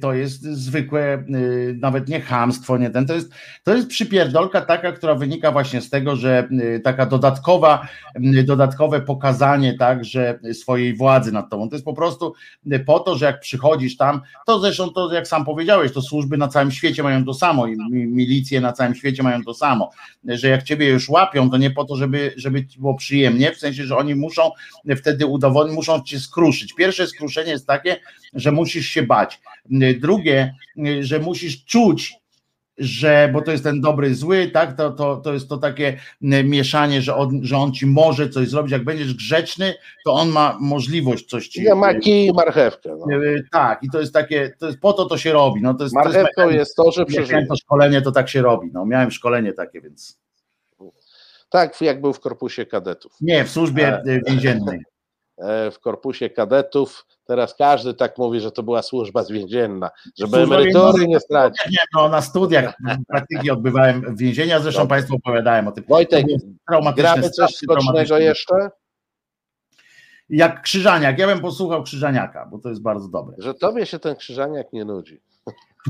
to 0.00 0.12
jest 0.12 0.42
zwykłe, 0.42 1.24
y, 1.34 1.78
nawet 1.80 2.08
nie 2.08 2.20
hamstwo, 2.20 2.78
nie 2.78 2.90
ten, 2.90 3.06
to 3.06 3.14
jest, 3.14 3.32
to 3.64 3.74
jest 3.74 3.88
przypierdolka 3.88 4.60
taka, 4.60 4.92
która 4.92 5.14
wynika 5.14 5.52
właśnie 5.52 5.80
z 5.80 5.90
tego, 5.90 6.16
że 6.16 6.48
y, 6.76 6.80
taka 6.84 7.06
dodatkowa, 7.06 7.88
dodatkowe 8.44 9.00
pokazanie 9.00 9.74
tak, 9.78 10.04
że 10.04 10.40
swojej 10.52 10.96
władzy 10.96 11.32
nad 11.32 11.50
tobą, 11.50 11.68
to 11.68 11.74
jest 11.74 11.84
po 11.84 11.94
prostu 11.94 12.32
y, 12.72 12.78
po 12.78 13.00
to, 13.00 13.16
że 13.16 13.26
jak 13.26 13.40
przychodzisz 13.40 13.96
tam, 13.96 14.20
to 14.46 14.58
zresztą 14.58 14.90
to 14.90 15.12
jak 15.12 15.28
sam 15.28 15.44
powiedziałeś, 15.44 15.92
to 15.92 16.02
służby 16.02 16.36
na 16.36 16.48
całym 16.48 16.70
świecie 16.70 17.02
mają 17.02 17.24
to 17.24 17.34
samo 17.34 17.66
i 17.66 17.76
milicje 17.90 18.60
na 18.60 18.72
całym 18.72 18.94
świecie 18.94 19.22
mają 19.22 19.42
to 19.44 19.54
samo, 19.54 19.69
samo, 19.70 19.90
że 20.24 20.48
jak 20.48 20.62
ciebie 20.62 20.88
już 20.88 21.08
łapią, 21.08 21.50
to 21.50 21.56
nie 21.56 21.70
po 21.70 21.84
to, 21.84 21.96
żeby, 21.96 22.34
żeby 22.36 22.66
ci 22.66 22.78
było 22.78 22.94
przyjemnie, 22.94 23.52
w 23.52 23.58
sensie, 23.58 23.84
że 23.84 23.96
oni 23.96 24.14
muszą 24.14 24.50
wtedy 24.96 25.26
udowodnić, 25.26 25.76
muszą 25.76 26.02
cię 26.02 26.20
skruszyć. 26.20 26.74
Pierwsze 26.74 27.06
skruszenie 27.06 27.50
jest 27.52 27.66
takie, 27.66 27.96
że 28.34 28.52
musisz 28.52 28.86
się 28.86 29.02
bać. 29.02 29.40
Drugie, 30.00 30.54
że 31.00 31.18
musisz 31.18 31.64
czuć, 31.64 32.12
że, 32.80 33.30
bo 33.32 33.42
to 33.42 33.50
jest 33.50 33.64
ten 33.64 33.80
dobry, 33.80 34.14
zły, 34.14 34.50
tak, 34.52 34.76
to, 34.76 34.90
to, 34.90 35.16
to 35.16 35.32
jest 35.32 35.48
to 35.48 35.56
takie 35.56 35.96
mieszanie, 36.44 37.02
że 37.02 37.16
on, 37.16 37.40
że 37.42 37.56
on 37.56 37.72
ci 37.72 37.86
może 37.86 38.28
coś 38.28 38.48
zrobić, 38.48 38.72
jak 38.72 38.84
będziesz 38.84 39.14
grzeczny, 39.14 39.74
to 40.04 40.12
on 40.12 40.28
ma 40.28 40.56
możliwość 40.60 41.26
coś 41.26 41.48
ci... 41.48 41.62
Ja 41.62 41.74
ma 41.74 41.94
kij 41.94 42.26
i 42.26 42.32
marchewkę. 42.32 42.96
No. 42.98 43.06
Tak, 43.52 43.82
i 43.82 43.90
to 43.90 44.00
jest 44.00 44.14
takie, 44.14 44.52
to 44.58 44.66
jest, 44.66 44.80
po 44.80 44.92
to 44.92 45.04
to 45.04 45.18
się 45.18 45.32
robi. 45.32 45.62
No, 45.62 45.74
to 45.74 45.82
jest, 45.82 45.94
Marchewką 45.94 46.28
to 46.36 46.42
jest, 46.42 46.54
jest 46.54 46.76
to, 46.76 46.92
że 46.92 47.04
przeżyje. 47.04 47.46
to 47.46 47.56
szkolenie, 47.56 48.02
to 48.02 48.12
tak 48.12 48.28
się 48.28 48.42
robi, 48.42 48.70
no, 48.72 48.86
miałem 48.86 49.10
szkolenie 49.10 49.52
takie, 49.52 49.80
więc... 49.80 50.20
Tak, 51.50 51.80
jak 51.80 52.00
był 52.00 52.12
w 52.12 52.20
korpusie 52.20 52.66
kadetów. 52.66 53.12
Nie, 53.20 53.44
w 53.44 53.50
służbie 53.50 53.88
e, 53.88 54.20
więziennej. 54.26 54.80
E, 55.40 55.70
w 55.70 55.80
korpusie 55.80 56.30
kadetów. 56.30 57.06
Teraz 57.24 57.54
każdy 57.54 57.94
tak 57.94 58.18
mówi, 58.18 58.40
że 58.40 58.52
to 58.52 58.62
była 58.62 58.82
służba 58.82 59.22
zwięzienna, 59.22 59.90
żeby 60.18 60.36
Służba 60.36 60.56
emerytury 60.56 61.08
nie 61.08 61.20
stracić. 61.20 61.66
Nie, 61.70 61.78
no, 61.94 62.08
na 62.08 62.22
studiach 62.22 62.74
praktyki 63.08 63.50
odbywałem 63.50 64.16
więzienia, 64.16 64.60
zresztą 64.60 64.80
Dobrze. 64.80 64.88
Państwu 64.88 65.14
opowiadałem 65.14 65.68
o 65.68 65.72
tym. 65.72 65.84
Wojtek, 65.88 66.26
gramy 66.96 67.30
coś 67.30 67.56
skocznego 67.56 68.18
jeszcze? 68.18 68.54
Jak 70.28 70.62
Krzyżaniak, 70.62 71.18
ja 71.18 71.26
bym 71.26 71.40
posłuchał 71.40 71.82
Krzyżaniaka, 71.82 72.46
bo 72.46 72.58
to 72.58 72.68
jest 72.68 72.82
bardzo 72.82 73.08
dobre. 73.08 73.36
Że 73.38 73.54
tobie 73.54 73.86
się 73.86 73.98
ten 73.98 74.16
Krzyżaniak 74.16 74.72
nie 74.72 74.84
nudzi. 74.84 75.20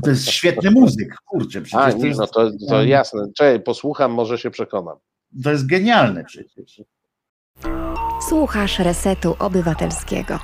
To 0.03 0.09
jest 0.09 0.29
świetny 0.29 0.71
muzyk, 0.71 1.15
kurczę. 1.25 1.61
Przecież 1.61 1.85
A, 1.85 1.91
nie, 1.91 2.01
to, 2.01 2.07
jest... 2.07 2.19
no 2.19 2.27
to, 2.27 2.49
to 2.69 2.83
jasne. 2.83 3.23
Czekaj, 3.35 3.59
posłucham, 3.63 4.11
może 4.11 4.37
się 4.37 4.51
przekonam. 4.51 4.97
To 5.43 5.51
jest 5.51 5.67
genialne 5.67 6.23
przecież. 6.23 6.81
Słuchasz 8.31 8.79
Resetu 8.79 9.35
Obywatelskiego. 9.39 10.39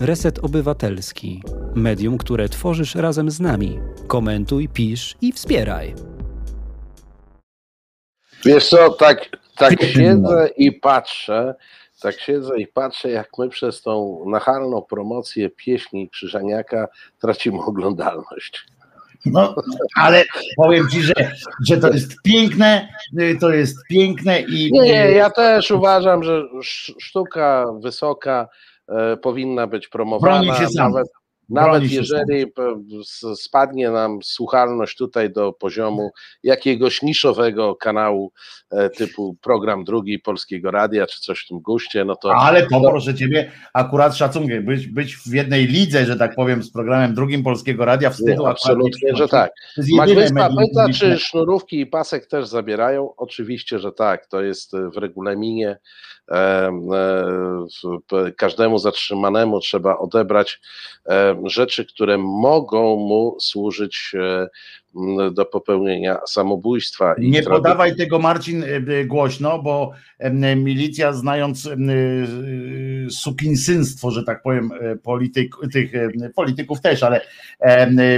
Reset 0.00 0.38
Obywatelski. 0.38 1.42
Medium, 1.74 2.18
które 2.18 2.48
tworzysz 2.48 2.94
razem 2.94 3.30
z 3.30 3.40
nami. 3.40 3.78
Komentuj, 4.06 4.68
pisz 4.68 5.16
i 5.20 5.32
wspieraj. 5.32 5.94
Wiesz 8.44 8.68
co, 8.68 8.90
tak, 8.90 9.28
tak 9.56 9.82
siedzę 9.82 10.48
i 10.56 10.72
patrzę, 10.72 11.54
tak 12.00 12.20
siedzę 12.20 12.58
i 12.58 12.66
patrzę, 12.66 13.10
jak 13.10 13.28
my 13.38 13.48
przez 13.48 13.82
tą 13.82 14.24
nachalną 14.26 14.82
promocję 14.82 15.50
pieśni 15.50 16.10
Krzyżaniaka 16.10 16.88
tracimy 17.20 17.58
oglądalność. 17.58 18.66
No, 19.26 19.54
ale 19.96 20.24
powiem 20.56 20.88
ci, 20.88 21.02
że, 21.02 21.14
że 21.66 21.76
to 21.76 21.88
jest 21.92 22.22
piękne, 22.22 22.88
y, 23.20 23.36
to 23.40 23.50
jest 23.50 23.76
piękne 23.88 24.40
i. 24.40 24.72
Nie, 24.72 24.80
nie, 24.80 25.10
ja 25.10 25.30
też 25.30 25.70
uważam, 25.70 26.24
że 26.24 26.42
sztuka 27.00 27.66
wysoka 27.80 28.48
e, 28.88 29.16
powinna 29.16 29.66
być 29.66 29.88
promowana. 29.88 30.58
Nawet, 30.74 31.08
nawet 31.50 31.90
jeżeli 31.90 32.44
spadnie 33.34 33.90
nam 33.90 34.18
słuchalność 34.22 34.96
tutaj 34.96 35.30
do 35.32 35.52
poziomu 35.52 36.10
jakiegoś 36.42 37.02
niszowego 37.02 37.76
kanału 37.76 38.32
e, 38.70 38.90
typu 38.90 39.36
program 39.42 39.84
drugi 39.84 40.18
Polskiego 40.18 40.70
Radia, 40.70 41.06
czy 41.06 41.20
coś 41.20 41.44
w 41.44 41.48
tym 41.48 41.60
guście, 41.60 42.04
no 42.04 42.16
to... 42.16 42.34
Ale 42.34 42.66
to 42.66 42.80
proszę 42.80 43.14
Ciebie, 43.14 43.52
akurat 43.74 44.16
szacunkiem, 44.16 44.64
być, 44.64 44.86
być 44.86 45.16
w 45.16 45.32
jednej 45.32 45.66
lidze, 45.66 46.06
że 46.06 46.16
tak 46.16 46.34
powiem, 46.34 46.62
z 46.62 46.72
programem 46.72 47.14
drugim 47.14 47.42
Polskiego 47.42 47.84
Radia, 47.84 48.10
wstydu 48.10 48.42
nie, 48.42 48.48
Absolutnie, 48.48 49.16
że 49.16 49.28
tak. 49.28 49.52
Magwyspa, 49.96 50.48
pyta, 50.48 50.88
czy 50.94 51.18
sznurówki 51.18 51.80
i 51.80 51.86
pasek 51.86 52.26
też 52.26 52.46
zabierają? 52.46 53.16
Oczywiście, 53.16 53.78
że 53.78 53.92
tak, 53.92 54.26
to 54.26 54.42
jest 54.42 54.72
w 54.94 54.96
regulaminie 54.96 55.78
każdemu 58.36 58.78
zatrzymanemu 58.78 59.60
trzeba 59.60 59.98
odebrać 59.98 60.60
rzeczy, 61.44 61.86
które 61.86 62.18
mogą 62.18 62.96
mu 62.96 63.36
służyć 63.40 64.12
e, 64.14 64.48
do 65.32 65.44
popełnienia 65.44 66.18
samobójstwa. 66.26 67.14
Nie 67.18 67.42
podawaj 67.42 67.96
tego 67.96 68.18
Marcin 68.18 68.64
e, 68.64 69.04
głośno, 69.04 69.62
bo 69.62 69.92
milicja 70.56 71.12
znając 71.12 71.68
sukinsynstwo, 73.10 74.10
że 74.10 74.24
tak 74.24 74.42
powiem, 74.42 74.70
polityk, 75.02 75.54
tych 75.72 75.92
polityków 76.34 76.80
też, 76.80 77.02
ale 77.02 77.20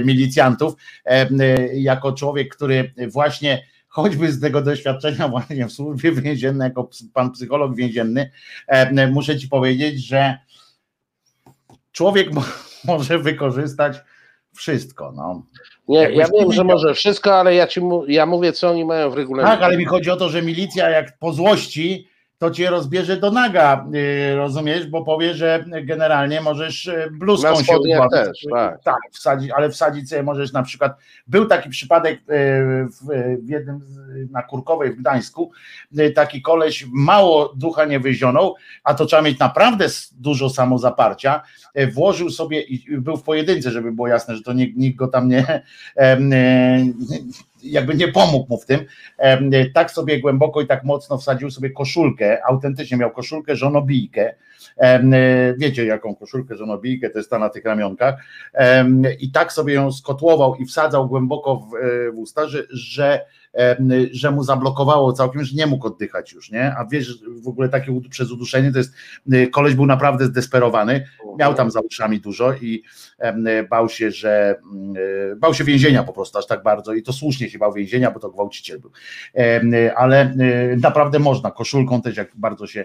milicjantów, 0.05 0.75
jako 1.75 2.13
człowiek, 2.13 2.57
który 2.57 2.93
właśnie 3.09 3.63
choćby 3.93 4.33
z 4.33 4.41
tego 4.41 4.63
doświadczenia 4.63 5.29
właśnie 5.29 5.67
w 5.67 5.73
służbie 5.73 6.13
więziennej, 6.13 6.69
jako 6.69 6.91
pan 7.15 7.31
psycholog 7.31 7.77
więzienny, 7.77 8.31
e, 8.67 9.07
muszę 9.07 9.39
ci 9.39 9.49
powiedzieć, 9.49 10.07
że 10.07 10.39
człowiek 11.93 12.29
może 12.85 13.19
wykorzystać 13.19 14.01
wszystko. 14.55 15.13
No. 15.17 15.43
Nie, 15.89 16.11
ja 16.11 16.27
wiem, 16.39 16.53
że 16.53 16.65
może 16.65 16.95
wszystko, 16.95 17.35
ale 17.35 17.55
ja 17.55 17.67
ci 17.67 17.81
ja 18.09 18.27
mówię, 18.27 18.53
co 18.53 18.71
oni 18.71 18.85
mają 18.85 19.11
w 19.11 19.15
regulaminie. 19.15 19.55
Tak, 19.55 19.63
ale 19.63 19.77
mi 19.77 19.85
chodzi 19.85 20.11
o 20.11 20.17
to, 20.17 20.29
że 20.29 20.43
milicja 20.43 20.91
jak 20.91 21.19
po 21.19 21.33
złości 21.33 22.09
to 22.43 22.51
cię 22.51 22.71
rozbierze 22.71 23.17
do 23.17 23.31
naga, 23.31 23.87
y, 23.95 24.37
rozumiesz, 24.37 24.87
bo 24.87 25.05
powie, 25.05 25.35
że 25.35 25.65
generalnie 25.83 26.41
możesz 26.41 26.87
y, 26.87 27.09
bluzką 27.13 27.63
się 27.63 27.79
ubawić. 27.79 28.13
też, 28.13 28.47
tak. 28.51 28.83
tak 28.83 28.97
wsadzić, 29.13 29.51
ale 29.51 29.71
wsadzić 29.71 30.09
sobie 30.09 30.23
możesz 30.23 30.53
na 30.53 30.63
przykład, 30.63 30.97
był 31.27 31.47
taki 31.47 31.71
przypadek 31.71 32.19
y, 32.19 32.23
w, 32.25 33.49
jednym 33.49 33.81
na 34.31 34.43
Kurkowej 34.43 34.93
w 34.93 34.97
Gdańsku, 34.97 35.51
taki 36.15 36.43
koleś 36.43 36.87
mało 36.93 37.53
ducha 37.57 37.85
nie 37.85 38.01
wyzionął, 38.01 38.55
a 38.85 38.95
to 38.95 39.07
trzeba 39.07 39.23
mieć 39.23 39.39
naprawdę 39.39 39.87
dużo 40.13 40.51
samozaparcia, 40.51 41.43
włożył 41.93 42.31
sobie 42.31 42.61
i 42.61 43.01
był 43.01 43.17
w 43.17 43.23
pojedynce, 43.23 43.71
żeby 43.71 43.93
było 43.93 44.09
jasne, 44.09 44.37
że 44.37 44.43
to 44.43 44.53
nikt, 44.53 44.77
nikt 44.77 44.97
go 44.97 45.09
tam 45.09 45.29
nie, 45.29 45.63
jakby 47.63 47.95
nie 47.95 48.09
pomógł 48.09 48.47
mu 48.49 48.59
w 48.59 48.67
tym, 48.67 48.81
tak 49.75 49.91
sobie 49.91 50.21
głęboko 50.21 50.61
i 50.61 50.67
tak 50.67 50.85
mocno 50.85 51.19
wsadził 51.19 51.51
sobie 51.51 51.71
koszulkę, 51.71 52.45
autentycznie 52.45 52.97
miał 52.97 53.11
koszulkę 53.11 53.57
żonobijkę, 53.57 54.35
wiecie 55.57 55.87
jaką 55.87 56.15
koszulkę 56.15 56.57
żonobijkę, 56.57 57.11
to 57.11 57.19
jest 57.19 57.31
ta 57.31 57.39
na 57.39 57.49
tych 57.49 57.65
ramionkach, 57.65 58.15
i 59.21 59.31
tak 59.31 59.53
sobie 59.53 59.75
ją 59.75 59.93
skotłował 59.93 60.55
i 60.55 60.67
wsadzał 60.67 61.09
głęboko 61.09 61.57
w, 61.57 61.75
e, 61.75 62.13
w 62.13 62.19
usta, 62.19 62.49
że, 62.49 62.63
że 62.71 63.25
że 64.13 64.31
mu 64.31 64.45
zablokowało 64.45 65.13
całkiem, 65.13 65.45
że 65.45 65.57
nie 65.57 65.67
mógł 65.67 65.87
oddychać 65.87 66.33
już, 66.33 66.51
nie? 66.51 66.75
A 66.79 66.85
wiesz, 66.85 67.19
w 67.43 67.49
ogóle 67.49 67.69
takie 67.69 68.01
przez 68.11 68.31
uduszenie 68.31 68.73
to 68.73 68.79
jest, 68.79 68.95
y, 69.33 69.47
koleś 69.47 69.75
był 69.75 69.87
naprawdę 69.87 70.27
zdesperowany, 70.27 71.05
miał 71.39 71.55
tam 71.55 71.71
za 71.71 71.81
uszami 71.81 72.21
dużo 72.21 72.55
i 72.55 72.83
bał 73.71 73.89
się, 73.89 74.11
że 74.11 74.55
y, 75.33 75.37
bał 75.37 75.55
się 75.55 75.65
więzienia 75.65 76.03
po 76.03 76.13
prostu 76.13 76.39
aż 76.39 76.47
tak 76.47 76.63
bardzo 76.63 76.95
i 76.95 77.03
to 77.03 77.13
słusznie 77.13 77.51
się 77.51 77.59
bał 77.59 77.73
więzienia, 77.73 78.11
bo 78.11 78.21
to 78.21 78.31
gwałciciel 78.31 78.81
był. 78.81 78.91
Ale 79.97 80.35
y, 80.73 80.77
naprawdę 80.83 81.19
można, 81.19 81.51
koszulką 81.51 82.03
też 82.03 82.17
jak 82.17 82.29
bardzo 82.35 82.67
się 82.67 82.85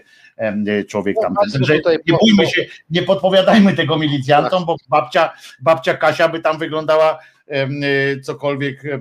człowiek 0.88 1.16
tam. 1.22 1.34
No, 1.34 1.42
Także 1.54 1.80
nie 2.08 2.18
bójmy 2.22 2.48
się, 2.48 2.66
nie 2.90 3.02
podpowiadajmy 3.02 3.74
tego 3.74 3.98
milicjantom, 3.98 4.66
bo 4.66 4.76
babcia, 4.90 5.34
babcia 5.60 5.94
Kasia 5.94 6.30
by 6.30 6.40
tam 6.40 6.58
wyglądała 6.58 7.20
cokolwiek 8.24 8.86
y, 8.86 9.00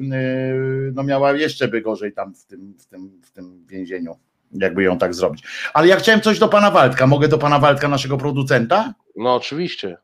no 0.94 1.02
miała 1.02 1.32
jeszcze 1.32 1.68
by 1.68 1.81
gorzej 1.81 2.12
tam 2.12 2.35
w 2.35 2.44
tym, 2.44 2.74
w 2.78 2.86
tym, 2.86 3.20
w 3.23 3.31
tym 3.31 3.66
więzieniu, 3.66 4.16
jakby 4.52 4.82
ją 4.82 4.98
tak 4.98 5.14
zrobić. 5.14 5.43
Ale 5.74 5.89
ja 5.89 5.97
chciałem 5.97 6.20
coś 6.20 6.39
do 6.39 6.48
pana 6.48 6.70
Waldka. 6.70 7.06
Mogę 7.06 7.28
do 7.28 7.39
pana 7.39 7.59
Waldka, 7.59 7.89
naszego 7.89 8.18
producenta? 8.18 8.94
No 9.16 9.35
oczywiście. 9.35 9.97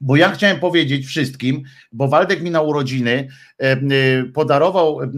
Bo 0.00 0.16
ja 0.16 0.30
chciałem 0.30 0.60
powiedzieć 0.60 1.06
wszystkim, 1.06 1.62
bo 1.92 2.08
Waldek 2.08 2.42
mi 2.42 2.50
na 2.50 2.60
urodziny 2.62 3.28
e, 3.58 3.76
podarował 4.24 5.00
e, 5.02 5.08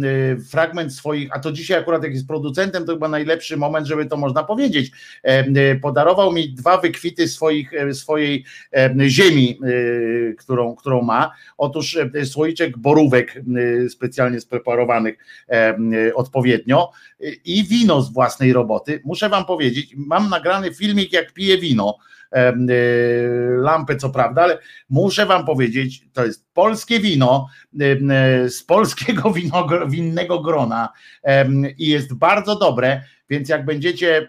fragment 0.51 0.95
swoich, 0.95 1.29
a 1.33 1.39
to 1.39 1.53
dzisiaj 1.53 1.79
akurat 1.79 2.03
jak 2.03 2.12
jest 2.12 2.27
producentem, 2.27 2.85
to 2.85 2.93
chyba 2.93 3.09
najlepszy 3.09 3.57
moment, 3.57 3.87
żeby 3.87 4.07
to 4.07 4.16
można 4.16 4.45
powiedzieć. 4.45 4.91
E, 5.23 5.75
podarował 5.75 6.33
mi 6.33 6.55
dwa 6.55 6.79
wykwity 6.79 7.29
swoich, 7.29 7.70
swojej 7.93 8.45
ziemi, 9.07 9.61
którą, 10.39 10.77
którą 10.77 11.03
ma. 11.03 11.33
Otóż 11.59 11.99
słoiczek 12.25 12.79
borówek 12.79 13.43
specjalnie 13.89 14.41
spreparowanych 14.41 15.19
odpowiednio 16.15 16.93
i 17.45 17.65
wino 17.65 18.03
z 18.03 18.12
własnej 18.12 18.53
roboty. 18.53 19.01
Muszę 19.05 19.29
wam 19.29 19.45
powiedzieć, 19.45 19.95
mam 19.97 20.29
nagrany 20.29 20.75
filmik, 20.75 21.12
jak 21.12 21.33
piję 21.33 21.59
wino 21.59 21.99
Y, 22.18 22.18
lampę, 23.59 23.97
co 23.97 24.11
prawda, 24.11 24.43
ale 24.43 24.59
muszę 24.89 25.27
wam 25.27 25.45
powiedzieć, 25.45 26.05
to 26.13 26.25
jest 26.25 26.53
polskie 26.53 27.01
wino 27.01 27.49
y, 28.45 28.51
z 28.51 28.65
polskiego 28.65 29.33
winnego 29.89 30.41
grona 30.41 30.89
i 31.79 31.89
jest 31.89 32.15
bardzo 32.15 32.59
dobre. 32.59 33.03
Więc 33.31 33.49
jak 33.49 33.65
będziecie 33.65 34.29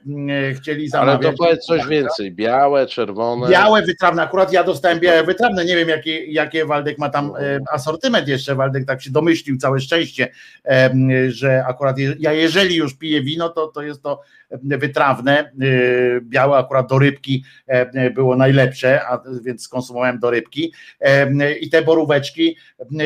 chcieli 0.55 0.89
zamawiać... 0.89 1.25
Ale 1.25 1.31
to 1.31 1.37
powiedz 1.37 1.65
coś 1.65 1.87
więcej, 1.87 2.31
białe, 2.31 2.87
czerwone... 2.87 3.49
Białe, 3.49 3.81
wytrawne, 3.81 4.21
akurat 4.21 4.53
ja 4.53 4.63
dostałem 4.63 4.99
białe, 4.99 5.23
wytrawne, 5.23 5.65
nie 5.65 5.75
wiem 5.75 5.89
jakie, 5.89 6.25
jakie 6.25 6.65
Waldek 6.65 6.97
ma 6.97 7.09
tam 7.09 7.33
asortyment 7.71 8.27
jeszcze, 8.27 8.55
Waldek 8.55 8.85
tak 8.85 9.01
się 9.01 9.11
domyślił, 9.11 9.57
całe 9.57 9.79
szczęście, 9.79 10.27
że 11.27 11.65
akurat 11.67 11.95
ja 12.19 12.33
jeżeli 12.33 12.75
już 12.75 12.97
piję 12.97 13.21
wino, 13.21 13.49
to, 13.49 13.67
to 13.67 13.81
jest 13.81 14.03
to 14.03 14.21
wytrawne, 14.51 15.51
y, 15.61 16.19
białe 16.23 16.57
akurat 16.57 16.89
do 16.89 16.99
rybki 16.99 17.43
e, 17.67 18.09
było 18.09 18.35
najlepsze, 18.35 19.07
a 19.07 19.23
więc 19.43 19.63
skonsumowałem 19.63 20.19
do 20.19 20.29
rybki. 20.29 20.73
E, 20.99 21.53
i 21.53 21.69
te 21.69 21.81
boróweczki, 21.81 22.57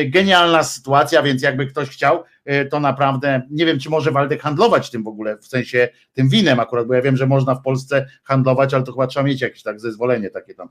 genialna 0.06 0.64
sytuacja, 0.64 1.22
więc 1.22 1.42
jakby 1.42 1.66
ktoś 1.66 1.88
chciał, 1.88 2.16
e, 2.16 2.24
to 2.70 2.80
naprawdę 2.80 3.42
nie 3.50 3.66
wiem, 3.66 3.78
czy 3.78 3.90
może 3.90 4.10
Waldek 4.10 4.42
handlować 4.42 4.90
tym 4.90 5.02
w 5.02 5.08
ogóle, 5.08 5.38
w 5.38 5.46
sensie 5.46 5.88
tym 6.12 6.28
winem 6.28 6.60
akurat, 6.60 6.86
bo 6.86 6.94
ja 6.94 7.02
wiem, 7.02 7.16
że 7.16 7.26
można 7.26 7.54
w 7.54 7.62
Polsce 7.62 8.06
handlować, 8.24 8.74
ale 8.74 8.84
to 8.84 8.92
chyba 8.92 9.06
trzeba 9.06 9.26
mieć 9.26 9.40
jakieś 9.40 9.62
tak 9.62 9.80
zezwolenie 9.80 10.30
takie 10.30 10.54
tam, 10.54 10.68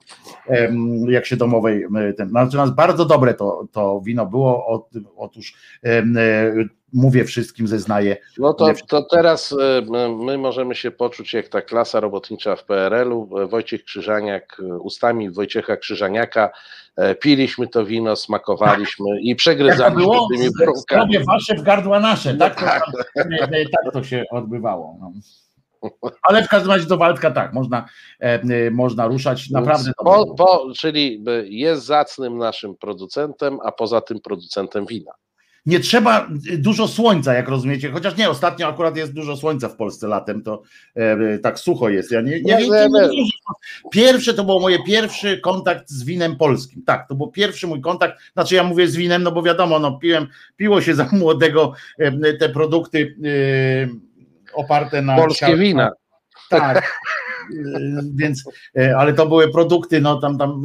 jak 1.07 1.25
się 1.25 1.37
domowej 1.37 1.85
ten. 2.17 2.31
Natomiast 2.31 2.51
znaczy 2.51 2.75
bardzo 2.75 3.05
dobre 3.05 3.33
to, 3.33 3.67
to 3.71 4.01
wino 4.05 4.25
było. 4.25 4.83
Otóż 5.17 5.53
mówię 6.93 7.25
wszystkim, 7.25 7.67
zeznaję. 7.67 8.17
No 8.37 8.53
to, 8.53 8.73
to 8.87 9.03
teraz 9.11 9.51
e, 9.51 9.81
my 10.25 10.37
możemy 10.37 10.75
się 10.75 10.91
poczuć 10.91 11.33
jak 11.33 11.47
ta 11.47 11.61
klasa 11.61 11.99
robotnicza 11.99 12.55
w 12.55 12.65
PRL-u. 12.65 13.29
Wojciech 13.47 13.83
Krzyżaniak, 13.83 14.57
e, 14.59 14.77
ustami 14.77 15.31
Wojciecha 15.31 15.77
Krzyżaniaka 15.77 16.51
e, 16.95 17.15
piliśmy 17.15 17.67
to 17.67 17.85
wino, 17.85 18.15
smakowaliśmy 18.15 19.21
i 19.21 19.35
przegryzaliśmy 19.35 20.01
było? 20.01 20.27
tymi 20.31 20.49
próbkami. 20.61 21.19
wasze 21.19 21.55
w 21.55 21.61
gardła 21.61 21.99
nasze, 21.99 22.33
tak? 22.35 22.61
No 22.61 22.67
tak. 22.67 22.85
To, 22.85 22.91
tak, 23.39 23.49
tak 23.49 23.93
to 23.93 24.03
się 24.03 24.23
odbywało. 24.31 24.97
No. 25.01 25.11
Ale 26.21 26.43
w 26.43 26.47
każdym 26.47 26.71
razie 26.71 26.85
do 26.85 26.97
Waldka 26.97 27.31
tak, 27.31 27.53
można, 27.53 27.85
e, 28.19 28.71
można 28.71 29.07
ruszać 29.07 29.49
naprawdę. 29.49 29.91
Bo, 30.03 30.33
bo, 30.37 30.73
czyli 30.77 31.23
jest 31.43 31.85
zacnym 31.85 32.37
naszym 32.37 32.75
producentem, 32.75 33.59
a 33.63 33.71
poza 33.71 34.01
tym 34.01 34.19
producentem 34.19 34.85
wina 34.85 35.11
nie 35.65 35.79
trzeba 35.79 36.29
dużo 36.57 36.87
słońca, 36.87 37.33
jak 37.33 37.47
rozumiecie, 37.47 37.91
chociaż 37.91 38.17
nie, 38.17 38.29
ostatnio 38.29 38.67
akurat 38.67 38.97
jest 38.97 39.13
dużo 39.13 39.37
słońca 39.37 39.69
w 39.69 39.75
Polsce 39.75 40.07
latem, 40.07 40.43
to 40.43 40.61
e, 40.95 41.39
tak 41.39 41.59
sucho 41.59 41.89
jest. 41.89 42.11
Ja 42.11 42.21
nie, 42.21 42.41
nie, 42.41 42.57
nie, 42.57 42.67
nie, 42.67 42.87
nie 42.89 43.29
Pierwsze 43.91 44.33
to 44.33 44.43
był 44.43 44.59
mój 44.59 44.83
pierwszy 44.83 45.37
kontakt 45.37 45.89
z 45.89 46.03
winem 46.03 46.35
polskim. 46.35 46.83
Tak, 46.85 47.07
to 47.07 47.15
był 47.15 47.31
pierwszy 47.31 47.67
mój 47.67 47.81
kontakt. 47.81 48.19
Znaczy 48.33 48.55
ja 48.55 48.63
mówię 48.63 48.87
z 48.87 48.95
winem, 48.95 49.23
no 49.23 49.31
bo 49.31 49.43
wiadomo, 49.43 49.79
no 49.79 49.97
piłem, 49.97 50.27
piło 50.55 50.81
się 50.81 50.95
za 50.95 51.09
młodego 51.11 51.73
e, 51.99 52.33
te 52.33 52.49
produkty 52.49 53.15
e, 53.23 54.53
oparte 54.53 55.01
na 55.01 55.15
polskie 55.15 55.57
wina. 55.57 55.91
Tak. 56.49 56.99
Więc, 58.15 58.43
ale 58.97 59.13
to 59.13 59.25
były 59.25 59.51
produkty, 59.51 60.01
no 60.01 60.19
tam, 60.21 60.37
tam 60.37 60.63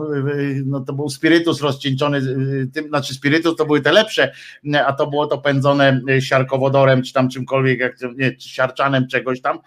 no 0.67 0.81
to 0.81 0.93
był 0.93 1.09
spirytus 1.09 1.61
rozcieńczony, 1.61 2.21
tym, 2.75 2.89
znaczy 2.89 3.15
spirytus 3.15 3.57
to 3.57 3.67
były 3.67 3.81
te 3.81 3.93
lepsze, 3.93 4.33
a 4.87 4.93
to 4.93 5.07
było 5.07 5.27
to 5.27 5.39
pędzone 5.39 6.01
siarkowodorem, 6.21 7.03
czy 7.03 7.13
tam 7.13 7.29
czymkolwiek, 7.29 7.81
jak, 7.81 7.97
nie, 8.17 8.35
siarczanem 8.39 9.09
czegoś 9.09 9.41
tam, 9.41 9.59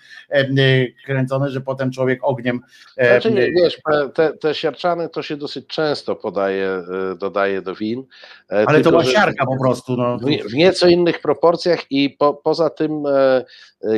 kręcone, 1.06 1.50
że 1.50 1.62
potem 1.62 1.92
człowiek 1.92 2.20
ogniem. 2.24 2.60
Znaczy, 2.98 3.32
wiesz, 3.56 3.82
te, 4.14 4.34
te 4.38 4.56
siarczane 4.56 5.10
to 5.10 5.24
się 5.24 5.38
dosyć 5.38 5.68
często 5.68 6.16
podaje, 6.16 6.84
dodaje 7.20 7.62
do 7.62 7.76
win. 7.76 8.04
Ale 8.50 8.66
tylko, 8.66 8.84
to 8.84 8.90
była 8.90 9.04
siarka 9.04 9.46
po 9.46 9.60
prostu. 9.60 9.98
No. 9.98 10.20
W, 10.50 10.54
nieco 10.54 10.88
innych 10.88 11.22
proporcjach 11.22 11.92
i 11.92 12.10
po, 12.10 12.34
poza 12.34 12.70
tym 12.70 13.04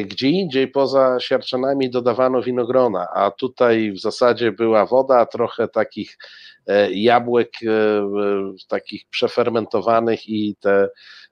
gdzie 0.05 0.29
indziej 0.29 0.67
poza 0.67 1.19
siarczanami 1.19 1.89
dodawano 1.89 2.41
winogrona, 2.41 3.02
a 3.13 3.31
tutaj 3.31 3.91
w 3.91 3.99
zasadzie 3.99 4.51
była 4.51 4.85
woda, 4.85 5.25
trochę 5.25 5.67
takich 5.67 6.17
e, 6.67 6.91
jabłek 6.91 7.53
e, 7.63 7.69
takich 8.67 9.05
przefermentowanych 9.09 10.29
i 10.29 10.55
te 10.59 10.89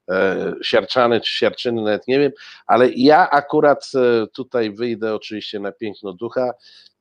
e, 0.09 0.53
siarczany 0.63 1.21
czy 1.21 1.31
siarczyny, 1.31 1.81
nawet 1.81 2.07
nie 2.07 2.19
wiem, 2.19 2.31
ale 2.67 2.89
ja 2.89 3.29
akurat 3.29 3.91
tutaj 4.33 4.71
wyjdę 4.71 5.15
oczywiście 5.15 5.59
na 5.59 5.71
piękno 5.71 6.13
ducha, 6.13 6.51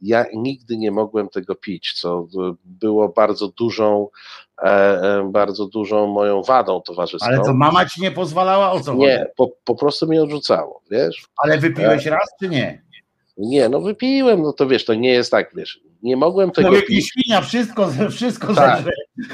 ja 0.00 0.24
nigdy 0.34 0.76
nie 0.76 0.90
mogłem 0.90 1.28
tego 1.28 1.54
pić, 1.54 1.92
co 1.92 2.26
było 2.64 3.08
bardzo 3.08 3.48
dużą, 3.48 4.08
bardzo 5.24 5.66
dużą 5.66 6.06
moją 6.06 6.42
wadą 6.42 6.80
towarzyską. 6.80 7.26
Ale 7.26 7.40
to 7.40 7.54
mama 7.54 7.86
ci 7.86 8.02
nie 8.02 8.10
pozwalała 8.10 8.72
o 8.72 8.80
co? 8.80 8.94
Nie, 8.94 9.26
po, 9.36 9.50
po 9.64 9.74
prostu 9.74 10.06
mnie 10.06 10.22
odrzucało, 10.22 10.82
wiesz? 10.90 11.24
Ale 11.36 11.58
wypiłeś 11.58 12.06
raz 12.06 12.28
czy 12.40 12.48
nie? 12.48 12.89
Nie, 13.40 13.68
no 13.68 13.80
wypiłem, 13.80 14.42
no 14.42 14.52
to 14.52 14.66
wiesz, 14.66 14.84
to 14.84 14.94
nie 14.94 15.12
jest 15.12 15.30
tak, 15.30 15.50
wiesz, 15.56 15.80
nie 16.02 16.16
mogłem 16.16 16.50
tego 16.50 16.68
Człowiek 16.68 16.86
pić. 16.86 17.06
świnia, 17.08 17.40
wszystko, 17.40 17.88
wszystko 18.10 18.54
tak. 18.54 18.84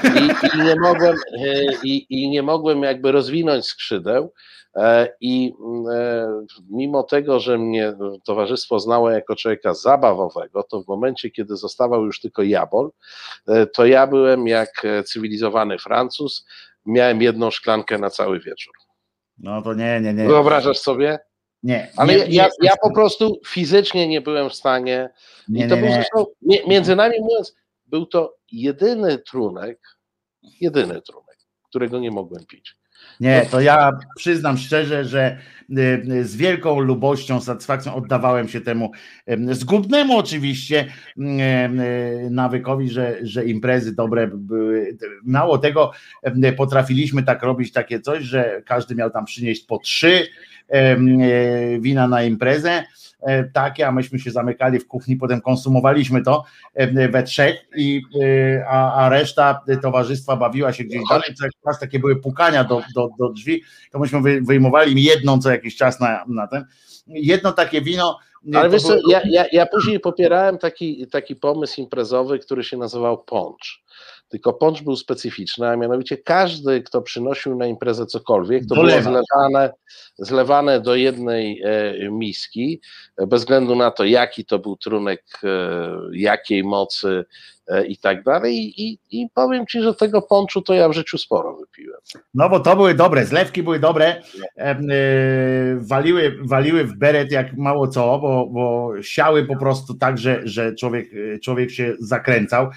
I, 0.04 0.56
I, 0.56 0.62
nie 0.64 0.76
mogłem, 0.76 1.16
e, 1.38 1.62
i, 1.84 2.06
I 2.10 2.30
nie 2.30 2.42
mogłem 2.42 2.82
jakby 2.82 3.12
rozwinąć 3.12 3.66
skrzydeł 3.66 4.32
e, 4.76 5.08
i 5.20 5.52
e, 5.92 6.28
mimo 6.70 7.02
tego, 7.02 7.40
że 7.40 7.58
mnie 7.58 7.94
towarzystwo 8.24 8.80
znało 8.80 9.10
jako 9.10 9.36
człowieka 9.36 9.74
zabawowego, 9.74 10.62
to 10.62 10.82
w 10.82 10.88
momencie, 10.88 11.30
kiedy 11.30 11.56
zostawał 11.56 12.04
już 12.04 12.20
tylko 12.20 12.42
jabol, 12.42 12.90
to 13.74 13.86
ja 13.86 14.06
byłem 14.06 14.46
jak 14.46 14.82
cywilizowany 15.04 15.78
Francuz, 15.78 16.46
miałem 16.86 17.22
jedną 17.22 17.50
szklankę 17.50 17.98
na 17.98 18.10
cały 18.10 18.40
wieczór. 18.40 18.72
No 19.38 19.62
to 19.62 19.74
nie, 19.74 20.00
nie, 20.00 20.14
nie. 20.14 20.26
Wyobrażasz 20.26 20.78
sobie? 20.78 21.18
Nie. 21.66 21.93
Ale 21.97 22.12
nie, 22.14 22.18
ja, 22.18 22.26
ja, 22.28 22.48
ja, 22.62 22.76
po 22.82 22.94
prostu 22.94 23.40
fizycznie 23.47 24.09
nie 24.09 24.20
byłem 24.20 24.51
w 24.51 24.55
stanie. 24.55 25.10
Nie, 25.48 25.66
I 25.66 25.68
to 25.68 25.74
nie, 25.74 25.80
był 25.80 25.90
nie. 25.90 25.94
zresztą, 25.94 26.26
między 26.66 26.97
nami 26.97 27.14
mówiąc, 27.20 27.56
był 27.86 28.06
to 28.06 28.36
jedyny 28.52 29.18
trunek, 29.18 29.80
jedyny 30.60 31.02
trunek, 31.02 31.38
którego 31.68 31.98
nie 31.98 32.10
mogłem 32.10 32.47
pić. 32.47 32.76
Nie, 33.20 33.46
to 33.50 33.60
ja 33.60 33.92
przyznam 34.16 34.58
szczerze, 34.58 35.04
że 35.04 35.38
y, 35.70 36.24
z 36.24 36.36
wielką 36.36 36.80
lubością, 36.80 37.40
satysfakcją 37.40 37.94
oddawałem 37.94 38.48
się 38.48 38.60
temu 38.60 38.90
zgubnemu 39.50 40.18
oczywiście 40.18 40.86
y, 41.18 41.22
nawykowi, 42.30 42.90
że, 42.90 43.16
że 43.22 43.44
imprezy 43.44 43.94
dobre 43.94 44.30
były. 44.34 44.96
Mało 45.24 45.58
tego, 45.58 45.92
potrafiliśmy 46.56 47.22
tak 47.22 47.42
robić 47.42 47.72
takie 47.72 48.00
coś, 48.00 48.24
że 48.24 48.62
każdy 48.64 48.94
miał 48.94 49.10
tam 49.10 49.24
przynieść 49.24 49.66
po 49.66 49.78
trzy 49.78 50.26
wina 51.80 52.08
na 52.08 52.22
imprezę 52.22 52.84
takie, 53.52 53.86
a 53.86 53.93
myśmy 53.93 54.18
się 54.18 54.30
zamykali 54.30 54.78
w 54.78 54.86
kuchni, 54.86 55.16
potem 55.16 55.40
konsumowaliśmy 55.40 56.22
to 56.22 56.44
e, 56.74 57.09
we 57.09 57.22
trzech, 57.22 57.56
i, 57.76 58.02
e, 58.22 58.64
a, 58.68 58.94
a 58.94 59.09
reszta 59.09 59.62
towarzystwa 59.82 60.36
bawiła 60.36 60.72
się 60.72 60.84
gdzieś 60.84 61.02
dalej. 61.10 61.34
Co 61.34 61.44
jakiś 61.44 61.60
czas 61.64 61.80
takie 61.80 61.98
były 61.98 62.16
pukania 62.16 62.64
do, 62.64 62.82
do, 62.94 63.09
do 63.18 63.28
drzwi, 63.28 63.62
to 63.90 63.98
myśmy 63.98 64.40
wyjmowali 64.43 65.05
jedną 65.05 65.38
co 65.38 65.51
jakiś 65.51 65.76
czas 65.76 66.01
na, 66.01 66.24
na 66.28 66.47
ten. 66.47 66.64
Jedno 67.06 67.52
takie 67.52 67.80
wino. 67.80 68.18
Ale 68.55 68.70
wiesz 68.70 68.82
co, 68.82 68.97
ja, 69.09 69.20
ja, 69.24 69.44
ja 69.52 69.66
później 69.66 70.01
popierałem 70.01 70.59
taki, 70.59 71.06
taki 71.06 71.36
pomysł 71.36 71.80
imprezowy, 71.80 72.38
który 72.38 72.64
się 72.64 72.76
nazywał 72.76 73.24
Poncz 73.24 73.85
tylko 74.28 74.53
poncz 74.53 74.82
był 74.82 74.97
specyficzny, 74.97 75.69
a 75.69 75.77
mianowicie 75.77 76.16
każdy, 76.16 76.82
kto 76.82 77.03
przynosił 77.03 77.57
na 77.57 77.66
imprezę 77.66 78.07
cokolwiek, 78.07 78.66
to 78.66 78.74
Dolewa. 78.74 79.11
było 79.11 79.23
zlewane, 79.32 79.73
zlewane 80.19 80.81
do 80.81 80.94
jednej 80.94 81.62
e, 81.65 82.11
miski, 82.11 82.81
bez 83.27 83.40
względu 83.43 83.77
na 83.77 83.90
to, 83.90 84.05
jaki 84.05 84.44
to 84.44 84.59
był 84.59 84.77
trunek, 84.77 85.24
e, 85.44 85.48
jakiej 86.12 86.65
mocy, 86.65 87.24
E, 87.55 87.55
i 87.88 87.97
tak 87.97 88.22
dalej. 88.22 88.82
I, 88.82 88.98
i 89.10 89.28
powiem 89.34 89.66
Ci, 89.66 89.82
że 89.82 89.94
tego 89.94 90.22
ponczu 90.22 90.62
to 90.62 90.74
ja 90.74 90.88
w 90.88 90.93
życiu 90.93 91.18
sporo 91.18 91.56
wypiłem. 91.56 92.01
No 92.34 92.48
bo 92.48 92.60
to 92.60 92.76
były 92.76 92.94
dobre, 92.94 93.24
zlewki 93.24 93.62
były 93.62 93.80
dobre, 93.80 94.22
e, 94.56 94.76
waliły, 95.80 96.38
waliły 96.43 96.84
w 96.84 96.98
beret 96.98 97.32
jak 97.32 97.56
mało 97.56 97.88
co, 97.88 98.18
bo, 98.18 98.47
bo 98.47 98.93
siały 99.02 99.44
po 99.44 99.56
prostu 99.56 99.94
tak, 99.94 100.18
że, 100.18 100.40
że 100.44 100.74
człowiek, 100.74 101.10
człowiek 101.43 101.70
się 101.70 101.94
zakręcał. 101.98 102.68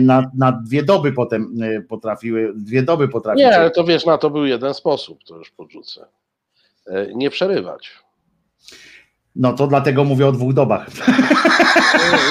Na, 0.00 0.22
na 0.34 0.52
dwie 0.52 0.82
doby 0.82 1.12
potem 1.12 1.54
potrafiły, 1.88 2.52
dwie 2.56 2.82
doby 2.82 3.08
potrafiły. 3.08 3.46
Nie, 3.46 3.56
ale 3.56 3.70
to 3.70 3.84
wiesz, 3.84 4.06
na 4.06 4.18
to 4.18 4.30
był 4.30 4.46
jeden 4.46 4.74
sposób, 4.74 5.24
to 5.24 5.36
już 5.36 5.50
podrzucę. 5.50 6.06
E, 6.86 7.14
nie 7.14 7.30
przerywać. 7.30 8.07
No 9.38 9.52
to 9.52 9.66
dlatego 9.66 10.04
mówię 10.04 10.26
o 10.26 10.32
dwóch 10.32 10.54
dobach. 10.54 10.86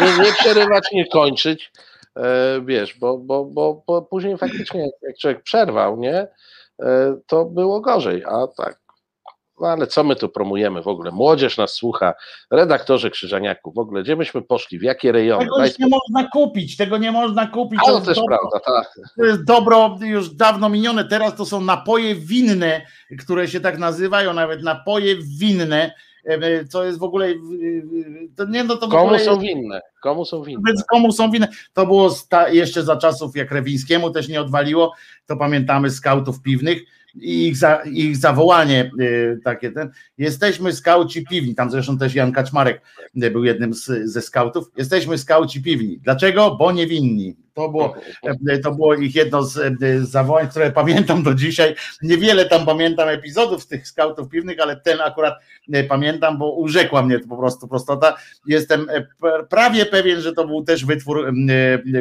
Nie, 0.01 0.23
nie 0.23 0.33
przerywać, 0.33 0.83
nie 0.91 1.07
kończyć, 1.07 1.71
e, 2.15 2.61
wiesz, 2.65 2.97
bo, 2.99 3.17
bo, 3.17 3.45
bo, 3.45 3.83
bo 3.87 4.01
później 4.01 4.37
faktycznie 4.37 4.89
jak 5.01 5.17
człowiek 5.17 5.43
przerwał, 5.43 5.97
nie, 5.97 6.27
e, 6.79 7.17
to 7.27 7.45
było 7.45 7.81
gorzej, 7.81 8.23
a 8.25 8.47
tak. 8.57 8.79
No 9.61 9.67
ale 9.67 9.87
co 9.87 10.03
my 10.03 10.15
tu 10.15 10.29
promujemy 10.29 10.81
w 10.81 10.87
ogóle? 10.87 11.11
Młodzież 11.11 11.57
nas 11.57 11.73
słucha, 11.73 12.13
redaktorzy 12.51 13.11
Krzyżaniaku, 13.11 13.71
w 13.71 13.79
ogóle 13.79 14.03
gdzie 14.03 14.15
myśmy 14.15 14.41
poszli, 14.41 14.79
w 14.79 14.83
jakie 14.83 15.11
rejony? 15.11 15.45
Tego 15.45 15.65
już 15.65 15.79
nie 15.79 15.87
można 15.87 16.29
kupić, 16.33 16.77
tego 16.77 16.97
nie 16.97 17.11
można 17.11 17.47
kupić. 17.47 17.79
Ale 17.83 17.99
to 17.99 18.05
też 18.05 18.17
dobro, 18.17 18.37
prawda, 18.37 18.59
tak. 18.59 18.93
To 19.17 19.25
jest 19.25 19.43
dobro 19.43 19.97
już 20.01 20.29
dawno 20.29 20.69
minione, 20.69 21.05
teraz 21.05 21.35
to 21.35 21.45
są 21.45 21.61
napoje 21.61 22.15
winne, 22.15 22.81
które 23.19 23.47
się 23.47 23.59
tak 23.59 23.77
nazywają, 23.77 24.33
nawet 24.33 24.63
napoje 24.63 25.15
winne, 25.15 25.93
co 26.69 26.85
jest 26.85 26.99
w 26.99 27.03
ogóle. 27.03 27.33
To 28.35 28.45
nie, 28.45 28.63
no 28.63 28.77
to 28.77 28.87
komu 28.87 29.03
ogóle, 29.03 29.19
są 29.19 29.39
winne? 29.39 29.81
Komu 30.01 30.25
są 30.25 30.43
winne? 30.43 30.61
Więc 30.67 30.83
komu 30.83 31.11
są 31.11 31.31
winne? 31.31 31.47
To 31.73 31.85
było 31.85 32.09
sta, 32.09 32.49
jeszcze 32.49 32.83
za 32.83 32.97
czasów, 32.97 33.35
jak 33.35 33.51
Rewińskiemu 33.51 34.11
też 34.11 34.27
nie 34.27 34.41
odwaliło, 34.41 34.93
to 35.25 35.37
pamiętamy 35.37 35.89
skautów 35.89 36.41
piwnych 36.41 36.83
i 37.15 37.47
ich, 37.47 37.57
za, 37.57 37.83
ich 37.83 38.17
zawołanie 38.17 38.91
y, 38.99 39.39
takie 39.43 39.71
ten. 39.71 39.91
Jesteśmy 40.17 40.73
skauci 40.73 41.25
piwni, 41.25 41.55
tam 41.55 41.71
zresztą 41.71 41.97
też 41.97 42.15
Jan 42.15 42.31
Kaczmarek 42.31 42.81
y, 43.23 43.31
był 43.31 43.43
jednym 43.43 43.73
z, 43.73 43.85
ze 43.85 44.21
skautów. 44.21 44.71
Jesteśmy 44.77 45.17
skauci 45.17 45.61
piwni. 45.61 45.99
Dlaczego? 45.99 46.55
Bo 46.55 46.71
niewinni. 46.71 47.35
To 47.57 47.69
było, 47.69 47.95
e, 48.49 48.57
to 48.57 48.71
było 48.71 48.93
ich 48.93 49.15
jedno 49.15 49.43
z, 49.43 49.57
e, 49.57 49.75
zawołań, 50.01 50.47
które 50.47 50.71
pamiętam 50.71 51.23
do 51.23 51.33
dzisiaj. 51.33 51.75
Niewiele 52.01 52.45
tam 52.45 52.65
pamiętam 52.65 53.09
epizodów 53.09 53.63
z 53.63 53.67
tych 53.67 53.87
skautów 53.87 54.29
piwnych, 54.29 54.59
ale 54.59 54.75
ten 54.75 55.01
akurat 55.01 55.33
e, 55.73 55.83
pamiętam, 55.83 56.37
bo 56.37 56.51
urzekła 56.51 57.01
mnie 57.01 57.19
to 57.19 57.27
po 57.27 57.37
prostu 57.37 57.67
prostota. 57.67 58.17
Jestem 58.47 58.87
prawie 59.49 59.85
pewien, 59.85 60.21
że 60.21 60.33
to 60.33 60.47
był 60.47 60.63
też 60.63 60.85
wytwór 60.85 61.33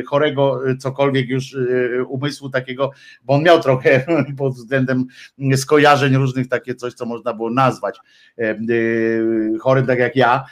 chorego, 0.07 0.61
cokolwiek 0.79 1.29
już 1.29 1.57
umysłu 2.09 2.51
takiego, 2.51 2.91
bo 3.25 3.35
on 3.35 3.43
miał 3.43 3.61
trochę 3.61 4.07
pod 4.39 4.55
względem 4.55 5.07
skojarzeń 5.57 6.17
różnych 6.17 6.49
takie 6.49 6.75
coś, 6.75 6.95
co 6.95 7.07
można 7.07 7.35
było 7.35 7.51
nazwać 7.51 7.99
chorym 9.61 9.87
tak 9.87 9.99
jak 9.99 10.17
ja, 10.17 10.45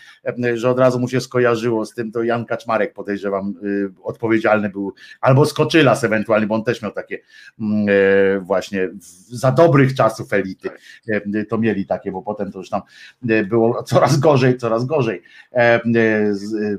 że 0.54 0.70
od 0.70 0.78
razu 0.78 1.00
mu 1.00 1.08
się 1.08 1.20
skojarzyło 1.20 1.86
z 1.86 1.94
tym, 1.94 2.12
to 2.12 2.22
Jan 2.22 2.44
Kaczmarek 2.44 2.94
podejrzewam 2.94 3.54
odpowiedzialny 4.02 4.70
był 4.70 4.93
albo 5.20 5.46
Skoczylas 5.46 6.04
ewentualnie, 6.04 6.46
bo 6.46 6.54
on 6.54 6.64
też 6.64 6.82
miał 6.82 6.92
takie 6.92 7.18
mm, 7.60 7.86
e, 7.88 8.40
właśnie 8.40 8.88
za 9.28 9.52
dobrych 9.52 9.94
czasów 9.94 10.32
elity 10.32 10.70
e, 11.08 11.44
to 11.44 11.58
mieli 11.58 11.86
takie, 11.86 12.12
bo 12.12 12.22
potem 12.22 12.52
to 12.52 12.58
już 12.58 12.70
tam 12.70 12.82
e, 13.28 13.44
było 13.44 13.82
coraz 13.82 14.18
gorzej, 14.18 14.56
coraz 14.56 14.84
gorzej. 14.84 15.22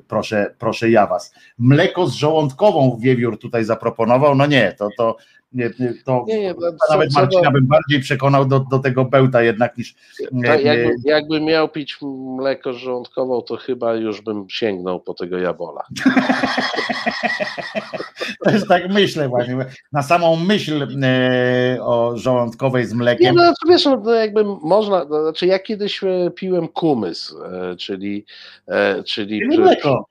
Proszę, 0.07 0.55
proszę 0.59 0.89
ja 0.89 1.07
was. 1.07 1.33
Mleko 1.57 2.07
z 2.07 2.13
żołądkową 2.13 2.97
wiewiór 3.01 3.39
tutaj 3.39 3.63
zaproponował, 3.63 4.35
no 4.35 4.45
nie, 4.45 4.73
to, 4.73 4.89
to 4.97 5.17
to 6.05 6.25
nie, 6.27 6.39
nie, 6.39 6.55
nawet 6.89 7.13
co, 7.13 7.19
Marcina 7.19 7.51
bym 7.51 7.67
bardziej 7.67 7.99
przekonał 7.99 8.45
do, 8.45 8.59
do 8.59 8.79
tego 8.79 9.05
bełta 9.05 9.41
jednak 9.41 9.77
niż. 9.77 9.95
Tak, 10.45 10.63
jakby, 10.63 10.95
jakby 11.03 11.41
miał 11.41 11.69
pić 11.69 11.97
mleko 12.37 12.73
żołądkową, 12.73 13.41
to 13.41 13.57
chyba 13.57 13.93
już 13.93 14.21
bym 14.21 14.45
sięgnął 14.49 14.99
po 14.99 15.13
tego 15.13 15.37
jabola. 15.37 15.83
Też 18.43 18.67
tak 18.67 18.89
myślę 18.89 19.29
właśnie. 19.29 19.57
Na 19.91 20.03
samą 20.03 20.35
myśl 20.35 20.87
e, 21.03 21.77
o 21.81 22.17
żołądkowej 22.17 22.85
z 22.85 22.93
mlekiem. 22.93 23.35
Nie, 23.35 23.43
no 23.43 23.53
wiesz, 23.69 23.85
no, 23.85 24.13
jakby 24.13 24.43
można, 24.63 25.05
no, 25.09 25.23
znaczy 25.23 25.47
ja 25.47 25.59
kiedyś 25.59 26.03
e, 26.03 26.31
piłem 26.35 26.67
kumys, 26.67 27.35
e, 27.51 27.75
czyli 27.75 28.25
czyli, 29.05 29.05
czyli 29.05 29.57
mleko. 29.57 30.05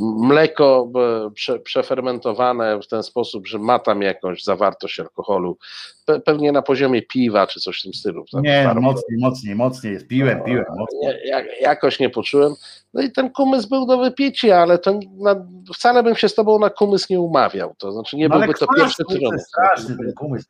Mleko 0.00 0.90
e, 1.26 1.30
prze, 1.30 1.58
przefermentowane 1.58 2.80
w 2.80 2.88
ten 2.88 3.02
sposób, 3.02 3.46
że 3.46 3.58
ma 3.58 3.78
tam 3.78 4.02
jakąś 4.02 4.44
zawartość 4.44 5.00
alkoholu, 5.00 5.58
pe, 6.04 6.20
pewnie 6.20 6.52
na 6.52 6.62
poziomie 6.62 7.02
piwa 7.02 7.46
czy 7.46 7.60
coś 7.60 7.80
w 7.80 7.82
tym 7.82 7.94
stylu. 7.94 8.24
Nie, 8.32 8.74
mocniej, 8.80 9.18
mocniej, 9.18 9.54
mocniej 9.54 9.92
jest, 9.92 10.06
piłem, 10.06 10.42
piłem. 10.42 10.64
Mocniej. 10.76 11.28
Jak, 11.28 11.46
jakoś 11.60 12.00
nie 12.00 12.10
poczułem. 12.10 12.54
No 12.94 13.02
i 13.02 13.12
ten 13.12 13.30
kumys 13.30 13.66
był 13.66 13.86
do 13.86 13.98
wypicia, 13.98 14.56
ale 14.56 14.78
to 14.78 15.00
na, 15.18 15.46
wcale 15.74 16.02
bym 16.02 16.16
się 16.16 16.28
z 16.28 16.34
tobą 16.34 16.58
na 16.58 16.70
kumys 16.70 17.10
nie 17.10 17.20
umawiał. 17.20 17.74
To 17.78 17.92
znaczy 17.92 18.16
nie 18.16 18.28
no 18.28 18.38
byłby 18.38 18.54
to 18.54 18.66
pierwszy 18.76 19.04
trunek. 19.04 19.40
straszny 19.40 19.96
ten 19.96 20.12
kumys. 20.12 20.48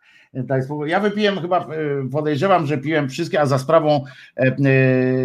Ja 0.86 1.00
wypiłem 1.00 1.40
chyba, 1.40 1.60
e, 1.60 1.66
podejrzewam, 2.12 2.66
że 2.66 2.78
piłem 2.78 3.08
wszystkie, 3.08 3.40
a 3.40 3.46
za 3.46 3.58
sprawą 3.58 4.04
e, 4.36 4.56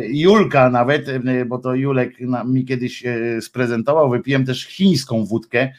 Julka 0.08 0.70
nawet, 0.70 1.06
bo 1.46 1.58
to 1.58 1.76
Julek 1.76 2.14
mi 2.46 2.66
kiedyś 2.66 3.04
sprezentował, 3.42 4.11
wypiłem 4.12 4.46
też 4.46 4.66
chińską 4.68 5.26
wódkę, 5.26 5.70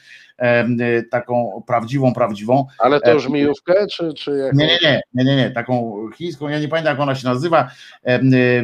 taką 1.10 1.62
prawdziwą, 1.66 2.14
prawdziwą. 2.14 2.66
Ale 2.78 3.00
to 3.00 3.12
już 3.12 3.28
mijówkę, 3.28 3.86
czy, 3.86 4.14
czy 4.14 4.30
jak? 4.30 4.54
Nie, 4.54 4.66
nie, 4.66 5.00
nie, 5.14 5.24
nie, 5.24 5.36
nie, 5.36 5.50
taką 5.50 5.94
chińską, 6.14 6.48
ja 6.48 6.58
nie 6.58 6.68
pamiętam 6.68 6.92
jak 6.92 7.00
ona 7.00 7.14
się 7.14 7.28
nazywa, 7.28 7.70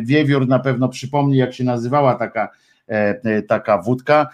Wiewiór 0.02 0.48
na 0.48 0.58
pewno 0.58 0.88
przypomni 0.88 1.36
jak 1.36 1.54
się 1.54 1.64
nazywała 1.64 2.14
taka, 2.14 2.48
taka 3.48 3.82
wódka, 3.82 4.28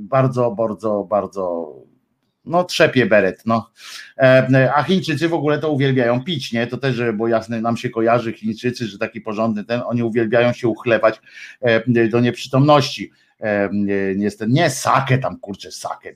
bardzo, 0.00 0.50
bardzo, 0.50 1.06
bardzo 1.10 1.74
no 2.44 2.64
trzepie 2.64 3.06
beret, 3.06 3.42
no. 3.46 3.70
E, 4.18 4.72
a 4.74 4.82
Chińczycy 4.82 5.28
w 5.28 5.34
ogóle 5.34 5.58
to 5.58 5.70
uwielbiają 5.70 6.24
pić, 6.24 6.52
nie? 6.52 6.66
To 6.66 6.76
też, 6.76 7.02
bo 7.14 7.28
jasne, 7.28 7.60
nam 7.60 7.76
się 7.76 7.90
kojarzy 7.90 8.32
Chińczycy, 8.32 8.86
że 8.86 8.98
taki 8.98 9.20
porządny 9.20 9.64
ten, 9.64 9.80
oni 9.84 10.02
uwielbiają 10.02 10.52
się 10.52 10.68
uchlewać 10.68 11.20
e, 11.60 12.08
do 12.08 12.20
nieprzytomności. 12.20 13.10
Niestety, 14.16 14.52
nie 14.52 14.70
sakę 14.70 15.18
tam, 15.18 15.38
kurczę, 15.40 15.72
sakę. 15.72 16.12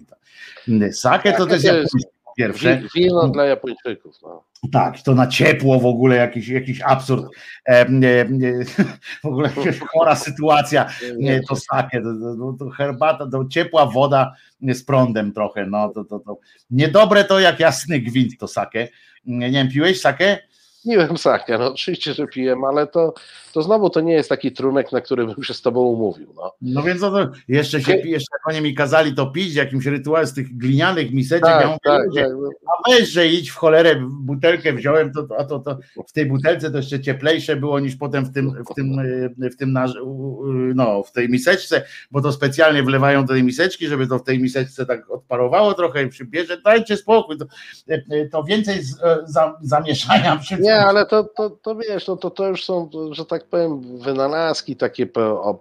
Sakę 0.92 1.32
to 1.32 1.46
też 1.46 1.64
japoński 1.64 2.16
pierwsze. 2.36 2.82
Wino 2.94 3.28
dla 3.28 3.44
Japończyków. 3.44 4.14
No. 4.22 4.44
Tak, 4.72 5.02
to 5.02 5.14
na 5.14 5.26
ciepło 5.26 5.80
w 5.80 5.86
ogóle 5.86 6.16
jakiś, 6.16 6.48
jakiś 6.48 6.80
absurd. 6.80 7.26
E, 7.68 7.80
e, 7.80 7.86
w 9.24 9.26
ogóle 9.26 9.50
chora 9.88 10.16
sytuacja. 10.16 10.88
Nie, 11.18 11.40
to 11.40 11.56
sakę, 11.56 12.02
to, 12.02 12.36
to, 12.36 12.56
to, 12.58 12.70
herbata, 12.70 13.26
to 13.30 13.44
ciepła 13.48 13.86
woda 13.86 14.34
z 14.60 14.84
prądem 14.84 15.32
trochę. 15.32 15.66
No, 15.66 15.88
to, 15.88 16.04
to, 16.04 16.18
to. 16.18 16.38
Niedobre 16.70 17.24
to 17.24 17.40
jak 17.40 17.60
jasny 17.60 18.00
gwint 18.00 18.38
to 18.38 18.48
sakę. 18.48 18.88
Nie 19.26 19.50
wiem, 19.50 19.68
piłeś 19.68 20.00
sakę? 20.00 20.38
Piłem 20.86 21.18
sakę, 21.18 21.58
no 21.58 21.72
oczywiście, 21.72 22.14
że 22.14 22.26
piłem, 22.26 22.64
ale 22.64 22.86
to, 22.86 23.14
to 23.52 23.62
znowu 23.62 23.90
to 23.90 24.00
nie 24.00 24.12
jest 24.12 24.28
taki 24.28 24.52
trunek, 24.52 24.92
na 24.92 25.00
który 25.00 25.26
bym 25.26 25.44
się 25.44 25.54
z 25.54 25.62
tobą 25.62 25.80
umówił. 25.80 26.32
No, 26.36 26.52
no 26.62 26.82
więc 26.82 27.00
no 27.00 27.10
to 27.10 27.30
jeszcze 27.48 27.80
się 27.80 27.94
pije, 27.94 28.14
jeszcze 28.14 28.36
oni 28.46 28.60
mi 28.60 28.74
kazali 28.74 29.14
to 29.14 29.26
pić, 29.26 29.54
jakimś 29.54 29.86
rytuałem 29.86 30.26
z 30.26 30.34
tych 30.34 30.56
glinianych 30.56 31.12
miseczek. 31.12 31.44
Tak, 31.44 31.60
ja 31.60 31.66
mówię, 31.66 31.78
tak, 31.84 32.02
tak, 32.14 32.26
no. 32.40 32.50
A 32.66 32.90
weź, 32.90 33.08
że 33.08 33.28
idź 33.28 33.50
w 33.50 33.56
cholerę, 33.56 33.96
butelkę 34.20 34.72
wziąłem, 34.72 35.12
to, 35.12 35.28
a 35.38 35.44
to, 35.44 35.58
to 35.58 35.78
w 36.08 36.12
tej 36.12 36.26
butelce 36.26 36.70
to 36.70 36.76
jeszcze 36.76 37.00
cieplejsze 37.00 37.56
było 37.56 37.80
niż 37.80 37.96
potem 37.96 38.24
w 38.24 38.32
tym, 38.32 38.64
w 38.70 38.74
tym, 38.74 38.96
w 39.52 39.56
tym 39.56 39.78
no, 40.74 41.02
w 41.02 41.12
tej 41.12 41.28
miseczce, 41.28 41.84
bo 42.10 42.20
to 42.20 42.32
specjalnie 42.32 42.82
wlewają 42.82 43.24
do 43.24 43.32
tej 43.32 43.42
miseczki, 43.42 43.86
żeby 43.86 44.06
to 44.06 44.18
w 44.18 44.24
tej 44.24 44.38
miseczce 44.38 44.86
tak 44.86 45.10
odparowało 45.10 45.74
trochę 45.74 46.02
i 46.02 46.08
przybierze, 46.08 46.60
dajcie 46.60 46.96
spokój, 46.96 47.38
to, 47.38 47.46
to 48.32 48.44
więcej 48.44 48.82
z, 48.82 48.96
za, 49.24 49.58
zamieszania 49.62 50.36
przy 50.36 50.56
Nie, 50.60 50.75
ale 50.78 51.06
to, 51.06 51.24
to, 51.24 51.50
to 51.50 51.76
wiesz, 51.76 52.06
no 52.06 52.16
to, 52.16 52.30
to 52.30 52.48
już 52.48 52.64
są, 52.64 52.90
że 53.10 53.24
tak 53.24 53.44
powiem, 53.44 53.98
wynalazki, 53.98 54.76
takie 54.76 55.06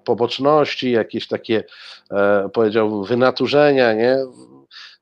poboczności, 0.04 0.92
jakieś 0.92 1.28
takie, 1.28 1.64
e, 2.12 2.50
powiedziałbym, 2.54 3.04
wynaturzenia, 3.04 3.94
nie? 3.94 4.18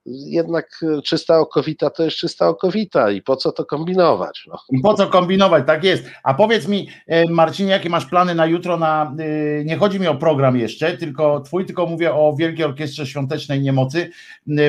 Jednak 0.06 0.86
czysta 1.06 1.40
okowita 1.40 1.90
to 1.90 2.04
jest 2.04 2.18
czysta 2.18 2.48
okowita 2.48 3.12
i 3.12 3.22
po 3.22 3.36
co 3.36 3.52
to 3.52 3.66
kombinować? 3.66 4.46
No. 4.48 4.60
Po 4.84 4.94
co 4.94 5.08
kombinować, 5.08 5.64
tak 5.68 5.84
jest. 5.84 6.10
A 6.24 6.34
powiedz 6.34 6.68
mi, 6.68 6.90
e, 7.08 7.30
Marcinie, 7.30 7.72
jakie 7.72 7.90
masz 7.90 8.06
plany 8.06 8.36
na 8.36 8.46
jutro? 8.46 8.78
Na, 8.78 9.16
e, 9.20 9.66
nie 9.66 9.78
chodzi 9.78 10.00
mi 10.00 10.08
o 10.08 10.16
program 10.16 10.58
jeszcze, 10.58 10.98
tylko 10.98 11.40
twój, 11.40 11.66
tylko 11.66 11.86
mówię 11.86 12.14
o 12.14 12.36
Wielkiej 12.36 12.66
Orkiestrze 12.66 13.06
Świątecznej 13.06 13.62
Niemocy, 13.62 14.10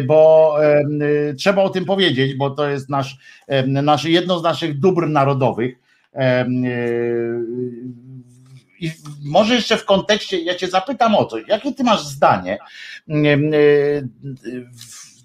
bo 0.06 0.56
trzeba 1.38 1.62
o 1.62 1.70
tym 1.70 1.84
powiedzieć, 1.84 2.34
bo 2.34 2.50
to 2.50 2.68
jest 2.68 2.90
nasz, 2.90 3.18
nasz 3.66 4.04
jedno 4.04 4.38
z 4.38 4.42
naszych 4.42 4.78
dóbr 4.78 5.08
narodowych. 5.08 5.78
I 8.80 8.90
może 9.24 9.54
jeszcze 9.54 9.76
w 9.76 9.84
kontekście, 9.84 10.38
ja 10.38 10.54
Cię 10.54 10.68
zapytam 10.68 11.14
o 11.14 11.24
to, 11.24 11.38
jakie 11.38 11.72
Ty 11.72 11.84
masz 11.84 12.04
zdanie 12.06 12.58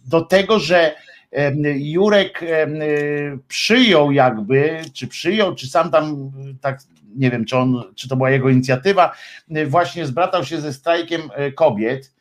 do 0.10 0.22
tego, 0.22 0.60
że 0.60 0.96
Jurek 1.76 2.42
przyjął 3.48 4.12
jakby, 4.12 4.82
czy 4.94 5.08
przyjął, 5.08 5.56
czy 5.56 5.68
sam 5.68 5.92
tam 5.92 6.32
tak, 6.62 6.80
nie 7.16 7.32
wiem, 7.32 7.46
czy 7.46 7.58
on, 7.58 7.84
czy 7.96 8.10
to 8.10 8.16
była 8.16 8.30
jego 8.30 8.50
inicjatywa, 8.50 9.16
właśnie 9.68 10.06
zbratał 10.06 10.46
się 10.46 10.62
ze 10.62 10.74
strajkiem 10.74 11.22
kobiet 11.56 12.14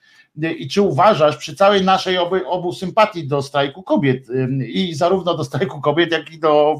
i 0.58 0.68
czy 0.68 0.82
uważasz 0.82 1.36
przy 1.36 1.56
całej 1.56 1.84
naszej 1.84 2.18
obu, 2.18 2.36
obu 2.46 2.72
sympatii 2.72 3.28
do 3.28 3.42
strajku 3.42 3.82
kobiet 3.82 4.26
i 4.66 4.94
zarówno 4.94 5.36
do 5.36 5.44
strajku 5.44 5.80
kobiet, 5.80 6.12
jak 6.12 6.32
i 6.32 6.38
do 6.38 6.76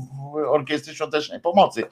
Orkiestry 0.49 0.95
Świątecznej 0.95 1.41
Pomocy, 1.41 1.85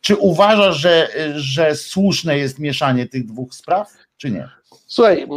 czy 0.00 0.16
uważasz, 0.16 0.76
że, 0.76 1.08
że 1.34 1.74
słuszne 1.74 2.38
jest 2.38 2.58
mieszanie 2.58 3.06
tych 3.06 3.26
dwóch 3.26 3.54
spraw, 3.54 3.92
czy 4.16 4.30
nie? 4.30 4.48
Słuchaj, 4.86 5.28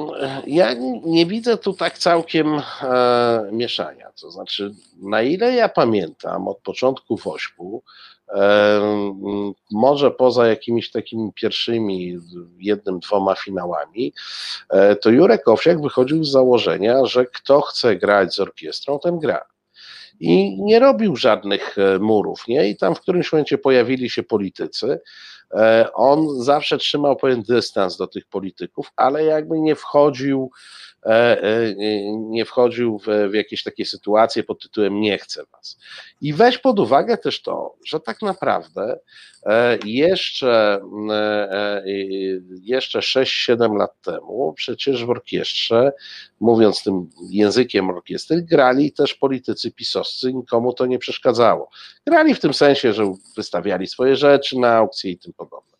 ja 0.48 0.74
nie 1.06 1.26
widzę 1.26 1.58
tu 1.58 1.74
tak 1.74 1.98
całkiem 1.98 2.62
e, 2.82 3.50
mieszania. 3.52 4.12
To 4.22 4.32
znaczy, 4.32 4.74
na 5.02 5.22
ile 5.22 5.54
ja 5.54 5.70
pamiętam 5.70 6.48
od 6.48 6.58
początku 6.58 7.18
Wośpu, 7.18 7.84
może 9.72 10.12
poza 10.12 10.48
jakimiś 10.48 10.92
takimi 10.92 11.34
pierwszymi 11.34 12.20
jednym, 12.60 13.00
dwoma 13.00 13.36
finałami, 13.36 14.14
e, 14.70 14.96
to 14.96 15.10
Jurek 15.10 15.48
Owsiak 15.48 15.82
wychodził 15.82 16.24
z 16.24 16.32
założenia, 16.32 17.06
że 17.06 17.26
kto 17.26 17.62
chce 17.62 17.96
grać 17.96 18.34
z 18.34 18.40
orkiestrą, 18.40 19.00
ten 19.00 19.20
gra. 19.20 19.46
I 20.20 20.62
nie 20.62 20.80
robił 20.80 21.16
żadnych 21.16 21.78
e, 21.78 22.00
murów, 22.00 22.48
nie? 22.48 22.70
I 22.70 22.78
tam 22.78 22.96
w 22.96 23.02
którymś 23.02 23.32
momencie 23.32 23.58
pojawili 23.58 24.10
się 24.10 24.24
politycy. 24.24 25.02
E, 25.54 25.94
on 25.94 26.44
zawsze 26.44 26.78
trzymał 26.78 27.16
pewien 27.16 27.44
dystans 27.44 27.98
do 27.98 28.08
tych 28.08 28.26
polityków, 28.26 28.92
ale 28.96 29.24
jakby 29.24 29.60
nie 29.60 29.76
wchodził 29.76 30.52
nie 32.14 32.46
wchodził 32.46 33.00
w, 33.00 33.30
w 33.32 33.34
jakieś 33.34 33.64
takie 33.64 33.86
sytuacje 33.86 34.44
pod 34.44 34.62
tytułem 34.62 35.02
nie 35.02 35.18
chcę 35.18 35.44
was. 35.52 35.78
I 36.22 36.34
weź 36.34 36.58
pod 36.58 36.80
uwagę 36.80 37.18
też 37.18 37.42
to, 37.42 37.76
że 37.86 38.00
tak 38.00 38.22
naprawdę 38.22 39.00
e, 39.46 39.78
jeszcze, 39.86 40.82
jeszcze 42.62 43.00
6-7 43.00 43.78
lat 43.78 44.02
temu 44.02 44.54
przecież 44.54 45.06
w 45.06 45.10
orkiestrze, 45.10 45.92
mówiąc 46.40 46.84
tym 46.84 47.10
językiem 47.30 47.90
orkiestry, 47.90 48.42
grali 48.42 48.92
też 48.92 49.14
politycy 49.14 49.72
pisowscy, 49.72 50.34
nikomu 50.34 50.74
to 50.74 50.86
nie 50.86 51.00
przeszkadzało. 51.00 51.70
Grali 52.08 52.36
w 52.36 52.40
tym 52.40 52.54
sensie, 52.54 52.94
że 52.94 53.14
wystawiali 53.36 53.88
swoje 53.88 54.16
rzeczy 54.16 54.60
na 54.60 54.76
aukcje 54.76 55.12
i 55.12 55.18
tym 55.18 55.34
podobne. 55.34 55.79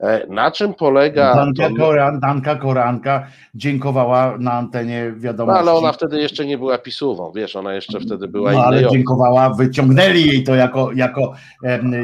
E, 0.00 0.26
na 0.28 0.50
czym 0.50 0.74
polega. 0.74 1.34
Danka, 1.34 1.68
to... 1.68 1.76
Koran, 1.76 2.20
Danka 2.20 2.56
Koranka 2.56 3.26
dziękowała 3.54 4.38
na 4.38 4.52
antenie 4.52 5.12
wiadomości. 5.16 5.64
No, 5.64 5.70
ale 5.70 5.78
ona 5.78 5.92
wtedy 5.92 6.20
jeszcze 6.20 6.46
nie 6.46 6.58
była 6.58 6.78
pisową, 6.78 7.32
wiesz, 7.32 7.56
ona 7.56 7.74
jeszcze 7.74 8.00
wtedy 8.00 8.28
była 8.28 8.52
no, 8.52 8.64
ale 8.64 8.88
dziękowała, 8.88 9.54
wyciągnęli 9.54 10.26
jej 10.26 10.44
to 10.44 10.54
jako, 10.54 10.92
jako, 10.92 11.34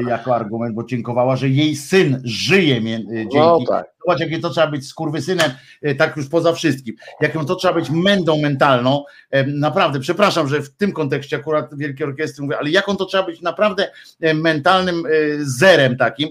jako 0.08 0.34
argument, 0.34 0.74
bo 0.74 0.84
dziękowała, 0.84 1.36
że 1.36 1.48
jej 1.48 1.76
syn 1.76 2.20
żyje 2.24 2.80
dzięki. 2.80 3.36
No, 3.36 3.58
tak. 3.68 3.94
Zobacz, 4.06 4.20
jakie 4.20 4.38
to 4.38 4.50
trzeba 4.50 4.66
być 4.66 4.88
skurwysynem, 4.88 5.50
e, 5.82 5.94
tak 5.94 6.16
już 6.16 6.28
poza 6.28 6.52
wszystkim. 6.52 6.94
Jaką 7.20 7.46
to 7.46 7.56
trzeba 7.56 7.74
być 7.74 7.90
mędą 7.90 8.40
mentalną. 8.40 9.04
Naprawdę, 9.46 10.00
przepraszam, 10.00 10.48
że 10.48 10.60
w 10.60 10.76
tym 10.76 10.92
kontekście 10.92 11.36
akurat 11.36 11.74
Wielkiej 11.78 12.06
Orkiestry 12.06 12.44
mówię, 12.44 12.58
ale 12.58 12.70
jaką 12.70 12.96
to 12.96 13.04
trzeba 13.04 13.22
być 13.22 13.42
naprawdę 13.42 13.90
mentalnym 14.34 15.02
zerem 15.40 15.96
takim, 15.96 16.28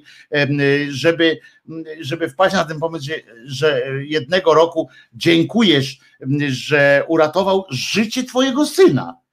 żeby 0.90 1.40
żeby 2.00 2.30
wpaść 2.30 2.56
na 2.56 2.66
ten 2.66 2.80
pomysł, 2.80 3.06
że, 3.46 3.82
jednego 4.04 4.54
roku 4.54 4.90
dziękujesz, 5.14 6.00
że 6.48 7.04
uratował 7.08 7.66
życie 7.70 8.24
twojego 8.24 8.66
syna. 8.66 9.24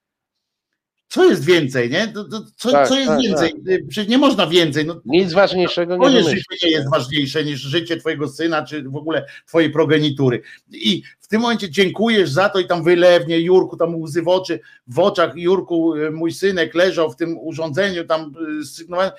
Co 1.09 1.25
jest 1.25 1.45
więcej, 1.45 1.91
nie? 1.91 2.13
Co, 2.57 2.71
tak, 2.71 2.89
co 2.89 2.97
jest 2.97 3.09
tak, 3.09 3.21
więcej? 3.21 3.53
Tak. 3.53 3.87
Przecież 3.89 4.11
nie 4.11 4.19
można 4.19 4.47
więcej. 4.47 4.87
No, 4.87 5.01
Nic 5.05 5.33
ważniejszego 5.33 5.97
nie 5.97 6.01
Twoje 6.01 6.23
życie 6.23 6.57
nie 6.67 6.71
jest 6.71 6.91
ważniejsze 6.91 7.45
niż 7.45 7.61
życie 7.61 7.97
twojego 7.97 8.29
syna, 8.29 8.65
czy 8.65 8.83
w 8.83 8.97
ogóle 8.97 9.27
twojej 9.47 9.71
progenitury. 9.71 10.43
I 10.73 11.03
tym 11.31 11.41
momencie 11.41 11.71
dziękujesz 11.71 12.31
za 12.31 12.49
to 12.49 12.59
i 12.59 12.67
tam 12.67 12.83
wylewnie, 12.83 13.41
Jurku, 13.41 13.77
tam 13.77 14.03
łzy 14.03 14.23
w 14.23 14.29
oczy, 14.29 14.61
w 14.87 14.99
oczach, 14.99 15.33
Jurku, 15.37 15.95
y, 15.95 16.11
mój 16.11 16.33
synek 16.33 16.75
leżał 16.75 17.11
w 17.11 17.17
tym 17.17 17.39
urządzeniu 17.39 18.05
tam 18.05 18.33
y, 18.61 18.65
sygnowałem, 18.65 19.11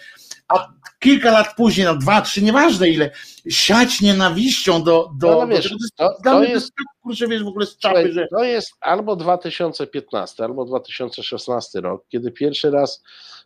a 0.48 0.68
kilka 1.00 1.32
lat 1.32 1.56
później, 1.58 1.86
no 1.86 1.96
dwa, 1.96 2.22
trzy, 2.22 2.42
nieważne 2.42 2.90
ile, 2.90 3.12
siać 3.50 4.02
nienawiścią 4.02 4.84
do, 4.84 5.10
do, 5.18 5.28
No, 5.28 5.34
no 5.34 5.42
do 5.42 5.48
wiesz, 5.48 5.64
tego, 5.64 5.78
to, 5.98 6.18
to 6.24 6.40
mnie 6.40 6.50
jest 6.50 6.68
tak, 6.78 6.86
kurczę, 7.02 7.28
wiesz, 7.28 7.44
w 7.44 7.48
ogóle 7.48 7.66
z 7.66 7.78
czapy, 7.78 7.96
Słuchaj, 7.96 8.14
że 8.14 8.28
To 8.28 8.44
jest 8.44 8.72
albo 8.82 9.16
2015, 9.16 10.44
albo 10.44 10.66
2016 10.66 11.82
rok, 11.82 12.04
kiedy 12.10 12.32
pierwszy 12.32 12.72
raz 12.72 13.04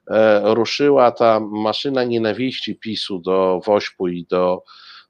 e, 0.08 0.42
ruszyła 0.54 1.12
ta 1.12 1.40
maszyna 1.40 2.04
nienawiści 2.04 2.76
PiSu 2.76 3.20
do 3.20 3.62
Wośpu 3.66 4.08
i 4.08 4.26
do 4.26 4.64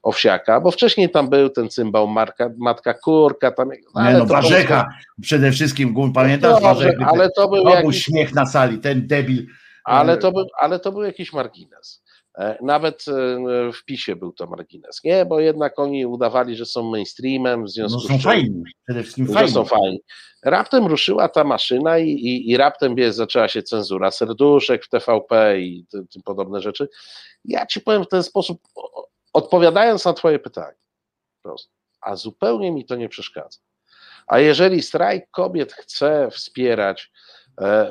Owsiaka, 0.06 0.60
bo 0.60 0.70
wcześniej 0.70 1.10
tam 1.10 1.28
był 1.28 1.50
ten 1.50 1.68
cymbał 1.68 2.08
Marka, 2.08 2.50
Matka 2.58 2.94
Kurka, 2.94 3.50
tam, 3.50 3.68
nie 3.70 4.12
no, 4.12 4.26
Warzeka, 4.26 4.88
przede 5.20 5.52
wszystkim, 5.52 6.12
pamiętasz, 6.14 6.62
Warzek, 6.62 6.96
ale 7.06 7.30
to 7.30 7.48
był 7.48 7.64
był 7.64 7.72
jakiś, 7.72 8.04
śmiech 8.04 8.34
na 8.34 8.46
sali, 8.46 8.78
ten 8.78 9.06
debil, 9.06 9.46
ale 9.84 10.16
to 10.16 10.32
był, 10.32 10.46
ale 10.60 10.80
to 10.80 10.92
był 10.92 11.02
jakiś 11.02 11.32
margines. 11.32 12.02
E, 12.38 12.58
Nawet 12.62 13.04
e, 13.08 13.12
w 13.72 13.84
PiSie 13.84 14.16
był 14.16 14.32
to 14.32 14.46
margines, 14.46 15.04
nie? 15.04 15.26
Bo 15.26 15.40
jednak 15.40 15.78
oni 15.78 16.06
udawali, 16.06 16.56
że 16.56 16.66
są 16.66 16.90
mainstreamem, 16.90 17.60
w 17.60 17.62
no 17.62 17.68
związku 17.68 18.00
są 18.00 18.06
z 18.06 18.10
czym 18.10 18.20
fajni, 18.20 18.62
przede 18.84 19.02
wszystkim 19.02 19.26
fajni. 19.26 19.52
są 19.52 19.64
fajni. 19.64 20.00
Raptem 20.44 20.86
ruszyła 20.86 21.28
ta 21.28 21.44
maszyna 21.44 21.98
i, 21.98 22.10
i, 22.10 22.50
i 22.50 22.56
raptem 22.56 22.94
wiesz, 22.94 23.14
zaczęła 23.14 23.48
się 23.48 23.62
cenzura 23.62 24.10
serduszek 24.10 24.84
w 24.84 24.88
TVP 24.88 25.60
i 25.60 25.86
tym, 25.90 26.06
tym 26.08 26.22
podobne 26.22 26.60
rzeczy. 26.60 26.88
Ja 27.44 27.66
ci 27.66 27.80
powiem 27.80 28.04
w 28.04 28.08
ten 28.08 28.22
sposób, 28.22 28.60
odpowiadając 29.36 30.04
na 30.04 30.12
twoje 30.12 30.38
pytanie, 30.38 30.78
prosto, 31.42 31.72
a 32.00 32.16
zupełnie 32.16 32.72
mi 32.72 32.84
to 32.84 32.96
nie 32.96 33.08
przeszkadza. 33.08 33.58
A 34.26 34.38
jeżeli 34.38 34.82
strajk 34.82 35.30
kobiet 35.30 35.72
chce 35.72 36.28
wspierać 36.30 37.12
e, 37.60 37.88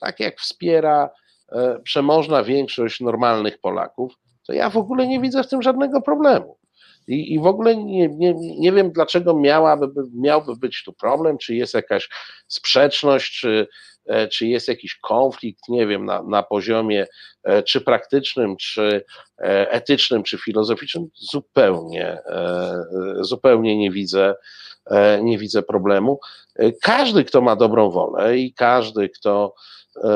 tak 0.00 0.20
jak 0.20 0.40
wspiera 0.40 1.10
e, 1.52 1.78
przemożna 1.82 2.42
większość 2.42 3.00
normalnych 3.00 3.58
Polaków, 3.58 4.14
to 4.46 4.52
ja 4.52 4.70
w 4.70 4.76
ogóle 4.76 5.06
nie 5.06 5.20
widzę 5.20 5.42
w 5.42 5.48
tym 5.48 5.62
żadnego 5.62 6.02
problemu. 6.02 6.58
I, 7.08 7.34
i 7.34 7.38
w 7.38 7.46
ogóle 7.46 7.76
nie, 7.76 8.08
nie, 8.08 8.34
nie 8.58 8.72
wiem, 8.72 8.92
dlaczego 8.92 9.34
miałaby, 9.34 9.88
miałby 10.14 10.56
być 10.56 10.84
tu 10.84 10.92
problem, 10.92 11.38
czy 11.38 11.54
jest 11.54 11.74
jakaś 11.74 12.08
sprzeczność, 12.48 13.40
czy, 13.40 13.68
czy 14.28 14.46
jest 14.46 14.68
jakiś 14.68 14.94
konflikt, 14.94 15.68
nie 15.68 15.86
wiem, 15.86 16.04
na, 16.04 16.22
na 16.22 16.42
poziomie 16.42 17.06
e, 17.44 17.62
czy 17.62 17.80
praktycznym, 17.80 18.56
czy 18.56 19.04
e, 19.38 19.70
etycznym, 19.70 20.22
czy 20.22 20.38
filozoficznym. 20.38 21.08
Zupełnie, 21.14 22.06
e, 22.06 22.22
e, 22.26 22.84
zupełnie 23.20 23.78
nie 23.78 23.90
widzę, 23.90 24.34
e, 24.90 25.22
nie 25.22 25.38
widzę 25.38 25.62
problemu. 25.62 26.20
E, 26.56 26.72
Każdy, 26.72 27.24
kto 27.24 27.40
ma 27.40 27.56
dobrą 27.56 27.90
wolę 27.90 28.38
i 28.38 28.54
każdy, 28.54 29.08
kto 29.08 29.54
e, 30.04 30.08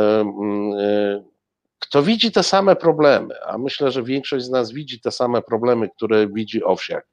e, 0.81 1.31
kto 1.79 2.03
widzi 2.03 2.33
te 2.33 2.43
same 2.43 2.77
problemy, 2.77 3.35
a 3.47 3.59
myślę, 3.59 3.91
że 3.91 4.03
większość 4.03 4.45
z 4.45 4.51
nas 4.51 4.73
widzi 4.73 5.01
te 5.01 5.11
same 5.11 5.43
problemy, 5.43 5.89
które 5.97 6.27
widzi 6.29 6.65
Owsiak. 6.65 7.07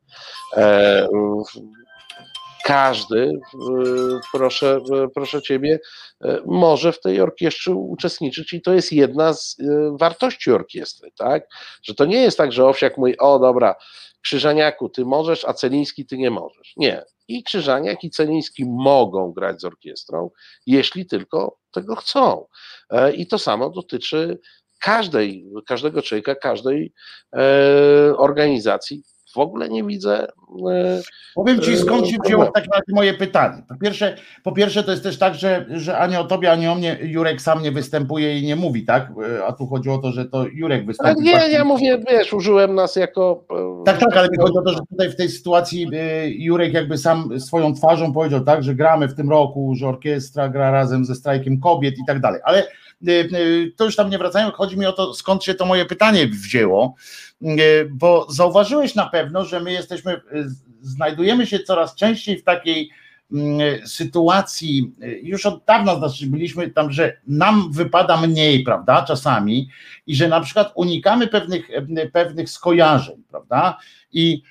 Każdy, 2.68 3.32
proszę, 4.34 4.80
proszę 5.16 5.42
ciebie, 5.42 5.80
e, 6.24 6.42
może 6.46 6.92
w 6.92 7.02
tej 7.02 7.22
orkiestrze 7.22 7.72
uczestniczyć 7.72 8.54
i 8.54 8.62
to 8.62 8.74
jest 8.74 8.94
jedna 8.94 9.34
z 9.34 9.58
e, 9.60 9.98
wartości 10.00 10.52
orkiestry, 10.52 11.12
tak? 11.18 11.48
Że 11.84 11.96
to 11.96 12.06
nie 12.06 12.22
jest 12.22 12.38
tak, 12.38 12.52
że 12.52 12.66
Owsiak 12.66 12.98
mówi, 12.98 13.18
o 13.18 13.40
dobra, 13.40 13.76
Krzyżaniaku, 14.22 14.90
ty 14.90 15.06
możesz, 15.06 15.46
a 15.46 15.54
Celiński 15.54 16.06
ty 16.06 16.18
nie 16.18 16.32
możesz. 16.32 16.74
Nie. 16.78 17.04
I 17.28 17.44
Krzyżaniak 17.44 18.04
i 18.04 18.10
Celiński 18.10 18.66
mogą 18.66 19.32
grać 19.32 19.62
z 19.62 19.66
orkiestrą, 19.66 20.30
jeśli 20.66 21.06
tylko 21.06 21.58
tego 21.72 21.96
chcą. 21.96 22.46
E, 22.90 23.14
I 23.14 23.28
to 23.28 23.40
samo 23.40 23.70
dotyczy 23.70 24.40
każdej, 24.80 25.46
każdego 25.68 26.02
człowieka, 26.02 26.36
każdej 26.36 26.94
organizacji. 28.18 29.04
W 29.34 29.38
ogóle 29.38 29.70
nie 29.70 29.84
widzę. 29.84 30.28
E, 30.72 31.02
Powiem 31.36 31.60
ci, 31.62 31.78
skąd 31.78 32.08
się 32.08 32.18
wzięło 32.26 32.52
moje 32.88 33.14
pytanie. 33.14 33.64
Po 33.70 33.76
pierwsze, 33.76 34.16
po 34.44 34.52
pierwsze, 34.52 34.84
to 34.84 34.92
jest 34.92 35.04
też 35.04 35.18
tak, 35.20 35.36
że, 35.36 35.66
że 35.70 35.98
ani 35.98 36.16
o 36.16 36.24
tobie, 36.24 36.52
ani 36.52 36.68
o 36.68 36.76
mnie 36.76 36.98
Jurek 37.02 37.42
sam 37.42 37.62
nie 37.64 37.72
występuje 37.72 38.40
i 38.40 38.46
nie 38.46 38.56
mówi, 38.56 38.86
tak? 38.86 39.12
A 39.48 39.54
tu 39.54 39.68
chodzi 39.68 39.90
o 39.90 39.98
to, 39.98 40.12
że 40.12 40.26
to 40.26 40.46
Jurek 40.54 40.86
wystąpi. 40.86 41.22
nie, 41.22 41.32
faktycznie. 41.32 41.58
ja 41.58 41.66
mówię, 41.66 42.00
wiesz, 42.10 42.34
użyłem 42.34 42.76
nas 42.76 42.96
jako. 42.96 43.44
e, 43.82 43.84
Tak, 43.86 44.00
tak, 44.00 44.18
ale 44.18 44.28
mi 44.30 44.38
chodzi 44.38 44.58
o 44.58 44.62
to, 44.62 44.72
że 44.74 44.80
tutaj 44.90 45.10
w 45.10 45.16
tej 45.16 45.30
sytuacji 45.30 45.88
Jurek 46.30 46.74
jakby 46.74 46.98
sam 46.98 47.40
swoją 47.40 47.74
twarzą 47.74 48.14
powiedział, 48.14 48.44
tak, 48.44 48.64
że 48.64 48.76
gramy 48.76 49.08
w 49.08 49.16
tym 49.16 49.30
roku, 49.30 49.74
że 49.76 49.88
orkiestra 49.88 50.50
gra 50.50 50.72
razem 50.72 51.06
ze 51.06 51.16
strajkiem 51.16 51.60
kobiet 51.60 51.96
i 51.98 52.06
tak 52.08 52.20
dalej. 52.20 52.42
Ale 52.44 52.68
to 53.76 53.86
już 53.86 53.96
tam 53.96 54.10
nie 54.10 54.18
wracając, 54.18 54.56
chodzi 54.56 54.78
mi 54.78 54.86
o 54.86 54.94
to, 54.94 55.14
skąd 55.14 55.44
się 55.44 55.54
to 55.54 55.66
moje 55.66 55.86
pytanie 55.86 56.28
wzięło, 56.28 56.96
y, 57.42 57.90
bo 57.92 58.28
zauważyłeś 58.30 58.96
na 58.96 59.10
pewno, 59.10 59.46
że 59.46 59.60
my 59.60 59.72
jesteśmy, 59.72 60.14
y, 60.14 60.20
znajdujemy 60.82 61.48
się 61.48 61.60
coraz 61.60 61.96
częściej 61.96 62.38
w 62.38 62.44
takiej 62.44 62.90
mm, 63.32 63.88
sytuacji, 63.88 64.92
y, 65.04 65.20
już 65.24 65.46
od 65.46 65.66
dawna 65.66 65.96
znaczy 65.96 66.28
byliśmy 66.28 66.70
tam, 66.70 66.92
że 66.92 67.18
nam 67.28 67.72
wypada 67.72 68.22
mniej, 68.22 68.64
prawda, 68.64 69.06
czasami 69.08 69.70
i 70.08 70.16
że 70.16 70.28
na 70.28 70.42
przykład 70.42 70.72
unikamy 70.76 71.28
pewnych, 71.28 71.70
pewnych 72.14 72.50
skojarzeń, 72.50 73.24
prawda, 73.30 73.78
i 74.12 74.42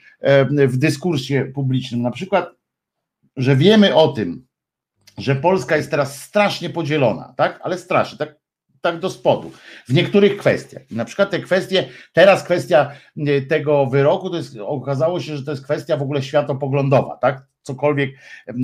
w 0.51 0.77
dyskursie 0.77 1.52
publicznym, 1.55 2.02
na 2.02 2.10
przykład, 2.10 2.51
że 3.36 3.56
wiemy 3.56 3.94
o 3.94 4.09
tym, 4.09 4.45
że 5.18 5.36
Polska 5.36 5.76
jest 5.76 5.90
teraz 5.90 6.22
strasznie 6.22 6.70
podzielona, 6.70 7.34
tak, 7.36 7.60
ale 7.62 7.78
strasznie, 7.78 8.18
tak, 8.18 8.34
tak 8.80 8.98
do 8.98 9.10
spodu, 9.10 9.52
w 9.88 9.94
niektórych 9.94 10.36
kwestiach. 10.36 10.90
I 10.90 10.94
na 10.94 11.05
przykład 11.05 11.30
te 11.30 11.38
kwestie, 11.38 11.88
teraz 12.12 12.43
kwestia 12.43 12.90
e, 13.16 13.40
tego 13.43 13.86
wyroku, 13.86 14.30
to 14.30 14.36
jest, 14.36 14.56
okazało 14.60 15.20
się, 15.20 15.36
że 15.36 15.44
to 15.44 15.51
jest 15.51 15.64
kwestia 15.64 15.97
w 15.97 16.02
ogóle 16.02 16.22
światopoglądowa, 16.22 17.16
tak, 17.16 17.47
cokolwiek, 17.62 18.10
e, 18.48 18.55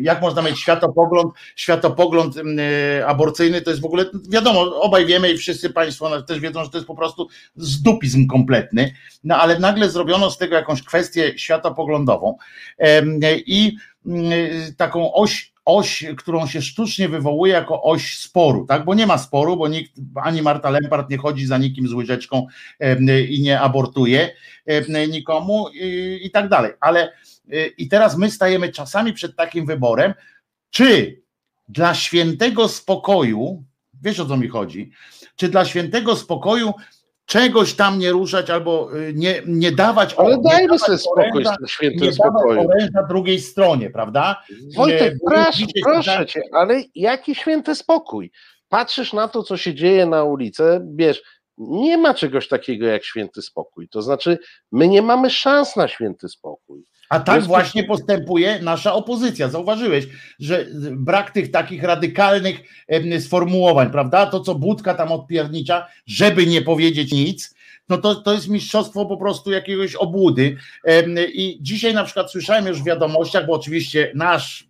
jak 0.00 0.20
można 0.22 0.42
mieć 0.42 0.60
światopogląd, 0.60 1.32
światopogląd 1.56 2.34
e, 2.36 3.06
aborcyjny, 3.06 3.62
to 3.62 3.70
jest 3.70 3.82
w 3.82 3.86
ogóle, 3.86 4.04
wiadomo, 4.30 4.80
obaj 4.80 5.06
wiemy 5.06 5.32
i 5.32 5.38
wszyscy 5.38 5.70
Państwo 5.70 6.22
też 6.22 6.40
wiedzą, 6.40 6.64
że 6.64 6.70
to 6.70 6.78
jest 6.78 6.88
po 6.88 6.96
prostu 6.96 7.28
zdupizm 7.56 8.26
kompletny, 8.26 8.94
no 9.24 9.36
ale 9.36 9.58
nagle 9.58 9.90
zrobiono 9.90 10.30
z 10.30 10.38
tego 10.38 10.56
jakąś 10.56 10.82
kwestię 10.82 11.38
światopoglądową 11.38 12.36
i 13.46 13.76
taką 14.76 15.12
oś, 15.12 15.52
oś, 15.68 16.04
którą 16.16 16.46
się 16.46 16.62
sztucznie 16.62 17.08
wywołuje 17.08 17.52
jako 17.52 17.82
oś 17.82 18.18
sporu, 18.18 18.66
tak? 18.66 18.84
Bo 18.84 18.94
nie 18.94 19.06
ma 19.06 19.18
sporu, 19.18 19.56
bo 19.56 19.68
nikt, 19.68 19.92
ani 20.14 20.42
Marta 20.42 20.70
Lempart 20.70 21.10
nie 21.10 21.18
chodzi 21.18 21.46
za 21.46 21.58
nikim 21.58 21.88
z 21.88 21.92
łyżeczką 21.92 22.46
i 23.28 23.42
nie 23.42 23.60
abortuje 23.60 24.34
nikomu 25.08 25.68
i, 25.74 26.20
i 26.22 26.30
tak 26.30 26.48
dalej. 26.48 26.72
Ale 26.80 27.12
y, 27.52 27.74
i 27.78 27.88
teraz 27.88 28.16
my 28.16 28.30
stajemy 28.30 28.68
czasami 28.68 29.12
przed 29.12 29.36
takim 29.36 29.66
wyborem, 29.66 30.14
czy 30.70 31.20
dla 31.68 31.94
świętego 31.94 32.68
spokoju, 32.68 33.64
wiesz 34.02 34.20
o 34.20 34.26
co 34.26 34.36
mi 34.36 34.48
chodzi, 34.48 34.90
czy 35.36 35.48
dla 35.48 35.64
świętego 35.64 36.16
spokoju 36.16 36.72
czegoś 37.32 37.74
tam 37.74 37.98
nie 37.98 38.10
ruszać 38.10 38.50
albo 38.50 38.96
y, 38.96 39.12
nie, 39.14 39.42
nie 39.46 39.72
dawać 39.72 40.14
Ale 40.14 40.36
nie 40.36 40.42
dajmy 40.42 40.66
dawać 40.66 40.80
sobie 40.80 40.98
spokój 40.98 41.42
oręża- 41.44 41.54
z 41.54 41.58
tym 41.58 41.68
świętym 41.68 42.12
spokoju. 42.12 42.60
oręża 42.70 43.02
drugiej 43.08 43.40
stronie, 43.40 43.90
prawda? 43.90 44.42
Wojtek, 44.76 45.12
Nie, 45.14 45.18
proszę, 45.26 45.64
proszę 45.82 46.26
cię, 46.26 46.42
ale 46.52 46.82
jaki 46.94 47.34
święty 47.34 47.74
spokój? 47.74 48.32
Patrzysz 48.68 49.12
na 49.12 49.28
to, 49.28 49.42
co 49.42 49.56
się 49.56 49.74
dzieje 49.74 50.06
na 50.06 50.24
ulicy, 50.24 50.80
wiesz, 50.94 51.22
nie 51.58 51.98
ma 51.98 52.14
czegoś 52.14 52.48
takiego 52.48 52.86
jak 52.86 53.04
święty 53.04 53.42
spokój. 53.42 53.88
To 53.88 54.02
znaczy, 54.02 54.38
my 54.72 54.88
nie 54.88 55.02
mamy 55.02 55.30
szans 55.30 55.76
na 55.76 55.88
święty 55.88 56.28
spokój. 56.28 56.84
A 57.08 57.20
tak 57.20 57.36
Jest- 57.36 57.48
właśnie 57.48 57.84
postępuje 57.84 58.58
nasza 58.62 58.94
opozycja. 58.94 59.48
Zauważyłeś, 59.48 60.06
że 60.38 60.66
brak 60.92 61.30
tych 61.30 61.50
takich 61.50 61.82
radykalnych 61.82 62.60
sformułowań, 63.20 63.90
prawda? 63.90 64.26
To, 64.26 64.40
co 64.40 64.54
Budka 64.54 64.94
tam 64.94 65.12
odpiernicza, 65.12 65.86
żeby 66.06 66.46
nie 66.46 66.62
powiedzieć 66.62 67.12
nic, 67.12 67.54
no 67.88 67.98
to, 67.98 68.14
to 68.14 68.32
jest 68.32 68.48
mistrzostwo 68.48 69.06
po 69.06 69.16
prostu 69.16 69.52
jakiegoś 69.52 69.94
obłudy. 69.94 70.56
I 71.32 71.58
dzisiaj 71.60 71.94
na 71.94 72.04
przykład 72.04 72.30
słyszałem 72.30 72.66
już 72.66 72.82
w 72.82 72.86
wiadomościach, 72.86 73.46
bo 73.46 73.52
oczywiście 73.52 74.12
nasz 74.14 74.68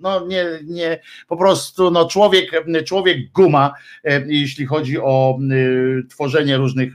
no 0.00 0.26
nie, 0.26 0.44
nie, 0.64 1.00
po 1.28 1.36
prostu 1.36 1.90
no 1.90 2.08
człowiek, 2.08 2.50
człowiek 2.84 3.32
guma, 3.32 3.72
jeśli 4.26 4.66
chodzi 4.66 4.98
o 4.98 5.38
tworzenie 6.10 6.56
różnych 6.56 6.94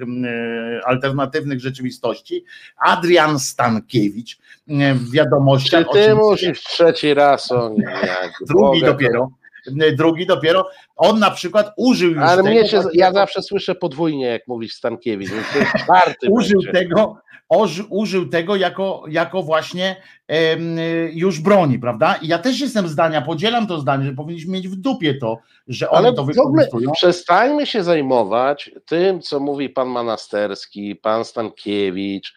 alternatywnych 0.85 1.59
rzeczywistości. 1.59 2.43
Adrian 2.77 3.39
Stankiewicz 3.39 4.39
y, 4.69 4.93
w 4.93 5.05
Czy 5.05 5.11
wiadomościach. 5.11 5.85
ty 5.93 6.15
musisz 6.15 6.63
trzeci 6.63 7.13
raz 7.13 7.51
o 7.51 7.69
nim? 7.69 7.83
drugi 8.49 8.81
dopiero. 8.81 9.29
drugi 9.97 10.25
dopiero, 10.25 10.69
on 10.95 11.19
na 11.19 11.31
przykład 11.31 11.73
użył 11.77 12.09
już 12.09 12.19
Ale 12.19 12.37
tego, 12.43 12.49
mnie 12.49 12.67
się, 12.67 12.81
ja 12.93 13.11
zawsze 13.13 13.41
słyszę 13.41 13.75
podwójnie, 13.75 14.25
jak 14.25 14.47
mówisz 14.47 14.73
Stankiewicz, 14.73 15.29
czwarty 15.83 16.27
użył 16.29 16.61
będzie. 16.63 16.79
tego, 16.79 17.17
oży, 17.49 17.83
użył 17.89 18.29
tego 18.29 18.55
jako, 18.55 19.03
jako 19.09 19.43
właśnie 19.43 19.95
em, 20.27 20.75
już 21.11 21.39
broni, 21.39 21.79
prawda? 21.79 22.15
I 22.21 22.27
ja 22.27 22.39
też 22.39 22.59
jestem 22.59 22.87
zdania, 22.87 23.21
podzielam 23.21 23.67
to 23.67 23.79
zdanie, 23.79 24.05
że 24.05 24.13
powinniśmy 24.13 24.53
mieć 24.53 24.67
w 24.67 24.75
dupie 24.75 25.13
to, 25.13 25.37
że 25.67 25.89
oni 25.89 26.05
Ale 26.05 26.15
to 26.15 26.23
wykorzystują. 26.23 26.91
przestańmy 26.91 27.65
się 27.65 27.83
zajmować 27.83 28.71
tym, 28.85 29.21
co 29.21 29.39
mówi 29.39 29.69
pan 29.69 29.87
Manasterski, 29.87 30.95
pan 30.95 31.25
Stankiewicz, 31.25 32.33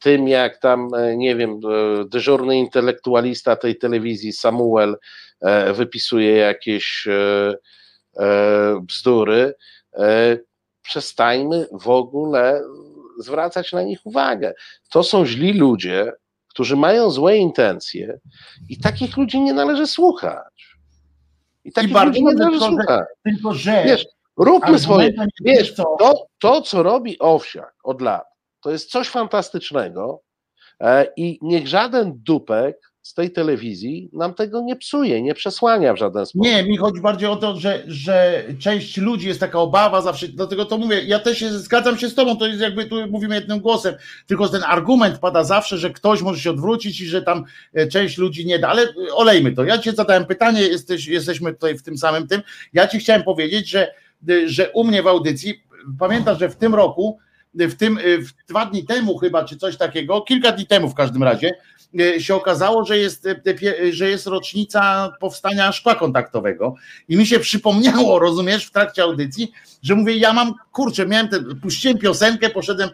tym 0.00 0.28
jak 0.28 0.58
tam, 0.58 0.94
e, 0.94 1.16
nie 1.16 1.36
wiem, 1.36 1.50
e, 1.50 2.04
dyżurny 2.04 2.58
intelektualista 2.58 3.56
tej 3.56 3.78
telewizji 3.78 4.32
Samuel 4.32 4.96
e, 5.40 5.72
wypisuje 5.72 6.36
jakieś 6.36 7.06
e, 7.06 7.54
e, 8.18 8.80
bzdury. 8.82 9.54
E, 9.94 10.38
Przestańmy 10.82 11.66
w 11.72 11.88
ogóle 11.88 12.62
zwracać 13.18 13.72
na 13.72 13.82
nich 13.82 14.00
uwagę. 14.04 14.54
To 14.90 15.02
są 15.02 15.26
źli 15.26 15.52
ludzie, 15.52 16.12
którzy 16.48 16.76
mają 16.76 17.10
złe 17.10 17.36
intencje 17.36 18.18
i 18.68 18.78
takich 18.78 19.16
ludzi 19.16 19.40
nie 19.40 19.54
należy 19.54 19.86
słuchać. 19.86 20.76
I 21.64 21.72
takich 21.72 21.92
bardzo 21.92 22.20
ludzi 22.20 22.24
nie 22.24 22.34
należy 22.34 22.58
tylko, 22.58 22.76
słuchać. 22.76 23.06
Tylko, 23.24 23.54
że 23.54 23.82
Wiesz, 23.84 24.06
róbmy 24.36 24.78
swoje. 24.78 25.12
Wiesz, 25.44 25.74
to, 25.74 26.26
to, 26.38 26.62
co 26.62 26.82
robi 26.82 27.18
Owsiak 27.18 27.74
od 27.84 28.00
lat, 28.00 28.26
to 28.60 28.70
jest 28.70 28.90
coś 28.90 29.08
fantastycznego 29.08 30.22
e, 30.80 31.06
i 31.16 31.38
niech 31.42 31.68
żaden 31.68 32.12
dupek 32.22 32.90
z 33.02 33.14
tej 33.14 33.30
telewizji 33.30 34.10
nam 34.12 34.34
tego 34.34 34.60
nie 34.60 34.76
psuje, 34.76 35.22
nie 35.22 35.34
przesłania 35.34 35.94
w 35.94 35.96
żaden 35.96 36.26
sposób. 36.26 36.46
Nie, 36.46 36.62
mi 36.62 36.76
chodzi 36.76 37.00
bardziej 37.00 37.28
o 37.28 37.36
to, 37.36 37.56
że, 37.56 37.82
że 37.86 38.44
część 38.58 38.96
ludzi 38.96 39.28
jest 39.28 39.40
taka 39.40 39.58
obawa 39.58 40.02
zawsze, 40.02 40.28
dlatego 40.28 40.64
to 40.64 40.78
mówię, 40.78 41.02
ja 41.04 41.18
też 41.18 41.38
się, 41.38 41.50
zgadzam 41.50 41.98
się 41.98 42.08
z 42.08 42.14
tobą, 42.14 42.36
to 42.36 42.46
jest 42.46 42.60
jakby 42.60 42.84
tu 42.84 43.06
mówimy 43.10 43.34
jednym 43.34 43.60
głosem, 43.60 43.94
tylko 44.26 44.48
ten 44.48 44.62
argument 44.66 45.18
pada 45.18 45.44
zawsze, 45.44 45.78
że 45.78 45.90
ktoś 45.90 46.22
może 46.22 46.40
się 46.40 46.50
odwrócić 46.50 47.00
i 47.00 47.06
że 47.06 47.22
tam 47.22 47.44
e, 47.74 47.86
część 47.86 48.18
ludzi 48.18 48.46
nie 48.46 48.58
da, 48.58 48.68
ale 48.68 48.82
e, 48.82 49.14
olejmy 49.14 49.52
to. 49.52 49.64
Ja 49.64 49.78
ci 49.78 49.90
zadałem 49.90 50.26
pytanie, 50.26 50.62
jesteś, 50.62 51.06
jesteśmy 51.06 51.52
tutaj 51.52 51.78
w 51.78 51.82
tym 51.82 51.98
samym 51.98 52.28
tym, 52.28 52.42
ja 52.72 52.88
ci 52.88 52.98
chciałem 52.98 53.22
powiedzieć, 53.22 53.68
że, 53.68 53.94
że 54.46 54.70
u 54.70 54.84
mnie 54.84 55.02
w 55.02 55.06
audycji, 55.06 55.64
pamiętasz, 55.98 56.38
że 56.38 56.48
w 56.48 56.56
tym 56.56 56.74
roku, 56.74 57.18
w 57.54 57.74
tym, 57.74 57.98
e, 57.98 58.18
w 58.18 58.32
dwa 58.48 58.66
dni 58.66 58.84
temu 58.84 59.18
chyba, 59.18 59.44
czy 59.44 59.56
coś 59.56 59.76
takiego, 59.76 60.20
kilka 60.20 60.52
dni 60.52 60.66
temu 60.66 60.88
w 60.88 60.94
każdym 60.94 61.22
razie, 61.22 61.54
e, 62.00 62.20
się 62.20 62.34
okazało, 62.34 62.84
że 62.84 62.98
jest, 62.98 63.26
e, 63.26 63.36
że 63.92 64.10
jest 64.10 64.26
rocznica 64.26 65.12
powstania 65.20 65.72
szkła 65.72 65.94
kontaktowego 65.94 66.74
i 67.08 67.16
mi 67.16 67.26
się 67.26 67.38
przypomniało, 67.38 68.18
rozumiesz, 68.28 68.66
w 68.66 68.70
trakcie 68.70 69.02
audycji, 69.02 69.52
że 69.82 69.94
mówię, 69.94 70.16
ja 70.16 70.32
mam, 70.32 70.54
kurczę, 70.72 71.06
miałem 71.06 71.28
te, 71.28 71.40
puściłem 71.62 71.98
piosenkę, 71.98 72.50
poszedłem 72.50 72.90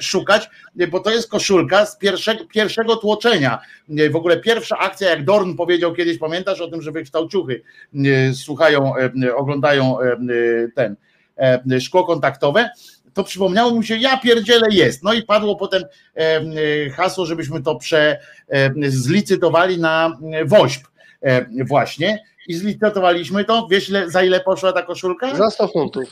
szukać, 0.00 0.50
bo 0.90 1.00
to 1.00 1.10
jest 1.10 1.30
koszulka 1.30 1.86
z 1.86 1.98
pierwszego, 1.98 2.44
pierwszego 2.44 2.96
tłoczenia. 2.96 3.58
W 4.10 4.16
ogóle 4.16 4.36
pierwsza 4.36 4.78
akcja, 4.78 5.10
jak 5.10 5.24
Dorn 5.24 5.54
powiedział 5.54 5.94
kiedyś, 5.94 6.18
pamiętasz 6.18 6.60
o 6.60 6.68
tym, 6.68 6.82
że 6.82 6.92
wykształciuchy 6.92 7.62
słuchają, 8.34 8.92
oglądają 9.36 9.96
ten 10.74 10.96
szkło 11.80 12.04
kontaktowe, 12.04 12.70
to 13.16 13.24
przypomniało 13.24 13.74
mi 13.74 13.84
się, 13.86 13.96
ja 13.96 14.16
pierdzielę 14.16 14.66
jest. 14.70 15.02
No 15.02 15.12
i 15.12 15.22
padło 15.22 15.56
potem 15.56 15.84
e, 16.14 16.90
hasło, 16.90 17.26
żebyśmy 17.26 17.62
to 17.62 17.76
prze, 17.76 18.18
zlicytowali 18.88 19.78
na 19.78 20.18
e, 20.32 20.44
WOŚP 20.44 20.82
e, 21.20 21.46
właśnie 21.64 22.22
i 22.48 22.54
zlicytowaliśmy 22.54 23.44
to. 23.44 23.66
Wiesz, 23.70 23.88
ile, 23.88 24.10
za 24.10 24.22
ile 24.22 24.40
poszła 24.40 24.72
ta 24.72 24.82
koszulka? 24.82 25.34
Za 25.34 25.50
100 25.50 25.68
funtów. 25.68 26.04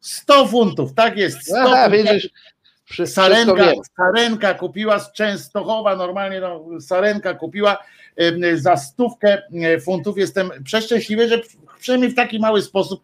100 0.00 0.46
funtów, 0.46 0.94
tak 0.94 1.16
jest. 1.16 1.42
100 1.42 1.54
Aha, 1.58 1.90
funtów. 1.90 2.12
widzisz, 2.12 2.30
Sarenka. 3.06 3.72
Sarenka 3.96 4.54
kupiła 4.54 4.98
z 4.98 5.12
Częstochowa, 5.12 5.96
normalnie 5.96 6.40
no, 6.40 6.80
Sarenka 6.80 7.34
kupiła 7.34 7.78
za 8.54 8.76
stówkę 8.76 9.42
e, 9.62 9.80
funtów. 9.80 10.18
Jestem 10.18 10.50
przeszczęśliwy, 10.64 11.28
że 11.28 11.40
przynajmniej 11.80 12.10
w 12.10 12.14
taki 12.14 12.38
mały 12.38 12.62
sposób, 12.62 13.02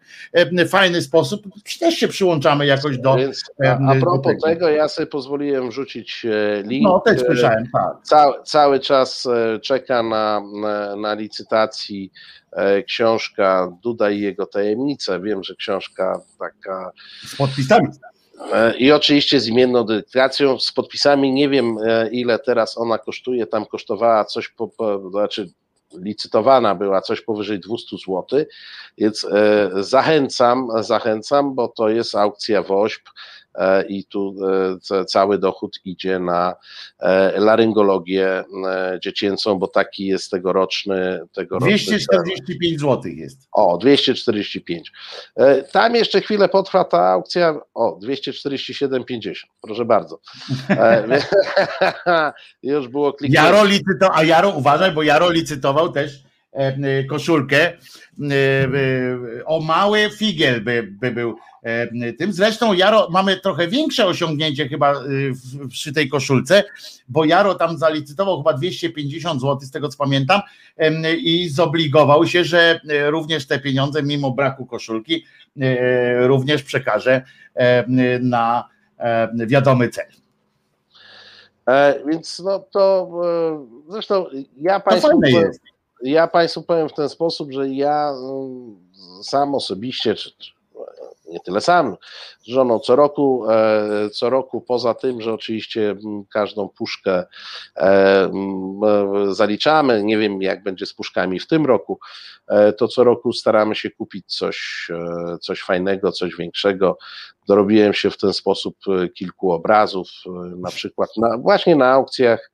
fajny 0.69 1.01
sposób, 1.01 1.47
też 1.79 1.95
się 1.95 2.07
przyłączamy 2.07 2.65
jakoś 2.65 2.97
do. 2.97 3.15
Więc 3.15 3.43
a, 3.65 3.77
a 3.89 3.95
do 3.95 4.01
propos 4.01 4.23
tego. 4.23 4.41
tego, 4.41 4.69
ja 4.69 4.87
sobie 4.87 5.05
pozwoliłem 5.07 5.69
wrzucić 5.69 6.25
e, 6.25 6.63
link. 6.63 6.83
No, 6.83 6.99
też 6.99 7.21
e, 7.21 7.25
słyszałem, 7.25 7.69
tak. 7.73 7.97
Cały, 8.03 8.43
cały 8.43 8.79
czas 8.79 9.27
czeka 9.61 10.03
na, 10.03 10.41
na, 10.61 10.95
na 10.95 11.13
licytacji 11.13 12.11
książka 12.87 13.71
Duda 13.83 14.09
i 14.09 14.19
jego 14.19 14.45
tajemnice. 14.45 15.21
Wiem, 15.21 15.43
że 15.43 15.55
książka 15.55 16.21
taka 16.39 16.91
Z 17.25 17.35
podpisami. 17.35 17.87
E, 18.53 18.77
i 18.77 18.91
oczywiście 18.91 19.39
z 19.39 19.47
imienną 19.47 19.83
dedykacją, 19.85 20.59
z 20.59 20.71
podpisami. 20.71 21.33
Nie 21.33 21.49
wiem, 21.49 21.77
e, 21.87 22.09
ile 22.09 22.39
teraz 22.39 22.77
ona 22.77 22.97
kosztuje. 22.97 23.47
Tam 23.47 23.65
kosztowała 23.65 24.25
coś, 24.25 24.49
po, 24.49 24.67
po, 24.67 25.09
znaczy 25.09 25.49
licytowana 25.93 26.75
była 26.75 27.01
coś 27.01 27.21
powyżej 27.21 27.59
200 27.59 27.97
zł, 27.97 28.25
więc 28.97 29.25
e, 29.25 29.69
zachęcam, 29.83 30.67
zachęcam, 30.79 31.55
bo 31.55 31.67
to 31.67 31.89
jest 31.89 32.15
aukcja 32.15 32.63
WOŚP 32.63 33.09
i 33.87 34.05
tu 34.05 34.35
e, 34.47 34.79
ca- 34.81 35.05
cały 35.05 35.37
dochód 35.37 35.79
idzie 35.85 36.19
na 36.19 36.55
e, 36.99 37.39
laryngologię 37.39 38.27
e, 38.67 38.99
dziecięcą, 39.03 39.55
bo 39.59 39.67
taki 39.67 40.05
jest 40.05 40.31
tegoroczny, 40.31 41.19
tegoroczny 41.33 41.69
245 41.77 42.79
zł 42.81 43.11
jest. 43.11 43.47
o, 43.51 43.77
245. 43.77 44.91
E, 45.35 45.63
Tam 45.63 45.95
jeszcze 45.95 46.21
chwilę 46.21 46.49
potrwa 46.49 46.83
ta 46.83 47.07
aukcja. 47.07 47.59
O, 47.73 47.99
247,50. 48.03 49.33
Proszę 49.61 49.85
bardzo. 49.85 50.19
E, 50.69 51.07
Już 52.63 52.87
było 52.87 53.13
kliknięte. 53.13 53.45
Jaro 53.47 53.65
licytował, 53.65 54.17
a 54.17 54.23
Jaro 54.23 54.49
uważaj, 54.49 54.91
bo 54.91 55.03
Jaro 55.03 55.31
licytował 55.31 55.91
też 55.91 56.23
e, 56.53 56.57
e, 56.83 57.03
koszulkę 57.03 57.57
e, 57.61 57.73
e, 58.29 59.45
o 59.45 59.61
mały 59.61 60.09
figiel 60.17 60.61
by, 60.61 60.87
by 60.91 61.11
był 61.11 61.29
e, 61.29 61.35
tym. 62.17 62.33
Zresztą 62.33 62.73
Jaro 62.73 63.07
mamy 63.11 63.37
trochę 63.37 63.67
większe 63.67 64.05
osiągnięcie 64.05 64.67
chyba 64.69 64.91
e, 64.93 64.97
przy 65.69 65.93
tej 65.93 66.09
koszulce, 66.09 66.63
bo 67.09 67.25
Jaro 67.25 67.55
tam 67.55 67.77
zalicytował 67.77 68.37
chyba 68.37 68.53
250 68.53 69.41
zł 69.41 69.59
z 69.61 69.71
tego 69.71 69.89
co 69.89 69.97
pamiętam 69.97 70.41
i 71.17 71.49
zobligował 71.49 72.27
się, 72.27 72.43
że 72.43 72.79
e, 72.89 73.09
również 73.11 73.47
te 73.47 73.59
pieniądze 73.59 74.03
mimo 74.03 74.31
braku 74.31 74.65
koszulki 74.65 75.25
e, 75.61 76.27
również 76.27 76.63
przekaże 76.63 77.21
e, 77.55 78.19
na 78.19 78.69
e, 78.97 79.29
wiadomy 79.47 79.89
cel. 79.89 80.05
E, 81.67 81.99
Więc 82.07 82.39
no 82.39 82.59
to 82.59 83.09
e, 83.89 83.91
zresztą 83.91 84.25
ja 84.57 84.79
Państwu, 84.79 85.21
powiem- 85.21 85.51
ja 86.03 86.27
państwu 86.27 86.63
powiem 86.63 86.89
w 86.89 86.93
ten 86.93 87.09
sposób, 87.09 87.51
że 87.51 87.69
ja 87.69 88.09
mm, 88.09 88.75
sam 89.23 89.55
osobiście, 89.55 90.15
czy 90.15 90.31
nie 91.29 91.39
tyle 91.39 91.61
sam, 91.61 91.95
z 92.41 92.47
żoną 92.47 92.79
co 92.79 92.95
roku, 92.95 93.49
e, 93.49 94.09
co 94.09 94.29
roku 94.29 94.61
poza 94.61 94.93
tym, 94.93 95.21
że 95.21 95.33
oczywiście 95.33 95.95
każdą 96.33 96.69
puszkę 96.69 97.23
e, 97.75 97.81
e, 97.81 98.31
zaliczamy, 99.29 100.03
nie 100.03 100.17
wiem 100.17 100.41
jak 100.41 100.63
będzie 100.63 100.85
z 100.85 100.93
puszkami 100.93 101.39
w 101.39 101.47
tym 101.47 101.65
roku, 101.65 101.99
to 102.77 102.87
co 102.87 103.03
roku 103.03 103.33
staramy 103.33 103.75
się 103.75 103.89
kupić 103.89 104.37
coś, 104.37 104.87
coś 105.41 105.61
fajnego, 105.61 106.11
coś 106.11 106.35
większego. 106.35 106.97
Dorobiłem 107.47 107.93
się 107.93 108.09
w 108.09 108.17
ten 108.17 108.33
sposób 108.33 108.77
kilku 109.13 109.51
obrazów, 109.51 110.07
na 110.57 110.69
przykład 110.69 111.09
na, 111.17 111.37
właśnie 111.37 111.75
na 111.75 111.91
aukcjach, 111.91 112.51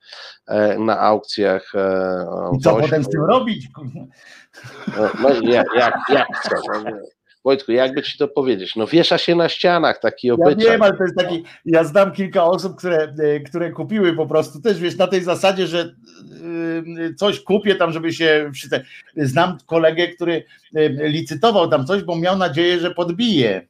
na 0.79 0.99
aukcjach. 0.99 1.71
I 2.55 2.59
co 2.59 2.75
potem 2.75 3.03
z 3.03 3.09
tym 3.09 3.23
robić? 3.23 3.67
no, 5.21 5.29
jak, 5.29 5.67
jak, 5.75 5.95
jak 6.09 6.27
co? 6.43 6.55
No. 6.83 6.91
Wojtku, 7.45 7.71
jakby 7.71 8.03
ci 8.03 8.17
to 8.17 8.27
powiedzieć? 8.27 8.75
No 8.75 8.87
wiesza 8.87 9.17
się 9.17 9.35
na 9.35 9.49
ścianach 9.49 9.99
taki 9.99 10.27
Ja 10.27 10.33
obyczaj. 10.33 10.71
wiem, 10.71 10.81
ale 10.81 10.97
to 10.97 11.03
jest 11.03 11.17
taki, 11.17 11.43
ja 11.65 11.83
znam 11.83 12.11
kilka 12.11 12.43
osób, 12.43 12.77
które, 12.77 13.13
e, 13.23 13.39
które 13.39 13.71
kupiły 13.71 14.13
po 14.13 14.27
prostu 14.27 14.61
też, 14.61 14.79
wiesz, 14.79 14.97
na 14.97 15.07
tej 15.07 15.21
zasadzie, 15.21 15.67
że 15.67 15.79
e, 15.79 17.13
coś 17.13 17.39
kupię 17.39 17.75
tam, 17.75 17.91
żeby 17.91 18.13
się. 18.13 18.51
Znam 19.17 19.57
kolegę, 19.65 20.07
który 20.07 20.43
e, 20.75 21.09
licytował 21.09 21.69
tam 21.69 21.85
coś, 21.85 22.03
bo 22.03 22.15
miał 22.15 22.37
nadzieję, 22.37 22.79
że 22.79 22.91
podbije. 22.91 23.67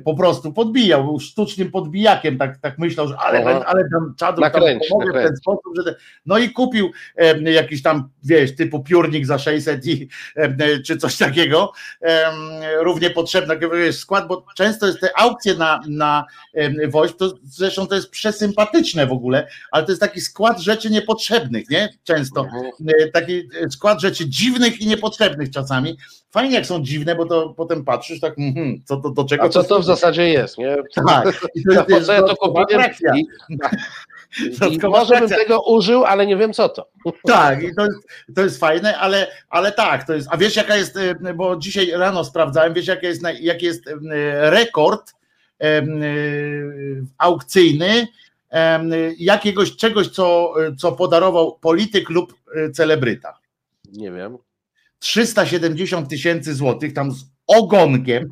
Po 0.00 0.14
prostu 0.14 0.52
podbijał, 0.52 1.04
był 1.04 1.20
sztucznym 1.20 1.70
podbijakiem, 1.70 2.38
tak, 2.38 2.58
tak 2.58 2.78
myślał, 2.78 3.08
że 3.08 3.16
ale, 3.18 3.44
Aha. 3.46 3.64
ale 3.66 3.82
tam 3.90 4.14
czadu 4.18 4.42
tam 4.42 4.52
Nakręci, 4.52 4.88
pomogę 4.90 5.10
w 5.10 5.26
ten 5.26 5.36
sposób, 5.36 5.72
że 5.76 5.84
te, 5.84 5.94
no 6.26 6.38
i 6.38 6.50
kupił 6.50 6.90
em, 7.16 7.46
jakiś 7.46 7.82
tam, 7.82 8.08
wiesz, 8.24 8.56
typu 8.56 8.80
piórnik 8.80 9.26
za 9.26 9.38
600 9.38 9.86
i, 9.86 10.08
em, 10.36 10.56
czy 10.86 10.96
coś 10.96 11.16
takiego, 11.16 11.72
em, 12.00 12.34
równie 12.80 13.10
potrzebny 13.10 13.58
wiesz, 13.58 13.96
skład, 13.96 14.28
bo 14.28 14.46
często 14.56 14.86
jest 14.86 15.00
te 15.00 15.18
aukcje 15.18 15.54
na, 15.54 15.80
na 15.88 16.24
em, 16.54 16.76
Woźb, 16.90 17.16
to 17.16 17.34
zresztą 17.44 17.86
to 17.86 17.94
jest 17.94 18.10
przesympatyczne 18.10 19.06
w 19.06 19.12
ogóle, 19.12 19.48
ale 19.70 19.84
to 19.84 19.92
jest 19.92 20.00
taki 20.00 20.20
skład 20.20 20.60
rzeczy 20.60 20.90
niepotrzebnych, 20.90 21.70
nie? 21.70 21.88
Często. 22.04 22.44
Mhm. 22.44 22.64
E, 23.00 23.08
taki 23.08 23.38
e, 23.38 23.70
skład 23.70 24.00
rzeczy 24.00 24.28
dziwnych 24.28 24.80
i 24.80 24.86
niepotrzebnych 24.86 25.50
czasami. 25.50 25.96
Fajnie 26.30 26.54
jak 26.54 26.66
są 26.66 26.82
dziwne, 26.82 27.14
bo 27.14 27.26
to 27.26 27.54
potem 27.56 27.84
patrzysz 27.84 28.20
tak, 28.20 28.38
mhm, 28.38 28.82
co 28.84 28.96
to 28.96 29.10
do 29.10 29.24
czego 29.24 29.44
A 29.44 29.48
co 29.48 29.64
to 29.64 29.81
w 29.82 29.86
zasadzie 29.86 30.28
jest, 30.28 30.58
nie? 30.58 30.76
Tak. 31.06 31.28
I 31.54 31.64
to 31.64 31.72
jest, 31.72 31.86
po 31.88 32.00
co 32.00 32.12
ja 32.12 32.22
to 32.22 32.36
kupiłem? 32.36 32.90
I, 33.14 33.26
i 34.74 34.78
może 34.78 35.20
bym 35.20 35.28
tego 35.28 35.62
użył, 35.62 36.04
ale 36.04 36.26
nie 36.26 36.36
wiem 36.36 36.52
co 36.52 36.68
to. 36.68 36.88
Tak, 37.26 37.62
i 37.62 37.74
to 37.74 37.84
jest, 37.84 37.98
to 38.34 38.42
jest 38.42 38.60
fajne, 38.60 38.98
ale, 38.98 39.26
ale 39.48 39.72
tak, 39.72 40.06
to 40.06 40.14
jest. 40.14 40.28
A 40.30 40.36
wiesz, 40.36 40.56
jaka 40.56 40.76
jest, 40.76 40.98
bo 41.34 41.56
dzisiaj 41.56 41.90
rano 41.90 42.24
sprawdzałem, 42.24 42.74
wiesz, 42.74 42.86
jaka 42.86 43.06
jest, 43.06 43.22
jaki 43.40 43.66
jest 43.66 43.84
rekord 44.40 45.14
e, 45.62 45.86
aukcyjny 47.18 48.06
jakiegoś 49.18 49.76
czegoś, 49.76 50.08
co, 50.08 50.54
co 50.78 50.92
podarował 50.92 51.58
polityk 51.58 52.10
lub 52.10 52.34
e, 52.56 52.70
celebryta. 52.70 53.38
Nie 53.92 54.12
wiem. 54.12 54.38
370 54.98 56.08
tysięcy 56.08 56.54
złotych, 56.54 56.92
tam 56.92 57.12
z 57.12 57.31
ogonkiem 57.56 58.30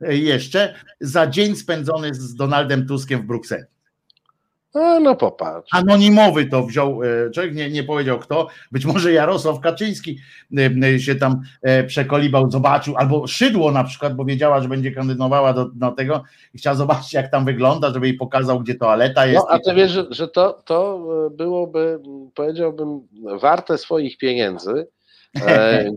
jeszcze, 0.00 0.74
za 1.00 1.26
dzień 1.26 1.56
spędzony 1.56 2.14
z 2.14 2.34
Donaldem 2.34 2.86
Tuskiem 2.86 3.22
w 3.22 3.26
Brukseli. 3.26 3.64
A, 4.76 5.00
no 5.00 5.16
popatrz. 5.16 5.68
Anonimowy 5.72 6.46
to 6.46 6.62
wziął 6.62 7.02
e, 7.02 7.30
człowiek, 7.30 7.54
nie, 7.54 7.70
nie 7.70 7.84
powiedział 7.84 8.18
kto, 8.18 8.48
być 8.72 8.84
może 8.84 9.12
Jarosław 9.12 9.60
Kaczyński 9.60 10.18
e, 10.58 10.70
e, 10.94 11.00
się 11.00 11.14
tam 11.14 11.40
e, 11.62 11.84
przekolibał, 11.84 12.50
zobaczył, 12.50 12.96
albo 12.96 13.26
Szydło 13.26 13.72
na 13.72 13.84
przykład, 13.84 14.16
bo 14.16 14.24
wiedziała, 14.24 14.60
że 14.60 14.68
będzie 14.68 14.92
kandydowała 14.92 15.52
do, 15.52 15.64
do 15.64 15.90
tego 15.90 16.22
i 16.54 16.58
chciała 16.58 16.76
zobaczyć 16.76 17.12
jak 17.12 17.30
tam 17.30 17.44
wygląda, 17.44 17.90
żeby 17.90 18.06
jej 18.06 18.16
pokazał, 18.16 18.60
gdzie 18.60 18.74
toaleta 18.74 19.26
jest. 19.26 19.46
No, 19.48 19.54
a 19.54 19.58
ty 19.58 19.74
wiesz, 19.74 19.90
że, 19.90 20.06
że 20.10 20.28
to, 20.28 20.62
to 20.64 21.06
e, 21.26 21.30
byłoby, 21.30 22.00
powiedziałbym, 22.34 23.00
warte 23.40 23.78
swoich 23.78 24.18
pieniędzy, 24.18 24.70
e, 24.70 24.95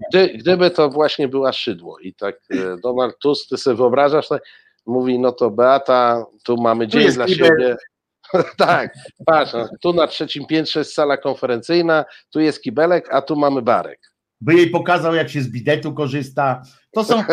gdy, 0.09 0.29
gdyby 0.29 0.71
to 0.71 0.89
właśnie 0.89 1.27
była 1.27 1.53
szydło. 1.53 1.99
I 1.99 2.13
tak 2.13 2.35
e, 2.51 2.77
Donald 2.83 3.17
Tusk, 3.19 3.49
ty 3.49 3.57
sobie 3.57 3.77
wyobrażasz, 3.77 4.27
tak, 4.27 4.43
mówi, 4.85 5.19
no 5.19 5.31
to 5.31 5.49
Beata, 5.49 6.25
tu 6.43 6.57
mamy 6.57 6.87
Tu 6.87 6.91
dzień 6.91 7.11
dla 7.11 7.25
kibel. 7.25 7.47
siebie. 7.47 7.77
tak, 8.57 8.93
patrz, 9.25 9.53
no, 9.53 9.69
tu 9.81 9.93
na 9.93 10.07
trzecim 10.07 10.45
piętrze 10.45 10.79
jest 10.79 10.93
sala 10.93 11.17
konferencyjna, 11.17 12.05
tu 12.29 12.39
jest 12.39 12.61
kibelek, 12.61 13.13
a 13.13 13.21
tu 13.21 13.35
mamy 13.35 13.61
barek. 13.61 13.99
By 14.41 14.53
jej 14.53 14.69
pokazał, 14.69 15.15
jak 15.15 15.29
się 15.29 15.41
z 15.41 15.47
bidetu 15.49 15.93
korzysta. 15.93 16.61
To 16.91 17.03
są, 17.03 17.23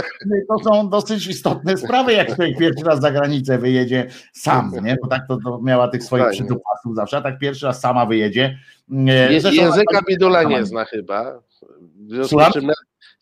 to 0.49 0.65
są 0.65 0.89
dosyć 0.91 1.27
istotne 1.27 1.77
sprawy, 1.77 2.13
jak 2.13 2.35
człowiek 2.35 2.59
pierwszy 2.59 2.85
raz 2.85 3.01
za 3.01 3.11
granicę 3.11 3.59
wyjedzie 3.59 4.07
sam, 4.33 4.73
nie? 4.83 4.97
Bo 5.03 5.09
tak 5.09 5.23
to, 5.29 5.39
to 5.45 5.61
miała 5.63 5.89
tych 5.89 6.05
swoich 6.05 6.23
Fajnie. 6.25 6.37
przydupasów 6.39 6.95
zawsze, 6.97 7.17
a 7.17 7.21
tak 7.21 7.39
pierwszy 7.39 7.67
raz 7.67 7.81
sama 7.81 8.07
wyjedzie. 8.07 8.59
E, 9.09 9.33
Je, 9.33 9.41
zresztą- 9.41 9.63
języka 9.63 10.01
Bidula 10.09 10.43
nie 10.43 10.65
zna 10.65 10.85
chyba. 10.85 11.39
W 11.97 12.11
związku 12.11 12.41
z 12.41 12.53
czym 12.53 12.71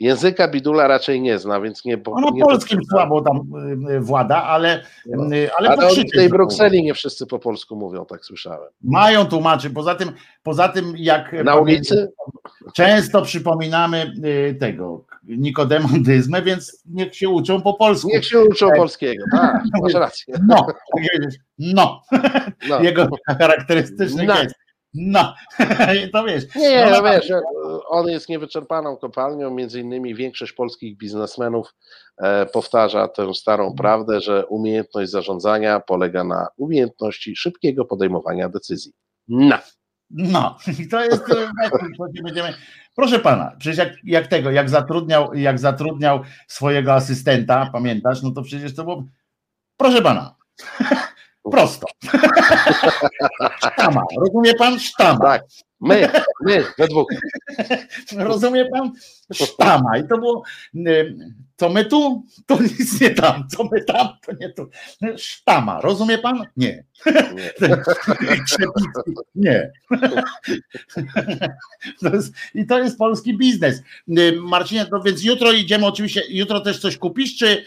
języka 0.01 0.49
Bidula 0.49 0.89
raczej 0.89 1.21
nie 1.21 1.39
zna, 1.39 1.61
więc 1.61 1.85
nie. 1.85 1.99
nie 2.33 2.43
polskim 2.45 2.81
słabo 2.91 3.23
tam 3.23 3.37
y, 3.91 4.01
włada, 4.01 4.43
ale, 4.43 4.85
No. 5.07 5.37
y, 5.37 5.51
ale, 5.59 5.69
Ale 5.69 5.89
w 5.91 6.11
tej. 6.17 6.29
Brukseli 6.29 6.83
nie 6.83 6.95
wszyscy 6.95 7.27
po 7.27 7.39
polsku 7.39 7.77
mówią, 7.77 8.05
tak 8.05 8.25
słyszałem. 8.25 8.69
Mają 8.83 9.27
tłumaczy. 9.27 9.71
Poza 9.71 9.95
tym, 9.95 10.13
poza 10.43 10.69
tym 10.69 10.95
jak 10.97 11.33
Na 11.45 11.57
ulicy? 11.57 12.13
często 12.75 13.23
przypominamy 13.23 14.13
y, 14.25 14.55
tego 14.61 15.05
nikodemondyzmę, 15.29 16.43
więc 16.43 16.83
niech 16.87 17.17
się 17.17 17.29
uczą 17.29 17.63
po 17.63 17.75
polsku. 17.75 18.09
Niech 18.09 18.25
się 18.25 18.41
uczą 18.41 18.69
polskiego. 18.77 19.25
Tak, 19.33 19.63
masz 19.83 19.95
rację. 19.95 20.35
No, 20.49 20.67
no, 21.59 22.03
No. 22.69 22.81
jego 22.83 23.07
charakterystyczny 23.39 24.25
No. 24.27 24.35
gest. 24.35 24.55
No, 24.95 25.35
to 26.13 26.25
wiesz. 26.25 26.55
Nie, 26.57 26.85
no, 26.85 26.91
no 26.91 27.03
wiesz, 27.03 27.33
on 27.89 28.09
jest 28.09 28.29
niewyczerpaną 28.29 28.97
kopalnią, 28.97 29.51
między 29.51 29.81
innymi 29.81 30.15
większość 30.15 30.53
polskich 30.53 30.97
biznesmenów 30.97 31.75
e, 32.19 32.47
powtarza 32.47 33.09
tę 33.09 33.35
starą 33.35 33.75
prawdę, 33.75 34.21
że 34.21 34.47
umiejętność 34.47 35.11
zarządzania 35.11 35.81
polega 35.81 36.25
na 36.25 36.47
umiejętności 36.57 37.37
szybkiego 37.37 37.85
podejmowania 37.85 38.49
decyzji. 38.49 38.93
No. 39.29 39.59
No, 40.11 40.57
to 40.91 41.05
jest. 41.05 41.31
e, 41.31 42.23
będziemy. 42.25 42.55
Proszę 42.97 43.19
pana, 43.19 43.57
przecież 43.59 43.79
jak, 43.79 43.93
jak 44.05 44.27
tego, 44.27 44.51
jak 44.51 44.71
zatrudniał, 44.71 45.35
jak 45.35 45.59
zatrudniał 45.59 46.21
swojego 46.49 46.93
asystenta, 46.93 47.71
pamiętasz, 47.73 48.23
no 48.23 48.31
to 48.31 48.43
przecież 48.43 48.75
to 48.75 48.85
było. 48.85 49.05
Proszę 49.77 50.03
pana. 50.03 50.37
Prosto. 51.51 51.87
Sztama. 53.73 54.03
Rozumie 54.19 54.55
pan? 54.55 54.79
Sztama. 54.81 55.19
Tak. 55.19 55.43
My, 55.81 56.09
my, 56.41 56.65
we 56.79 56.89
dwóch. 56.89 57.09
Rozumie 58.29 58.65
pan? 58.71 58.93
Sztama. 59.33 59.99
I 59.99 60.09
to 60.09 60.19
było. 60.19 60.43
y, 60.75 61.17
Co 61.57 61.69
my 61.69 61.85
tu? 61.85 62.25
To 62.47 62.63
nic 62.63 63.01
nie 63.01 63.11
tam. 63.11 63.49
Co 63.49 63.65
my 63.73 63.85
tam? 63.85 64.09
To 64.27 64.33
nie 64.41 64.49
tu. 64.53 64.69
Sztama. 65.17 65.81
Rozumie 65.81 66.19
pan? 66.19 66.47
Nie. 66.57 66.85
Nie. 67.07 67.53
Nie. 69.35 69.71
To 72.03 72.09
jest, 72.15 72.35
I 72.55 72.67
to 72.67 72.79
jest 72.79 72.99
polski 72.99 73.37
biznes. 73.39 73.83
Y, 74.19 74.33
Marcinie, 74.41 74.87
no 74.93 75.03
więc 75.03 75.25
jutro 75.25 75.53
idziemy 75.53 75.87
oczywiście, 75.87 76.23
jutro 76.29 76.61
też 76.61 76.79
coś 76.81 76.97
kupisz, 76.99 77.37
czy, 77.37 77.65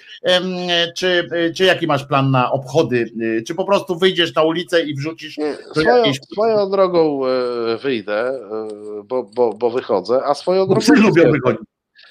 czy, 0.96 1.30
czy 1.56 1.64
jaki 1.66 1.88
masz 1.88 2.06
plan 2.06 2.32
na 2.32 2.52
obchody? 2.52 3.12
Y, 3.22 3.44
Czy 3.48 3.56
po 3.56 3.66
prostu 3.66 3.96
wyjdziesz 4.00 4.36
na 4.36 4.44
ulicę 4.44 4.84
i 4.84 4.96
wrzucisz 4.96 5.36
Swoją, 5.72 5.98
jakieś- 5.98 6.20
swoją 6.32 6.70
drogą 6.70 7.22
e, 7.26 7.78
wyjdę, 7.78 8.30
e, 8.30 8.68
bo, 9.04 9.24
bo, 9.24 9.54
bo 9.54 9.70
wychodzę, 9.70 10.20
a 10.26 10.34
swoją 10.34 10.68
drogą. 10.68 10.94
lubią 10.96 11.32
wychodzić. 11.32 11.57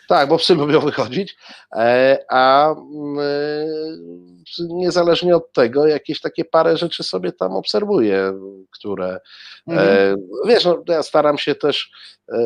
Tak, 0.08 0.28
bo 0.28 0.38
psy 0.38 0.54
lubią 0.54 0.80
wychodzić, 0.80 1.36
e, 1.76 2.18
a 2.30 2.70
mm, 2.70 3.18
e, 3.18 4.66
niezależnie 4.68 5.36
od 5.36 5.52
tego, 5.52 5.86
jakieś 5.86 6.20
takie 6.20 6.44
parę 6.44 6.76
rzeczy 6.76 7.04
sobie 7.04 7.32
tam 7.32 7.52
obserwuję, 7.52 8.32
które 8.70 9.20
Mhm. 9.66 9.88
e, 9.88 10.16
wiesz, 10.48 10.64
no, 10.64 10.82
ja 10.88 11.02
staram 11.02 11.38
się 11.38 11.54
też 11.54 11.90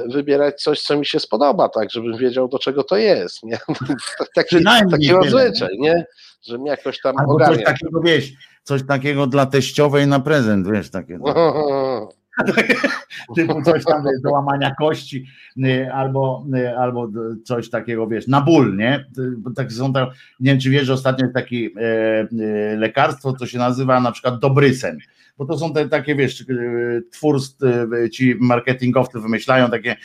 wybierać 0.06 0.62
coś, 0.62 0.82
co 0.82 0.96
mi 0.96 1.06
się 1.06 1.20
spodoba, 1.20 1.68
tak, 1.68 1.90
żebym 1.90 2.16
wiedział, 2.16 2.48
do 2.48 2.58
czego 2.58 2.84
to 2.84 2.96
jest. 2.96 3.42
Nie? 3.42 3.58
Taki, 4.34 4.64
taki 4.64 5.06
tyle, 5.06 5.18
rozwyczaj, 5.18 5.76
nie? 5.78 6.06
Że 6.42 6.58
mnie 6.58 6.70
jakoś 6.70 7.00
tam 7.00 7.18
Albo 7.18 7.38
coś 7.46 7.64
takiego, 7.64 8.00
wiesz, 8.00 8.32
coś 8.62 8.86
takiego 8.86 9.26
dla 9.26 9.46
teściowej 9.46 10.06
na 10.06 10.20
prezent, 10.20 10.68
wiesz, 10.70 10.90
takie. 10.90 11.18
typu 13.36 13.62
coś 13.62 13.84
tam 13.84 14.04
do 14.22 14.30
łamania 14.30 14.74
kości, 14.78 15.26
y, 15.64 15.92
albo, 15.92 16.46
y, 16.54 16.78
albo 16.78 17.08
coś 17.44 17.70
takiego, 17.70 18.06
wiesz, 18.06 18.26
na 18.26 18.40
ból, 18.40 18.76
nie? 18.76 19.04
Y, 19.18 19.54
tak 19.56 19.72
są 19.72 19.92
tam, 19.92 20.08
nie 20.40 20.50
wiem, 20.50 20.60
czy 20.60 20.70
wiesz, 20.70 20.86
że 20.86 20.92
ostatnio 20.92 21.24
jest 21.24 21.34
takie 21.34 21.56
e, 21.56 22.76
lekarstwo, 22.76 23.32
co 23.32 23.46
się 23.46 23.58
nazywa 23.58 24.00
na 24.00 24.12
przykład 24.12 24.38
Dobrysen, 24.38 24.98
bo 25.40 25.46
to 25.46 25.58
są 25.58 25.72
te 25.72 25.88
takie, 25.88 26.14
wiesz, 26.14 26.40
y, 26.40 27.02
twórstw, 27.12 27.62
y, 28.04 28.10
ci 28.10 28.34
marketingowcy 28.40 29.20
wymyślają 29.20 29.70
takie 29.70 29.96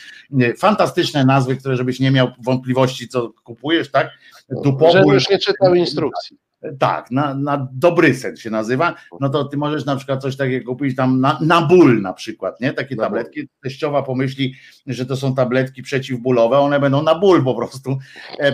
y, 0.42 0.54
fantastyczne 0.58 1.26
nazwy, 1.26 1.56
które 1.56 1.76
żebyś 1.76 2.00
nie 2.00 2.12
miał 2.12 2.28
wątpliwości, 2.44 3.08
co 3.08 3.30
kupujesz, 3.44 3.92
tak? 3.92 4.12
Że 4.50 4.56
Dupoból, 4.64 5.14
już 5.14 5.30
nie 5.30 5.40
czytał 5.40 5.76
instrukcji. 5.76 6.38
Tak, 6.80 7.12
na, 7.12 7.34
na 7.34 7.68
dobry 7.74 8.16
sen 8.16 8.38
się 8.38 8.50
nazywa, 8.50 8.96
no 9.20 9.30
to 9.30 9.46
ty 9.46 9.58
możesz 9.58 9.86
na 9.86 9.96
przykład 9.96 10.22
coś 10.22 10.38
takiego 10.38 10.72
kupić 10.72 10.96
tam 10.96 11.22
na, 11.22 11.40
na 11.42 11.62
ból 11.62 12.02
na 12.02 12.14
przykład, 12.14 12.62
nie? 12.62 12.74
Takie 12.74 12.96
tabletki, 12.96 13.48
teściowa 13.64 14.04
pomyśli, 14.04 14.56
że 14.88 15.06
to 15.06 15.16
są 15.16 15.36
tabletki 15.36 15.84
przeciwbólowe, 15.84 16.60
one 16.60 16.80
będą 16.80 17.04
na 17.04 17.16
ból 17.16 17.44
po 17.44 17.56
prostu. 17.56 17.98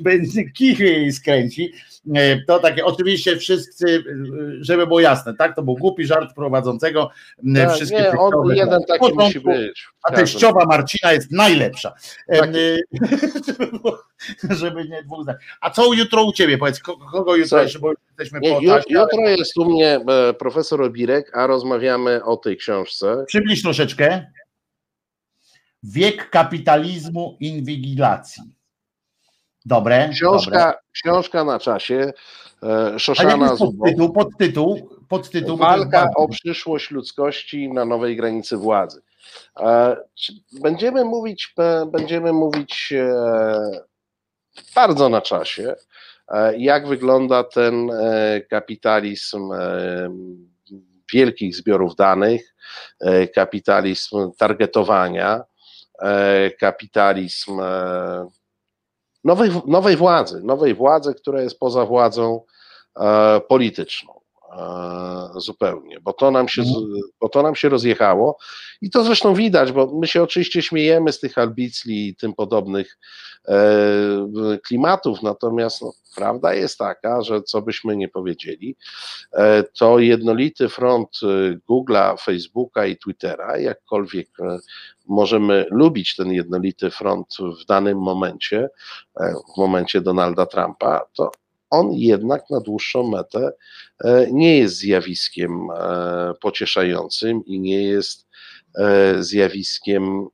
Będzie 0.00 0.50
kichy 0.50 0.84
jej 0.84 1.12
skręci. 1.12 1.72
E, 2.14 2.40
To 2.46 2.58
takie, 2.58 2.84
oczywiście 2.84 3.36
wszyscy, 3.36 3.86
y, 3.88 4.04
żeby 4.60 4.86
było 4.86 5.00
jasne, 5.00 5.34
tak? 5.34 5.56
To 5.56 5.62
był 5.62 5.74
głupi 5.74 6.04
żart 6.06 6.34
prowadzącego. 6.34 7.10
M, 7.44 7.54
Tak, 7.54 7.74
Wszystkie 7.74 7.98
nie, 7.98 8.10
on, 8.10 8.56
jeden 8.56 8.80
taki 8.84 8.98
porządku. 9.00 9.22
musi 9.24 9.40
być. 9.40 9.86
A 10.02 10.12
teściowa 10.12 10.64
Marcina 10.66 11.12
jest 11.12 11.30
najlepsza. 11.32 11.92
Tak. 12.28 12.50
żeby, 14.50 14.88
nie 14.88 15.02
dwóch 15.02 15.22
zdań. 15.22 15.36
A 15.60 15.70
co 15.70 15.92
jutro 15.92 16.24
u 16.24 16.32
ciebie? 16.32 16.58
Powiedz, 16.58 16.80
ko- 16.80 16.96
kogo 17.12 17.36
jutro 17.36 17.48
Słuchaj, 17.48 17.64
jeszcze, 17.64 17.78
bo 17.78 17.92
jesteśmy 18.08 18.40
Nie, 18.40 18.50
po 18.54 18.60
jutro 18.88 19.28
jest 19.28 19.58
u 19.58 19.64
mnie 19.64 20.00
e, 20.08 20.34
profesor 20.34 20.82
Obirek, 20.82 21.36
a 21.36 21.46
rozmawiamy 21.46 22.24
o 22.24 22.36
tej 22.36 22.56
książce. 22.56 23.24
Przybliż 23.26 23.62
troszeczkę. 23.62 24.26
Wiek 25.82 26.30
kapitalizmu 26.30 27.36
inwigilacji. 27.40 28.42
Dobre. 29.66 30.08
Książka, 30.12 30.50
dobre. 30.58 30.74
książka 30.92 31.44
na 31.44 31.58
czasie. 31.58 32.12
e, 32.62 32.98
Szoszana 32.98 33.56
podtytuł? 33.56 34.12
Podtytuł, 34.12 34.88
podtytuł 35.08 35.56
Walka 35.56 36.10
o 36.16 36.28
przyszłość 36.28 36.90
ludzkości 36.90 37.72
na 37.72 37.84
nowej 37.84 38.16
granicy 38.16 38.56
władzy. 38.56 39.02
E, 39.60 39.96
Będziemy 40.62 41.04
mówić, 41.04 41.54
e, 41.58 41.86
będziemy 41.86 42.32
mówić 42.32 42.92
bardzo 44.74 45.08
na 45.08 45.20
czasie, 45.20 45.74
jak 46.56 46.86
wygląda 46.86 47.44
ten 47.44 47.90
kapitalizm 48.50 49.50
wielkich 51.12 51.56
zbiorów 51.56 51.96
danych, 51.96 52.54
kapitalizm 53.34 54.32
targetowania, 54.38 55.42
kapitalizm 56.60 57.60
nowej, 59.24 59.50
nowej 59.66 59.96
władzy, 59.96 60.40
nowej 60.44 60.74
władzy, 60.74 61.14
która 61.14 61.42
jest 61.42 61.58
poza 61.58 61.86
władzą 61.86 62.40
e, 62.96 63.40
polityczną 63.40 64.21
zupełnie, 65.36 66.00
bo 66.00 66.12
to, 66.12 66.30
nam 66.30 66.48
się, 66.48 66.62
z- 66.64 66.74
bo 67.20 67.28
to 67.28 67.42
nam 67.42 67.54
się 67.54 67.68
rozjechało 67.68 68.38
i 68.82 68.90
to 68.90 69.04
zresztą 69.04 69.34
widać, 69.34 69.72
bo 69.72 69.98
my 70.00 70.06
się 70.06 70.22
oczywiście 70.22 70.62
śmiejemy 70.62 71.12
z 71.12 71.20
tych 71.20 71.38
albicli 71.38 72.08
i 72.08 72.16
tym 72.16 72.34
podobnych 72.34 72.98
e, 73.48 73.54
klimatów, 74.66 75.22
natomiast 75.22 75.82
no, 75.82 75.92
prawda 76.16 76.54
jest 76.54 76.78
taka, 76.78 77.22
że 77.22 77.42
co 77.42 77.62
byśmy 77.62 77.96
nie 77.96 78.08
powiedzieli, 78.08 78.76
e, 79.32 79.62
to 79.62 79.98
jednolity 79.98 80.68
front 80.68 81.08
e, 81.22 81.26
Google'a, 81.70 82.20
Facebooka 82.22 82.86
i 82.86 82.96
Twittera, 82.96 83.58
jakkolwiek 83.58 84.28
możemy 85.06 85.66
lubić 85.70 86.16
ten 86.16 86.32
jednolity 86.32 86.90
front 86.90 87.28
w 87.62 87.66
danym 87.66 87.98
momencie, 87.98 88.68
w 89.54 89.58
momencie 89.58 90.00
Donalda 90.00 90.46
Trumpa, 90.46 91.00
to 91.16 91.30
on 91.72 91.92
jednak 91.92 92.50
na 92.50 92.60
dłuższą 92.60 93.08
metę 93.08 93.52
e, 94.04 94.26
nie 94.30 94.58
jest 94.58 94.76
zjawiskiem 94.76 95.68
e, 95.70 96.34
pocieszającym 96.40 97.44
i 97.46 97.60
nie 97.60 97.82
jest 97.82 98.26
e, 98.78 99.22
zjawiskiem, 99.22 100.26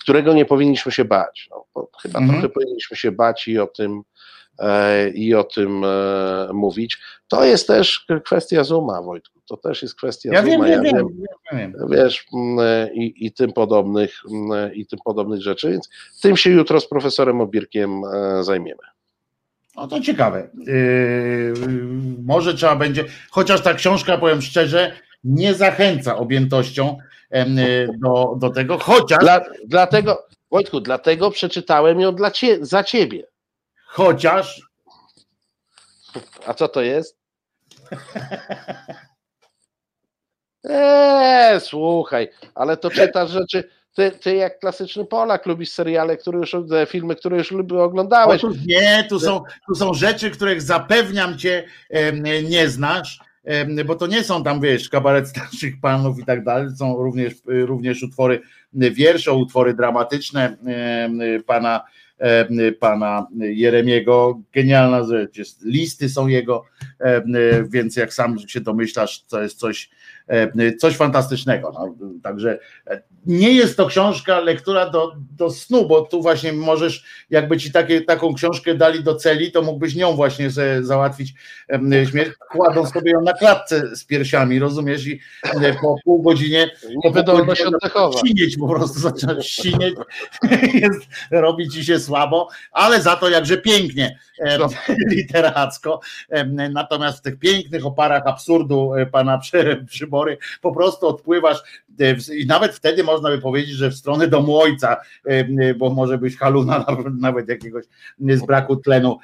którego 0.00 0.34
nie 0.34 0.44
powinniśmy 0.44 0.92
się 0.92 1.04
bać. 1.04 1.48
No, 1.50 1.88
chyba 2.02 2.18
Mhm. 2.18 2.40
trochę 2.40 2.54
powinniśmy 2.54 2.96
się 2.96 3.12
bać 3.12 3.48
i 3.48 3.58
o 3.58 3.66
tym 3.66 4.02
i 5.14 5.34
o 5.34 5.44
tym 5.44 5.84
mówić. 6.52 6.98
To 7.28 7.44
jest 7.44 7.66
też 7.66 8.06
kwestia 8.24 8.64
Zuma, 8.64 9.02
Wojtku. 9.02 9.40
To 9.48 9.56
też 9.56 9.82
jest 9.82 9.94
kwestia 9.94 10.30
Ja 10.32 10.42
Zuma. 10.42 10.50
wiem, 10.66 10.66
ja 10.66 10.80
wiem, 10.92 11.08
ja 11.52 11.58
wiem. 11.58 11.74
wiesz, 11.90 12.26
mm, 12.34 12.94
i, 12.94 13.26
i 13.26 13.32
tym 13.32 13.52
podobnych 13.52 14.14
mm, 14.30 14.74
i 14.74 14.86
tym 14.86 14.98
podobnych 15.04 15.42
rzeczy, 15.42 15.70
więc 15.70 15.88
tym 16.22 16.36
się 16.36 16.50
jutro 16.50 16.80
z 16.80 16.88
profesorem 16.88 17.40
Obirkiem 17.40 18.02
zajmiemy. 18.40 18.82
No 19.78 19.88
to 19.88 20.00
ciekawe. 20.00 20.50
Yy, 20.66 21.54
może 22.24 22.54
trzeba 22.54 22.76
będzie, 22.76 23.04
chociaż 23.30 23.60
ta 23.62 23.74
książka, 23.74 24.18
powiem 24.18 24.42
szczerze, 24.42 24.92
nie 25.24 25.54
zachęca 25.54 26.16
objętością 26.16 26.98
em, 27.30 27.56
do, 27.98 28.36
do 28.38 28.50
tego, 28.50 28.78
chociaż, 28.78 29.18
Dla, 29.18 29.40
dlatego, 29.66 30.26
Wojtku, 30.50 30.80
dlatego 30.80 31.30
przeczytałem 31.30 32.00
ją 32.00 32.14
dla 32.14 32.30
cie, 32.30 32.66
za 32.66 32.84
ciebie. 32.84 33.26
chociaż 33.86 34.68
A 36.46 36.54
co 36.54 36.68
to 36.68 36.82
jest? 36.82 37.18
Eee, 40.64 41.60
słuchaj, 41.60 42.28
ale 42.54 42.76
to 42.76 42.90
czytasz 42.90 43.30
rzeczy. 43.30 43.70
Ty, 43.98 44.10
ty 44.10 44.34
jak 44.34 44.58
klasyczny 44.58 45.04
Polak 45.04 45.46
lubisz 45.46 45.68
seriale, 45.68 46.16
które 46.16 46.38
już, 46.38 46.56
filmy, 46.88 47.16
które 47.16 47.38
już 47.38 47.52
lubi- 47.52 47.78
oglądałeś. 47.78 48.44
Otóż 48.44 48.56
nie, 48.66 49.06
tu 49.08 49.20
są, 49.20 49.42
tu 49.66 49.74
są 49.74 49.94
rzeczy, 49.94 50.30
których 50.30 50.62
zapewniam 50.62 51.38
cię 51.38 51.64
nie 52.48 52.68
znasz, 52.68 53.20
bo 53.86 53.94
to 53.94 54.06
nie 54.06 54.24
są 54.24 54.44
tam, 54.44 54.60
wiesz, 54.60 54.88
kabaret 54.88 55.28
starszych 55.28 55.80
panów 55.80 56.18
i 56.18 56.24
tak 56.24 56.44
dalej, 56.44 56.68
są 56.76 56.96
również, 56.96 57.32
również 57.46 58.02
utwory 58.02 58.40
wiersze, 58.72 59.32
utwory 59.32 59.74
dramatyczne 59.74 60.56
pana, 61.46 61.84
pana 62.80 63.26
Jeremiego. 63.38 64.40
Genialna 64.52 65.04
rzecz 65.04 65.38
jest, 65.38 65.64
listy 65.64 66.08
są 66.08 66.26
jego, 66.26 66.64
więc 67.68 67.96
jak 67.96 68.14
sam 68.14 68.38
się 68.48 68.60
domyślasz, 68.60 69.22
to 69.22 69.42
jest 69.42 69.58
coś, 69.58 69.90
coś 70.78 70.96
fantastycznego. 70.96 71.72
No, 71.74 71.94
także 72.22 72.58
e, 72.86 73.02
nie 73.26 73.52
jest 73.52 73.76
to 73.76 73.86
książka, 73.86 74.40
lektura 74.40 74.90
do, 74.90 75.12
do 75.36 75.50
snu, 75.50 75.86
bo 75.88 76.00
tu 76.02 76.22
właśnie 76.22 76.52
możesz 76.52 77.04
jakby 77.30 77.58
ci 77.58 77.72
takie, 77.72 78.00
taką 78.00 78.34
książkę 78.34 78.74
dali 78.74 79.02
do 79.04 79.14
celi, 79.14 79.52
to 79.52 79.62
mógłbyś 79.62 79.94
nią 79.94 80.12
właśnie 80.16 80.48
załatwić 80.80 81.34
śmierć, 82.10 82.32
kładą 82.50 82.86
sobie 82.86 83.10
ją 83.12 83.20
na 83.20 83.32
klatce 83.32 83.96
z 83.96 84.04
piersiami, 84.04 84.58
rozumiesz? 84.58 85.06
I 85.06 85.20
e, 85.62 85.74
po 85.74 85.96
pół 86.04 86.22
godzinie 86.22 86.70
Niewydolność 87.04 87.60
oddechowa. 87.62 88.18
sinieć 88.26 88.56
po 88.58 88.68
prostu 88.68 89.00
zaczynasz 89.00 89.46
sinieć, 89.46 89.94
jest, 90.82 91.00
robi 91.30 91.68
ci 91.68 91.84
się 91.84 92.00
słabo, 92.00 92.48
ale 92.72 93.02
za 93.02 93.16
to 93.16 93.28
jakże 93.28 93.58
pięknie 93.58 94.18
No. 94.58 94.68
literacko. 95.10 96.00
Natomiast 96.70 97.18
w 97.18 97.22
tych 97.22 97.38
pięknych 97.38 97.86
oparach 97.86 98.26
absurdu 98.26 98.94
e, 98.94 99.06
pana 99.06 99.38
Przy- 99.38 99.84
Po 100.60 100.72
prostu 100.72 101.06
odpływasz 101.06 101.62
i 102.38 102.46
nawet 102.46 102.72
wtedy 102.74 103.04
można 103.04 103.28
by 103.30 103.38
powiedzieć, 103.38 103.74
że 103.76 103.90
w 103.90 103.94
stronę 103.94 104.28
domu 104.28 104.58
ojca, 104.60 104.96
em, 105.24 105.56
bo 105.78 105.90
może 105.90 106.18
być 106.18 106.36
haluna 106.36 106.84
nawet- 107.20 107.48
jakiegoś 107.48 107.84
z 108.20 108.46
braku 108.46 108.76
tlenu 108.76 109.18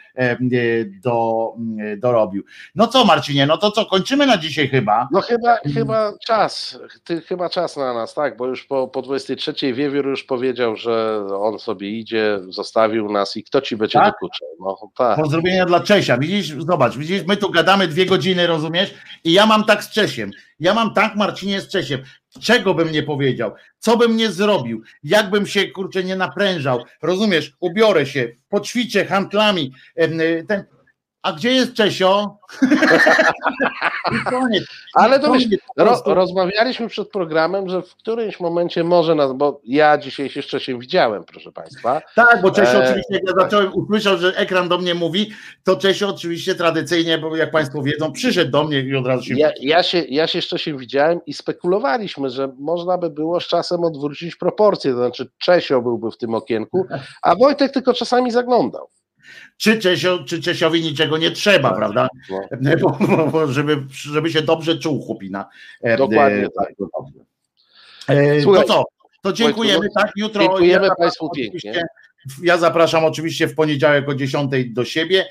do, 1.03 1.53
dorobił. 1.97 2.45
No 2.75 2.87
co 2.87 3.05
Marcinie, 3.05 3.47
no 3.47 3.57
to 3.57 3.71
co, 3.71 3.87
kończymy 3.87 4.27
na 4.27 4.39
dzisiaj 4.39 4.69
chyba. 4.69 5.09
No 5.13 5.21
chyba, 5.21 5.57
chyba 5.75 6.13
czas, 6.27 6.79
ty, 7.05 7.21
chyba 7.21 7.49
czas 7.51 7.77
na 7.77 7.95
nas, 7.95 8.15
tak, 8.15 8.37
bo 8.37 8.47
już 8.47 8.65
po, 8.65 8.89
po 8.89 9.03
23 9.03 9.73
Wiewiór 9.75 10.07
już 10.07 10.25
powiedział, 10.25 10.77
że 10.77 11.27
on 11.39 11.59
sobie 11.59 11.91
idzie, 11.91 12.39
zostawił 12.49 13.13
nas 13.13 13.37
i 13.37 13.45
kto 13.45 13.61
ci 13.61 13.77
będzie 13.77 13.99
Tak? 13.99 14.15
dokuczał. 14.15 14.49
No 14.61 14.91
tak. 14.97 15.17
Pozdrowienia 15.19 15.67
dla 15.67 15.81
Czesia. 15.81 16.19
Widzisz, 16.19 16.55
zobacz, 16.59 16.97
widzisz, 16.97 17.23
my 17.27 17.37
tu 17.37 17.51
gadamy 17.51 17.89
dwie 17.89 18.07
godziny, 18.07 18.47
rozumiesz? 18.47 18.95
I 19.25 19.33
ja 19.33 19.47
mam 19.47 19.65
tak 19.65 19.85
z 19.85 19.91
Czesiem. 19.91 20.31
Ja 20.61 20.75
mam 20.75 20.95
tak, 20.95 21.17
Marcinie, 21.17 21.61
z 21.61 21.69
Czesiem. 21.69 22.01
Czego 22.40 22.74
bym 22.74 22.93
nie 22.93 23.02
powiedział? 23.02 23.52
Co 23.78 23.97
bym 23.97 24.16
nie 24.16 24.31
zrobił? 24.32 24.82
Jakbym 25.02 25.47
się, 25.47 25.69
kurczę, 25.69 26.05
nie 26.05 26.16
naprężał? 26.16 26.85
Rozumiesz? 27.02 27.52
Ubiorę 27.61 28.06
się, 28.06 28.28
poćwiczę 28.48 29.05
handlami. 29.05 29.73
y, 30.01 30.44
Ten... 30.48 30.65
A 31.25 31.33
gdzie 31.33 31.53
jest 31.53 31.75
Czesio? 31.75 32.39
Koniec. 34.31 34.65
Ale 34.95 35.21
to 35.21 35.33
wiesz, 35.33 35.45
ro, 35.77 36.03
rozmawialiśmy 36.07 36.89
przed 36.89 37.11
programem, 37.11 37.69
że 37.69 37.83
w 37.83 37.95
którymś 37.97 38.41
momencie 38.41 38.85
może 38.85 39.15
nas, 39.15 39.33
bo 39.33 39.61
ja 39.65 39.99
dzisiaj 39.99 40.31
się 40.31 40.39
jeszcze 40.39 40.61
się 40.61 40.79
widziałem, 40.79 41.25
proszę 41.25 41.53
Państwa. 41.53 42.03
Tak, 42.15 42.43
bo 42.43 42.51
Czesio 42.51 42.79
E, 42.79 42.85
oczywiście, 42.85 43.15
jak 43.15 43.23
ja 43.27 43.33
zacząłem, 43.45 43.75
usłyszał, 43.75 44.19
że 44.19 44.37
ekran 44.37 44.69
do 44.69 44.79
mnie 44.79 44.95
mówi, 44.95 45.33
to 45.65 45.77
Czesio 45.77 46.09
oczywiście 46.09 46.55
tradycyjnie, 46.55 47.19
bo 47.19 47.37
jak 47.37 47.51
Państwo 47.51 47.83
wiedzą, 47.83 48.13
przyszedł 48.13 48.51
do 48.51 48.65
mnie 48.65 48.81
i 48.81 48.97
od 48.97 49.07
razu 49.07 49.25
się 49.25 49.35
Ja, 49.37 49.51
ja, 49.61 49.83
się, 49.83 49.99
ja 50.09 50.27
się 50.27 50.39
jeszcze 50.39 50.59
się 50.59 50.79
widziałem 50.79 51.21
i 51.27 51.35
spekulowaliśmy, 51.35 52.31
że 52.31 52.53
można 52.59 52.99
by 52.99 53.11
było 53.11 53.41
z 53.41 53.47
czasem 53.47 53.85
odwrócić 53.85 54.37
proporcje, 54.37 54.93
to 54.93 54.97
znaczy 54.97 55.31
Czesio 55.39 55.83
byłby 55.83 56.11
w 56.11 56.17
tym 56.17 56.35
okienku, 56.35 56.87
a 57.23 57.35
Wojtek 57.35 57.73
tylko 57.73 57.95
czasami 57.95 58.31
zaglądał. 58.31 58.89
Czy, 59.57 59.79
Czesio, 59.79 60.25
czy 60.25 60.43
Czesiowi 60.43 60.83
niczego 60.83 61.19
nie 61.19 61.31
trzeba, 61.31 61.69
Tak. 61.69 61.79
prawda? 61.79 62.09
No. 62.31 62.71
Bo, 62.83 62.99
bo, 63.17 63.27
bo 63.27 63.53
żeby, 63.53 63.85
żeby 63.91 64.31
się 64.31 64.43
dobrze 64.43 64.79
czuł 64.79 65.03
chłopina. 65.03 65.49
E, 65.83 65.97
Dokładnie 65.97 66.47
e, 66.47 66.49
tak. 66.51 66.69
E, 68.09 68.41
Słuchaj, 68.41 68.63
to 68.67 68.69
co? 68.69 68.85
To 69.23 69.33
dziękujemy, 69.33 69.87
no, 69.95 70.03
tak? 70.03 70.13
Jutro 70.17 70.43
dziękujemy 70.43 70.89
Państwu 70.99 71.31
pięknie. 71.31 71.83
Ja 72.43 72.59
zapraszam 72.59 73.05
oczywiście 73.05 73.49
w 73.49 73.55
poniedziałek 73.55 74.09
o 74.09 74.15
10 74.15 74.51
do 74.67 74.85
siebie. 74.85 75.25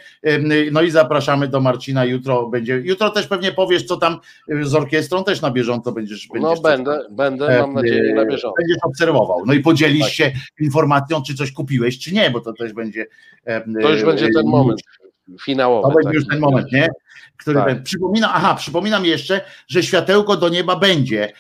No 0.72 0.82
i 0.82 0.92
zapraszamy 0.92 1.48
do 1.48 1.62
Marcina 1.62 2.06
jutro 2.06 2.48
będzie. 2.48 2.74
Jutro 2.74 3.10
też 3.10 3.28
pewnie 3.28 3.52
powiesz, 3.52 3.84
co 3.84 3.98
tam 3.98 4.20
z 4.62 4.76
orkiestrą 4.76 5.24
też 5.24 5.42
na 5.42 5.52
bieżąco 5.52 5.92
będziesz. 5.92 6.28
No 6.34 6.42
będziesz 6.42 6.64
będę, 6.64 7.06
będę, 7.12 7.60
mam 7.60 7.74
nadzieję, 7.74 8.14
na 8.16 8.26
bieżąco. 8.26 8.56
Będziesz 8.58 8.78
obserwował. 8.84 9.46
No 9.46 9.54
i 9.54 9.60
podzielisz 9.60 10.04
Tak. 10.06 10.14
się 10.14 10.32
informacją, 10.60 11.22
czy 11.22 11.36
coś 11.36 11.52
kupiłeś, 11.52 12.00
czy 12.00 12.14
nie, 12.14 12.30
bo 12.30 12.40
to 12.40 12.54
też 12.54 12.74
będzie. 12.74 13.06
To 13.82 13.92
już 13.92 14.04
będzie 14.04 14.28
ten 14.36 14.46
moment 14.46 14.82
finałowy. 15.46 15.88
To 15.88 15.96
będzie 15.96 16.10
tak. 16.10 16.14
już 16.14 16.28
ten 16.28 16.40
moment, 16.40 16.72
nie? 16.72 16.88
Który 17.38 17.60
Tak. 17.60 17.84
Przypomina, 17.84 18.34
aha, 18.34 18.56
przypominam 18.56 19.06
jeszcze, 19.06 19.42
że 19.68 19.84
światełko 19.84 20.38
do 20.38 20.50
nieba 20.50 20.76
będzie, 20.76 21.34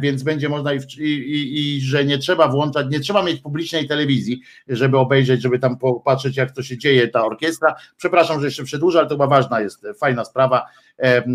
więc 0.00 0.22
będzie 0.22 0.48
można 0.48 0.74
i, 0.74 0.78
i, 0.98 1.76
i, 1.76 1.80
że 1.80 2.04
nie 2.04 2.18
trzeba 2.18 2.48
włączać, 2.48 2.86
nie 2.90 3.00
trzeba 3.00 3.22
mieć 3.22 3.40
publicznej 3.40 3.88
telewizji, 3.88 4.40
żeby 4.68 4.98
obejrzeć, 4.98 5.42
żeby 5.42 5.58
tam 5.58 5.78
popatrzeć, 5.78 6.36
jak 6.36 6.50
to 6.50 6.62
się 6.62 6.78
dzieje, 6.78 7.08
ta 7.08 7.24
orkiestra. 7.24 7.74
Przepraszam, 7.96 8.40
że 8.40 8.46
jeszcze 8.46 8.64
przedłużę, 8.64 8.98
ale 8.98 9.08
to 9.08 9.14
chyba 9.14 9.26
ważna 9.26 9.60
jest, 9.60 9.84
e, 9.84 9.94
fajna 9.94 10.24
sprawa, 10.24 10.66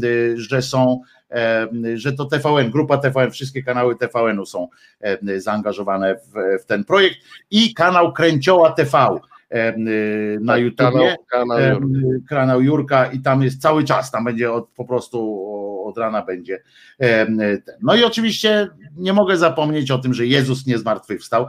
y, 0.04 0.38
że 0.38 0.62
są, 0.62 1.02
że 1.96 2.14
to 2.14 2.26
TVN, 2.26 2.72
grupa 2.72 2.98
TVN, 2.98 3.32
wszystkie 3.32 3.64
kanały 3.64 3.96
TVN-u 3.96 4.46
są 4.46 4.68
zaangażowane 5.38 6.16
w, 6.16 6.62
w 6.64 6.66
ten 6.66 6.84
projekt 6.84 7.18
i 7.52 7.74
kanał 7.74 8.14
Kręcioła 8.14 8.72
TV 8.72 9.20
na 10.42 10.58
YouTubie. 10.58 11.16
Kanał, 11.30 11.58
kanał 11.58 11.80
kanał 12.30 12.62
Jurka 12.62 13.06
i 13.06 13.20
tam 13.20 13.44
jest 13.44 13.62
cały 13.62 13.84
czas, 13.84 14.12
tam 14.12 14.24
będzie 14.24 14.52
od, 14.52 14.70
po 14.70 14.86
prostu 14.86 15.42
od 15.86 15.98
rana 15.98 16.22
będzie. 16.22 16.64
No 17.82 17.96
i 17.96 18.04
oczywiście 18.04 18.68
nie 18.96 19.14
mogę 19.14 19.38
zapomnieć 19.38 19.92
o 19.92 19.98
tym, 19.98 20.14
że 20.14 20.26
Jezus 20.26 20.68
nie 20.68 20.78
zmartwychwstał. 20.78 21.48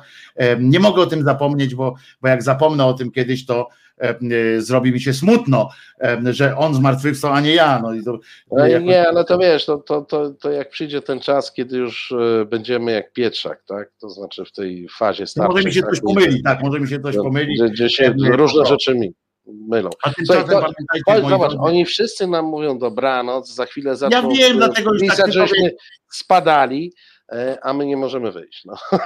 Nie 0.58 0.80
mogę 0.80 1.02
o 1.02 1.06
tym 1.06 1.22
zapomnieć, 1.22 1.74
bo, 1.74 1.94
bo 2.22 2.28
jak 2.28 2.42
zapomnę 2.42 2.84
o 2.84 2.94
tym 2.94 3.10
kiedyś, 3.10 3.46
to 3.46 3.68
y, 3.68 3.91
zrobi 4.58 4.92
mi 4.92 5.00
się 5.00 5.12
smutno, 5.14 5.68
że 6.30 6.56
on 6.56 6.74
zmartwychwstał, 6.74 7.32
a 7.32 7.40
nie 7.40 7.54
ja. 7.54 7.80
No 7.82 7.94
i 7.94 8.02
to, 8.04 8.18
No 8.52 8.66
jakoś- 8.66 8.88
nie, 8.88 9.08
ale 9.08 9.24
to 9.24 9.38
wiesz, 9.38 9.64
to, 9.66 9.78
to, 9.78 10.02
to, 10.02 10.30
to 10.30 10.50
jak 10.50 10.70
przyjdzie 10.70 11.02
ten 11.02 11.20
czas, 11.20 11.52
kiedy 11.52 11.76
już 11.76 12.12
e, 12.12 12.44
będziemy 12.44 12.92
jak 12.92 13.12
Pietrzak, 13.12 13.62
tak? 13.66 13.88
To 14.00 14.08
znaczy 14.10 14.44
w 14.44 14.52
tej 14.52 14.88
fazie 14.98 15.26
starszej. 15.26 15.54
może 15.54 15.64
mi 15.68 15.74
się 15.74 15.80
tak? 15.80 15.90
coś 15.90 16.00
pomyli, 16.00 16.42
tak, 16.42 16.62
może 16.62 16.80
mi 16.80 16.88
się 16.88 17.00
coś 17.00 17.16
pomyli. 17.16 17.70
Gdzie, 17.70 17.90
się 17.90 18.14
Nie, 18.16 18.30
różne 18.36 18.60
no. 18.60 18.66
rzeczy 18.66 18.94
mi 18.94 19.12
mylą. 19.46 19.90
Słuchaj, 20.26 20.46
to- 20.48 20.60
Chodź, 21.06 21.20
zobacz, 21.28 21.52
drodzy, 21.52 21.56
oni 21.58 21.84
wszyscy 21.84 22.26
nam 22.26 22.44
mówią 22.44 22.78
dobranoc, 22.78 23.54
za 23.54 23.66
chwilę 23.66 23.96
zaczną 23.96 24.30
wiem, 24.34 24.56
dlatego 24.56 24.92
już 24.92 25.02
tak 25.02 25.10
pisać, 25.10 25.34
żeśmy 25.34 25.70
spadali, 26.12 26.92
e, 26.94 27.11
a 27.62 27.72
my 27.72 27.86
nie 27.86 27.96
możemy 27.96 28.32
wyjść. 28.32 28.64
No. 28.64 28.76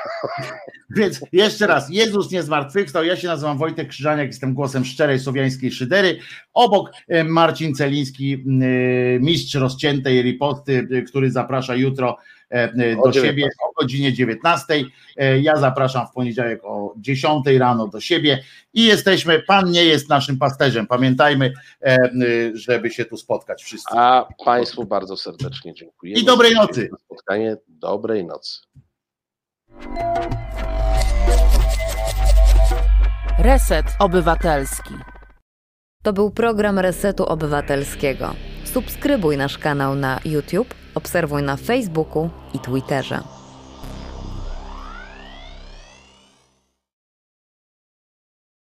Więc 0.97 1.21
jeszcze 1.33 1.67
raz, 1.67 1.91
Jezus 1.91 2.31
nie 2.31 2.43
zmartwychwstał. 2.43 3.05
Ja 3.05 3.17
się 3.17 3.29
nazywam 3.29 3.59
Wojtek 3.59 3.89
Krzyżaniak, 3.89 4.27
jestem 4.27 4.55
głosem 4.55 4.85
szczerej 4.85 5.19
słowiańskiej 5.19 5.73
szydery. 5.73 6.19
Obok 6.55 6.91
e, 7.09 7.25
Marcin 7.25 7.75
Celiński, 7.75 8.35
e, 8.35 8.39
mistrz 9.21 9.55
rozciętej 9.55 10.23
riposty, 10.23 10.89
e, 10.91 11.03
który 11.03 11.31
zaprasza 11.31 11.75
jutro 11.75 12.17
e, 12.19 12.36
e, 12.36 12.36
do 12.51 13.03
O 13.03 13.13
siebie 13.13 13.27
19. 13.33 13.57
o 13.69 13.81
godzinie 13.83 14.13
19. 14.13 14.85
E, 15.17 15.39
Ja 15.41 15.57
zapraszam 15.57 16.07
w 16.07 16.13
poniedziałek 16.13 16.61
o 16.65 16.95
10 16.97 17.47
rano 17.59 17.89
do 17.89 18.01
siebie 18.01 18.43
i 18.75 18.85
jesteśmy, 18.85 19.43
Pan 19.43 19.71
nie 19.71 19.85
jest 19.85 20.09
naszym 20.09 20.39
pasterzem. 20.39 20.87
Pamiętajmy, 20.87 21.53
e, 21.83 21.99
żeby 22.55 22.91
się 22.91 23.05
tu 23.05 23.17
spotkać 23.17 23.63
wszyscy. 23.63 23.95
A 23.99 24.29
Państwu 24.45 24.85
bardzo 24.85 25.17
serdecznie 25.17 25.75
dziękuję. 25.75 26.15
I 26.15 26.25
dobrej 26.25 26.55
nocy. 26.55 26.91
Spotkanie 27.05 27.57
dobrej 27.69 28.27
nocy. 28.27 28.61
Reset 33.39 33.87
Obywatelski. 33.99 34.95
To 36.03 36.13
był 36.13 36.31
program 36.31 36.79
Resetu 36.79 37.25
Obywatelskiego. 37.25 38.35
Subskrybuj 38.65 39.37
nasz 39.37 39.59
kanał 39.59 39.95
na 39.95 40.21
YouTube, 40.25 40.75
obserwuj 40.97 41.43
na 41.43 41.57
Facebooku 41.57 42.29
i 42.55 42.59
Twitterze. 42.59 43.21